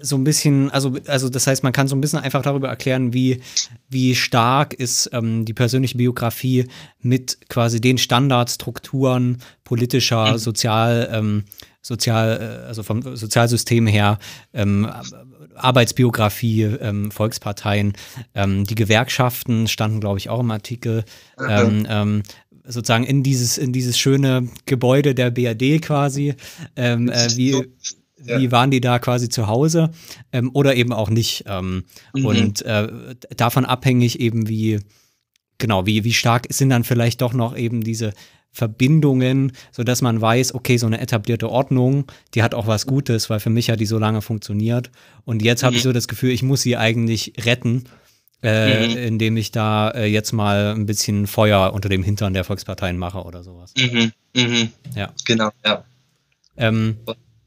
so 0.00 0.16
ein 0.16 0.24
bisschen, 0.24 0.70
also, 0.70 0.96
also 1.06 1.28
das 1.28 1.46
heißt, 1.46 1.62
man 1.62 1.72
kann 1.72 1.88
so 1.88 1.96
ein 1.96 2.00
bisschen 2.00 2.20
einfach 2.20 2.42
darüber 2.42 2.68
erklären, 2.68 3.12
wie, 3.12 3.40
wie 3.88 4.14
stark 4.14 4.74
ist 4.74 5.10
ähm, 5.12 5.44
die 5.44 5.54
persönliche 5.54 5.96
Biografie 5.96 6.66
mit 7.00 7.38
quasi 7.48 7.80
den 7.80 7.98
Standardstrukturen 7.98 9.42
politischer, 9.64 10.32
mhm. 10.32 10.38
sozial, 10.38 11.08
ähm, 11.12 11.44
sozial, 11.88 12.62
äh, 12.62 12.66
also 12.66 12.82
vom 12.82 13.16
Sozialsystem 13.16 13.86
her, 13.86 14.18
ähm, 14.52 14.88
Arbeitsbiografie, 15.54 16.62
ähm, 16.62 17.10
Volksparteien, 17.10 17.94
ähm, 18.34 18.64
die 18.64 18.74
Gewerkschaften 18.74 19.66
standen, 19.66 20.00
glaube 20.00 20.18
ich, 20.18 20.28
auch 20.28 20.40
im 20.40 20.50
Artikel. 20.50 21.04
Mhm. 21.38 21.86
Ähm, 21.88 22.22
sozusagen 22.64 23.04
in 23.04 23.22
dieses, 23.22 23.56
in 23.56 23.72
dieses 23.72 23.98
schöne 23.98 24.48
Gebäude 24.66 25.14
der 25.14 25.30
BRD 25.30 25.80
quasi, 25.80 26.34
ähm, 26.76 27.08
äh, 27.08 27.28
wie, 27.34 27.56
wie 28.18 28.52
waren 28.52 28.70
die 28.70 28.82
da 28.82 28.98
quasi 28.98 29.30
zu 29.30 29.46
Hause 29.46 29.90
ähm, 30.32 30.50
oder 30.52 30.76
eben 30.76 30.92
auch 30.92 31.08
nicht. 31.08 31.44
Ähm, 31.46 31.84
mhm. 32.12 32.26
Und 32.26 32.62
äh, 32.62 33.14
davon 33.36 33.64
abhängig 33.64 34.20
eben 34.20 34.48
wie, 34.48 34.80
genau, 35.56 35.86
wie, 35.86 36.04
wie 36.04 36.12
stark 36.12 36.46
sind 36.50 36.68
dann 36.68 36.84
vielleicht 36.84 37.22
doch 37.22 37.32
noch 37.32 37.56
eben 37.56 37.82
diese 37.82 38.12
Verbindungen, 38.58 39.52
sodass 39.70 40.02
man 40.02 40.20
weiß, 40.20 40.52
okay, 40.52 40.76
so 40.78 40.86
eine 40.86 41.00
etablierte 41.00 41.48
Ordnung, 41.48 42.06
die 42.34 42.42
hat 42.42 42.54
auch 42.54 42.66
was 42.66 42.86
Gutes, 42.86 43.30
weil 43.30 43.38
für 43.38 43.50
mich 43.50 43.70
hat 43.70 43.78
die 43.78 43.86
so 43.86 43.98
lange 43.98 44.20
funktioniert. 44.20 44.90
Und 45.24 45.42
jetzt 45.42 45.62
habe 45.62 45.74
mhm. 45.74 45.76
ich 45.76 45.82
so 45.84 45.92
das 45.92 46.08
Gefühl, 46.08 46.32
ich 46.32 46.42
muss 46.42 46.62
sie 46.62 46.76
eigentlich 46.76 47.34
retten, 47.44 47.84
äh, 48.42 48.88
mhm. 48.88 48.96
indem 48.96 49.36
ich 49.36 49.52
da 49.52 49.90
äh, 49.90 50.06
jetzt 50.06 50.32
mal 50.32 50.74
ein 50.74 50.86
bisschen 50.86 51.28
Feuer 51.28 51.72
unter 51.72 51.88
dem 51.88 52.02
Hintern 52.02 52.34
der 52.34 52.42
Volksparteien 52.42 52.98
mache 52.98 53.22
oder 53.22 53.44
sowas. 53.44 53.72
Mhm. 53.78 54.10
Mhm. 54.34 54.72
Ja. 54.96 55.12
Genau, 55.24 55.50
ja. 55.64 55.84
Ähm, 56.56 56.98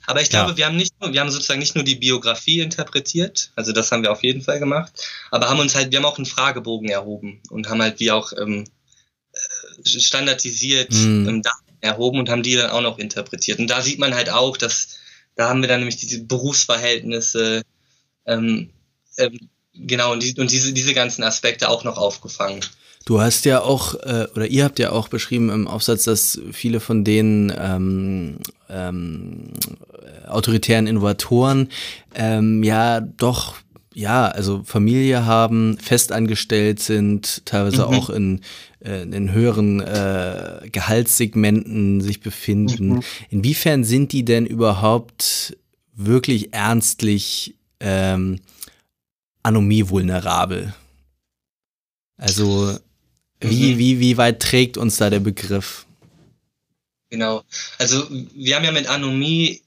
aber 0.07 0.21
ich 0.21 0.29
glaube, 0.29 0.51
ja. 0.51 0.57
wir 0.57 0.65
haben 0.67 0.77
nicht 0.77 0.93
nur, 1.01 1.11
wir 1.11 1.19
haben 1.19 1.29
sozusagen 1.29 1.59
nicht 1.59 1.75
nur 1.75 1.83
die 1.83 1.95
Biografie 1.95 2.61
interpretiert, 2.61 3.51
also 3.55 3.73
das 3.73 3.91
haben 3.91 4.03
wir 4.03 4.11
auf 4.11 4.23
jeden 4.23 4.41
Fall 4.41 4.59
gemacht, 4.59 4.91
aber 5.29 5.49
haben 5.49 5.59
uns 5.59 5.75
halt, 5.75 5.91
wir 5.91 5.99
haben 5.99 6.05
auch 6.05 6.17
einen 6.17 6.25
Fragebogen 6.25 6.89
erhoben 6.89 7.41
und 7.49 7.69
haben 7.69 7.81
halt 7.81 7.99
wie 7.99 8.11
auch 8.11 8.31
ähm, 8.33 8.63
äh, 8.63 8.67
standardisiert 9.85 10.91
mhm. 10.91 11.27
ähm, 11.27 11.41
Daten 11.41 11.77
erhoben 11.81 12.19
und 12.19 12.29
haben 12.29 12.43
die 12.43 12.55
dann 12.55 12.69
auch 12.71 12.81
noch 12.81 12.99
interpretiert. 12.99 13.59
Und 13.59 13.67
da 13.67 13.81
sieht 13.81 13.99
man 13.99 14.13
halt 14.13 14.29
auch, 14.29 14.57
dass 14.57 14.99
da 15.35 15.49
haben 15.49 15.61
wir 15.61 15.69
dann 15.69 15.79
nämlich 15.79 15.97
diese 15.97 16.23
Berufsverhältnisse, 16.23 17.61
ähm, 18.25 18.69
ähm, 19.17 19.49
genau, 19.73 20.11
und, 20.11 20.23
die, 20.23 20.39
und 20.39 20.51
diese, 20.51 20.73
diese 20.73 20.93
ganzen 20.93 21.23
Aspekte 21.23 21.69
auch 21.69 21.83
noch 21.83 21.97
aufgefangen. 21.97 22.61
Du 23.05 23.19
hast 23.19 23.45
ja 23.45 23.61
auch, 23.61 23.95
äh, 23.95 24.27
oder 24.35 24.47
ihr 24.47 24.63
habt 24.63 24.77
ja 24.77 24.91
auch 24.91 25.07
beschrieben 25.07 25.49
im 25.49 25.67
Aufsatz, 25.67 26.03
dass 26.03 26.39
viele 26.51 26.79
von 26.79 27.03
den 27.03 27.51
ähm, 27.57 28.37
ähm, 28.69 29.53
autoritären 30.27 30.85
Innovatoren 30.85 31.69
ähm, 32.13 32.63
ja 32.63 32.99
doch 33.01 33.55
ja, 33.93 34.27
also 34.27 34.61
Familie 34.63 35.25
haben, 35.25 35.77
festangestellt 35.77 36.79
sind, 36.79 37.45
teilweise 37.45 37.87
mhm. 37.87 37.93
auch 37.93 38.09
in, 38.09 38.41
äh, 38.83 39.03
in 39.03 39.31
höheren 39.31 39.79
äh, 39.79 40.67
Gehaltssegmenten 40.71 42.01
sich 42.01 42.21
befinden. 42.21 42.95
Mhm. 42.95 43.03
Inwiefern 43.29 43.83
sind 43.83 44.11
die 44.11 44.25
denn 44.25 44.45
überhaupt 44.45 45.57
wirklich 45.93 46.53
ernstlich 46.53 47.55
ähm, 47.79 48.39
anomie-vulnerabel? 49.43 50.73
Also 52.17 52.77
wie, 53.39 53.73
mhm. 53.73 53.77
wie, 53.77 53.99
wie 53.99 54.17
weit 54.17 54.41
trägt 54.41 54.77
uns 54.77 54.97
da 54.97 55.09
der 55.09 55.19
Begriff? 55.19 55.85
Genau. 57.09 57.43
Also 57.77 58.07
wir 58.09 58.55
haben 58.55 58.63
ja 58.63 58.71
mit 58.71 58.87
Anomie 58.87 59.61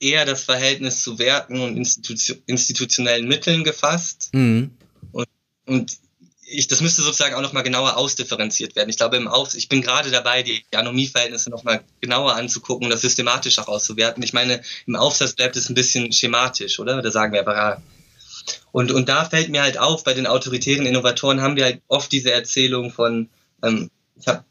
eher 0.00 0.26
das 0.26 0.44
Verhältnis 0.44 1.02
zu 1.02 1.18
Werten 1.18 1.60
und 1.60 1.76
Institu 1.76 2.34
institutionellen 2.46 3.26
Mitteln 3.26 3.64
gefasst. 3.64 4.30
Mhm. 4.32 4.72
Und, 5.12 5.28
und 5.66 5.98
ich, 6.46 6.66
das 6.68 6.80
müsste 6.80 7.02
sozusagen 7.02 7.34
auch 7.34 7.40
nochmal 7.40 7.62
genauer 7.62 7.96
ausdifferenziert 7.96 8.76
werden. 8.76 8.90
Ich 8.90 8.96
glaube, 8.96 9.16
im 9.16 9.28
Auf, 9.28 9.54
ich 9.54 9.68
bin 9.68 9.82
gerade 9.82 10.10
dabei, 10.10 10.42
die 10.42 10.64
Anomie-Verhältnisse 10.74 11.50
nochmal 11.50 11.82
genauer 12.00 12.34
anzugucken 12.34 12.84
und 12.86 12.90
das 12.90 13.00
systematisch 13.00 13.58
auch 13.58 13.68
auszuwerten. 13.68 14.22
Ich 14.22 14.32
meine, 14.32 14.62
im 14.86 14.96
Aufsatz 14.96 15.32
bleibt 15.32 15.56
es 15.56 15.68
ein 15.68 15.74
bisschen 15.74 16.12
schematisch, 16.12 16.78
oder? 16.78 17.00
Da 17.02 17.10
sagen 17.10 17.32
wir 17.32 17.40
aber, 17.40 17.56
ja, 17.56 17.82
und, 18.72 18.92
und 18.92 19.08
da 19.08 19.24
fällt 19.24 19.48
mir 19.48 19.62
halt 19.62 19.78
auf, 19.78 20.04
bei 20.04 20.14
den 20.14 20.26
autoritären 20.26 20.86
Innovatoren 20.86 21.40
haben 21.40 21.56
wir 21.56 21.64
halt 21.64 21.82
oft 21.88 22.12
diese 22.12 22.32
Erzählung 22.32 22.90
von, 22.90 23.30
ähm, 23.62 23.90
ich 24.18 24.26
habe 24.26 24.44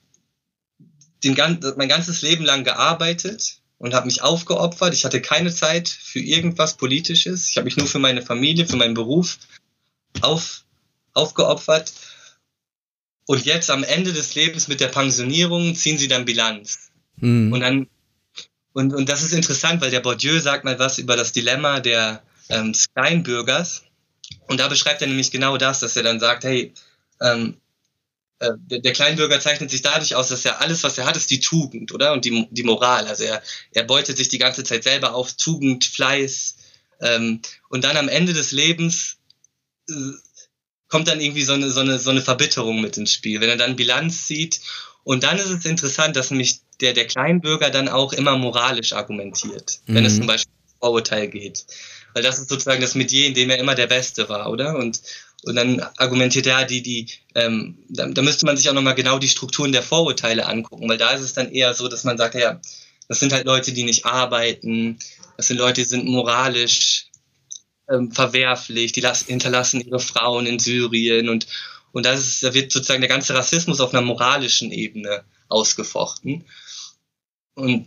mein 1.78 1.90
ganzes 1.90 2.22
Leben 2.22 2.44
lang 2.44 2.64
gearbeitet 2.64 3.60
und 3.78 3.94
habe 3.94 4.08
mich 4.08 4.22
aufgeopfert. 4.22 4.94
Ich 4.94 5.06
hatte 5.06 5.22
keine 5.22 5.54
Zeit 5.54 5.90
für 5.90 6.20
irgendwas 6.20 6.76
Politisches. 6.76 7.50
Ich 7.50 7.58
habe 7.58 7.66
mich 7.66 7.78
nur 7.78 7.88
für 7.88 8.00
meine 8.00 8.22
Familie, 8.22 8.66
für 8.66 8.76
meinen 8.76 8.94
Beruf 8.94 9.38
auf, 10.22 10.64
aufgeopfert. 11.14 11.94
Und 13.26 13.46
jetzt 13.46 13.70
am 13.70 13.84
Ende 13.84 14.12
des 14.12 14.36
Lebens 14.36 14.68
mit 14.68 14.82
der 14.82 14.90
Pensionierung 14.90 15.76
ziehen 15.76 15.98
sie 15.98 16.08
dann 16.08 16.26
Bilanz. 16.26 16.92
Mhm. 17.18 17.54
Und 17.54 17.60
dann 17.62 17.88
und, 18.74 18.94
und 18.94 19.08
das 19.08 19.22
ist 19.22 19.34
interessant, 19.34 19.82
weil 19.82 19.92
der 19.92 20.00
Bourdieu 20.00 20.40
sagt 20.40 20.66
mal 20.66 20.80
was 20.80 20.98
über 20.98 21.16
das 21.16 21.32
Dilemma 21.32 21.80
der, 21.80 22.24
ähm, 22.50 22.74
des 22.74 22.92
Kleinbürgers. 22.94 23.84
Und 24.48 24.60
da 24.60 24.68
beschreibt 24.68 25.02
er 25.02 25.08
nämlich 25.08 25.32
genau 25.32 25.58
das, 25.58 25.80
dass 25.80 25.96
er 25.96 26.04
dann 26.04 26.20
sagt, 26.20 26.44
hey, 26.44 26.74
ähm, 27.22 27.58
äh, 28.40 28.52
der, 28.58 28.80
der, 28.80 28.94
Kleinbürger 28.94 29.40
zeichnet 29.40 29.70
sich 29.70 29.84
dadurch 29.84 30.16
aus, 30.16 30.30
dass 30.30 30.44
er 30.44 30.60
alles, 30.60 30.84
was 30.84 30.98
er 30.98 31.06
hat, 31.06 31.16
ist 31.16 31.30
die 31.30 31.40
Tugend, 31.40 31.94
oder? 31.94 32.14
Und 32.14 32.26
die, 32.26 32.48
die 32.50 32.64
Moral. 32.64 33.08
Also 33.08 33.24
er, 33.24 33.44
er 33.72 33.84
beutet 33.84 34.18
sich 34.18 34.30
die 34.30 34.40
ganze 34.40 34.64
Zeit 34.64 34.84
selber 34.84 35.14
auf, 35.14 35.34
Tugend, 35.34 35.86
Fleiß. 35.86 36.56
Ähm, 37.00 37.42
und 37.70 37.84
dann 37.84 37.96
am 37.96 38.10
Ende 38.10 38.34
des 38.34 38.52
Lebens 38.52 39.18
äh, 39.88 39.94
kommt 40.94 41.08
dann 41.08 41.20
irgendwie 41.20 41.42
so 41.42 41.54
eine, 41.54 41.72
so, 41.72 41.80
eine, 41.80 41.98
so 41.98 42.12
eine 42.12 42.22
Verbitterung 42.22 42.80
mit 42.80 42.98
ins 42.98 43.12
Spiel, 43.12 43.42
wenn 43.42 43.50
er 43.50 43.58
dann 43.58 43.76
Bilanz 43.76 44.28
zieht. 44.28 44.62
Und 45.04 45.24
dann 45.24 45.38
ist 45.38 45.50
es 45.50 45.66
interessant, 45.66 46.16
dass 46.16 46.30
nämlich 46.30 46.60
der, 46.82 46.94
der 46.94 47.08
Kleinbürger 47.08 47.72
dann 47.72 47.90
auch 47.90 48.14
immer 48.14 48.38
moralisch 48.38 48.94
argumentiert, 48.94 49.80
mhm. 49.88 49.96
wenn 49.96 50.06
es 50.06 50.14
mhm. 50.14 50.18
zum 50.20 50.28
Beispiel 50.28 50.54
um 50.54 50.88
Vorurteil 50.88 51.28
geht 51.28 51.66
weil 52.14 52.24
das 52.24 52.40
ist 52.40 52.50
sozusagen 52.50 52.82
das 52.82 52.96
Metier, 52.96 53.28
in 53.28 53.34
dem 53.34 53.50
er 53.50 53.58
immer 53.58 53.76
der 53.76 53.88
Beste 53.88 54.30
war, 54.30 54.50
oder? 54.50 54.78
Und, 54.78 55.02
und 55.44 55.56
dann 55.56 55.82
argumentiert 55.98 56.48
er, 56.48 56.66
die, 56.66 56.82
die, 56.82 57.08
ähm, 57.36 57.78
da, 57.90 58.06
da 58.08 58.22
müsste 58.22 58.46
man 58.46 58.56
sich 58.56 58.70
auch 58.70 58.74
nochmal 58.74 58.96
genau 58.96 59.20
die 59.20 59.28
Strukturen 59.28 59.72
der 59.72 59.84
Vorurteile 59.84 60.46
angucken, 60.46 60.88
weil 60.88 60.98
da 60.98 61.12
ist 61.12 61.22
es 61.22 61.34
dann 61.34 61.52
eher 61.52 61.74
so, 61.74 61.88
dass 61.88 62.04
man 62.04 62.18
sagt, 62.18 62.36
ja, 62.36 62.60
das 63.08 63.20
sind 63.20 63.34
halt 63.34 63.46
Leute, 63.46 63.74
die 63.74 63.84
nicht 63.84 64.06
arbeiten, 64.06 65.00
das 65.38 65.48
sind 65.48 65.58
Leute, 65.58 65.82
die 65.82 65.90
sind 65.90 66.06
moralisch 66.06 67.03
ähm, 67.94 68.12
verwerflich, 68.12 68.92
die 68.92 69.02
las 69.02 69.24
hinterlassen 69.24 69.82
ihre 69.82 70.00
Frauen 70.00 70.46
in 70.46 70.60
Syrien 70.60 71.30
und, 71.30 71.48
und 71.92 72.06
das 72.06 72.20
ist, 72.20 72.44
da 72.44 72.54
wird 72.54 72.72
sozusagen 72.72 73.02
der 73.02 73.10
ganze 73.10 73.36
Rassismus 73.36 73.80
auf 73.80 73.94
einer 73.94 74.02
moralischen 74.02 74.72
Ebene 74.72 75.24
ausgefochten. 75.48 76.46
Und 77.56 77.86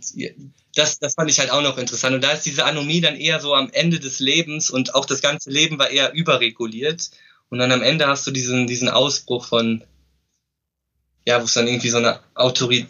das, 0.75 0.99
das 0.99 1.15
fand 1.15 1.29
ich 1.29 1.39
halt 1.39 1.51
auch 1.51 1.61
noch 1.61 1.77
interessant. 1.77 2.15
Und 2.15 2.23
da 2.23 2.31
ist 2.31 2.45
diese 2.45 2.65
Anomie 2.65 3.01
dann 3.01 3.15
eher 3.15 3.39
so 3.39 3.53
am 3.53 3.69
Ende 3.71 3.99
des 3.99 4.19
Lebens 4.19 4.69
und 4.69 4.95
auch 4.95 5.05
das 5.05 5.21
ganze 5.21 5.49
Leben 5.49 5.77
war 5.77 5.89
eher 5.89 6.13
überreguliert. 6.13 7.09
Und 7.49 7.59
dann 7.59 7.71
am 7.71 7.81
Ende 7.81 8.07
hast 8.07 8.25
du 8.27 8.31
diesen, 8.31 8.67
diesen 8.67 8.89
Ausbruch 8.89 9.45
von, 9.45 9.83
ja, 11.25 11.39
wo 11.41 11.45
es 11.45 11.53
dann 11.53 11.67
irgendwie 11.67 11.89
so 11.89 11.97
eine 11.97 12.19
Autorität, 12.35 12.87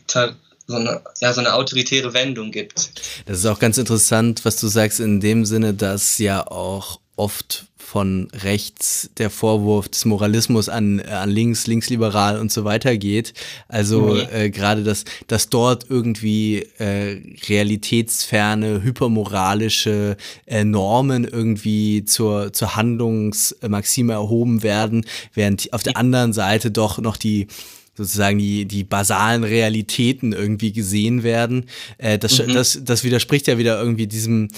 so 0.68 0.76
eine, 0.76 1.02
ja, 1.22 1.34
so 1.34 1.40
eine 1.40 1.54
autoritäre 1.54 2.14
Wendung 2.14 2.52
gibt. 2.52 2.92
Das 3.26 3.40
ist 3.40 3.46
auch 3.46 3.60
ganz 3.60 3.78
interessant, 3.78 4.44
was 4.44 4.60
du 4.60 4.68
sagst, 4.68 5.00
in 5.00 5.20
dem 5.20 5.46
Sinne, 5.46 5.74
dass 5.74 6.18
ja 6.18 6.46
auch 6.46 7.00
oft 7.18 7.66
von 7.78 8.28
rechts 8.44 9.10
der 9.18 9.30
Vorwurf 9.30 9.88
des 9.88 10.04
Moralismus 10.06 10.68
an, 10.68 11.00
an 11.00 11.30
links, 11.30 11.68
linksliberal 11.68 12.38
und 12.38 12.52
so 12.52 12.66
weiter 12.66 12.98
geht. 12.98 13.34
Also 13.70 14.02
mhm. 14.02 14.28
äh, 14.34 14.50
gerade, 14.50 14.84
dass, 14.84 15.06
dass 15.28 15.50
dort 15.50 15.90
irgendwie 15.90 16.68
äh, 16.80 17.22
realitätsferne, 17.48 18.84
hypermoralische 18.84 20.18
äh, 20.46 20.64
Normen 20.66 21.24
irgendwie 21.24 22.04
zur, 22.04 22.52
zur 22.52 22.76
Handlungsmaxime 22.76 24.14
erhoben 24.14 24.64
werden, 24.64 25.06
während 25.34 25.72
auf 25.72 25.84
der 25.84 25.98
anderen 25.98 26.34
Seite 26.34 26.72
doch 26.72 27.00
noch 27.00 27.16
die 27.16 27.48
sozusagen 27.96 28.38
die, 28.38 28.66
die 28.66 28.84
basalen 28.84 29.44
Realitäten 29.44 30.32
irgendwie 30.32 30.72
gesehen 30.72 31.24
werden. 31.24 31.66
Äh, 31.98 32.20
das, 32.20 32.38
mhm. 32.40 32.54
das, 32.54 32.80
das 32.84 33.04
widerspricht 33.04 33.48
ja 33.48 33.58
wieder 33.58 33.80
irgendwie 33.80 34.08
diesem, 34.08 34.50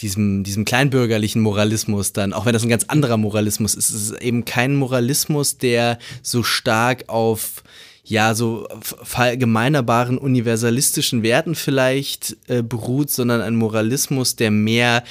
diesem, 0.00 0.44
diesem 0.44 0.64
kleinbürgerlichen 0.64 1.40
Moralismus 1.40 2.12
dann, 2.12 2.32
auch 2.32 2.46
wenn 2.46 2.52
das 2.52 2.62
ein 2.62 2.68
ganz 2.68 2.84
anderer 2.84 3.16
Moralismus 3.16 3.74
ist, 3.74 3.90
ist 3.90 4.10
es 4.10 4.20
eben 4.20 4.44
kein 4.44 4.76
Moralismus, 4.76 5.58
der 5.58 5.98
so 6.22 6.42
stark 6.42 7.04
auf 7.08 7.62
ja, 8.06 8.34
so 8.34 8.68
verallgemeinerbaren 8.82 10.18
universalistischen 10.18 11.22
Werten 11.22 11.54
vielleicht 11.54 12.36
äh, 12.48 12.62
beruht, 12.62 13.10
sondern 13.10 13.40
ein 13.40 13.56
Moralismus, 13.56 14.36
der 14.36 14.50
mehr 14.50 15.04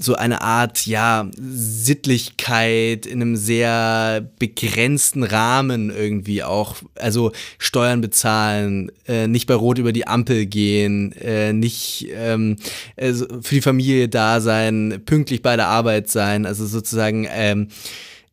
so 0.00 0.14
eine 0.14 0.42
Art, 0.42 0.86
ja, 0.86 1.30
Sittlichkeit 1.36 3.06
in 3.06 3.22
einem 3.22 3.36
sehr 3.36 4.28
begrenzten 4.38 5.22
Rahmen 5.22 5.90
irgendwie 5.90 6.42
auch. 6.42 6.76
Also 6.94 7.32
Steuern 7.58 8.00
bezahlen, 8.00 8.90
äh, 9.06 9.28
nicht 9.28 9.46
bei 9.46 9.54
Rot 9.54 9.78
über 9.78 9.92
die 9.92 10.06
Ampel 10.06 10.46
gehen, 10.46 11.12
äh, 11.12 11.52
nicht 11.52 12.08
ähm, 12.14 12.56
also 12.96 13.26
für 13.42 13.54
die 13.54 13.62
Familie 13.62 14.08
da 14.08 14.40
sein, 14.40 15.02
pünktlich 15.04 15.42
bei 15.42 15.56
der 15.56 15.68
Arbeit 15.68 16.08
sein, 16.08 16.46
also 16.46 16.66
sozusagen 16.66 17.26
ähm, 17.30 17.68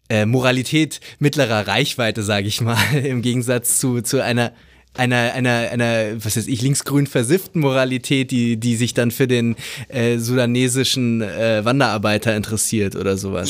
äh, 0.09 0.25
Moralität 0.25 0.99
mittlerer 1.19 1.67
Reichweite, 1.67 2.23
sage 2.23 2.47
ich 2.47 2.61
mal, 2.61 2.77
im 3.03 3.21
Gegensatz 3.21 3.79
zu, 3.79 4.01
zu 4.01 4.23
einer 4.23 4.53
einer, 4.93 5.33
einer, 5.33 5.69
einer, 5.71 6.23
was 6.23 6.35
weiß 6.35 6.47
ich, 6.47 6.61
linksgrün 6.61 7.07
versifften 7.07 7.61
Moralität, 7.61 8.31
die, 8.31 8.57
die 8.57 8.75
sich 8.75 8.93
dann 8.93 9.11
für 9.11 9.27
den 9.27 9.55
äh, 9.87 10.17
sudanesischen 10.17 11.21
äh, 11.21 11.63
Wanderarbeiter 11.63 12.35
interessiert 12.35 12.95
oder 12.95 13.17
sowas. 13.17 13.49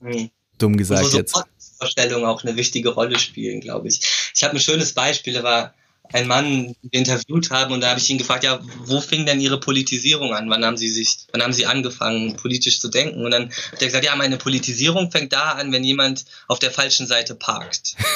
Mhm. 0.00 0.30
Dumm 0.58 0.76
gesagt 0.76 1.04
so, 1.04 1.10
so 1.10 1.18
jetzt. 1.18 1.42
Vorstellungen 1.78 2.24
auch 2.24 2.42
eine 2.42 2.56
wichtige 2.56 2.88
Rolle 2.88 3.18
spielen, 3.18 3.60
glaube 3.60 3.88
ich. 3.88 4.00
Ich 4.34 4.42
habe 4.42 4.54
ein 4.54 4.60
schönes 4.60 4.94
Beispiel, 4.94 5.34
da 5.34 5.42
war 5.42 5.74
ein 6.12 6.26
Mann, 6.26 6.66
den 6.66 6.76
wir 6.82 6.98
interviewt 7.00 7.50
haben, 7.50 7.72
und 7.72 7.80
da 7.80 7.90
habe 7.90 8.00
ich 8.00 8.08
ihn 8.08 8.18
gefragt, 8.18 8.44
ja, 8.44 8.60
wo 8.84 9.00
fing 9.00 9.26
denn 9.26 9.40
Ihre 9.40 9.60
Politisierung 9.60 10.32
an? 10.34 10.48
Wann 10.48 10.64
haben 10.64 10.76
Sie 10.76 10.88
sich, 10.88 11.18
wann 11.32 11.42
haben 11.42 11.52
Sie 11.52 11.66
angefangen, 11.66 12.36
politisch 12.36 12.80
zu 12.80 12.88
denken? 12.88 13.24
Und 13.24 13.30
dann 13.32 13.50
hat 13.50 13.82
er 13.82 13.86
gesagt, 13.86 14.04
ja, 14.04 14.16
meine 14.16 14.36
Politisierung 14.36 15.10
fängt 15.10 15.32
da 15.32 15.52
an, 15.52 15.72
wenn 15.72 15.84
jemand 15.84 16.24
auf 16.48 16.58
der 16.58 16.70
falschen 16.70 17.06
Seite 17.06 17.34
parkt. 17.34 17.96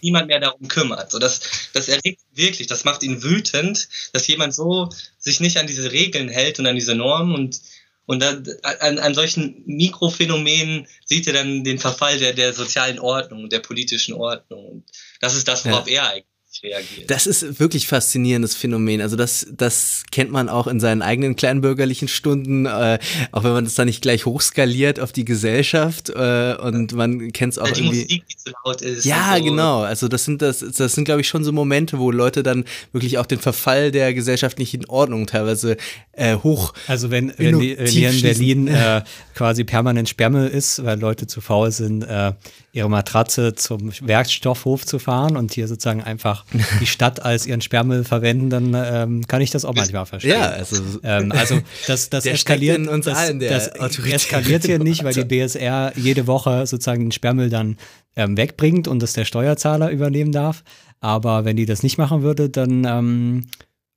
niemand 0.00 0.28
mehr 0.28 0.40
darum 0.40 0.68
kümmert. 0.68 1.10
So, 1.10 1.18
das, 1.18 1.40
das 1.72 1.88
erregt 1.88 2.20
wirklich, 2.32 2.66
das 2.66 2.84
macht 2.84 3.02
ihn 3.02 3.22
wütend, 3.22 3.88
dass 4.12 4.26
jemand 4.26 4.54
so 4.54 4.90
sich 5.18 5.40
nicht 5.40 5.56
an 5.56 5.66
diese 5.66 5.92
Regeln 5.92 6.28
hält 6.28 6.58
und 6.58 6.66
an 6.66 6.74
diese 6.74 6.94
Normen 6.94 7.34
und 7.34 7.60
und 8.06 8.20
dann, 8.20 8.46
an, 8.62 8.98
an 8.98 9.14
solchen 9.14 9.62
Mikrophänomenen 9.64 10.86
sieht 11.06 11.26
er 11.26 11.32
dann 11.32 11.64
den 11.64 11.78
Verfall 11.78 12.18
der, 12.18 12.34
der 12.34 12.52
sozialen 12.52 12.98
Ordnung, 12.98 13.48
der 13.48 13.60
politischen 13.60 14.12
Ordnung. 14.12 14.66
Und 14.66 14.84
das 15.20 15.34
ist 15.34 15.48
das, 15.48 15.64
worauf 15.64 15.88
ja. 15.88 16.02
er 16.02 16.10
eigentlich 16.10 16.33
reagiert. 16.62 17.10
Das 17.10 17.26
ist 17.26 17.60
wirklich 17.60 17.86
faszinierendes 17.86 18.54
Phänomen. 18.54 19.00
Also 19.00 19.16
das, 19.16 19.46
das 19.56 20.04
kennt 20.10 20.30
man 20.30 20.48
auch 20.48 20.66
in 20.66 20.80
seinen 20.80 21.02
eigenen 21.02 21.36
kleinbürgerlichen 21.36 22.08
Stunden, 22.08 22.66
äh, 22.66 22.98
auch 23.32 23.44
wenn 23.44 23.52
man 23.52 23.64
das 23.64 23.74
dann 23.74 23.86
nicht 23.86 24.02
gleich 24.02 24.26
hochskaliert 24.26 25.00
auf 25.00 25.12
die 25.12 25.24
Gesellschaft 25.24 26.10
äh, 26.10 26.56
und 26.60 26.92
man 26.92 27.32
kennt 27.32 27.54
es 27.54 27.58
auch 27.58 27.68
ja, 27.68 27.74
die 27.74 27.80
irgendwie. 27.80 28.02
Musik, 28.02 28.24
die 28.28 28.36
zu 28.36 28.52
laut 28.64 28.82
ist. 28.82 29.04
Ja, 29.04 29.34
so. 29.36 29.44
genau. 29.44 29.80
Also 29.82 30.08
das 30.08 30.24
sind 30.24 30.42
das, 30.42 30.58
das 30.58 30.94
sind 30.94 31.04
glaube 31.04 31.20
ich 31.20 31.28
schon 31.28 31.44
so 31.44 31.52
Momente, 31.52 31.98
wo 31.98 32.10
Leute 32.10 32.42
dann 32.42 32.64
wirklich 32.92 33.18
auch 33.18 33.26
den 33.26 33.38
Verfall 33.38 33.90
der 33.90 34.14
gesellschaftlichen 34.14 34.84
Ordnung 34.86 35.26
teilweise 35.26 35.76
äh, 36.12 36.36
hoch. 36.36 36.74
Also 36.86 37.10
wenn, 37.10 37.32
wenn, 37.36 37.58
die, 37.58 37.76
wenn 37.76 37.86
hier 37.86 38.10
in 38.10 38.22
Berlin 38.22 38.66
äh, 38.68 39.02
quasi 39.34 39.64
permanent 39.64 40.08
Sperrmüll 40.08 40.48
ist, 40.48 40.84
weil 40.84 40.98
Leute 40.98 41.26
zu 41.26 41.40
faul 41.40 41.70
sind, 41.70 42.02
äh, 42.02 42.32
ihre 42.74 42.90
Matratze 42.90 43.54
zum 43.54 43.92
Werkstoffhof 44.00 44.84
zu 44.84 44.98
fahren 44.98 45.36
und 45.36 45.54
hier 45.54 45.68
sozusagen 45.68 46.02
einfach 46.02 46.44
die 46.80 46.86
Stadt 46.86 47.24
als 47.24 47.46
ihren 47.46 47.60
Sperrmüll 47.60 48.02
verwenden, 48.02 48.50
dann 48.50 48.74
ähm, 48.74 49.26
kann 49.28 49.40
ich 49.40 49.50
das 49.52 49.64
auch 49.64 49.76
manchmal 49.76 50.06
verstehen. 50.06 50.32
Ja, 50.32 50.48
also, 50.50 50.82
ähm, 51.04 51.30
also 51.30 51.60
das, 51.86 52.10
das 52.10 52.26
eskaliert 52.26 52.78
in 52.78 52.88
uns 52.88 53.04
das, 53.04 53.16
allen, 53.16 53.38
der 53.38 53.52
das 53.52 53.98
eskaliert 53.98 54.64
hier 54.64 54.80
nicht, 54.80 55.04
weil 55.04 55.14
die 55.14 55.24
BSR 55.24 55.92
jede 55.94 56.26
Woche 56.26 56.66
sozusagen 56.66 57.04
den 57.04 57.12
Sperrmüll 57.12 57.48
dann 57.48 57.78
ähm, 58.16 58.36
wegbringt 58.36 58.88
und 58.88 59.00
das 59.00 59.12
der 59.12 59.24
Steuerzahler 59.24 59.90
übernehmen 59.90 60.32
darf. 60.32 60.64
Aber 60.98 61.44
wenn 61.44 61.56
die 61.56 61.66
das 61.66 61.84
nicht 61.84 61.96
machen 61.96 62.22
würde, 62.22 62.50
dann 62.50 62.84
ähm, 62.84 63.46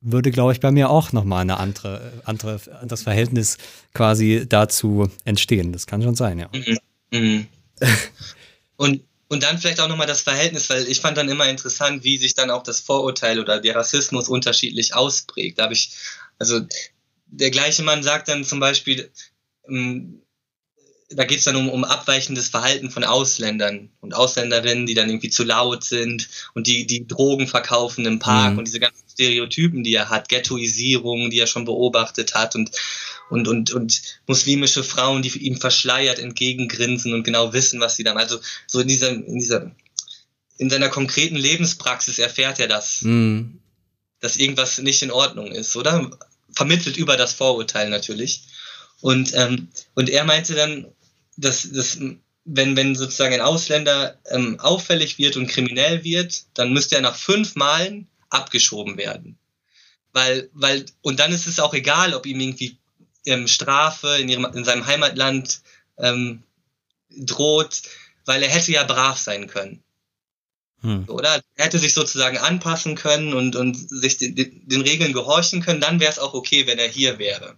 würde, 0.02 0.30
glaube 0.30 0.52
ich, 0.52 0.60
bei 0.60 0.72
mir 0.72 0.92
auch 0.92 1.14
nochmal 1.14 1.42
ein 1.42 1.50
andere, 1.50 2.12
andere, 2.26 2.60
anderes 2.80 3.02
Verhältnis 3.02 3.58
quasi 3.96 4.46
dazu 4.48 5.10
entstehen. 5.26 5.72
Das 5.72 5.88
kann 5.88 6.04
schon 6.04 6.16
sein, 6.16 6.38
ja. 6.38 6.50
Mhm. 6.54 6.78
Mhm. 7.12 7.48
Und, 8.78 9.04
und 9.28 9.44
dann 9.44 9.58
vielleicht 9.58 9.82
auch 9.82 9.90
nochmal 9.90 10.08
das 10.08 10.22
Verhältnis, 10.22 10.70
weil 10.70 10.88
ich 10.88 11.02
fand 11.02 11.18
dann 11.18 11.30
immer 11.30 11.50
interessant, 11.50 12.04
wie 12.04 12.18
sich 12.18 12.34
dann 12.34 12.50
auch 12.50 12.64
das 12.64 12.80
Vorurteil 12.80 13.40
oder 13.40 13.60
der 13.60 13.76
Rassismus 13.76 14.30
unterschiedlich 14.30 14.96
ausprägt. 14.96 15.60
Da 15.60 15.64
habe 15.64 15.74
ich, 15.74 15.92
also 16.40 16.62
der 17.26 17.52
gleiche 17.52 17.84
Mann 17.84 18.04
sagt 18.04 18.30
dann 18.30 18.46
zum 18.46 18.60
Beispiel, 18.60 19.12
ähm, 19.68 20.22
da 21.10 21.24
geht 21.24 21.40
es 21.40 21.46
dann 21.46 21.56
um, 21.56 21.70
um 21.70 21.84
abweichendes 21.86 22.50
Verhalten 22.50 22.92
von 22.92 23.04
Ausländern 23.04 23.90
und 24.02 24.14
Ausländerinnen, 24.14 24.86
die 24.86 24.94
dann 24.94 25.10
irgendwie 25.10 25.30
zu 25.30 25.44
laut 25.44 25.84
sind 25.84 26.28
und 26.54 26.68
die, 26.68 26.86
die 26.86 27.08
Drogen 27.08 27.48
verkaufen 27.48 28.06
im 28.06 28.20
Park 28.20 28.54
mhm. 28.54 28.60
und 28.60 28.68
diese 28.68 28.82
ganzen 28.82 29.08
Stereotypen, 29.10 29.84
die 29.84 29.94
er 29.94 30.10
hat, 30.10 30.28
Ghettoisierung, 30.28 31.30
die 31.30 31.40
er 31.40 31.48
schon 31.48 31.66
beobachtet 31.66 32.36
hat 32.36 32.56
und 32.56 32.72
und, 33.30 33.48
und, 33.48 33.72
und 33.72 34.02
muslimische 34.26 34.84
Frauen, 34.84 35.22
die 35.22 35.38
ihm 35.38 35.58
verschleiert 35.58 36.20
entgegengrinsen 36.20 37.14
und 37.14 37.24
genau 37.24 37.54
wissen, 37.54 37.80
was 37.80 37.96
sie 37.96 38.04
dann, 38.04 38.18
also 38.18 38.40
so 38.68 38.80
in 38.80 38.88
dieser, 38.88 39.10
in 39.10 39.40
dieser, 39.40 39.72
in 40.58 40.70
seiner 40.70 40.90
konkreten 40.90 41.36
Lebenspraxis 41.36 42.20
erfährt 42.20 42.60
er 42.60 42.68
das, 42.68 43.02
mhm. 43.02 43.60
dass 44.20 44.38
irgendwas 44.38 44.78
nicht 44.80 45.02
in 45.02 45.12
Ordnung 45.12 45.52
ist, 45.52 45.76
oder? 45.76 46.10
Vermittelt 46.52 46.98
über 46.98 47.18
das 47.18 47.34
Vorurteil 47.34 47.90
natürlich. 47.90 48.44
Und, 49.02 49.34
ähm, 49.36 49.68
und 49.94 50.10
er 50.10 50.24
meinte 50.24 50.56
dann, 50.56 50.88
dass, 51.36 51.70
dass 51.72 52.00
wenn, 52.46 52.76
wenn 52.76 52.96
sozusagen 52.96 53.36
ein 53.36 53.42
Ausländer 53.42 54.18
ähm, 54.30 54.60
auffällig 54.60 55.18
wird 55.18 55.36
und 55.36 55.48
kriminell 55.48 56.04
wird, 56.04 56.46
dann 56.54 56.74
müsste 56.74 56.96
er 56.96 57.02
nach 57.02 57.16
fünf 57.16 57.56
Malen 57.56 58.08
abgeschoben 58.30 58.98
werden. 58.98 59.38
Weil, 60.14 60.50
weil, 60.54 60.86
und 61.02 61.20
dann 61.20 61.32
ist 61.32 61.46
es 61.46 61.60
auch 61.60 61.74
egal, 61.74 62.14
ob 62.16 62.26
ihm 62.26 62.40
irgendwie 62.40 62.78
ähm, 63.28 63.48
Strafe 63.48 64.18
in, 64.20 64.30
ihrem, 64.30 64.46
in 64.54 64.64
seinem 64.64 64.86
Heimatland 64.86 65.62
ähm, 65.98 66.44
droht, 67.10 67.84
weil 68.26 68.44
er 68.44 68.50
hätte 68.50 68.72
ja 68.72 68.84
brav 68.84 69.18
sein 69.18 69.48
können. 69.48 69.84
Hm. 70.82 71.06
Oder 71.08 71.42
er 71.56 71.66
hätte 71.66 71.80
sich 71.80 71.94
sozusagen 71.94 72.38
anpassen 72.38 72.96
können 72.96 73.34
und, 73.34 73.56
und 73.56 73.76
sich 73.76 74.18
den, 74.18 74.36
den 74.36 74.82
Regeln 74.82 75.14
gehorchen 75.14 75.62
können, 75.62 75.82
dann 75.82 76.00
wäre 76.00 76.12
es 76.12 76.20
auch 76.20 76.34
okay, 76.34 76.68
wenn 76.68 76.78
er 76.78 76.88
hier 76.88 77.18
wäre. 77.20 77.56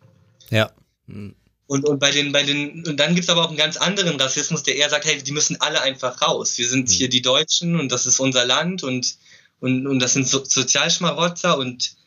Ja. 0.49 0.71
Hm. 1.07 1.35
Und, 1.67 1.87
und 1.87 1.99
bei 1.99 2.09
den, 2.09 2.31
bei 2.31 2.43
den, 2.43 2.87
und 2.87 2.99
dann 2.99 3.13
gibt 3.13 3.25
es 3.25 3.29
aber 3.29 3.43
auch 3.43 3.49
einen 3.49 3.57
ganz 3.57 3.77
anderen 3.77 4.19
Rassismus, 4.19 4.63
der 4.63 4.75
eher 4.75 4.89
sagt, 4.89 5.05
hey, 5.05 5.21
die 5.21 5.31
müssen 5.31 5.61
alle 5.61 5.81
einfach 5.81 6.19
raus. 6.21 6.57
Wir 6.57 6.67
sind 6.67 6.89
hm. 6.89 6.95
hier 6.95 7.09
die 7.09 7.21
Deutschen 7.21 7.79
und 7.79 7.91
das 7.91 8.05
ist 8.05 8.19
unser 8.19 8.45
Land 8.45 8.83
und, 8.83 9.17
und, 9.59 9.85
und 9.85 9.99
das 9.99 10.13
sind 10.13 10.27
so 10.27 10.43
Sozialschmarotzer 10.43 11.57
und 11.57 11.98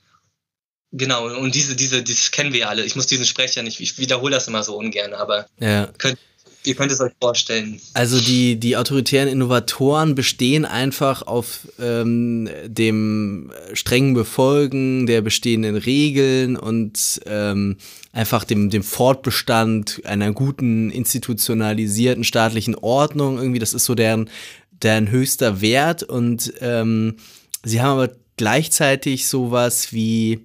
Genau, 0.93 1.27
und 1.39 1.55
diese, 1.55 1.75
diese, 1.75 2.03
das 2.03 2.31
kennen 2.31 2.53
wir 2.53 2.61
ja 2.61 2.69
alle. 2.69 2.85
Ich 2.85 2.97
muss 2.97 3.07
diesen 3.07 3.25
Sprecher 3.25 3.63
nicht, 3.63 3.81
ich 3.81 3.99
wiederhole 3.99 4.33
das 4.33 4.47
immer 4.47 4.63
so 4.63 4.77
ungern, 4.77 5.15
aber 5.15 5.47
ja. 5.59 5.87
könnt, 5.97 6.19
ihr 6.65 6.75
könnt 6.75 6.93
es 6.93 7.01
euch 7.01 7.13
vorstellen. 7.19 7.81
Also 7.95 8.21
die, 8.21 8.57
die 8.57 8.77
autoritären 8.77 9.27
Innovatoren 9.27 10.15
bestehen 10.15 10.67
einfach 10.67 11.23
auf 11.23 11.67
ähm, 11.81 12.47
dem 12.67 13.53
strengen 13.73 14.13
Befolgen 14.13 15.07
der 15.07 15.23
bestehenden 15.23 15.77
Regeln 15.77 16.57
und 16.57 17.23
ähm, 17.25 17.79
einfach 18.13 18.45
dem, 18.45 18.69
dem 18.69 18.83
Fortbestand 18.83 20.03
einer 20.05 20.33
guten 20.33 20.91
institutionalisierten 20.91 22.23
staatlichen 22.23 22.75
Ordnung. 22.75 23.39
Irgendwie, 23.39 23.61
das 23.61 23.73
ist 23.73 23.87
so 23.87 23.95
deren, 23.95 24.29
deren 24.71 25.11
höchster 25.11 25.63
Wert 25.63 26.03
und 26.03 26.53
ähm, 26.61 27.17
sie 27.65 27.81
haben 27.81 27.99
aber 27.99 28.15
gleichzeitig 28.37 29.27
sowas 29.27 29.93
wie 29.93 30.41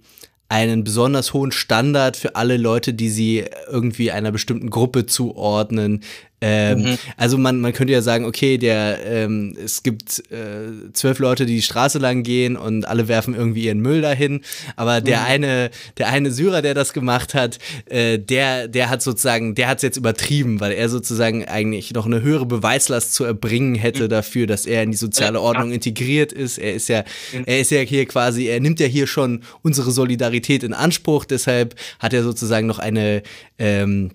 einen 0.49 0.83
besonders 0.83 1.33
hohen 1.33 1.51
Standard 1.51 2.15
für 2.15 2.35
alle 2.35 2.57
Leute, 2.57 2.93
die 2.93 3.09
sie 3.09 3.45
irgendwie 3.69 4.11
einer 4.11 4.31
bestimmten 4.31 4.69
Gruppe 4.69 5.05
zuordnen, 5.05 6.03
ähm, 6.39 6.81
mhm. 6.81 6.97
Also 7.17 7.37
man, 7.37 7.59
man 7.61 7.73
könnte 7.73 7.93
ja 7.93 8.01
sagen, 8.03 8.25
okay, 8.25 8.59
der, 8.59 8.99
ähm, 9.05 9.57
es 9.63 9.81
gibt 9.81 10.19
äh, 10.31 10.91
zwölf 10.93 11.17
Leute, 11.17 11.47
die 11.47 11.55
die 11.55 11.61
Straße 11.63 11.97
lang 11.97 12.21
gehen 12.21 12.55
und 12.55 12.87
alle 12.87 13.07
werfen 13.07 13.33
irgendwie 13.33 13.65
ihren 13.65 13.79
Müll 13.79 14.01
dahin. 14.01 14.41
Aber 14.75 15.01
der 15.01 15.21
mhm. 15.21 15.25
eine, 15.25 15.69
der 15.97 16.09
eine 16.09 16.31
Syrer, 16.31 16.61
der 16.61 16.75
das 16.75 16.93
gemacht 16.93 17.33
hat, 17.33 17.57
äh, 17.85 18.19
der, 18.19 18.67
der 18.67 18.89
hat 18.89 19.01
sozusagen, 19.01 19.55
der 19.55 19.67
hat 19.67 19.77
es 19.77 19.81
jetzt 19.81 19.97
übertrieben, 19.97 20.59
weil 20.59 20.73
er 20.73 20.89
sozusagen 20.89 21.45
eigentlich 21.45 21.91
noch 21.93 22.05
eine 22.05 22.21
höhere 22.21 22.45
Beweislast 22.45 23.15
zu 23.15 23.23
erbringen 23.23 23.73
hätte 23.73 24.03
mhm. 24.03 24.09
dafür, 24.09 24.45
dass 24.45 24.67
er 24.67 24.83
in 24.83 24.91
die 24.91 24.97
soziale 24.97 25.41
Ordnung 25.41 25.71
integriert 25.71 26.31
ist. 26.31 26.59
Er 26.59 26.75
ist 26.75 26.87
ja, 26.87 27.03
mhm. 27.33 27.45
er 27.47 27.59
ist 27.59 27.71
ja 27.71 27.79
hier 27.79 28.05
quasi, 28.05 28.45
er 28.45 28.59
nimmt 28.59 28.79
ja 28.79 28.85
hier 28.85 29.07
schon 29.07 29.41
unsere 29.63 29.89
Solidarität 29.89 30.63
in 30.63 30.73
Anspruch. 30.73 31.25
Deshalb 31.25 31.73
hat 31.97 32.13
er 32.13 32.21
sozusagen 32.21 32.67
noch 32.67 32.77
eine 32.77 33.23
ähm, 33.57 34.11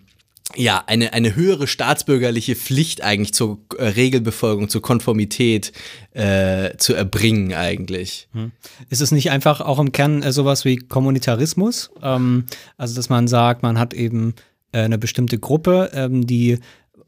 ja, 0.56 0.82
eine, 0.86 1.12
eine 1.12 1.34
höhere 1.34 1.66
staatsbürgerliche 1.66 2.56
Pflicht 2.56 3.02
eigentlich 3.02 3.34
zur 3.34 3.58
äh, 3.78 3.84
Regelbefolgung, 3.84 4.68
zur 4.68 4.82
Konformität 4.82 5.72
äh, 6.12 6.76
zu 6.76 6.94
erbringen 6.94 7.54
eigentlich. 7.54 8.28
Hm. 8.32 8.52
Ist 8.88 9.00
es 9.00 9.12
nicht 9.12 9.30
einfach 9.30 9.60
auch 9.60 9.78
im 9.78 9.92
Kern 9.92 10.22
äh, 10.22 10.32
sowas 10.32 10.64
wie 10.64 10.76
Kommunitarismus? 10.76 11.90
Ähm, 12.02 12.44
also, 12.76 12.94
dass 12.94 13.08
man 13.08 13.28
sagt, 13.28 13.62
man 13.62 13.78
hat 13.78 13.94
eben 13.94 14.34
äh, 14.72 14.80
eine 14.80 14.98
bestimmte 14.98 15.38
Gruppe, 15.38 15.90
ähm, 15.94 16.26
die 16.26 16.58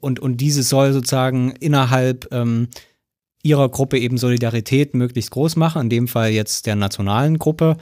und, 0.00 0.20
und 0.20 0.36
diese 0.38 0.62
soll 0.62 0.92
sozusagen 0.92 1.52
innerhalb 1.52 2.28
ähm, 2.30 2.68
ihrer 3.44 3.68
Gruppe 3.68 3.98
eben 3.98 4.18
Solidarität 4.18 4.94
möglichst 4.94 5.30
groß 5.30 5.56
machen, 5.56 5.82
in 5.82 5.90
dem 5.90 6.08
Fall 6.08 6.30
jetzt 6.30 6.66
der 6.66 6.76
nationalen 6.76 7.38
Gruppe, 7.38 7.76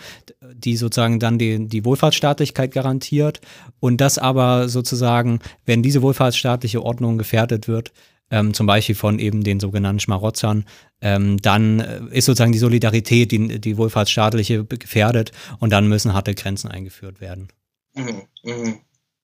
die 0.55 0.76
sozusagen 0.76 1.20
dann 1.20 1.39
die, 1.39 1.68
die 1.68 1.84
Wohlfahrtsstaatlichkeit 1.84 2.72
garantiert 2.72 3.40
und 3.80 4.01
das 4.01 4.18
aber 4.18 4.68
sozusagen, 4.68 5.39
wenn 5.64 5.82
diese 5.82 6.02
wohlfahrtsstaatliche 6.02 6.82
Ordnung 6.82 7.16
gefährdet 7.16 7.68
wird, 7.68 7.93
ähm, 8.30 8.55
zum 8.55 8.66
Beispiel 8.66 8.97
von 8.97 9.18
eben 9.20 9.44
den 9.44 9.60
sogenannten 9.60 10.01
Schmarotzern, 10.01 10.64
ähm, 11.01 11.40
dann 11.40 11.80
äh, 11.80 12.01
ist 12.10 12.24
sozusagen 12.24 12.52
die 12.52 12.59
Solidarität, 12.59 13.30
die, 13.30 13.60
die 13.60 13.76
wohlfahrtsstaatliche 13.76 14.64
gefährdet 14.64 15.30
und 15.60 15.70
dann 15.70 15.89
müssen 15.89 16.12
harte 16.12 16.34
Grenzen 16.34 16.70
eingeführt 16.70 17.20
werden. 17.20 17.48
Mhm, 17.94 18.22
mh. 18.43 18.74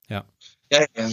Ja. 0.09 0.25
Ja, 0.71 0.85
ja. 0.97 1.09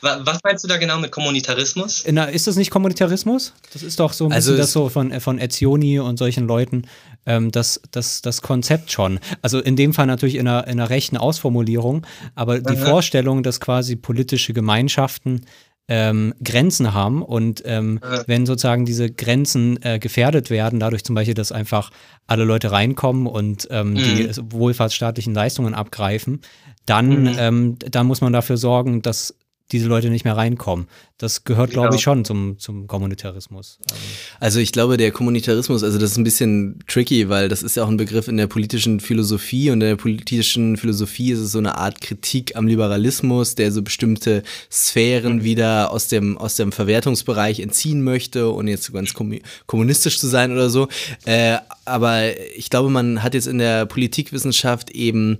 Was 0.00 0.40
meinst 0.44 0.64
du 0.64 0.68
da 0.68 0.76
genau 0.76 0.98
mit 0.98 1.10
Kommunitarismus? 1.10 2.04
Na, 2.10 2.24
ist 2.24 2.46
das 2.46 2.56
nicht 2.56 2.70
Kommunitarismus? 2.70 3.54
Das 3.72 3.82
ist 3.82 3.98
doch 4.00 4.12
so 4.12 4.26
ein 4.26 4.32
also 4.32 4.52
bisschen 4.52 4.58
das 4.58 4.72
so 4.72 4.88
von, 4.88 5.18
von 5.20 5.38
Etzioni 5.38 5.98
und 5.98 6.18
solchen 6.18 6.46
Leuten, 6.46 6.86
ähm, 7.24 7.50
das, 7.50 7.80
das, 7.90 8.20
das 8.20 8.42
Konzept 8.42 8.92
schon. 8.92 9.18
Also 9.40 9.60
in 9.60 9.76
dem 9.76 9.94
Fall 9.94 10.06
natürlich 10.06 10.34
in 10.34 10.46
einer, 10.46 10.66
in 10.66 10.78
einer 10.78 10.90
rechten 10.90 11.16
Ausformulierung, 11.16 12.06
aber 12.34 12.60
die 12.60 12.76
Aha. 12.76 12.86
Vorstellung, 12.86 13.42
dass 13.42 13.60
quasi 13.60 13.96
politische 13.96 14.52
Gemeinschaften 14.52 15.46
ähm, 15.88 16.32
Grenzen 16.42 16.94
haben 16.94 17.22
und 17.22 17.62
ähm, 17.66 17.98
ja. 18.02 18.22
wenn 18.26 18.46
sozusagen 18.46 18.84
diese 18.84 19.10
Grenzen 19.10 19.82
äh, 19.82 19.98
gefährdet 19.98 20.48
werden, 20.48 20.78
dadurch 20.80 21.04
zum 21.04 21.14
Beispiel, 21.14 21.34
dass 21.34 21.50
einfach 21.50 21.90
alle 22.26 22.44
Leute 22.44 22.70
reinkommen 22.70 23.26
und 23.26 23.66
ähm, 23.70 23.90
mhm. 23.90 23.96
die 23.96 24.30
wohlfahrtsstaatlichen 24.40 25.34
Leistungen 25.34 25.74
abgreifen, 25.74 26.40
dann, 26.86 27.22
mhm. 27.22 27.36
ähm, 27.38 27.76
dann 27.78 28.06
muss 28.06 28.20
man 28.20 28.32
dafür 28.32 28.56
sorgen, 28.56 29.02
dass 29.02 29.34
diese 29.72 29.88
Leute 29.88 30.10
nicht 30.10 30.24
mehr 30.24 30.36
reinkommen. 30.36 30.86
Das 31.18 31.44
gehört, 31.44 31.70
glaube 31.70 31.94
ich, 31.94 32.02
schon 32.02 32.24
zum, 32.24 32.58
zum 32.58 32.88
Kommunitarismus. 32.88 33.78
Also 34.40 34.58
ich 34.58 34.72
glaube, 34.72 34.96
der 34.96 35.12
Kommunitarismus, 35.12 35.84
also 35.84 35.98
das 35.98 36.12
ist 36.12 36.16
ein 36.16 36.24
bisschen 36.24 36.80
tricky, 36.88 37.28
weil 37.28 37.48
das 37.48 37.62
ist 37.62 37.76
ja 37.76 37.84
auch 37.84 37.88
ein 37.88 37.96
Begriff 37.96 38.28
in 38.28 38.36
der 38.36 38.48
politischen 38.48 38.98
Philosophie 38.98 39.70
und 39.70 39.74
in 39.74 39.88
der 39.88 39.96
politischen 39.96 40.76
Philosophie 40.76 41.30
ist 41.30 41.38
es 41.38 41.52
so 41.52 41.58
eine 41.58 41.78
Art 41.78 42.00
Kritik 42.00 42.56
am 42.56 42.66
Liberalismus, 42.66 43.54
der 43.54 43.70
so 43.70 43.82
bestimmte 43.82 44.42
Sphären 44.70 45.36
mhm. 45.36 45.44
wieder 45.44 45.92
aus 45.92 46.08
dem, 46.08 46.36
aus 46.38 46.56
dem 46.56 46.72
Verwertungsbereich 46.72 47.60
entziehen 47.60 48.02
möchte 48.02 48.50
und 48.50 48.66
jetzt 48.66 48.92
ganz 48.92 49.14
kommunistisch 49.66 50.18
zu 50.18 50.26
sein 50.26 50.52
oder 50.52 50.70
so. 50.70 50.88
Äh, 51.24 51.58
aber 51.84 52.36
ich 52.56 52.68
glaube, 52.68 52.90
man 52.90 53.22
hat 53.22 53.34
jetzt 53.34 53.46
in 53.46 53.58
der 53.58 53.86
Politikwissenschaft 53.86 54.90
eben 54.90 55.38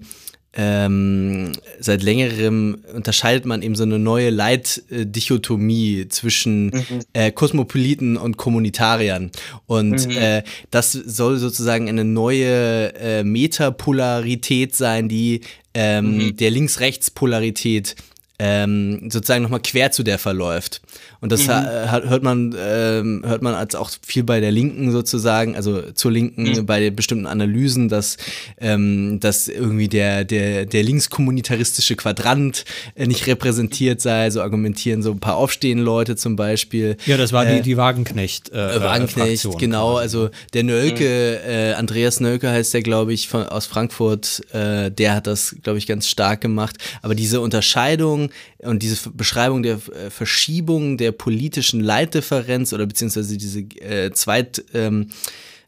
ähm, 0.55 1.53
seit 1.81 2.03
längerem 2.03 2.79
unterscheidet 2.95 3.47
man 3.47 3.63
eben 3.63 3.75
so 3.75 3.85
eine 3.85 3.99
neue 3.99 4.31
Leitdichotomie 4.31 6.09
zwischen 6.09 6.67
mhm. 6.67 7.01
äh, 7.15 7.33
Kosmopoliten 7.33 8.19
und 8.19 8.37
Kommunitariern. 8.37 9.31
Und 9.67 10.07
mhm. 10.07 10.17
äh, 10.17 10.43
das 10.71 10.93
soll 10.93 11.39
sozusagen 11.39 11.89
eine 11.89 12.05
neue 12.05 12.95
äh, 12.95 13.25
Metapolarität 13.25 14.77
sein, 14.77 15.09
die 15.09 15.41
ähm, 15.73 16.19
mhm. 16.19 16.37
der 16.37 16.51
Links-Rechts-Polarität 16.51 17.97
ähm, 18.39 19.09
sozusagen 19.11 19.43
nochmal 19.43 19.61
quer 19.61 19.91
zu 19.93 20.03
der 20.03 20.19
verläuft. 20.19 20.83
Und 21.23 21.31
das 21.31 21.47
mhm. 21.47 21.53
hört 21.53 22.25
man, 22.25 22.53
ähm, 22.59 23.23
hört 23.25 23.43
man 23.43 23.55
als 23.55 23.77
auch 23.77 23.91
viel 24.05 24.25
bei 24.25 24.41
der 24.41 24.51
Linken 24.51 24.91
sozusagen, 24.91 25.55
also 25.55 25.81
zur 25.93 26.11
Linken 26.11 26.43
mhm. 26.43 26.67
bei 26.67 26.91
bestimmten 26.91 27.27
Analysen, 27.27 27.89
dass, 27.89 28.17
ähm, 28.61 29.21
dass 29.21 29.47
irgendwie 29.47 29.87
der, 29.87 30.25
der, 30.25 30.67
der 30.67 30.83
linkskommunitaristische 30.83 31.95
Quadrant 31.95 32.65
äh, 32.97 33.07
nicht 33.07 33.29
repräsentiert 33.29 34.01
sei. 34.01 34.31
So 34.31 34.43
argumentieren 34.43 35.01
so 35.01 35.13
ein 35.13 35.21
paar 35.21 35.37
aufstehende 35.37 35.85
Leute 35.85 36.17
zum 36.17 36.35
Beispiel. 36.35 36.97
Ja, 37.07 37.17
das 37.17 37.33
war 37.33 37.47
äh, 37.47 37.59
die, 37.59 37.63
die 37.63 37.77
Wagenknecht. 37.77 38.51
Äh, 38.51 38.79
äh 38.79 38.83
Wagenknecht, 38.83 39.43
Fraktion 39.43 39.59
genau. 39.59 39.99
Also 39.99 40.31
der 40.55 40.65
Nölke, 40.65 41.41
mhm. 41.45 41.51
äh, 41.51 41.73
Andreas 41.75 42.19
Nölke 42.19 42.51
heißt 42.51 42.75
der, 42.75 42.83
glaube 42.83 43.13
ich, 43.13 43.29
von, 43.29 43.47
aus 43.47 43.67
Frankfurt, 43.67 44.43
äh, 44.53 44.91
der 44.91 45.15
hat 45.15 45.29
das, 45.29 45.55
glaube 45.63 45.79
ich, 45.79 45.87
ganz 45.87 46.09
stark 46.09 46.41
gemacht. 46.41 46.79
Aber 47.01 47.15
diese 47.15 47.41
Unterscheidung 47.41 48.31
und 48.59 48.83
diese 48.83 49.11
Beschreibung 49.11 49.63
der 49.63 49.75
äh, 49.75 50.11
Verschiebung 50.11 50.97
der 50.97 51.12
politischen 51.13 51.81
Leitdifferenz 51.81 52.73
oder 52.73 52.87
beziehungsweise 52.87 53.37
diese 53.37 53.61
äh, 53.61 54.13
Zweit, 54.13 54.65
ähm, 54.75 55.09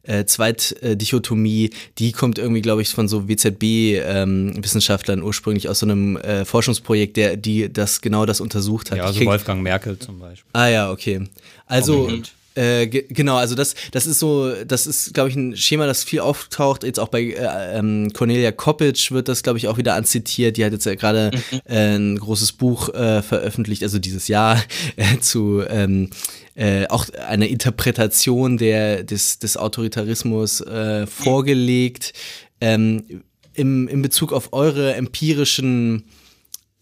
äh, 0.02 0.24
Zweitdichotomie, 0.24 1.70
die 1.98 2.12
kommt 2.12 2.38
irgendwie, 2.38 2.62
glaube 2.62 2.82
ich, 2.82 2.90
von 2.90 3.08
so 3.08 3.28
WZB-Wissenschaftlern 3.28 5.20
ähm, 5.20 5.24
ursprünglich 5.24 5.68
aus 5.68 5.78
so 5.78 5.86
einem 5.86 6.16
äh, 6.18 6.44
Forschungsprojekt, 6.44 7.16
der 7.16 7.36
die 7.36 7.72
das 7.72 8.00
genau 8.00 8.26
das 8.26 8.40
untersucht 8.40 8.90
hat. 8.90 8.98
Ja, 8.98 9.04
also 9.04 9.24
Wolfgang 9.24 9.62
Merkel 9.62 9.98
zum 9.98 10.18
Beispiel. 10.18 10.50
Ah 10.52 10.68
ja, 10.68 10.90
okay. 10.90 11.22
Also. 11.66 12.08
Oh, 12.08 12.22
äh, 12.54 12.86
genau, 12.86 13.36
also 13.36 13.54
das, 13.54 13.74
das 13.90 14.06
ist 14.06 14.20
so, 14.20 14.52
das 14.64 14.86
ist, 14.86 15.12
glaube 15.12 15.28
ich, 15.28 15.36
ein 15.36 15.56
Schema, 15.56 15.86
das 15.86 16.04
viel 16.04 16.20
auftaucht. 16.20 16.84
Jetzt 16.84 17.00
auch 17.00 17.08
bei 17.08 17.22
äh, 17.22 17.78
ähm, 17.78 18.12
Cornelia 18.12 18.52
Kopic 18.52 19.10
wird 19.10 19.28
das, 19.28 19.42
glaube 19.42 19.58
ich, 19.58 19.66
auch 19.66 19.76
wieder 19.76 19.94
anzitiert. 19.94 20.56
Die 20.56 20.64
hat 20.64 20.72
jetzt 20.72 20.86
ja 20.86 20.94
gerade 20.94 21.30
mhm. 21.32 21.60
äh, 21.64 21.96
ein 21.96 22.18
großes 22.18 22.52
Buch 22.52 22.90
äh, 22.90 23.22
veröffentlicht, 23.22 23.82
also 23.82 23.98
dieses 23.98 24.28
Jahr 24.28 24.62
äh, 24.96 25.18
zu 25.18 25.62
ähm, 25.68 26.10
äh, 26.54 26.86
auch 26.86 27.06
eine 27.26 27.48
Interpretation 27.48 28.56
der, 28.56 29.02
des, 29.02 29.40
des 29.40 29.56
Autoritarismus 29.56 30.60
äh, 30.60 31.06
vorgelegt. 31.06 32.12
Ähm, 32.60 33.22
im, 33.54 33.88
in 33.88 34.02
Bezug 34.02 34.32
auf 34.32 34.52
eure 34.52 34.94
empirischen 34.94 36.04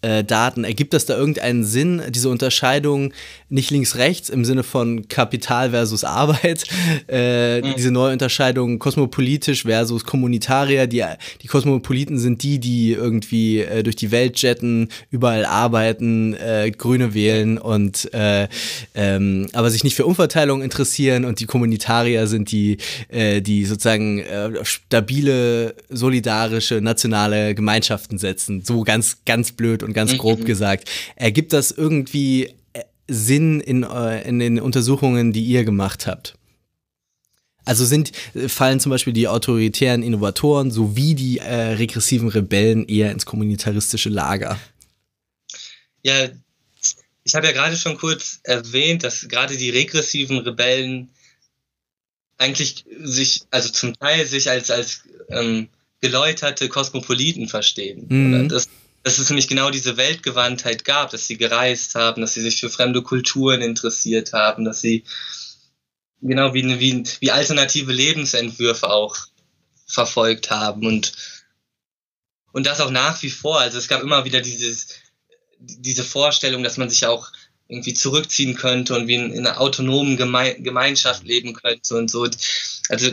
äh, 0.02 0.24
Daten. 0.24 0.64
Ergibt 0.64 0.92
das 0.92 1.06
da 1.06 1.16
irgendeinen 1.16 1.64
Sinn, 1.64 2.02
diese 2.10 2.28
Unterscheidung 2.28 3.12
nicht 3.48 3.70
links-rechts 3.70 4.28
im 4.30 4.44
Sinne 4.44 4.62
von 4.62 5.08
Kapital 5.08 5.70
versus 5.70 6.04
Arbeit, 6.04 6.64
äh, 7.08 7.60
mhm. 7.60 7.74
diese 7.76 7.90
neue 7.90 8.12
Unterscheidung 8.12 8.78
kosmopolitisch 8.78 9.62
versus 9.62 10.04
Kommunitarier. 10.04 10.86
Die, 10.86 11.04
die 11.42 11.46
Kosmopoliten 11.46 12.18
sind 12.18 12.42
die, 12.42 12.58
die 12.58 12.92
irgendwie 12.92 13.60
äh, 13.60 13.82
durch 13.82 13.96
die 13.96 14.10
Welt 14.10 14.40
jetten, 14.42 14.88
überall 15.10 15.44
arbeiten, 15.44 16.34
äh, 16.34 16.70
Grüne 16.70 17.14
wählen 17.14 17.58
und 17.58 18.12
äh, 18.12 18.48
ähm, 18.94 19.48
aber 19.52 19.70
sich 19.70 19.84
nicht 19.84 19.94
für 19.94 20.06
Umverteilung 20.06 20.62
interessieren 20.62 21.24
und 21.24 21.40
die 21.40 21.46
Kommunitarier 21.46 22.26
sind 22.26 22.50
die, 22.50 22.78
die 23.10 23.64
sozusagen 23.64 24.22
stabile, 24.62 25.74
solidarische, 25.90 26.80
nationale 26.80 27.54
Gemeinschaften 27.54 28.18
setzen. 28.18 28.62
So 28.64 28.82
ganz, 28.82 29.18
ganz 29.24 29.52
blöd 29.52 29.82
und 29.82 29.91
und 29.92 29.94
ganz 29.94 30.16
grob 30.16 30.40
mhm. 30.40 30.44
gesagt. 30.44 30.88
Ergibt 31.16 31.52
das 31.52 31.70
irgendwie 31.70 32.54
äh, 32.72 32.82
Sinn 33.08 33.60
in, 33.60 33.82
äh, 33.82 34.26
in 34.26 34.38
den 34.38 34.58
Untersuchungen, 34.58 35.32
die 35.32 35.44
ihr 35.44 35.64
gemacht 35.64 36.06
habt? 36.06 36.34
Also 37.64 37.84
sind, 37.84 38.12
äh, 38.34 38.48
fallen 38.48 38.80
zum 38.80 38.90
Beispiel 38.90 39.12
die 39.12 39.28
autoritären 39.28 40.02
Innovatoren 40.02 40.70
sowie 40.70 41.14
die 41.14 41.38
äh, 41.38 41.74
regressiven 41.74 42.28
Rebellen 42.28 42.88
eher 42.88 43.12
ins 43.12 43.26
kommunitaristische 43.26 44.08
Lager? 44.08 44.58
Ja, 46.02 46.28
ich 47.24 47.34
habe 47.34 47.46
ja 47.46 47.52
gerade 47.52 47.76
schon 47.76 47.98
kurz 47.98 48.40
erwähnt, 48.42 49.04
dass 49.04 49.28
gerade 49.28 49.56
die 49.56 49.70
regressiven 49.70 50.38
Rebellen 50.38 51.10
eigentlich 52.38 52.84
sich, 53.00 53.42
also 53.50 53.68
zum 53.68 53.96
Teil 53.98 54.26
sich 54.26 54.50
als, 54.50 54.70
als 54.70 55.02
ähm, 55.28 55.68
geläuterte 56.00 56.68
Kosmopoliten 56.68 57.46
verstehen. 57.46 58.06
Mhm. 58.08 58.48
Das, 58.48 58.68
dass 59.02 59.18
es 59.18 59.28
nämlich 59.28 59.48
genau 59.48 59.70
diese 59.70 59.96
Weltgewandtheit 59.96 60.84
gab, 60.84 61.10
dass 61.10 61.26
sie 61.26 61.36
gereist 61.36 61.94
haben, 61.94 62.20
dass 62.20 62.34
sie 62.34 62.42
sich 62.42 62.60
für 62.60 62.70
fremde 62.70 63.02
Kulturen 63.02 63.60
interessiert 63.60 64.32
haben, 64.32 64.64
dass 64.64 64.80
sie 64.80 65.04
genau 66.20 66.54
wie, 66.54 66.78
wie, 66.78 67.04
wie 67.20 67.30
alternative 67.30 67.92
Lebensentwürfe 67.92 68.88
auch 68.88 69.16
verfolgt 69.86 70.50
haben 70.50 70.86
und, 70.86 71.12
und 72.52 72.66
das 72.66 72.80
auch 72.80 72.90
nach 72.90 73.22
wie 73.22 73.30
vor. 73.30 73.58
Also 73.60 73.78
es 73.78 73.88
gab 73.88 74.02
immer 74.02 74.24
wieder 74.24 74.40
dieses, 74.40 74.88
diese 75.58 76.04
Vorstellung, 76.04 76.62
dass 76.62 76.76
man 76.76 76.88
sich 76.88 77.04
auch 77.06 77.30
irgendwie 77.68 77.94
zurückziehen 77.94 78.54
könnte 78.54 78.94
und 78.94 79.08
wie 79.08 79.14
in, 79.14 79.32
in 79.32 79.46
einer 79.46 79.60
autonomen 79.60 80.16
Geme 80.16 80.54
Gemeinschaft 80.60 81.24
leben 81.24 81.54
könnte 81.54 81.96
und 81.96 82.10
so. 82.10 82.28
Also 82.88 83.10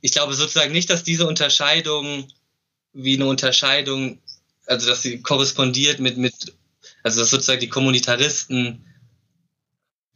ich 0.00 0.12
glaube 0.12 0.34
sozusagen 0.34 0.72
nicht, 0.72 0.90
dass 0.90 1.02
diese 1.02 1.26
Unterscheidung 1.26 2.28
wie 2.92 3.14
eine 3.14 3.26
Unterscheidung 3.26 4.20
also 4.68 4.88
dass 4.88 5.02
sie 5.02 5.20
korrespondiert 5.20 5.98
mit, 5.98 6.16
mit 6.16 6.34
also 7.02 7.20
dass 7.20 7.30
sozusagen 7.30 7.60
die 7.60 7.68
Kommunitaristen 7.68 8.84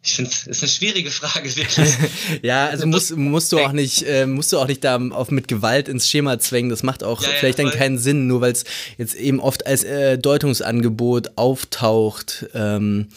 ich 0.04 0.14
finde, 0.14 0.30
es 0.32 0.46
ist 0.48 0.62
eine 0.62 0.68
schwierige 0.68 1.12
Frage, 1.12 1.54
wirklich. 1.54 1.90
ja, 2.42 2.66
also 2.66 2.88
musst, 2.88 3.16
musst 3.16 3.52
du 3.52 3.60
auch 3.60 3.70
nicht, 3.70 4.02
äh, 4.02 4.26
musst 4.26 4.52
du 4.52 4.58
auch 4.58 4.66
nicht 4.66 4.82
da 4.82 4.96
auf 4.96 5.30
mit 5.30 5.46
Gewalt 5.46 5.88
ins 5.88 6.08
Schema 6.08 6.40
zwängen. 6.40 6.70
Das 6.70 6.82
macht 6.82 7.04
auch 7.04 7.22
ja, 7.22 7.28
vielleicht 7.38 7.60
ja, 7.60 7.66
dann 7.66 7.72
keinen 7.72 7.98
Sinn, 7.98 8.26
nur 8.26 8.40
weil 8.40 8.50
es 8.50 8.64
jetzt 8.98 9.14
eben 9.14 9.38
oft 9.38 9.64
als 9.64 9.84
äh, 9.84 10.18
Deutungsangebot 10.18 11.36
auftaucht. 11.36 12.46
Ähm, 12.52 13.10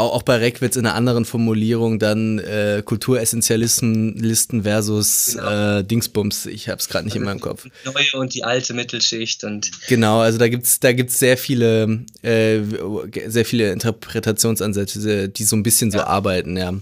auch 0.00 0.22
bei 0.22 0.36
Reckwitz 0.36 0.76
in 0.76 0.86
einer 0.86 0.94
anderen 0.94 1.24
Formulierung 1.24 1.98
dann 1.98 2.38
äh, 2.38 2.82
Kulturessentialisten 2.84 4.62
versus 4.62 5.32
genau. 5.34 5.78
äh, 5.78 5.84
Dingsbums. 5.84 6.46
Ich 6.46 6.68
habe 6.68 6.78
es 6.78 6.88
gerade 6.88 7.04
nicht 7.04 7.14
also 7.14 7.22
in 7.22 7.24
meinem 7.26 7.40
Kopf. 7.40 7.64
Die 7.64 7.88
neue 7.88 8.20
und 8.20 8.34
die 8.34 8.44
alte 8.44 8.74
Mittelschicht 8.74 9.44
und 9.44 9.70
genau, 9.88 10.20
also 10.20 10.38
da 10.38 10.48
gibt's 10.48 10.80
da 10.80 10.92
gibt's 10.92 11.18
sehr 11.18 11.36
viele 11.36 12.04
äh, 12.22 12.60
sehr 13.26 13.44
viele 13.44 13.72
Interpretationsansätze, 13.72 15.28
die 15.28 15.44
so 15.44 15.56
ein 15.56 15.62
bisschen 15.62 15.90
ja. 15.90 16.00
so 16.00 16.04
arbeiten, 16.04 16.56
ja. 16.56 16.74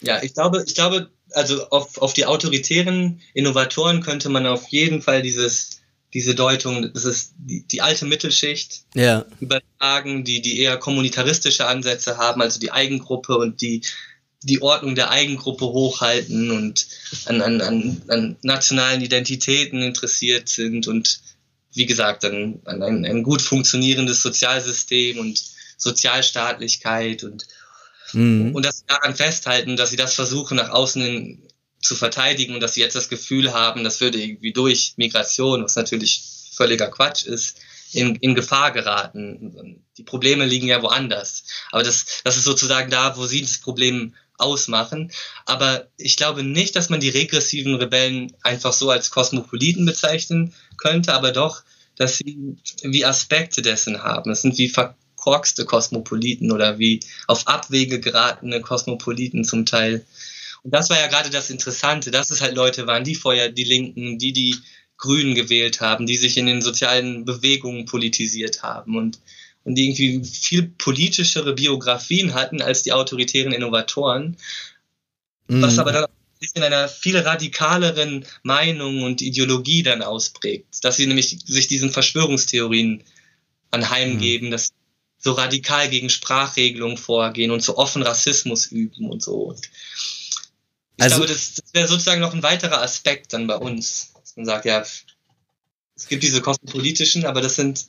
Ja, 0.00 0.22
ich 0.22 0.34
glaube, 0.34 0.64
ich 0.66 0.74
glaube, 0.74 1.08
also 1.32 1.68
auf, 1.70 1.98
auf 1.98 2.12
die 2.12 2.26
autoritären 2.26 3.20
Innovatoren 3.34 4.00
könnte 4.00 4.28
man 4.28 4.46
auf 4.46 4.68
jeden 4.68 5.02
Fall 5.02 5.22
dieses, 5.22 5.77
diese 6.14 6.34
Deutung, 6.34 6.92
das 6.92 7.04
ist 7.04 7.34
die, 7.38 7.66
die 7.66 7.82
alte 7.82 8.06
Mittelschicht 8.06 8.84
ja. 8.94 9.26
übertragen, 9.40 10.24
die, 10.24 10.40
die 10.40 10.60
eher 10.60 10.78
kommunitaristische 10.78 11.66
Ansätze 11.66 12.16
haben, 12.16 12.40
also 12.40 12.58
die 12.58 12.72
Eigengruppe 12.72 13.36
und 13.36 13.60
die, 13.60 13.82
die 14.42 14.62
Ordnung 14.62 14.94
der 14.94 15.10
Eigengruppe 15.10 15.66
hochhalten 15.66 16.50
und 16.50 16.86
an, 17.26 17.42
an, 17.42 17.60
an, 17.60 18.02
an 18.08 18.36
nationalen 18.42 19.02
Identitäten 19.02 19.82
interessiert 19.82 20.48
sind 20.48 20.88
und 20.88 21.20
wie 21.74 21.86
gesagt, 21.86 22.24
an, 22.24 22.60
an 22.64 22.82
ein, 22.82 23.04
ein 23.04 23.22
gut 23.22 23.42
funktionierendes 23.42 24.22
Sozialsystem 24.22 25.18
und 25.18 25.42
Sozialstaatlichkeit 25.76 27.22
und, 27.22 27.46
mhm. 28.12 28.54
und 28.54 28.64
dass 28.64 28.78
sie 28.78 28.86
daran 28.86 29.14
festhalten, 29.14 29.76
dass 29.76 29.90
sie 29.90 29.96
das 29.96 30.14
versuchen, 30.14 30.56
nach 30.56 30.70
außen 30.70 31.02
hin 31.02 31.42
zu 31.80 31.94
verteidigen 31.94 32.54
und 32.54 32.60
dass 32.60 32.74
sie 32.74 32.80
jetzt 32.80 32.96
das 32.96 33.08
Gefühl 33.08 33.52
haben, 33.52 33.84
das 33.84 34.00
würde 34.00 34.20
irgendwie 34.20 34.52
durch 34.52 34.94
Migration, 34.96 35.64
was 35.64 35.76
natürlich 35.76 36.22
völliger 36.52 36.88
Quatsch 36.88 37.24
ist, 37.24 37.58
in, 37.92 38.16
in 38.16 38.34
Gefahr 38.34 38.72
geraten. 38.72 39.82
Die 39.96 40.02
Probleme 40.02 40.44
liegen 40.44 40.66
ja 40.66 40.82
woanders. 40.82 41.44
Aber 41.70 41.82
das, 41.82 42.22
das 42.24 42.36
ist 42.36 42.44
sozusagen 42.44 42.90
da, 42.90 43.16
wo 43.16 43.26
sie 43.26 43.40
das 43.40 43.58
Problem 43.58 44.14
ausmachen. 44.36 45.10
Aber 45.46 45.88
ich 45.96 46.16
glaube 46.16 46.42
nicht, 46.42 46.76
dass 46.76 46.90
man 46.90 47.00
die 47.00 47.08
regressiven 47.08 47.74
Rebellen 47.74 48.32
einfach 48.42 48.72
so 48.72 48.90
als 48.90 49.10
Kosmopoliten 49.10 49.84
bezeichnen 49.84 50.54
könnte, 50.76 51.14
aber 51.14 51.32
doch, 51.32 51.62
dass 51.96 52.18
sie 52.18 52.56
wie 52.82 53.04
Aspekte 53.04 53.62
dessen 53.62 54.02
haben. 54.02 54.30
Es 54.30 54.42
sind 54.42 54.56
wie 54.58 54.68
verkorkste 54.68 55.64
Kosmopoliten 55.64 56.52
oder 56.52 56.78
wie 56.78 57.00
auf 57.26 57.48
Abwege 57.48 58.00
geratene 58.00 58.60
Kosmopoliten 58.60 59.44
zum 59.44 59.66
Teil. 59.66 60.04
Das 60.70 60.90
war 60.90 60.98
ja 60.98 61.06
gerade 61.06 61.30
das 61.30 61.50
Interessante, 61.50 62.10
dass 62.10 62.30
es 62.30 62.40
halt 62.40 62.54
Leute 62.54 62.86
waren, 62.86 63.04
die 63.04 63.14
vorher 63.14 63.50
die 63.50 63.64
Linken, 63.64 64.18
die 64.18 64.32
die 64.32 64.56
Grünen 64.96 65.34
gewählt 65.34 65.80
haben, 65.80 66.06
die 66.06 66.16
sich 66.16 66.36
in 66.36 66.46
den 66.46 66.60
sozialen 66.60 67.24
Bewegungen 67.24 67.86
politisiert 67.86 68.62
haben 68.62 68.96
und 68.96 69.18
und 69.68 69.74
die 69.74 69.84
irgendwie 69.84 70.24
viel 70.24 70.62
politischere 70.62 71.52
Biografien 71.52 72.32
hatten 72.32 72.62
als 72.62 72.82
die 72.82 72.92
autoritären 72.92 73.52
Innovatoren, 73.52 74.38
mhm. 75.46 75.62
was 75.62 75.78
aber 75.78 75.92
dann 75.92 76.06
in 76.54 76.62
einer 76.62 76.88
viel 76.88 77.18
radikaleren 77.18 78.24
Meinung 78.42 79.02
und 79.02 79.20
Ideologie 79.20 79.82
dann 79.82 80.02
ausprägt, 80.02 80.82
dass 80.82 80.96
sie 80.96 81.06
nämlich 81.06 81.38
sich 81.44 81.66
diesen 81.66 81.90
Verschwörungstheorien 81.90 83.04
anheimgeben, 83.70 84.48
mhm. 84.48 84.52
dass 84.52 84.68
sie 84.68 84.72
so 85.18 85.32
radikal 85.32 85.90
gegen 85.90 86.08
Sprachregelungen 86.08 86.96
vorgehen 86.96 87.50
und 87.50 87.62
so 87.62 87.76
offen 87.76 88.02
Rassismus 88.02 88.66
üben 88.66 89.10
und 89.10 89.22
so. 89.22 89.34
Und 89.34 89.68
ich 90.98 91.04
also, 91.04 91.16
glaube, 91.16 91.32
das, 91.32 91.54
das 91.54 91.72
wäre 91.72 91.88
sozusagen 91.88 92.20
noch 92.20 92.34
ein 92.34 92.42
weiterer 92.42 92.82
Aspekt 92.82 93.32
dann 93.32 93.46
bei 93.46 93.56
uns, 93.56 94.12
dass 94.20 94.36
man 94.36 94.44
sagt, 94.44 94.64
ja, 94.64 94.80
es 94.80 96.06
gibt 96.08 96.22
diese 96.22 96.40
kosmopolitischen, 96.40 97.24
aber 97.24 97.40
das 97.40 97.56
sind 97.56 97.88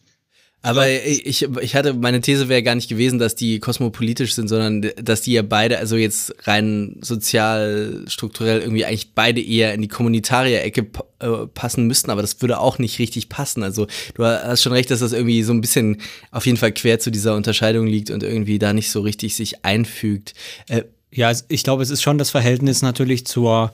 aber 0.61 0.89
ich, 0.89 1.41
ich 1.41 1.75
hatte, 1.75 1.93
meine 1.93 2.19
These 2.19 2.49
wäre 2.49 2.61
gar 2.61 2.75
nicht 2.75 2.89
gewesen, 2.89 3.17
dass 3.17 3.33
die 3.33 3.59
kosmopolitisch 3.59 4.33
sind, 4.35 4.49
sondern 4.49 4.91
dass 5.01 5.21
die 5.21 5.31
ja 5.31 5.41
beide, 5.41 5.77
also 5.77 5.95
jetzt 5.95 6.35
rein 6.47 6.97
sozial, 6.99 8.03
strukturell 8.07 8.59
irgendwie 8.59 8.83
eigentlich 8.83 9.13
beide 9.15 9.41
eher 9.41 9.73
in 9.73 9.81
die 9.81 9.87
Kommunitarier-Ecke 9.87 10.87
äh, 11.19 11.47
passen 11.53 11.87
müssten, 11.87 12.11
aber 12.11 12.21
das 12.21 12.41
würde 12.41 12.59
auch 12.59 12.77
nicht 12.77 12.99
richtig 12.99 13.29
passen. 13.29 13.63
Also 13.63 13.87
du 14.15 14.25
hast 14.25 14.61
schon 14.61 14.73
recht, 14.73 14.91
dass 14.91 14.99
das 14.99 15.13
irgendwie 15.13 15.43
so 15.43 15.53
ein 15.53 15.61
bisschen 15.61 16.01
auf 16.31 16.45
jeden 16.45 16.57
Fall 16.57 16.73
quer 16.73 16.99
zu 16.99 17.09
dieser 17.09 17.35
Unterscheidung 17.35 17.87
liegt 17.87 18.11
und 18.11 18.21
irgendwie 18.21 18.59
da 18.59 18.73
nicht 18.73 18.91
so 18.91 18.99
richtig 18.99 19.35
sich 19.35 19.63
einfügt. 19.63 20.33
Äh, 20.67 20.83
ja, 21.11 21.31
ich 21.47 21.63
glaube, 21.63 21.83
es 21.83 21.89
ist 21.89 22.01
schon 22.01 22.17
das 22.17 22.29
Verhältnis 22.29 22.81
natürlich 22.81 23.25
zur 23.25 23.71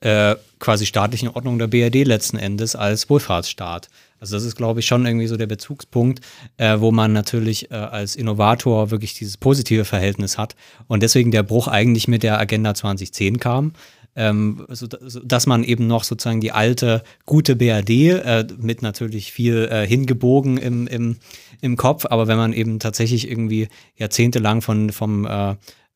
äh, 0.00 0.36
quasi 0.60 0.86
staatlichen 0.86 1.28
Ordnung 1.28 1.58
der 1.58 1.66
BRD 1.66 2.06
letzten 2.06 2.36
Endes 2.38 2.76
als 2.76 3.10
Wohlfahrtsstaat. 3.10 3.88
Also 4.20 4.36
das 4.36 4.44
ist, 4.44 4.56
glaube 4.56 4.80
ich, 4.80 4.86
schon 4.86 5.06
irgendwie 5.06 5.26
so 5.26 5.36
der 5.36 5.46
Bezugspunkt, 5.46 6.20
äh, 6.56 6.80
wo 6.80 6.90
man 6.90 7.12
natürlich 7.12 7.70
äh, 7.70 7.74
als 7.74 8.16
Innovator 8.16 8.90
wirklich 8.90 9.14
dieses 9.14 9.36
positive 9.36 9.84
Verhältnis 9.84 10.38
hat 10.38 10.56
und 10.88 11.02
deswegen 11.02 11.30
der 11.30 11.42
Bruch 11.42 11.68
eigentlich 11.68 12.08
mit 12.08 12.22
der 12.22 12.38
Agenda 12.38 12.74
2010 12.74 13.38
kam. 13.38 13.72
Ähm, 14.16 14.66
so, 14.68 14.88
dass 14.88 15.46
man 15.46 15.62
eben 15.62 15.86
noch 15.86 16.02
sozusagen 16.02 16.40
die 16.40 16.50
alte, 16.50 17.04
gute 17.24 17.54
BRD 17.54 17.90
äh, 17.90 18.46
mit 18.58 18.82
natürlich 18.82 19.32
viel 19.32 19.68
äh, 19.70 19.86
hingebogen 19.86 20.58
im, 20.58 20.88
im, 20.88 21.16
im 21.60 21.76
Kopf, 21.76 22.04
aber 22.06 22.26
wenn 22.26 22.36
man 22.36 22.52
eben 22.52 22.80
tatsächlich 22.80 23.30
irgendwie 23.30 23.68
jahrzehntelang 23.96 24.60
von, 24.62 24.90
vom 24.90 25.26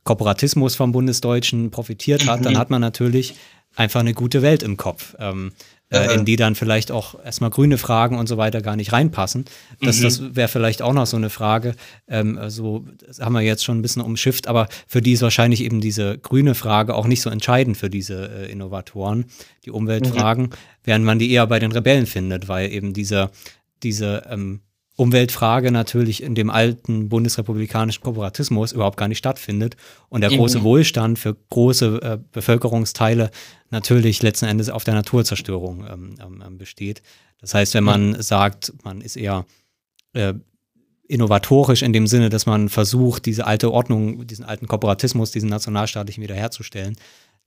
äh, 0.02 0.04
Kooperatismus 0.04 0.74
vom 0.74 0.92
Bundesdeutschen 0.92 1.70
profitiert 1.70 2.26
hat, 2.26 2.44
dann 2.44 2.58
hat 2.58 2.70
man 2.70 2.80
natürlich 2.80 3.34
einfach 3.74 4.00
eine 4.00 4.14
gute 4.14 4.42
Welt 4.42 4.62
im 4.62 4.76
Kopf. 4.76 5.14
Ähm, 5.18 5.52
äh, 5.92 6.14
in 6.14 6.24
die 6.24 6.36
dann 6.36 6.54
vielleicht 6.54 6.90
auch 6.90 7.22
erstmal 7.22 7.50
grüne 7.50 7.76
Fragen 7.76 8.18
und 8.18 8.26
so 8.26 8.38
weiter 8.38 8.62
gar 8.62 8.76
nicht 8.76 8.92
reinpassen. 8.92 9.44
Das, 9.80 9.98
mhm. 9.98 10.02
das 10.04 10.36
wäre 10.36 10.48
vielleicht 10.48 10.80
auch 10.80 10.94
noch 10.94 11.06
so 11.06 11.16
eine 11.16 11.30
Frage. 11.30 11.74
Ähm, 12.08 12.38
also, 12.38 12.86
das 13.06 13.20
haben 13.20 13.34
wir 13.34 13.42
jetzt 13.42 13.62
schon 13.62 13.78
ein 13.78 13.82
bisschen 13.82 14.02
umschifft, 14.02 14.48
aber 14.48 14.68
für 14.86 15.02
die 15.02 15.12
ist 15.12 15.22
wahrscheinlich 15.22 15.62
eben 15.62 15.80
diese 15.80 16.18
grüne 16.18 16.54
Frage 16.54 16.94
auch 16.94 17.06
nicht 17.06 17.20
so 17.20 17.30
entscheidend 17.30 17.76
für 17.76 17.90
diese 17.90 18.30
äh, 18.30 18.50
Innovatoren, 18.50 19.26
die 19.64 19.70
Umweltfragen, 19.70 20.44
mhm. 20.44 20.50
während 20.84 21.04
man 21.04 21.18
die 21.18 21.30
eher 21.30 21.46
bei 21.46 21.58
den 21.58 21.72
Rebellen 21.72 22.06
findet, 22.06 22.48
weil 22.48 22.72
eben 22.72 22.94
diese, 22.94 23.30
diese 23.82 24.22
ähm, 24.30 24.60
Umweltfrage 24.96 25.70
natürlich 25.70 26.22
in 26.22 26.34
dem 26.34 26.50
alten 26.50 27.08
bundesrepublikanischen 27.08 28.02
Kooperatismus 28.02 28.72
überhaupt 28.72 28.98
gar 28.98 29.08
nicht 29.08 29.18
stattfindet 29.18 29.76
und 30.10 30.20
der 30.20 30.30
große 30.30 30.58
mhm. 30.58 30.64
Wohlstand 30.64 31.18
für 31.18 31.34
große 31.50 32.00
äh, 32.02 32.18
Bevölkerungsteile 32.30 33.30
natürlich 33.70 34.22
letzten 34.22 34.46
Endes 34.46 34.68
auf 34.68 34.84
der 34.84 34.94
Naturzerstörung 34.94 35.86
ähm, 35.90 36.14
ähm, 36.20 36.44
ähm 36.46 36.58
besteht. 36.58 37.02
Das 37.40 37.54
heißt, 37.54 37.72
wenn 37.74 37.84
man 37.84 38.10
mhm. 38.10 38.22
sagt, 38.22 38.72
man 38.84 39.00
ist 39.00 39.16
eher 39.16 39.46
äh, 40.12 40.34
innovatorisch 41.08 41.82
in 41.82 41.92
dem 41.92 42.06
Sinne, 42.06 42.28
dass 42.28 42.44
man 42.44 42.68
versucht, 42.68 43.24
diese 43.24 43.46
alte 43.46 43.72
Ordnung, 43.72 44.26
diesen 44.26 44.44
alten 44.44 44.66
Kooperatismus, 44.66 45.30
diesen 45.30 45.48
nationalstaatlichen 45.48 46.22
wiederherzustellen, 46.22 46.96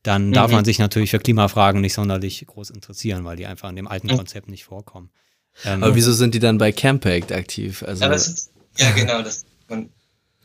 dann 0.01 0.29
mhm. 0.29 0.33
darf 0.33 0.51
man 0.51 0.65
sich 0.65 0.79
natürlich 0.79 1.11
für 1.11 1.19
Klimafragen 1.19 1.81
nicht 1.81 1.93
sonderlich 1.93 2.43
groß 2.45 2.71
interessieren, 2.71 3.23
weil 3.23 3.37
die 3.37 3.45
einfach 3.45 3.69
in 3.69 3.75
dem 3.75 3.87
alten. 3.87 4.07
Konzept 4.07 4.49
nicht 4.49 4.65
vorkommen. 4.65 5.09
Ähm, 5.63 5.83
Aber 5.83 5.95
wieso 5.95 6.11
sind 6.13 6.33
die 6.33 6.39
dann 6.39 6.57
bei 6.57 6.71
Campact 6.71 7.31
aktiv? 7.31 7.83
Also, 7.83 8.03
ja, 8.03 8.11
ist, 8.11 8.51
ja 8.77 8.91
genau. 8.91 9.21
Das, 9.21 9.45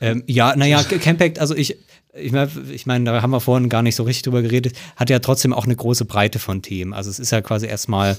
ähm, 0.00 0.24
ja, 0.26 0.56
naja, 0.56 0.82
Campact, 0.82 1.38
also 1.38 1.54
ich, 1.54 1.76
ich 2.14 2.32
meine, 2.32 2.50
ich 2.70 2.86
mein, 2.86 3.04
da 3.04 3.20
haben 3.20 3.30
wir 3.30 3.40
vorhin 3.40 3.68
gar 3.68 3.82
nicht 3.82 3.96
so 3.96 4.04
richtig 4.04 4.22
drüber 4.22 4.42
geredet, 4.42 4.76
hat 4.96 5.10
ja 5.10 5.18
trotzdem 5.18 5.52
auch 5.52 5.64
eine 5.64 5.76
große 5.76 6.04
Breite 6.04 6.38
von 6.38 6.62
Themen. 6.62 6.94
Also 6.94 7.10
es 7.10 7.18
ist 7.18 7.32
ja 7.32 7.40
quasi 7.42 7.66
erstmal 7.66 8.16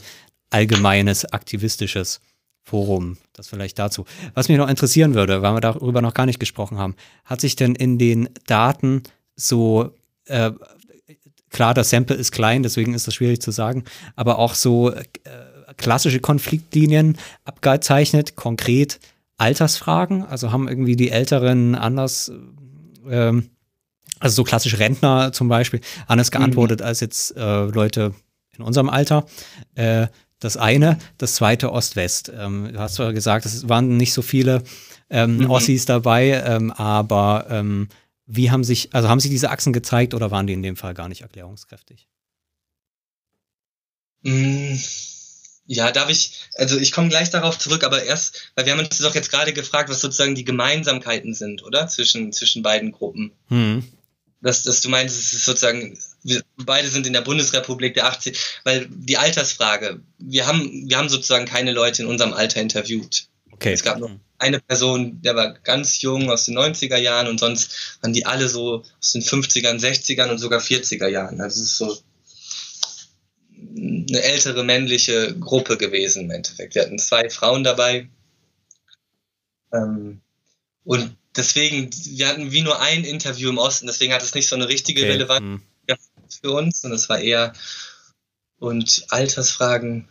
allgemeines 0.51 1.25
aktivistisches 1.25 2.21
Forum. 2.63 3.17
Das 3.33 3.47
vielleicht 3.47 3.79
dazu. 3.79 4.05
Was 4.35 4.47
mich 4.47 4.57
noch 4.57 4.69
interessieren 4.69 5.15
würde, 5.15 5.41
weil 5.41 5.53
wir 5.53 5.61
darüber 5.61 6.01
noch 6.01 6.13
gar 6.13 6.27
nicht 6.27 6.39
gesprochen 6.39 6.77
haben, 6.77 6.95
hat 7.25 7.41
sich 7.41 7.55
denn 7.55 7.73
in 7.73 7.97
den 7.97 8.29
Daten 8.45 9.01
so 9.35 9.95
äh, 10.25 10.51
klar, 11.51 11.73
das 11.73 11.89
Sample 11.89 12.15
ist 12.15 12.31
klein, 12.31 12.63
deswegen 12.63 12.93
ist 12.93 13.07
das 13.07 13.13
schwierig 13.13 13.41
zu 13.41 13.51
sagen, 13.51 13.83
aber 14.15 14.39
auch 14.39 14.55
so 14.55 14.91
äh, 14.91 15.03
klassische 15.81 16.19
Konfliktlinien 16.19 17.17
abgezeichnet, 17.43 18.37
konkret 18.37 18.99
Altersfragen. 19.37 20.23
Also 20.23 20.51
haben 20.51 20.69
irgendwie 20.69 20.95
die 20.95 21.09
Älteren 21.09 21.75
anders, 21.75 22.31
ähm, 23.09 23.49
also 24.19 24.35
so 24.35 24.43
klassische 24.43 24.79
Rentner 24.79 25.33
zum 25.33 25.49
Beispiel, 25.49 25.81
anders 26.07 26.29
mhm. 26.31 26.37
geantwortet 26.37 26.79
mhm. 26.79 26.85
als 26.85 26.99
jetzt 27.01 27.35
äh, 27.35 27.65
Leute 27.65 28.13
in 28.57 28.63
unserem 28.63 28.89
Alter. 28.89 29.25
Äh, 29.75 30.07
das 30.39 30.57
eine, 30.57 30.97
das 31.17 31.35
zweite 31.35 31.71
Ost-West. 31.71 32.31
Ähm, 32.35 32.69
du 32.71 32.79
hast 32.79 32.95
zwar 32.95 33.13
gesagt, 33.13 33.45
es 33.45 33.67
waren 33.69 33.97
nicht 33.97 34.13
so 34.13 34.21
viele 34.21 34.63
ähm, 35.09 35.37
mhm. 35.37 35.49
Ossis 35.49 35.85
dabei, 35.85 36.41
ähm, 36.45 36.71
aber 36.71 37.47
ähm, 37.49 37.89
wie 38.25 38.49
haben 38.49 38.63
sich, 38.63 38.93
also 38.93 39.09
haben 39.09 39.19
sich 39.19 39.29
diese 39.29 39.51
Achsen 39.51 39.73
gezeigt 39.73 40.13
oder 40.13 40.31
waren 40.31 40.47
die 40.47 40.53
in 40.53 40.63
dem 40.63 40.77
Fall 40.77 40.93
gar 40.93 41.09
nicht 41.09 41.21
erklärungskräftig? 41.21 42.07
Mhm. 44.23 44.79
Ja, 45.67 45.91
darf 45.91 46.09
ich, 46.09 46.33
also 46.55 46.77
ich 46.77 46.91
komme 46.91 47.09
gleich 47.09 47.29
darauf 47.29 47.57
zurück, 47.57 47.83
aber 47.83 48.03
erst, 48.03 48.51
weil 48.55 48.65
wir 48.65 48.73
haben 48.73 48.79
uns 48.79 48.97
doch 48.97 49.15
jetzt 49.15 49.31
gerade 49.31 49.53
gefragt, 49.53 49.89
was 49.89 50.01
sozusagen 50.01 50.35
die 50.35 50.43
Gemeinsamkeiten 50.43 51.33
sind, 51.33 51.63
oder? 51.63 51.87
Zwischen, 51.87 52.33
zwischen 52.33 52.61
beiden 52.61 52.91
Gruppen. 52.91 53.31
Hm. 53.47 53.83
Dass, 54.41 54.63
dass 54.63 54.81
du 54.81 54.89
meinst, 54.89 55.17
es 55.17 55.33
ist 55.33 55.45
sozusagen, 55.45 55.97
wir 56.23 56.41
beide 56.57 56.87
sind 56.87 57.05
in 57.05 57.13
der 57.13 57.21
Bundesrepublik 57.21 57.93
der 57.93 58.07
80, 58.07 58.37
weil 58.63 58.87
die 58.89 59.17
Altersfrage, 59.17 60.01
wir 60.17 60.47
haben, 60.47 60.89
wir 60.89 60.97
haben 60.97 61.09
sozusagen 61.09 61.45
keine 61.45 61.71
Leute 61.71 62.01
in 62.01 62.07
unserem 62.07 62.33
Alter 62.33 62.59
interviewt. 62.59 63.27
Okay. 63.51 63.73
Es 63.73 63.83
gab 63.83 63.99
noch 63.99 64.09
eine 64.39 64.59
Person, 64.59 65.21
der 65.21 65.35
war 65.35 65.53
ganz 65.53 66.01
jung 66.01 66.31
aus 66.31 66.45
den 66.45 66.57
90er 66.57 66.97
Jahren 66.97 67.27
und 67.27 67.39
sonst 67.39 67.97
waren 68.01 68.11
die 68.11 68.25
alle 68.25 68.49
so 68.49 68.83
aus 68.99 69.11
den 69.11 69.21
50ern, 69.21 69.79
60ern 69.79 70.29
und 70.29 70.39
sogar 70.39 70.59
40er 70.59 71.07
Jahren. 71.07 71.39
Also 71.39 71.61
es 71.61 71.67
ist 71.67 71.77
so 71.77 71.97
eine 73.61 74.21
ältere 74.21 74.63
männliche 74.63 75.37
Gruppe 75.39 75.77
gewesen 75.77 76.23
im 76.23 76.31
Endeffekt. 76.31 76.75
Wir 76.75 76.83
hatten 76.83 76.99
zwei 76.99 77.29
Frauen 77.29 77.63
dabei. 77.63 78.09
Ähm, 79.73 80.21
und 80.83 81.15
deswegen, 81.35 81.89
wir 81.91 82.27
hatten 82.27 82.51
wie 82.51 82.61
nur 82.61 82.79
ein 82.79 83.03
Interview 83.03 83.49
im 83.49 83.57
Osten, 83.57 83.87
deswegen 83.87 84.13
hat 84.13 84.23
es 84.23 84.33
nicht 84.33 84.49
so 84.49 84.55
eine 84.55 84.67
richtige 84.67 85.01
okay. 85.01 85.11
Relevanz. 85.11 85.61
Ja, 85.87 85.95
für 86.41 86.51
uns 86.51 86.83
und 86.83 86.91
es 86.91 87.09
war 87.09 87.19
eher 87.19 87.53
und 88.59 89.05
Altersfragen. 89.09 90.07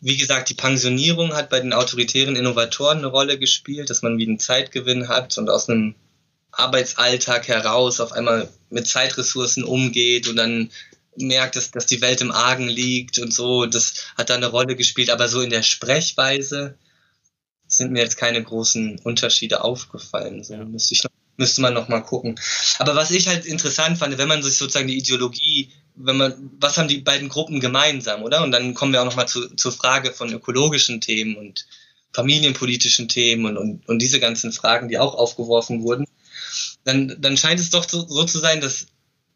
Wie 0.00 0.16
gesagt, 0.16 0.48
die 0.48 0.54
Pensionierung 0.54 1.34
hat 1.34 1.50
bei 1.50 1.60
den 1.60 1.72
autoritären 1.72 2.34
Innovatoren 2.34 2.98
eine 2.98 3.06
Rolle 3.06 3.38
gespielt, 3.38 3.88
dass 3.88 4.02
man 4.02 4.18
wie 4.18 4.26
einen 4.26 4.38
Zeitgewinn 4.38 5.08
hat 5.08 5.38
und 5.38 5.48
aus 5.48 5.68
einem 5.68 5.94
Arbeitsalltag 6.50 7.48
heraus 7.48 8.00
auf 8.00 8.12
einmal 8.12 8.48
mit 8.70 8.86
Zeitressourcen 8.86 9.64
umgeht 9.64 10.28
und 10.28 10.36
dann 10.36 10.70
merkt, 11.16 11.56
dass, 11.56 11.70
dass 11.70 11.86
die 11.86 12.00
Welt 12.00 12.20
im 12.20 12.32
Argen 12.32 12.68
liegt 12.68 13.18
und 13.18 13.32
so. 13.32 13.66
Das 13.66 13.94
hat 14.16 14.30
da 14.30 14.34
eine 14.34 14.46
Rolle 14.46 14.76
gespielt, 14.76 15.10
aber 15.10 15.28
so 15.28 15.40
in 15.40 15.50
der 15.50 15.62
Sprechweise 15.62 16.76
sind 17.66 17.92
mir 17.92 18.00
jetzt 18.00 18.16
keine 18.16 18.42
großen 18.42 18.98
Unterschiede 19.00 19.64
aufgefallen. 19.64 20.44
So 20.44 20.54
ja. 20.54 20.64
müsste, 20.64 20.94
ich 20.94 21.04
noch, 21.04 21.10
müsste 21.36 21.60
man 21.60 21.74
noch 21.74 21.88
mal 21.88 22.00
gucken. 22.00 22.38
Aber 22.78 22.94
was 22.94 23.10
ich 23.10 23.28
halt 23.28 23.46
interessant 23.46 23.98
fand, 23.98 24.16
wenn 24.18 24.28
man 24.28 24.42
sich 24.42 24.56
sozusagen 24.56 24.88
die 24.88 24.98
Ideologie, 24.98 25.70
wenn 25.94 26.16
man, 26.16 26.50
was 26.58 26.78
haben 26.78 26.88
die 26.88 26.98
beiden 26.98 27.28
Gruppen 27.28 27.60
gemeinsam, 27.60 28.22
oder? 28.22 28.42
Und 28.42 28.52
dann 28.52 28.74
kommen 28.74 28.92
wir 28.92 29.00
auch 29.00 29.06
noch 29.06 29.16
mal 29.16 29.26
zu, 29.26 29.54
zur 29.56 29.72
Frage 29.72 30.12
von 30.12 30.32
ökologischen 30.32 31.00
Themen 31.00 31.36
und 31.36 31.66
familienpolitischen 32.14 33.08
Themen 33.08 33.46
und, 33.46 33.56
und, 33.56 33.88
und 33.88 33.98
diese 34.00 34.20
ganzen 34.20 34.52
Fragen, 34.52 34.88
die 34.88 34.98
auch 34.98 35.14
aufgeworfen 35.14 35.82
wurden. 35.82 36.06
Dann, 36.84 37.16
dann 37.20 37.36
scheint 37.36 37.60
es 37.60 37.70
doch 37.70 37.88
so, 37.88 38.06
so 38.06 38.24
zu 38.24 38.38
sein, 38.38 38.60
dass 38.60 38.86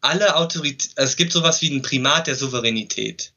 alle 0.01 0.35
Autorität, 0.35 0.91
also 0.95 1.09
es 1.09 1.15
gibt 1.15 1.31
sowas 1.31 1.61
wie 1.61 1.69
ein 1.69 1.81
Primat 1.81 2.27
der 2.27 2.35
Souveränität. 2.35 3.33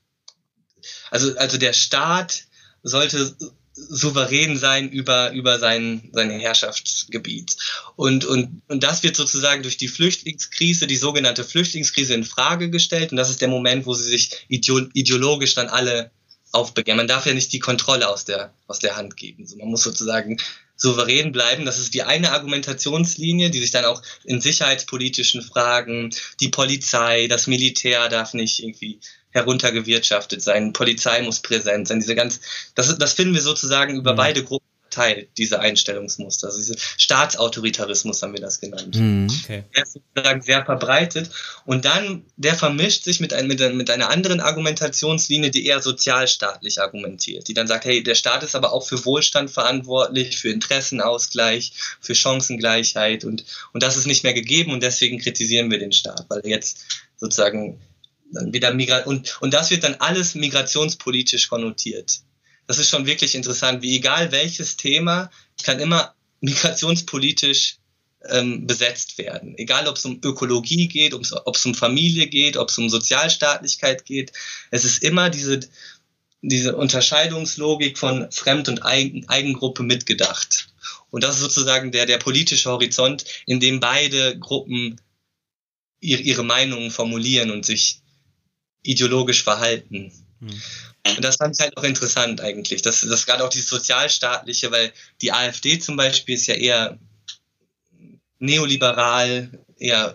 Also, 1.10 1.36
also 1.36 1.58
der 1.58 1.72
Staat 1.72 2.44
sollte 2.82 3.36
souverän 3.72 4.56
sein 4.58 4.90
über, 4.90 5.32
über 5.32 5.58
sein, 5.58 6.10
sein 6.12 6.30
Herrschaftsgebiet. 6.30 7.56
Und, 7.96 8.24
und, 8.24 8.62
und 8.68 8.82
das 8.82 9.02
wird 9.02 9.16
sozusagen 9.16 9.62
durch 9.62 9.76
die 9.76 9.88
Flüchtlingskrise, 9.88 10.86
die 10.86 10.96
sogenannte 10.96 11.44
Flüchtlingskrise 11.44 12.14
in 12.14 12.24
Frage 12.24 12.70
gestellt. 12.70 13.10
Und 13.10 13.16
das 13.16 13.30
ist 13.30 13.40
der 13.40 13.48
Moment, 13.48 13.86
wo 13.86 13.94
sie 13.94 14.08
sich 14.08 14.30
ideologisch 14.48 15.54
dann 15.54 15.68
alle 15.68 16.10
aufbegehren. 16.52 16.96
Man 16.96 17.08
darf 17.08 17.26
ja 17.26 17.34
nicht 17.34 17.52
die 17.52 17.58
Kontrolle 17.60 18.08
aus 18.08 18.24
der, 18.24 18.52
aus 18.66 18.80
der 18.80 18.96
Hand 18.96 19.16
geben. 19.16 19.46
So, 19.46 19.56
man 19.56 19.68
muss 19.68 19.82
sozusagen 19.82 20.36
souverän 20.80 21.32
bleiben. 21.32 21.64
Das 21.64 21.78
ist 21.78 21.94
die 21.94 22.02
eine 22.02 22.32
Argumentationslinie, 22.32 23.50
die 23.50 23.60
sich 23.60 23.70
dann 23.70 23.84
auch 23.84 24.02
in 24.24 24.40
sicherheitspolitischen 24.40 25.42
Fragen, 25.42 26.10
die 26.40 26.48
Polizei, 26.48 27.28
das 27.28 27.46
Militär 27.46 28.08
darf 28.08 28.34
nicht 28.34 28.62
irgendwie 28.62 28.98
heruntergewirtschaftet 29.30 30.42
sein, 30.42 30.72
Polizei 30.72 31.22
muss 31.22 31.40
präsent 31.40 31.86
sein. 31.86 32.00
Diese 32.00 32.14
ganz, 32.14 32.40
das, 32.74 32.96
das 32.98 33.12
finden 33.12 33.34
wir 33.34 33.42
sozusagen 33.42 33.96
über 33.96 34.12
mhm. 34.12 34.16
beide 34.16 34.44
Gruppen 34.44 34.69
verteilt, 34.90 35.28
diese 35.38 35.60
Einstellungsmuster. 35.60 36.48
Also 36.48 36.58
diese 36.58 36.76
Staatsautoritarismus 36.96 38.22
haben 38.22 38.32
wir 38.32 38.40
das 38.40 38.60
genannt. 38.60 38.96
Mhm, 38.96 39.28
okay. 39.42 39.64
Der 39.74 39.84
ist 39.84 39.92
sozusagen 39.92 40.42
sehr 40.42 40.64
verbreitet. 40.64 41.30
Und 41.64 41.84
dann, 41.84 42.24
der 42.36 42.54
vermischt 42.54 43.04
sich 43.04 43.20
mit, 43.20 43.32
ein, 43.32 43.46
mit, 43.46 43.60
mit 43.74 43.90
einer 43.90 44.10
anderen 44.10 44.40
Argumentationslinie, 44.40 45.50
die 45.50 45.66
eher 45.66 45.80
sozialstaatlich 45.80 46.80
argumentiert, 46.80 47.48
die 47.48 47.54
dann 47.54 47.66
sagt, 47.66 47.84
hey, 47.84 48.02
der 48.02 48.14
Staat 48.16 48.42
ist 48.42 48.54
aber 48.54 48.72
auch 48.72 48.86
für 48.86 49.04
Wohlstand 49.04 49.50
verantwortlich, 49.50 50.38
für 50.38 50.50
Interessenausgleich, 50.50 51.72
für 52.00 52.14
Chancengleichheit 52.14 53.24
und, 53.24 53.44
und 53.72 53.82
das 53.82 53.96
ist 53.96 54.06
nicht 54.06 54.24
mehr 54.24 54.34
gegeben 54.34 54.72
und 54.72 54.82
deswegen 54.82 55.18
kritisieren 55.18 55.70
wir 55.70 55.78
den 55.78 55.92
Staat, 55.92 56.26
weil 56.28 56.40
er 56.40 56.50
jetzt 56.50 56.84
sozusagen 57.16 57.80
dann 58.32 58.52
wieder 58.52 58.72
Migra 58.72 59.00
und, 59.04 59.40
und 59.40 59.54
das 59.54 59.70
wird 59.70 59.84
dann 59.84 59.96
alles 59.98 60.34
migrationspolitisch 60.34 61.48
konnotiert. 61.48 62.20
Das 62.70 62.78
ist 62.78 62.88
schon 62.88 63.04
wirklich 63.04 63.34
interessant, 63.34 63.82
wie 63.82 63.96
egal 63.96 64.30
welches 64.30 64.76
Thema 64.76 65.28
kann 65.64 65.80
immer 65.80 66.14
migrationspolitisch 66.40 67.78
ähm, 68.28 68.64
besetzt 68.68 69.18
werden. 69.18 69.58
Egal, 69.58 69.88
ob 69.88 69.96
es 69.96 70.04
um 70.04 70.20
Ökologie 70.24 70.86
geht, 70.86 71.12
ob 71.12 71.24
es 71.56 71.66
um 71.66 71.74
Familie 71.74 72.28
geht, 72.28 72.56
ob 72.56 72.68
es 72.68 72.78
um 72.78 72.88
Sozialstaatlichkeit 72.88 74.04
geht. 74.04 74.30
Es 74.70 74.84
ist 74.84 75.02
immer 75.02 75.30
diese, 75.30 75.68
diese 76.42 76.76
Unterscheidungslogik 76.76 77.98
von 77.98 78.30
Fremd- 78.30 78.68
und 78.68 78.84
Eigen, 78.84 79.28
Eigengruppe 79.28 79.82
mitgedacht. 79.82 80.68
Und 81.10 81.24
das 81.24 81.34
ist 81.34 81.42
sozusagen 81.42 81.90
der, 81.90 82.06
der 82.06 82.18
politische 82.18 82.70
Horizont, 82.70 83.24
in 83.46 83.58
dem 83.58 83.80
beide 83.80 84.38
Gruppen 84.38 85.00
ihre, 85.98 86.22
ihre 86.22 86.44
Meinungen 86.44 86.92
formulieren 86.92 87.50
und 87.50 87.66
sich 87.66 88.00
ideologisch 88.84 89.42
verhalten. 89.42 90.12
Hm. 90.38 90.62
Und 91.06 91.24
das 91.24 91.36
fand 91.36 91.56
ich 91.56 91.60
halt 91.60 91.76
auch 91.76 91.84
interessant 91.84 92.40
eigentlich. 92.40 92.82
Das, 92.82 93.00
das 93.00 93.26
gerade 93.26 93.44
auch 93.44 93.48
dieses 93.48 93.70
sozialstaatliche, 93.70 94.70
weil 94.70 94.92
die 95.22 95.32
AfD 95.32 95.78
zum 95.78 95.96
Beispiel 95.96 96.34
ist 96.34 96.46
ja 96.46 96.54
eher 96.54 96.98
neoliberal, 98.38 99.50
eher 99.78 100.14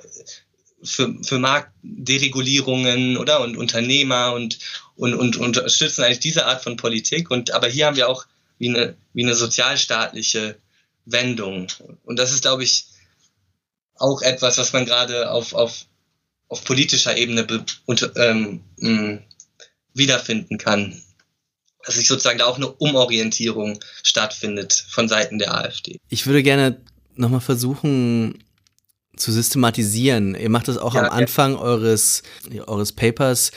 für, 0.84 1.16
für 1.24 1.40
Marktderegulierungen 1.40 3.18
oder 3.18 3.42
und 3.42 3.58
Unternehmer 3.58 4.34
und, 4.34 4.60
und, 4.96 5.16
und, 5.16 5.38
und 5.38 5.58
unterstützen 5.58 6.04
eigentlich 6.04 6.20
diese 6.20 6.46
Art 6.46 6.64
von 6.64 6.78
Politik. 6.78 7.32
Und 7.32 7.52
aber 7.52 7.68
hier 7.68 7.88
haben 7.88 7.98
wir 7.98 8.08
auch 8.08 8.26
wie 8.60 8.70
eine, 8.70 8.96
wie 9.14 9.24
eine 9.24 9.36
sozialstaatliche 9.36 10.58
Wendung. 11.06 11.68
Und 12.04 12.18
das 12.20 12.32
ist, 12.32 12.42
glaube 12.42 12.64
ich, 12.64 12.86
auch 13.96 14.22
etwas, 14.22 14.58
was 14.58 14.74
man 14.74 14.86
gerade 14.86 15.32
auf, 15.32 15.54
auf 15.54 15.86
auf 16.48 16.64
politischer 16.64 17.18
Ebene 17.18 17.44
be, 17.44 17.66
unter, 17.86 18.16
ähm, 18.16 18.62
wiederfinden 19.96 20.58
kann. 20.58 21.02
Dass 21.86 21.96
sich 21.96 22.08
sozusagen 22.08 22.40
da 22.40 22.46
auch 22.46 22.58
eine 22.58 22.68
Umorientierung 22.68 23.80
stattfindet 24.04 24.86
von 24.90 25.08
Seiten 25.08 25.40
der 25.40 25.56
AfD. 25.56 26.00
Ich 26.10 26.26
würde 26.26 26.44
gerne 26.44 26.82
nochmal 27.16 27.42
versuchen 27.42 28.44
zu 29.16 29.32
systematisieren. 29.32 30.36
Ihr 30.36 30.50
macht 30.50 30.68
das 30.68 30.78
auch 30.78 30.96
ja, 30.96 31.04
am 31.04 31.10
Anfang 31.10 31.54
ja. 31.54 31.60
eures, 31.60 32.24
eures 32.66 32.92
Papers, 32.92 33.52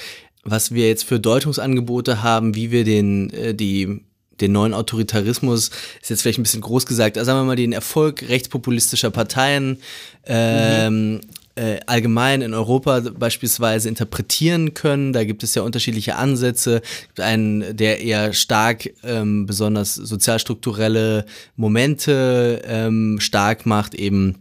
was 0.44 0.72
wir 0.72 0.88
jetzt 0.88 1.04
für 1.04 1.18
Deutungsangebote 1.18 2.22
haben, 2.22 2.54
wie 2.54 2.70
wir 2.70 2.84
den, 2.84 3.30
äh, 3.30 3.54
die 3.54 4.02
den 4.40 4.52
neuen 4.52 4.72
Autoritarismus, 4.72 5.72
ist 6.00 6.10
jetzt 6.10 6.22
vielleicht 6.22 6.38
ein 6.38 6.44
bisschen 6.44 6.60
groß 6.60 6.86
gesagt, 6.86 7.18
also 7.18 7.26
sagen 7.26 7.40
wir 7.40 7.44
mal 7.44 7.56
den 7.56 7.72
Erfolg 7.72 8.22
rechtspopulistischer 8.28 9.10
Parteien 9.10 9.82
ähm, 10.26 11.14
mhm 11.14 11.20
äh, 11.58 11.80
allgemein 11.86 12.40
in 12.40 12.54
Europa 12.54 13.00
beispielsweise 13.00 13.88
interpretieren 13.88 14.74
können. 14.74 15.12
Da 15.12 15.24
gibt 15.24 15.42
es 15.42 15.54
ja 15.56 15.62
unterschiedliche 15.62 16.14
Ansätze. 16.14 16.82
Einen, 17.18 17.76
der 17.76 18.00
eher 18.00 18.32
stark 18.32 18.90
ähm, 19.02 19.46
besonders 19.46 19.94
sozialstrukturelle 19.96 21.26
Momente 21.56 22.62
ähm, 22.64 23.18
stark 23.20 23.66
macht, 23.66 23.94
eben 23.94 24.36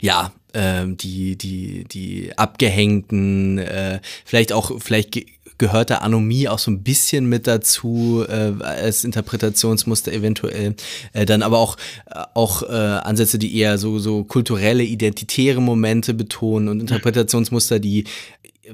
ja, 0.00 0.32
ähm, 0.54 0.96
die, 0.96 1.36
die, 1.36 1.84
die 1.84 2.36
Abgehängten, 2.36 3.58
äh, 3.58 4.00
vielleicht 4.24 4.52
auch, 4.52 4.72
vielleicht 4.80 5.16
gehört 5.64 5.88
da 5.88 5.96
Anomie 5.96 6.46
auch 6.46 6.58
so 6.58 6.70
ein 6.70 6.82
bisschen 6.82 7.26
mit 7.26 7.46
dazu 7.46 8.22
äh, 8.28 8.52
als 8.62 9.02
Interpretationsmuster 9.02 10.12
eventuell. 10.12 10.74
Äh, 11.14 11.24
dann 11.24 11.40
aber 11.40 11.58
auch, 11.58 11.78
äh, 12.04 12.20
auch 12.34 12.62
äh, 12.64 12.66
Ansätze, 12.66 13.38
die 13.38 13.56
eher 13.56 13.78
so, 13.78 13.98
so 13.98 14.24
kulturelle, 14.24 14.82
identitäre 14.82 15.62
Momente 15.62 16.12
betonen 16.12 16.68
und 16.68 16.80
Interpretationsmuster, 16.80 17.78
die, 17.78 18.04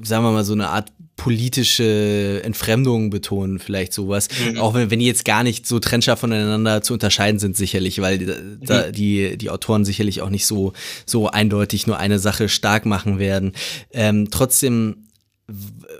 sagen 0.03 0.25
wir 0.25 0.31
mal, 0.31 0.43
so 0.43 0.51
eine 0.51 0.67
Art 0.67 0.91
politische 1.15 2.41
Entfremdung 2.43 3.09
betonen, 3.09 3.59
vielleicht 3.59 3.93
sowas. 3.93 4.27
Mhm. 4.51 4.59
Auch 4.59 4.73
wenn, 4.73 4.91
wenn 4.91 4.99
die 4.99 5.05
jetzt 5.05 5.23
gar 5.23 5.43
nicht 5.43 5.65
so 5.65 5.79
trennscharf 5.79 6.19
voneinander 6.19 6.81
zu 6.81 6.91
unterscheiden 6.91 7.39
sind, 7.39 7.55
sicherlich, 7.55 8.01
weil 8.01 8.57
da, 8.59 8.87
mhm. 8.87 8.91
die, 8.91 9.37
die 9.37 9.49
Autoren 9.49 9.85
sicherlich 9.85 10.21
auch 10.21 10.29
nicht 10.29 10.45
so, 10.45 10.73
so 11.05 11.29
eindeutig 11.29 11.87
nur 11.87 11.99
eine 11.99 12.19
Sache 12.19 12.49
stark 12.49 12.85
machen 12.85 13.17
werden. 13.17 13.53
Ähm, 13.93 14.27
trotzdem 14.29 15.05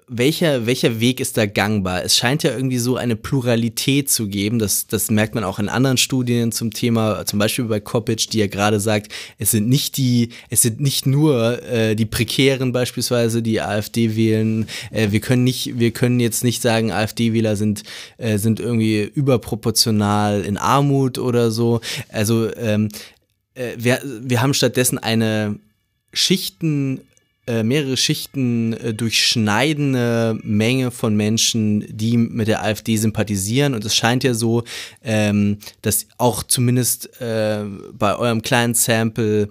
welcher, 0.07 0.65
welcher 0.65 0.99
Weg 0.99 1.19
ist 1.19 1.37
da 1.37 1.45
gangbar? 1.45 2.03
Es 2.03 2.15
scheint 2.15 2.43
ja 2.43 2.51
irgendwie 2.51 2.77
so 2.77 2.95
eine 2.95 3.15
Pluralität 3.15 4.09
zu 4.09 4.27
geben. 4.27 4.59
Das, 4.59 4.87
das 4.87 5.09
merkt 5.09 5.35
man 5.35 5.43
auch 5.43 5.59
in 5.59 5.69
anderen 5.69 5.97
Studien 5.97 6.51
zum 6.51 6.71
Thema, 6.71 7.25
zum 7.25 7.39
Beispiel 7.39 7.65
bei 7.65 7.79
Kopic, 7.79 8.27
die 8.29 8.39
ja 8.39 8.47
gerade 8.47 8.79
sagt, 8.79 9.11
es 9.37 9.51
sind 9.51 9.69
nicht 9.69 9.97
die, 9.97 10.29
es 10.49 10.61
sind 10.61 10.79
nicht 10.79 11.05
nur 11.05 11.63
äh, 11.63 11.95
die 11.95 12.05
Prekären 12.05 12.71
beispielsweise, 12.71 13.41
die 13.41 13.61
AfD 13.61 14.15
wählen. 14.15 14.67
Äh, 14.91 15.11
wir 15.11 15.19
können 15.21 15.43
nicht, 15.43 15.79
wir 15.79 15.91
können 15.91 16.19
jetzt 16.19 16.43
nicht 16.43 16.61
sagen, 16.61 16.91
AfD-Wähler 16.91 17.55
sind, 17.55 17.83
äh, 18.17 18.37
sind 18.37 18.59
irgendwie 18.59 19.01
überproportional 19.01 20.41
in 20.41 20.57
Armut 20.57 21.17
oder 21.17 21.51
so. 21.51 21.81
Also 22.09 22.53
ähm, 22.55 22.89
äh, 23.55 23.73
wir, 23.77 24.01
wir 24.03 24.41
haben 24.41 24.53
stattdessen 24.53 24.97
eine 24.97 25.59
Schichten 26.13 27.01
äh, 27.51 27.63
mehrere 27.63 27.97
Schichten 27.97 28.71
äh, 28.71 28.93
durchschneidende 28.93 30.39
Menge 30.41 30.89
von 30.89 31.17
Menschen, 31.17 31.85
die 31.89 32.15
mit 32.15 32.47
der 32.47 32.63
AfD 32.63 32.95
sympathisieren. 32.95 33.73
Und 33.73 33.83
es 33.83 33.93
scheint 33.93 34.23
ja 34.23 34.33
so, 34.33 34.63
ähm, 35.03 35.57
dass 35.81 36.07
auch 36.17 36.43
zumindest 36.43 37.19
äh, 37.19 37.65
bei 37.91 38.15
eurem 38.15 38.41
kleinen 38.41 38.73
Sample 38.73 39.49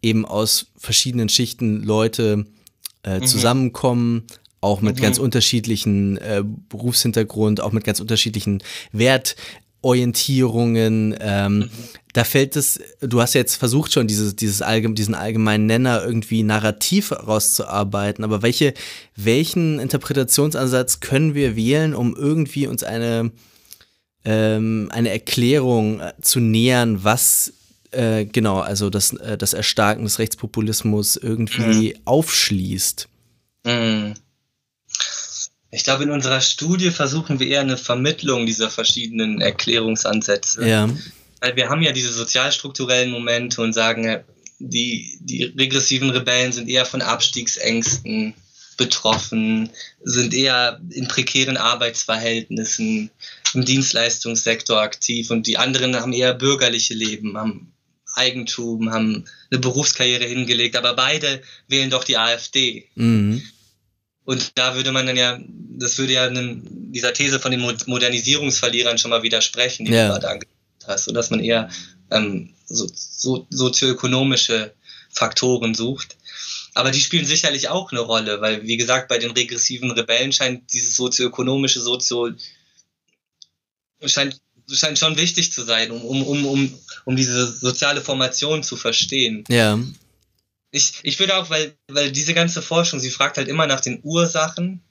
eben 0.00 0.24
aus 0.24 0.68
verschiedenen 0.78 1.28
Schichten 1.28 1.82
Leute 1.82 2.46
äh, 3.02 3.18
mhm. 3.18 3.26
zusammenkommen, 3.26 4.24
auch 4.62 4.80
mit 4.80 4.96
mhm. 4.96 5.02
ganz 5.02 5.18
unterschiedlichen 5.18 6.16
äh, 6.16 6.42
Berufshintergrund, 6.70 7.60
auch 7.60 7.72
mit 7.72 7.84
ganz 7.84 8.00
unterschiedlichen 8.00 8.62
Wert, 8.92 9.36
Orientierungen. 9.82 11.14
Ähm, 11.20 11.58
mhm. 11.58 11.70
Da 12.12 12.24
fällt 12.24 12.56
es, 12.56 12.80
du 13.00 13.20
hast 13.20 13.34
jetzt 13.34 13.56
versucht 13.56 13.92
schon, 13.92 14.06
dieses, 14.06 14.36
dieses 14.36 14.62
allgemein, 14.62 14.94
diesen 14.94 15.14
allgemeinen 15.14 15.66
Nenner 15.66 16.04
irgendwie 16.04 16.42
narrativ 16.42 17.12
rauszuarbeiten, 17.12 18.24
aber 18.24 18.42
welche, 18.42 18.74
welchen 19.16 19.78
Interpretationsansatz 19.78 21.00
können 21.00 21.34
wir 21.34 21.56
wählen, 21.56 21.94
um 21.94 22.14
irgendwie 22.14 22.66
uns 22.66 22.82
eine, 22.82 23.30
ähm, 24.24 24.88
eine 24.92 25.10
Erklärung 25.10 26.00
äh, 26.00 26.12
zu 26.20 26.40
nähern, 26.40 27.02
was 27.02 27.54
äh, 27.92 28.24
genau, 28.24 28.60
also 28.60 28.90
das, 28.90 29.12
äh, 29.14 29.38
das 29.38 29.52
Erstarken 29.52 30.04
des 30.04 30.18
Rechtspopulismus 30.18 31.16
irgendwie 31.16 31.94
mhm. 31.94 32.00
aufschließt? 32.04 33.08
Mhm. 33.64 34.14
Ich 35.74 35.84
glaube, 35.84 36.04
in 36.04 36.10
unserer 36.10 36.42
Studie 36.42 36.90
versuchen 36.90 37.40
wir 37.40 37.46
eher 37.46 37.62
eine 37.62 37.78
Vermittlung 37.78 38.44
dieser 38.44 38.68
verschiedenen 38.68 39.40
Erklärungsansätze. 39.40 40.68
Ja. 40.68 40.88
Weil 41.40 41.56
wir 41.56 41.70
haben 41.70 41.80
ja 41.82 41.92
diese 41.92 42.12
sozialstrukturellen 42.12 43.10
Momente 43.10 43.62
und 43.62 43.72
sagen, 43.72 44.22
die, 44.58 45.18
die 45.20 45.44
regressiven 45.44 46.10
Rebellen 46.10 46.52
sind 46.52 46.68
eher 46.68 46.84
von 46.84 47.00
Abstiegsängsten 47.00 48.34
betroffen, 48.76 49.70
sind 50.02 50.34
eher 50.34 50.78
in 50.90 51.08
prekären 51.08 51.56
Arbeitsverhältnissen, 51.56 53.10
im 53.54 53.64
Dienstleistungssektor 53.64 54.78
aktiv 54.78 55.30
und 55.30 55.46
die 55.46 55.56
anderen 55.56 55.96
haben 55.96 56.12
eher 56.12 56.34
bürgerliche 56.34 56.94
Leben, 56.94 57.36
haben 57.38 57.72
Eigentum, 58.14 58.92
haben 58.92 59.24
eine 59.50 59.60
Berufskarriere 59.60 60.24
hingelegt, 60.24 60.76
aber 60.76 60.94
beide 60.94 61.42
wählen 61.66 61.88
doch 61.88 62.04
die 62.04 62.18
AfD. 62.18 62.88
Mhm. 62.94 63.42
Und 64.24 64.56
da 64.56 64.74
würde 64.74 64.92
man 64.92 65.06
dann 65.06 65.16
ja, 65.16 65.38
das 65.78 65.98
würde 65.98 66.12
ja 66.12 66.24
einem, 66.26 66.62
dieser 66.92 67.12
These 67.12 67.40
von 67.40 67.50
den 67.50 67.60
Modernisierungsverlierern 67.60 68.98
schon 68.98 69.10
mal 69.10 69.22
widersprechen, 69.22 69.84
die 69.84 69.92
ja. 69.92 70.06
du 70.06 70.12
gerade 70.12 70.28
angesprochen 70.28 70.86
hast, 70.86 71.04
sodass 71.04 71.30
man 71.30 71.40
eher 71.40 71.70
ähm, 72.10 72.54
so, 72.66 72.88
so, 72.94 73.46
sozioökonomische 73.50 74.72
Faktoren 75.10 75.74
sucht. 75.74 76.16
Aber 76.74 76.90
die 76.90 77.00
spielen 77.00 77.26
sicherlich 77.26 77.68
auch 77.68 77.90
eine 77.90 78.00
Rolle, 78.00 78.40
weil, 78.40 78.62
wie 78.62 78.76
gesagt, 78.76 79.08
bei 79.08 79.18
den 79.18 79.32
regressiven 79.32 79.90
Rebellen 79.90 80.32
scheint 80.32 80.72
dieses 80.72 80.96
sozioökonomische 80.96 81.80
Sozio 81.80 82.30
scheint, 84.04 84.40
scheint 84.70 84.98
schon 84.98 85.16
wichtig 85.16 85.52
zu 85.52 85.64
sein, 85.64 85.90
um, 85.90 86.02
um, 86.02 86.22
um, 86.22 86.46
um, 86.46 86.78
um 87.04 87.16
diese 87.16 87.52
soziale 87.52 88.00
Formation 88.00 88.62
zu 88.62 88.76
verstehen. 88.76 89.44
Ja 89.48 89.78
ich, 90.72 90.94
ich 91.02 91.20
würde 91.20 91.36
auch, 91.36 91.50
weil, 91.50 91.76
weil 91.88 92.10
diese 92.10 92.34
ganze 92.34 92.62
Forschung, 92.62 92.98
sie 92.98 93.10
fragt 93.10 93.36
halt 93.36 93.48
immer 93.48 93.66
nach 93.66 93.80
den 93.80 94.00
Ursachen 94.02 94.82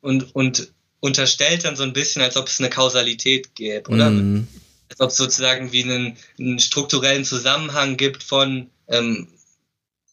und, 0.00 0.34
und 0.34 0.72
unterstellt 1.00 1.64
dann 1.64 1.76
so 1.76 1.82
ein 1.82 1.92
bisschen, 1.92 2.22
als 2.22 2.36
ob 2.36 2.48
es 2.48 2.58
eine 2.58 2.70
Kausalität 2.70 3.54
gäbe, 3.54 3.90
oder? 3.90 4.10
Mm. 4.10 4.48
Als 4.88 5.00
ob 5.00 5.10
es 5.10 5.16
sozusagen 5.16 5.70
wie 5.70 5.84
einen, 5.84 6.16
einen 6.38 6.58
strukturellen 6.58 7.24
Zusammenhang 7.24 7.96
gibt 7.96 8.22
von 8.22 8.70
ähm, 8.88 9.28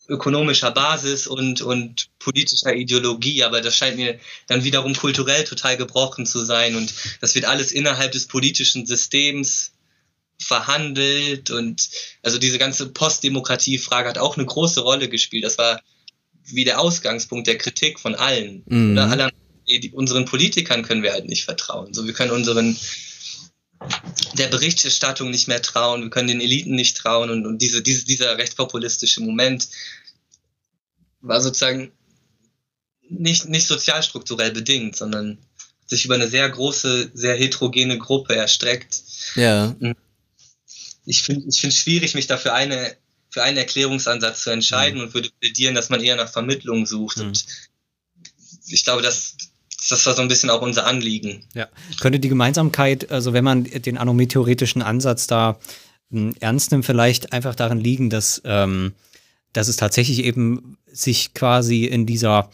ökonomischer 0.09 0.71
Basis 0.71 1.27
und, 1.27 1.61
und 1.61 2.09
politischer 2.19 2.75
Ideologie, 2.75 3.43
aber 3.43 3.61
das 3.61 3.75
scheint 3.75 3.97
mir 3.97 4.19
dann 4.47 4.63
wiederum 4.63 4.95
kulturell 4.95 5.45
total 5.45 5.77
gebrochen 5.77 6.25
zu 6.25 6.43
sein 6.45 6.75
und 6.75 6.93
das 7.21 7.35
wird 7.35 7.45
alles 7.45 7.71
innerhalb 7.71 8.11
des 8.11 8.27
politischen 8.27 8.85
Systems 8.85 9.71
verhandelt 10.39 11.49
und 11.49 11.89
also 12.21 12.37
diese 12.37 12.59
ganze 12.59 12.89
Postdemokratie-Frage 12.89 14.09
hat 14.09 14.17
auch 14.17 14.37
eine 14.37 14.45
große 14.45 14.81
Rolle 14.81 15.09
gespielt. 15.09 15.43
Das 15.43 15.57
war 15.57 15.81
wie 16.45 16.63
der 16.63 16.79
Ausgangspunkt 16.79 17.47
der 17.47 17.57
Kritik 17.57 17.99
von 17.99 18.15
allen. 18.15 18.63
Mhm. 18.67 18.91
Oder 18.93 19.09
alle, 19.09 19.31
die, 19.67 19.91
unseren 19.91 20.25
Politikern 20.25 20.83
können 20.83 21.03
wir 21.03 21.11
halt 21.11 21.27
nicht 21.27 21.43
vertrauen. 21.43 21.93
So, 21.93 22.05
wir 22.05 22.13
können 22.13 22.31
unseren 22.31 22.77
der 24.37 24.47
Berichterstattung 24.47 25.29
nicht 25.29 25.47
mehr 25.47 25.61
trauen, 25.61 26.01
wir 26.01 26.09
können 26.09 26.27
den 26.27 26.41
Eliten 26.41 26.73
nicht 26.73 26.97
trauen 26.97 27.29
und, 27.29 27.45
und 27.45 27.61
diese, 27.61 27.83
diese, 27.83 28.05
dieser 28.05 28.37
rechtspopulistische 28.37 29.21
Moment 29.21 29.69
war 31.21 31.41
sozusagen 31.41 31.91
nicht, 33.07 33.47
nicht 33.47 33.67
sozialstrukturell 33.67 34.51
bedingt, 34.51 34.95
sondern 34.95 35.37
sich 35.85 36.05
über 36.05 36.15
eine 36.15 36.27
sehr 36.27 36.49
große, 36.49 37.11
sehr 37.13 37.35
heterogene 37.35 37.99
Gruppe 37.99 38.35
erstreckt. 38.35 39.03
Ja. 39.35 39.75
Mhm 39.79 39.95
ich 41.07 41.23
finde 41.23 41.47
ich 41.47 41.59
finde 41.59 41.75
schwierig, 41.75 42.13
mich 42.13 42.27
dafür 42.27 42.53
eine 42.53 42.95
für 43.29 43.43
einen 43.43 43.57
Erklärungsansatz 43.57 44.43
zu 44.43 44.51
entscheiden 44.51 44.99
mhm. 44.99 45.05
und 45.05 45.13
würde 45.13 45.29
plädieren, 45.39 45.75
dass 45.75 45.89
man 45.89 46.01
eher 46.01 46.15
nach 46.15 46.29
Vermittlung 46.29 46.85
sucht. 46.85 47.17
Mhm. 47.17 47.27
Und 47.27 47.45
ich 48.67 48.83
glaube, 48.83 49.01
das, 49.01 49.35
das 49.89 50.05
war 50.05 50.15
so 50.15 50.21
ein 50.21 50.27
bisschen 50.27 50.49
auch 50.49 50.61
unser 50.61 50.85
Anliegen. 50.85 51.43
Ja. 51.53 51.67
Könnte 51.99 52.19
die 52.19 52.29
Gemeinsamkeit, 52.29 53.11
also 53.11 53.33
wenn 53.33 53.43
man 53.43 53.65
den 53.65 53.97
anometheoretischen 53.97 54.81
Ansatz 54.81 55.27
da 55.27 55.59
hm, 56.09 56.35
ernst 56.39 56.71
nimmt, 56.71 56.85
vielleicht 56.85 57.33
einfach 57.33 57.55
darin 57.55 57.79
liegen, 57.79 58.09
dass, 58.09 58.41
ähm, 58.45 58.93
dass 59.53 59.67
es 59.67 59.75
tatsächlich 59.75 60.23
eben 60.23 60.77
sich 60.91 61.33
quasi 61.33 61.85
in 61.85 62.05
dieser 62.05 62.49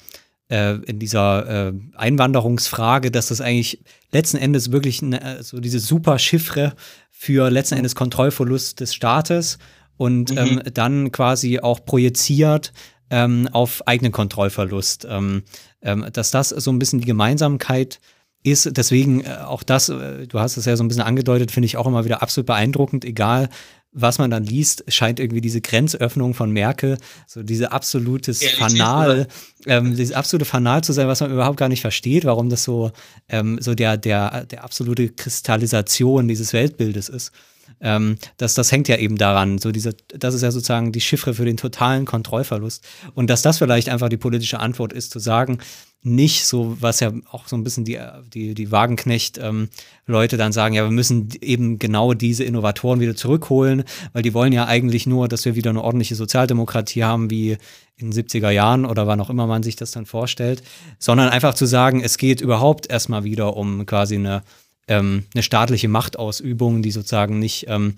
äh, 0.54 0.76
in 0.86 1.00
dieser 1.00 1.70
äh, 1.70 1.74
Einwanderungsfrage, 1.96 3.10
dass 3.10 3.30
das 3.30 3.42
eigentlich 3.42 3.84
letzten 4.12 4.38
Endes 4.38 4.72
wirklich 4.72 5.02
eine, 5.02 5.42
so 5.42 5.60
diese 5.60 5.80
super 5.80 6.20
Chiffre 6.20 6.74
für 7.10 7.50
letzten 7.50 7.76
Endes 7.76 7.96
Kontrollverlust 7.96 8.80
des 8.80 8.94
Staates 8.94 9.58
und 9.98 10.32
mhm. 10.32 10.38
ähm, 10.38 10.62
dann 10.74 11.12
quasi 11.12 11.60
auch 11.60 11.84
projiziert 11.84 12.72
ähm, 13.10 13.50
auf 13.52 13.88
eigenen 13.88 14.12
Kontrollverlust. 14.12 15.08
Ähm, 15.10 15.44
ähm, 15.82 16.06
dass 16.14 16.32
das 16.32 16.50
so 16.50 16.72
ein 16.72 16.80
bisschen 16.80 17.00
die 17.00 17.08
Gemeinsamkeit 17.08 18.00
ist. 18.44 18.78
Deswegen 18.78 19.22
äh, 19.22 19.38
auch 19.46 19.64
das, 19.64 19.90
äh, 19.90 20.28
du 20.28 20.40
hast 20.40 20.58
es 20.58 20.66
ja 20.66 20.76
so 20.76 20.84
ein 20.84 20.88
bisschen 20.88 21.04
angedeutet, 21.04 21.52
finde 21.52 21.66
ich 21.66 21.78
auch 21.78 21.88
immer 21.88 22.06
wieder 22.06 22.22
absolut 22.22 22.46
beeindruckend, 22.46 23.06
egal 23.06 23.50
was 23.94 24.18
man 24.18 24.32
dann 24.32 24.44
liest, 24.44 24.84
scheint 24.88 25.20
irgendwie 25.20 25.42
diese 25.42 25.62
Grenzöffnung 25.62 26.34
von 26.34 26.52
Merkel, 26.52 26.98
so 27.28 27.44
diese 27.44 27.72
absolutes 27.72 28.42
Ehrlich, 28.42 28.58
Fanal, 28.58 29.28
ähm, 29.68 29.96
dieses 29.96 30.16
absolute 30.16 30.46
Fanal 30.46 30.84
zu 30.84 30.94
sein, 30.94 31.08
was 31.08 31.22
man 31.22 31.32
überhaupt 31.32 31.58
gar 31.58 31.70
nicht 31.70 31.82
versteht, 31.82 32.26
warum 32.26 32.50
das 32.50 32.64
so, 32.64 32.92
ähm, 33.30 33.60
so 33.62 33.76
der, 33.76 33.98
der, 33.98 34.46
der 34.46 34.64
absolute 34.64 35.10
Kristallisation 35.10 36.28
dieses 36.28 36.54
Weltbildes 36.54 37.10
ist. 37.10 37.32
Ähm, 37.80 38.18
das, 38.38 38.54
das 38.54 38.72
hängt 38.72 38.88
ja 38.88 38.98
eben 38.98 39.18
daran, 39.18 39.58
so 39.58 39.72
diese, 39.72 39.96
das 40.08 40.34
ist 40.34 40.42
ja 40.42 40.52
sozusagen 40.52 40.92
die 40.92 41.02
Chiffre 41.02 41.34
für 41.34 41.46
den 41.46 41.58
totalen 41.58 42.06
Kontrollverlust. 42.06 42.84
Und 43.14 43.30
dass 43.30 43.42
das 43.42 43.60
vielleicht 43.60 43.90
einfach 43.90 44.10
die 44.10 44.18
politische 44.18 44.60
Antwort 44.60 44.94
ist, 44.94 45.12
zu 45.12 45.20
sagen, 45.20 45.60
nicht 46.04 46.46
so, 46.46 46.78
was 46.82 47.00
ja 47.00 47.14
auch 47.32 47.48
so 47.48 47.56
ein 47.56 47.64
bisschen 47.64 47.86
die, 47.86 47.98
die, 48.34 48.54
die 48.54 48.72
Wagenknecht-Leute 48.72 50.36
ähm, 50.36 50.40
dann 50.40 50.52
sagen, 50.52 50.76
ja, 50.76 50.84
wir 50.84 50.92
müssen 50.92 51.30
eben 51.42 51.80
genau 51.80 52.14
diese 52.14 52.44
Innovatoren 52.44 53.00
wieder 53.00 53.16
zurückholen, 53.16 53.84
weil 54.12 54.22
die 54.22 54.34
wollen 54.34 54.52
ja 54.52 54.66
eigentlich 54.66 55.08
nur, 55.08 55.30
dass 55.30 55.46
wir 55.46 55.56
wieder 55.56 55.70
eine 55.70 55.82
ordentliche 55.82 56.16
Sozialdemokratie 56.16 57.04
haben, 57.04 57.30
wie 57.30 57.58
in 57.96 58.12
den 58.12 58.14
70er 58.14 58.50
Jahren 58.50 58.86
oder 58.86 59.08
wann 59.08 59.22
auch 59.22 59.30
immer 59.30 59.48
man 59.48 59.64
sich 59.64 59.76
das 59.78 59.92
dann 59.92 60.06
vorstellt, 60.06 60.62
sondern 61.00 61.30
einfach 61.30 61.54
zu 61.54 61.66
sagen, 61.66 62.02
es 62.04 62.18
geht 62.18 62.42
überhaupt 62.42 62.90
erstmal 62.90 63.24
wieder 63.24 63.56
um 63.56 63.86
quasi 63.86 64.16
eine, 64.16 64.44
ähm, 64.88 65.26
eine 65.34 65.44
staatliche 65.44 65.88
Machtausübung, 65.88 66.82
die 66.82 66.92
sozusagen 66.92 67.40
nicht 67.40 67.66
ähm, 67.70 67.96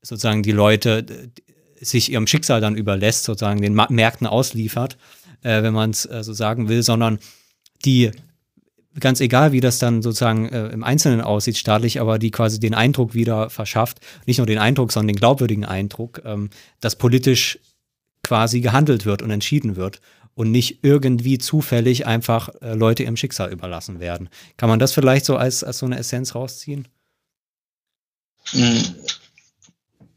sozusagen 0.00 0.42
die 0.42 0.52
Leute 0.52 1.04
sich 1.80 2.12
ihrem 2.12 2.26
Schicksal 2.26 2.60
dann 2.60 2.76
überlässt, 2.76 3.24
sozusagen 3.24 3.60
den 3.60 3.74
Märkten 3.74 4.26
ausliefert, 4.26 4.96
äh, 5.44 5.62
wenn 5.62 5.72
man 5.72 5.90
es 5.90 6.04
äh, 6.06 6.24
so 6.24 6.32
sagen 6.32 6.68
will, 6.68 6.82
sondern 6.82 7.20
die 7.84 8.10
ganz 9.00 9.20
egal, 9.20 9.52
wie 9.52 9.60
das 9.60 9.78
dann 9.78 10.02
sozusagen 10.02 10.48
äh, 10.48 10.68
im 10.68 10.84
Einzelnen 10.84 11.20
aussieht, 11.20 11.56
staatlich, 11.56 12.00
aber 12.00 12.18
die 12.18 12.30
quasi 12.30 12.60
den 12.60 12.74
Eindruck 12.74 13.14
wieder 13.14 13.50
verschafft, 13.50 14.00
nicht 14.26 14.38
nur 14.38 14.46
den 14.46 14.58
Eindruck, 14.58 14.92
sondern 14.92 15.14
den 15.14 15.16
glaubwürdigen 15.16 15.64
Eindruck, 15.64 16.22
ähm, 16.24 16.50
dass 16.80 16.96
politisch 16.96 17.58
quasi 18.22 18.60
gehandelt 18.60 19.04
wird 19.04 19.22
und 19.22 19.30
entschieden 19.30 19.76
wird 19.76 20.00
und 20.34 20.50
nicht 20.50 20.80
irgendwie 20.82 21.38
zufällig 21.38 22.06
einfach 22.06 22.48
äh, 22.60 22.74
Leute 22.74 23.02
ihrem 23.02 23.16
Schicksal 23.16 23.52
überlassen 23.52 24.00
werden. 24.00 24.28
Kann 24.56 24.68
man 24.68 24.78
das 24.78 24.92
vielleicht 24.92 25.24
so 25.24 25.36
als, 25.36 25.62
als 25.64 25.78
so 25.78 25.86
eine 25.86 25.98
Essenz 25.98 26.34
rausziehen? 26.34 26.88
Hm. 28.50 28.82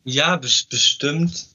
Ja, 0.03 0.37
bestimmt. 0.37 1.47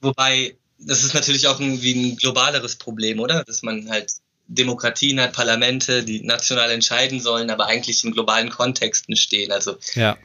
Wobei 0.00 0.56
das 0.86 1.04
ist 1.04 1.14
natürlich 1.14 1.46
auch 1.48 1.60
irgendwie 1.60 1.94
ein 1.94 2.16
globaleres 2.16 2.76
Problem, 2.76 3.20
oder? 3.20 3.44
Dass 3.44 3.62
man 3.62 3.88
halt 3.88 4.12
Demokratien 4.46 5.20
hat, 5.20 5.32
Parlamente, 5.32 6.04
die 6.04 6.20
national 6.22 6.70
entscheiden 6.70 7.20
sollen, 7.20 7.50
aber 7.50 7.66
eigentlich 7.66 8.04
in 8.04 8.12
globalen 8.12 8.50
Kontexten 8.50 9.16
stehen. 9.16 9.52
Also 9.52 9.76
ja. 9.94 10.18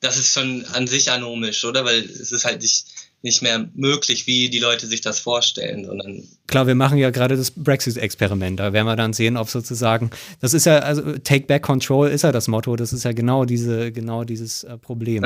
das 0.00 0.16
ist 0.16 0.32
schon 0.32 0.64
an 0.66 0.86
sich 0.86 1.10
anomisch, 1.10 1.64
oder? 1.64 1.84
Weil 1.84 2.00
es 2.00 2.32
ist 2.32 2.44
halt 2.44 2.62
nicht 2.62 2.86
nicht 3.22 3.42
mehr 3.42 3.68
möglich, 3.74 4.26
wie 4.26 4.48
die 4.48 4.60
Leute 4.60 4.86
sich 4.86 5.00
das 5.00 5.18
vorstellen, 5.18 5.84
sondern 5.84 6.22
Klar, 6.46 6.66
wir 6.66 6.74
machen 6.74 6.98
ja 6.98 7.10
gerade 7.10 7.36
das 7.36 7.50
Brexit-Experiment. 7.50 8.60
Da 8.60 8.72
werden 8.72 8.86
wir 8.86 8.96
dann 8.96 9.12
sehen, 9.12 9.36
ob 9.36 9.48
sozusagen, 9.50 10.10
das 10.40 10.54
ist 10.54 10.66
ja, 10.66 10.78
also 10.78 11.02
Take 11.18 11.46
Back 11.46 11.62
Control 11.62 12.08
ist 12.08 12.22
ja 12.22 12.32
das 12.32 12.48
Motto, 12.48 12.76
das 12.76 12.92
ist 12.92 13.04
ja 13.04 13.12
genau 13.12 13.44
diese, 13.44 13.92
genau 13.92 14.24
dieses 14.24 14.64
äh, 14.64 14.78
Problem. 14.78 15.24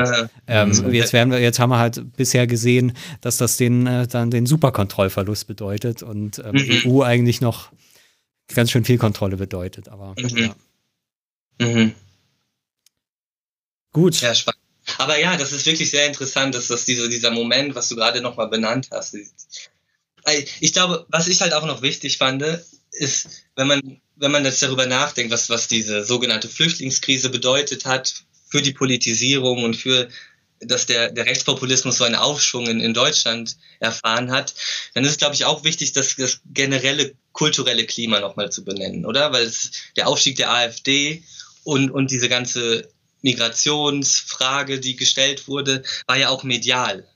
Ähm, 0.49 0.71
mhm. 0.71 0.93
jetzt 0.93 1.13
werden 1.13 1.31
wir, 1.31 1.39
jetzt 1.39 1.59
haben 1.59 1.71
wir 1.71 1.79
halt 1.79 2.17
bisher 2.17 2.47
gesehen, 2.47 2.95
dass 3.21 3.37
das 3.37 3.57
den 3.57 3.87
äh, 3.87 4.07
dann 4.09 4.31
den 4.31 4.47
Superkontrollverlust 4.47 5.47
bedeutet 5.47 6.03
und 6.03 6.39
ähm, 6.39 6.55
mhm. 6.55 6.83
EU 6.87 7.03
eigentlich 7.03 7.41
noch 7.41 7.71
ganz 8.55 8.71
schön 8.71 8.85
viel 8.85 8.99
Kontrolle 8.99 9.37
bedeutet. 9.37 9.89
Aber 9.91 10.15
mhm. 10.19 10.55
ja. 11.61 11.67
Mhm. 11.67 11.93
Gut. 13.93 14.21
Ja, 14.23 14.35
spannend. 14.35 14.62
Aber 14.99 15.19
ja, 15.19 15.37
das 15.37 15.53
ist 15.53 15.67
wirklich 15.67 15.91
sehr 15.91 16.07
interessant, 16.07 16.55
dass 16.55 16.69
das 16.69 16.85
diese, 16.85 17.09
dieser 17.09 17.31
Moment, 17.31 17.75
was 17.75 17.89
du 17.89 17.97
gerade 17.97 18.21
nochmal 18.21 18.49
benannt 18.49 18.89
hast. 18.91 19.17
Ich 20.61 20.73
glaube, 20.73 21.07
was 21.09 21.29
ich 21.29 21.41
halt 21.41 21.53
auch 21.55 21.67
noch 21.67 21.83
wichtig 21.83 22.19
fand, 22.19 22.45
ist, 22.93 23.29
wenn 23.57 23.67
man, 23.67 24.01
wenn 24.17 24.31
man 24.31 24.45
jetzt 24.45 24.63
darüber 24.63 24.87
nachdenkt, 24.87 25.33
was, 25.33 25.51
was 25.51 25.69
diese 25.69 26.05
sogenannte 26.05 26.49
Flüchtlingskrise 26.49 27.31
bedeutet 27.31 27.87
hat 27.87 28.25
für 28.49 28.63
die 28.63 28.73
Politisierung 28.73 29.65
und 29.65 29.75
für 29.75 30.09
dass 30.65 30.87
der, 30.87 31.11
der 31.11 31.27
Rechtspopulismus 31.27 31.97
so 31.97 32.05
einen 32.05 32.15
Aufschwung 32.15 32.67
in, 32.67 32.81
in 32.81 32.95
Deutschland 32.95 33.57
erfahren 33.81 34.31
hat, 34.31 34.55
dann 34.95 35.05
ist 35.05 35.11
es, 35.11 35.17
glaube 35.19 35.35
ich, 35.35 35.45
auch 35.45 35.65
wichtig, 35.65 35.93
das, 35.93 36.15
das 36.17 36.41
generelle 36.53 37.15
kulturelle 37.33 37.85
Klima 37.87 38.21
nochmal 38.21 38.53
zu 38.53 38.65
benennen, 38.65 39.05
oder? 39.05 39.33
Weil 39.33 39.45
es, 39.45 39.73
der 39.97 40.09
Aufstieg 40.09 40.37
der 40.37 40.53
AfD 40.53 41.23
und, 41.65 41.91
und 41.91 42.11
diese 42.11 42.29
ganze 42.29 42.89
Migrationsfrage, 43.23 44.81
die 44.81 44.97
gestellt 44.97 45.49
wurde, 45.49 45.83
war 46.07 46.17
ja 46.17 46.29
auch 46.29 46.43
medial 46.43 47.09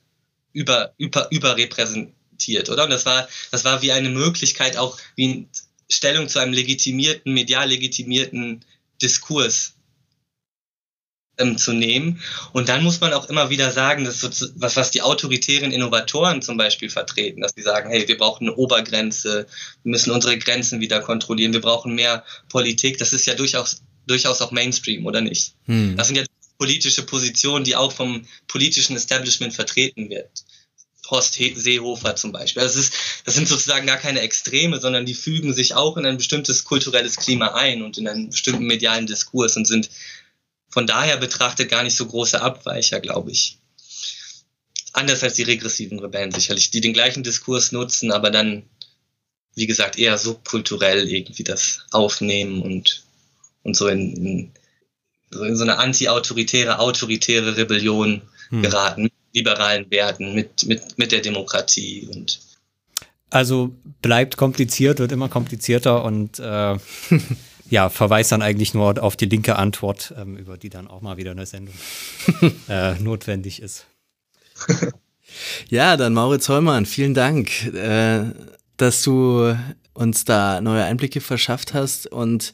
über, 0.53 0.93
über, 0.97 1.31
überrepräsentiert, 1.31 2.69
oder? 2.69 2.85
Und 2.85 2.89
das 2.89 3.05
war, 3.05 3.27
das 3.51 3.63
war 3.63 3.81
wie 3.81 3.91
eine 3.91 4.09
Möglichkeit, 4.09 4.77
auch 4.77 4.97
wie 5.15 5.47
Stellung 5.89 6.27
zu 6.27 6.39
einem 6.39 6.53
legitimierten, 6.53 7.33
medial 7.33 7.69
legitimierten 7.69 8.65
Diskurs 9.01 9.75
ähm, 11.37 11.57
zu 11.57 11.73
nehmen. 11.73 12.21
Und 12.53 12.69
dann 12.69 12.83
muss 12.83 12.99
man 12.99 13.13
auch 13.13 13.29
immer 13.29 13.49
wieder 13.49 13.71
sagen, 13.71 14.03
dass 14.03 14.19
so, 14.19 14.29
was, 14.55 14.75
was 14.75 14.91
die 14.91 15.01
autoritären 15.01 15.71
Innovatoren 15.71 16.41
zum 16.41 16.57
Beispiel 16.57 16.89
vertreten, 16.89 17.41
dass 17.41 17.53
sie 17.55 17.61
sagen, 17.61 17.89
hey, 17.89 18.07
wir 18.07 18.17
brauchen 18.17 18.47
eine 18.47 18.55
Obergrenze, 18.55 19.47
wir 19.83 19.89
müssen 19.89 20.11
unsere 20.11 20.37
Grenzen 20.37 20.79
wieder 20.79 21.01
kontrollieren, 21.01 21.53
wir 21.53 21.61
brauchen 21.61 21.95
mehr 21.95 22.23
Politik. 22.49 22.97
Das 22.97 23.13
ist 23.13 23.25
ja 23.25 23.35
durchaus 23.35 23.83
durchaus 24.07 24.41
auch 24.41 24.51
Mainstream, 24.51 25.05
oder 25.05 25.21
nicht? 25.21 25.53
Hm. 25.65 25.95
Das 25.97 26.07
sind 26.07 26.15
ja 26.15 26.23
politische 26.57 27.03
Positionen, 27.03 27.63
die 27.63 27.75
auch 27.75 27.91
vom 27.91 28.25
politischen 28.47 28.95
Establishment 28.95 29.53
vertreten 29.53 30.09
wird. 30.09 30.43
Horst 31.09 31.35
Seehofer 31.35 32.15
zum 32.15 32.31
Beispiel. 32.31 32.63
Das, 32.63 32.75
ist, 32.75 32.93
das 33.23 33.35
sind 33.35 33.47
sozusagen 33.47 33.87
gar 33.87 33.97
keine 33.97 34.21
Extreme, 34.21 34.79
sondern 34.79 35.05
die 35.05 35.13
fügen 35.13 35.53
sich 35.53 35.73
auch 35.73 35.97
in 35.97 36.05
ein 36.05 36.17
bestimmtes 36.17 36.65
kulturelles 36.65 37.15
Klima 37.15 37.53
ein 37.53 37.81
und 37.81 37.97
in 37.97 38.07
einen 38.07 38.29
bestimmten 38.29 38.65
medialen 38.65 39.07
Diskurs 39.07 39.55
und 39.55 39.65
sind 39.65 39.89
von 40.69 40.85
daher 40.85 41.17
betrachtet 41.17 41.69
gar 41.69 41.83
nicht 41.83 41.95
so 41.95 42.05
große 42.05 42.41
Abweicher, 42.41 42.99
glaube 42.99 43.31
ich. 43.31 43.57
Anders 44.91 45.23
als 45.23 45.35
die 45.35 45.43
regressiven 45.43 45.99
Rebellen 45.99 46.31
sicherlich, 46.31 46.71
die 46.71 46.81
den 46.81 46.93
gleichen 46.93 47.23
Diskurs 47.23 47.71
nutzen, 47.71 48.11
aber 48.11 48.31
dann, 48.31 48.63
wie 49.55 49.67
gesagt, 49.67 49.97
eher 49.97 50.17
subkulturell 50.17 51.09
irgendwie 51.09 51.43
das 51.43 51.85
aufnehmen 51.91 52.61
und 52.61 53.06
und 53.67 53.75
so 53.75 53.87
in, 53.87 54.15
in, 54.15 54.51
so, 55.29 55.43
in 55.43 55.55
so 55.55 55.63
eine 55.63 55.77
anti-autoritäre, 55.77 56.79
autoritäre 56.79 57.57
Rebellion 57.57 58.23
hm. 58.49 58.61
geraten, 58.63 59.03
mit 59.03 59.13
liberalen 59.33 59.91
Werten, 59.91 60.33
mit, 60.33 60.65
mit, 60.65 60.97
mit 60.97 61.11
der 61.11 61.21
Demokratie 61.21 62.09
und 62.11 62.39
also 63.29 63.75
bleibt 64.01 64.37
kompliziert, 64.37 64.99
wird 64.99 65.11
immer 65.11 65.27
komplizierter 65.27 66.05
und 66.05 66.39
äh, 66.39 66.77
ja, 67.69 67.89
verweist 67.89 68.31
dann 68.31 68.41
eigentlich 68.41 68.73
nur 68.73 69.03
auf 69.03 69.17
die 69.17 69.25
linke 69.25 69.57
Antwort, 69.57 70.13
ähm, 70.17 70.37
über 70.37 70.57
die 70.57 70.69
dann 70.69 70.87
auch 70.87 71.01
mal 71.01 71.17
wieder 71.17 71.31
eine 71.31 71.45
Sendung 71.45 71.75
äh, 72.69 72.93
notwendig 72.95 73.61
ist. 73.61 73.85
Ja, 75.69 75.97
dann 75.97 76.13
Mauritz 76.13 76.47
Heumann, 76.49 76.85
vielen 76.85 77.13
Dank, 77.13 77.65
äh, 77.73 78.23
dass 78.77 79.03
du 79.03 79.55
uns 79.93 80.25
da 80.25 80.61
neue 80.61 80.83
Einblicke 80.83 81.21
verschafft 81.21 81.73
hast 81.73 82.07
und 82.07 82.53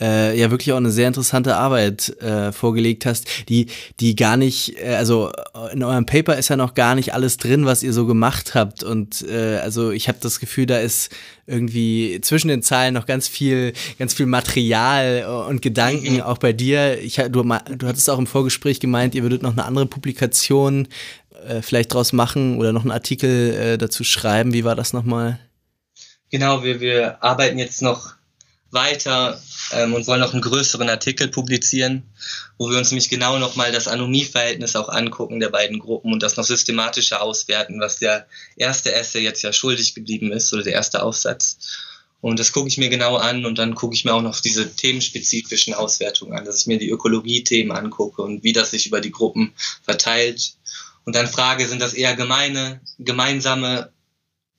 äh, 0.00 0.38
ja 0.38 0.50
wirklich 0.50 0.72
auch 0.72 0.78
eine 0.78 0.90
sehr 0.90 1.08
interessante 1.08 1.56
Arbeit 1.56 2.20
äh, 2.22 2.52
vorgelegt 2.52 3.06
hast, 3.06 3.26
die, 3.48 3.66
die 4.00 4.16
gar 4.16 4.36
nicht, 4.36 4.78
äh, 4.78 4.94
also 4.94 5.30
in 5.72 5.82
eurem 5.82 6.06
Paper 6.06 6.36
ist 6.36 6.48
ja 6.48 6.56
noch 6.56 6.74
gar 6.74 6.94
nicht 6.94 7.14
alles 7.14 7.36
drin, 7.36 7.66
was 7.66 7.82
ihr 7.82 7.92
so 7.92 8.06
gemacht 8.06 8.54
habt. 8.54 8.82
Und 8.82 9.22
äh, 9.28 9.58
also 9.58 9.90
ich 9.90 10.08
habe 10.08 10.18
das 10.20 10.40
Gefühl, 10.40 10.66
da 10.66 10.78
ist 10.78 11.10
irgendwie 11.46 12.20
zwischen 12.22 12.48
den 12.48 12.62
Zeilen 12.62 12.94
noch 12.94 13.06
ganz 13.06 13.28
viel, 13.28 13.72
ganz 13.98 14.14
viel 14.14 14.26
Material 14.26 15.46
und 15.48 15.62
Gedanken 15.62 16.14
mhm. 16.14 16.22
auch 16.22 16.38
bei 16.38 16.52
dir. 16.52 17.00
Ich, 17.00 17.16
du, 17.16 17.42
du 17.42 17.86
hattest 17.86 18.08
auch 18.08 18.18
im 18.18 18.26
Vorgespräch 18.26 18.80
gemeint, 18.80 19.14
ihr 19.14 19.22
würdet 19.22 19.42
noch 19.42 19.52
eine 19.52 19.64
andere 19.64 19.86
Publikation 19.86 20.88
äh, 21.46 21.62
vielleicht 21.62 21.92
draus 21.92 22.12
machen 22.12 22.58
oder 22.58 22.72
noch 22.72 22.82
einen 22.82 22.90
Artikel 22.90 23.54
äh, 23.54 23.78
dazu 23.78 24.04
schreiben. 24.04 24.52
Wie 24.52 24.64
war 24.64 24.76
das 24.76 24.92
nochmal? 24.92 25.38
Genau, 26.30 26.62
wir, 26.62 26.80
wir 26.80 27.22
arbeiten 27.22 27.58
jetzt 27.58 27.82
noch 27.82 28.14
weiter 28.70 29.40
ähm, 29.72 29.94
und 29.94 30.06
wollen 30.06 30.20
noch 30.20 30.32
einen 30.32 30.42
größeren 30.42 30.88
Artikel 30.88 31.28
publizieren, 31.28 32.04
wo 32.58 32.70
wir 32.70 32.78
uns 32.78 32.90
nämlich 32.90 33.08
genau 33.08 33.38
nochmal 33.38 33.72
das 33.72 33.88
Anomie-Verhältnis 33.88 34.76
auch 34.76 34.88
angucken 34.88 35.40
der 35.40 35.48
beiden 35.48 35.78
Gruppen 35.78 36.12
und 36.12 36.22
das 36.22 36.36
noch 36.36 36.44
systematischer 36.44 37.22
auswerten, 37.22 37.80
was 37.80 37.98
der 37.98 38.26
erste 38.56 38.92
Essay 38.92 39.22
jetzt 39.22 39.42
ja 39.42 39.52
schuldig 39.52 39.94
geblieben 39.94 40.32
ist 40.32 40.52
oder 40.52 40.62
der 40.62 40.74
erste 40.74 41.02
Aufsatz. 41.02 41.58
Und 42.20 42.38
das 42.38 42.52
gucke 42.52 42.68
ich 42.68 42.76
mir 42.76 42.90
genau 42.90 43.16
an 43.16 43.46
und 43.46 43.58
dann 43.58 43.74
gucke 43.74 43.94
ich 43.94 44.04
mir 44.04 44.12
auch 44.12 44.22
noch 44.22 44.40
diese 44.40 44.74
themenspezifischen 44.74 45.72
Auswertungen 45.72 46.36
an, 46.36 46.44
dass 46.44 46.60
ich 46.60 46.66
mir 46.66 46.78
die 46.78 46.90
Ökologie-Themen 46.90 47.72
angucke 47.72 48.22
und 48.22 48.44
wie 48.44 48.52
das 48.52 48.70
sich 48.70 48.86
über 48.86 49.00
die 49.00 49.10
Gruppen 49.10 49.54
verteilt. 49.82 50.54
Und 51.04 51.16
dann 51.16 51.26
frage, 51.26 51.66
sind 51.66 51.80
das 51.80 51.94
eher 51.94 52.14
gemeine, 52.14 52.80
gemeinsame 52.98 53.90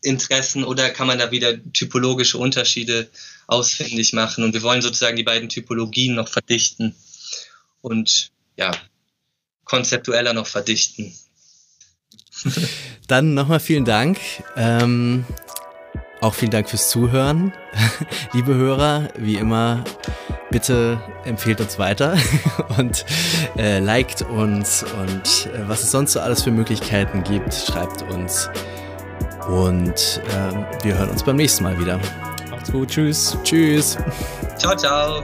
Interessen 0.01 0.63
oder 0.63 0.89
kann 0.89 1.07
man 1.07 1.19
da 1.19 1.31
wieder 1.31 1.53
typologische 1.73 2.37
Unterschiede 2.37 3.09
ausfindig 3.47 4.13
machen. 4.13 4.43
Und 4.43 4.53
wir 4.53 4.63
wollen 4.63 4.81
sozusagen 4.81 5.17
die 5.17 5.23
beiden 5.23 5.49
Typologien 5.49 6.15
noch 6.15 6.27
verdichten 6.27 6.95
und 7.81 8.31
ja, 8.55 8.71
konzeptueller 9.65 10.33
noch 10.33 10.47
verdichten. 10.47 11.13
Dann 13.07 13.33
nochmal 13.33 13.59
vielen 13.59 13.85
Dank. 13.85 14.19
Ähm, 14.55 15.25
auch 16.21 16.33
vielen 16.33 16.51
Dank 16.51 16.69
fürs 16.69 16.89
Zuhören. 16.89 17.51
Liebe 18.33 18.53
Hörer, 18.53 19.09
wie 19.17 19.35
immer, 19.35 19.83
bitte 20.51 21.01
empfehlt 21.25 21.59
uns 21.61 21.79
weiter 21.79 22.17
und 22.77 23.05
äh, 23.57 23.79
liked 23.79 24.21
uns 24.21 24.83
und 24.83 25.49
äh, 25.53 25.67
was 25.67 25.83
es 25.83 25.91
sonst 25.91 26.13
so 26.13 26.19
alles 26.19 26.43
für 26.43 26.51
Möglichkeiten 26.51 27.23
gibt, 27.23 27.53
schreibt 27.53 28.03
uns. 28.03 28.49
Und 29.49 30.21
äh, 30.27 30.83
wir 30.85 30.97
hören 30.97 31.09
uns 31.09 31.23
beim 31.23 31.35
nächsten 31.35 31.63
Mal 31.63 31.79
wieder. 31.79 31.99
Macht's 32.49 32.71
gut. 32.71 32.89
Tschüss. 32.89 33.37
Tschüss. 33.43 33.97
Ciao, 34.57 34.75
ciao. 34.75 35.23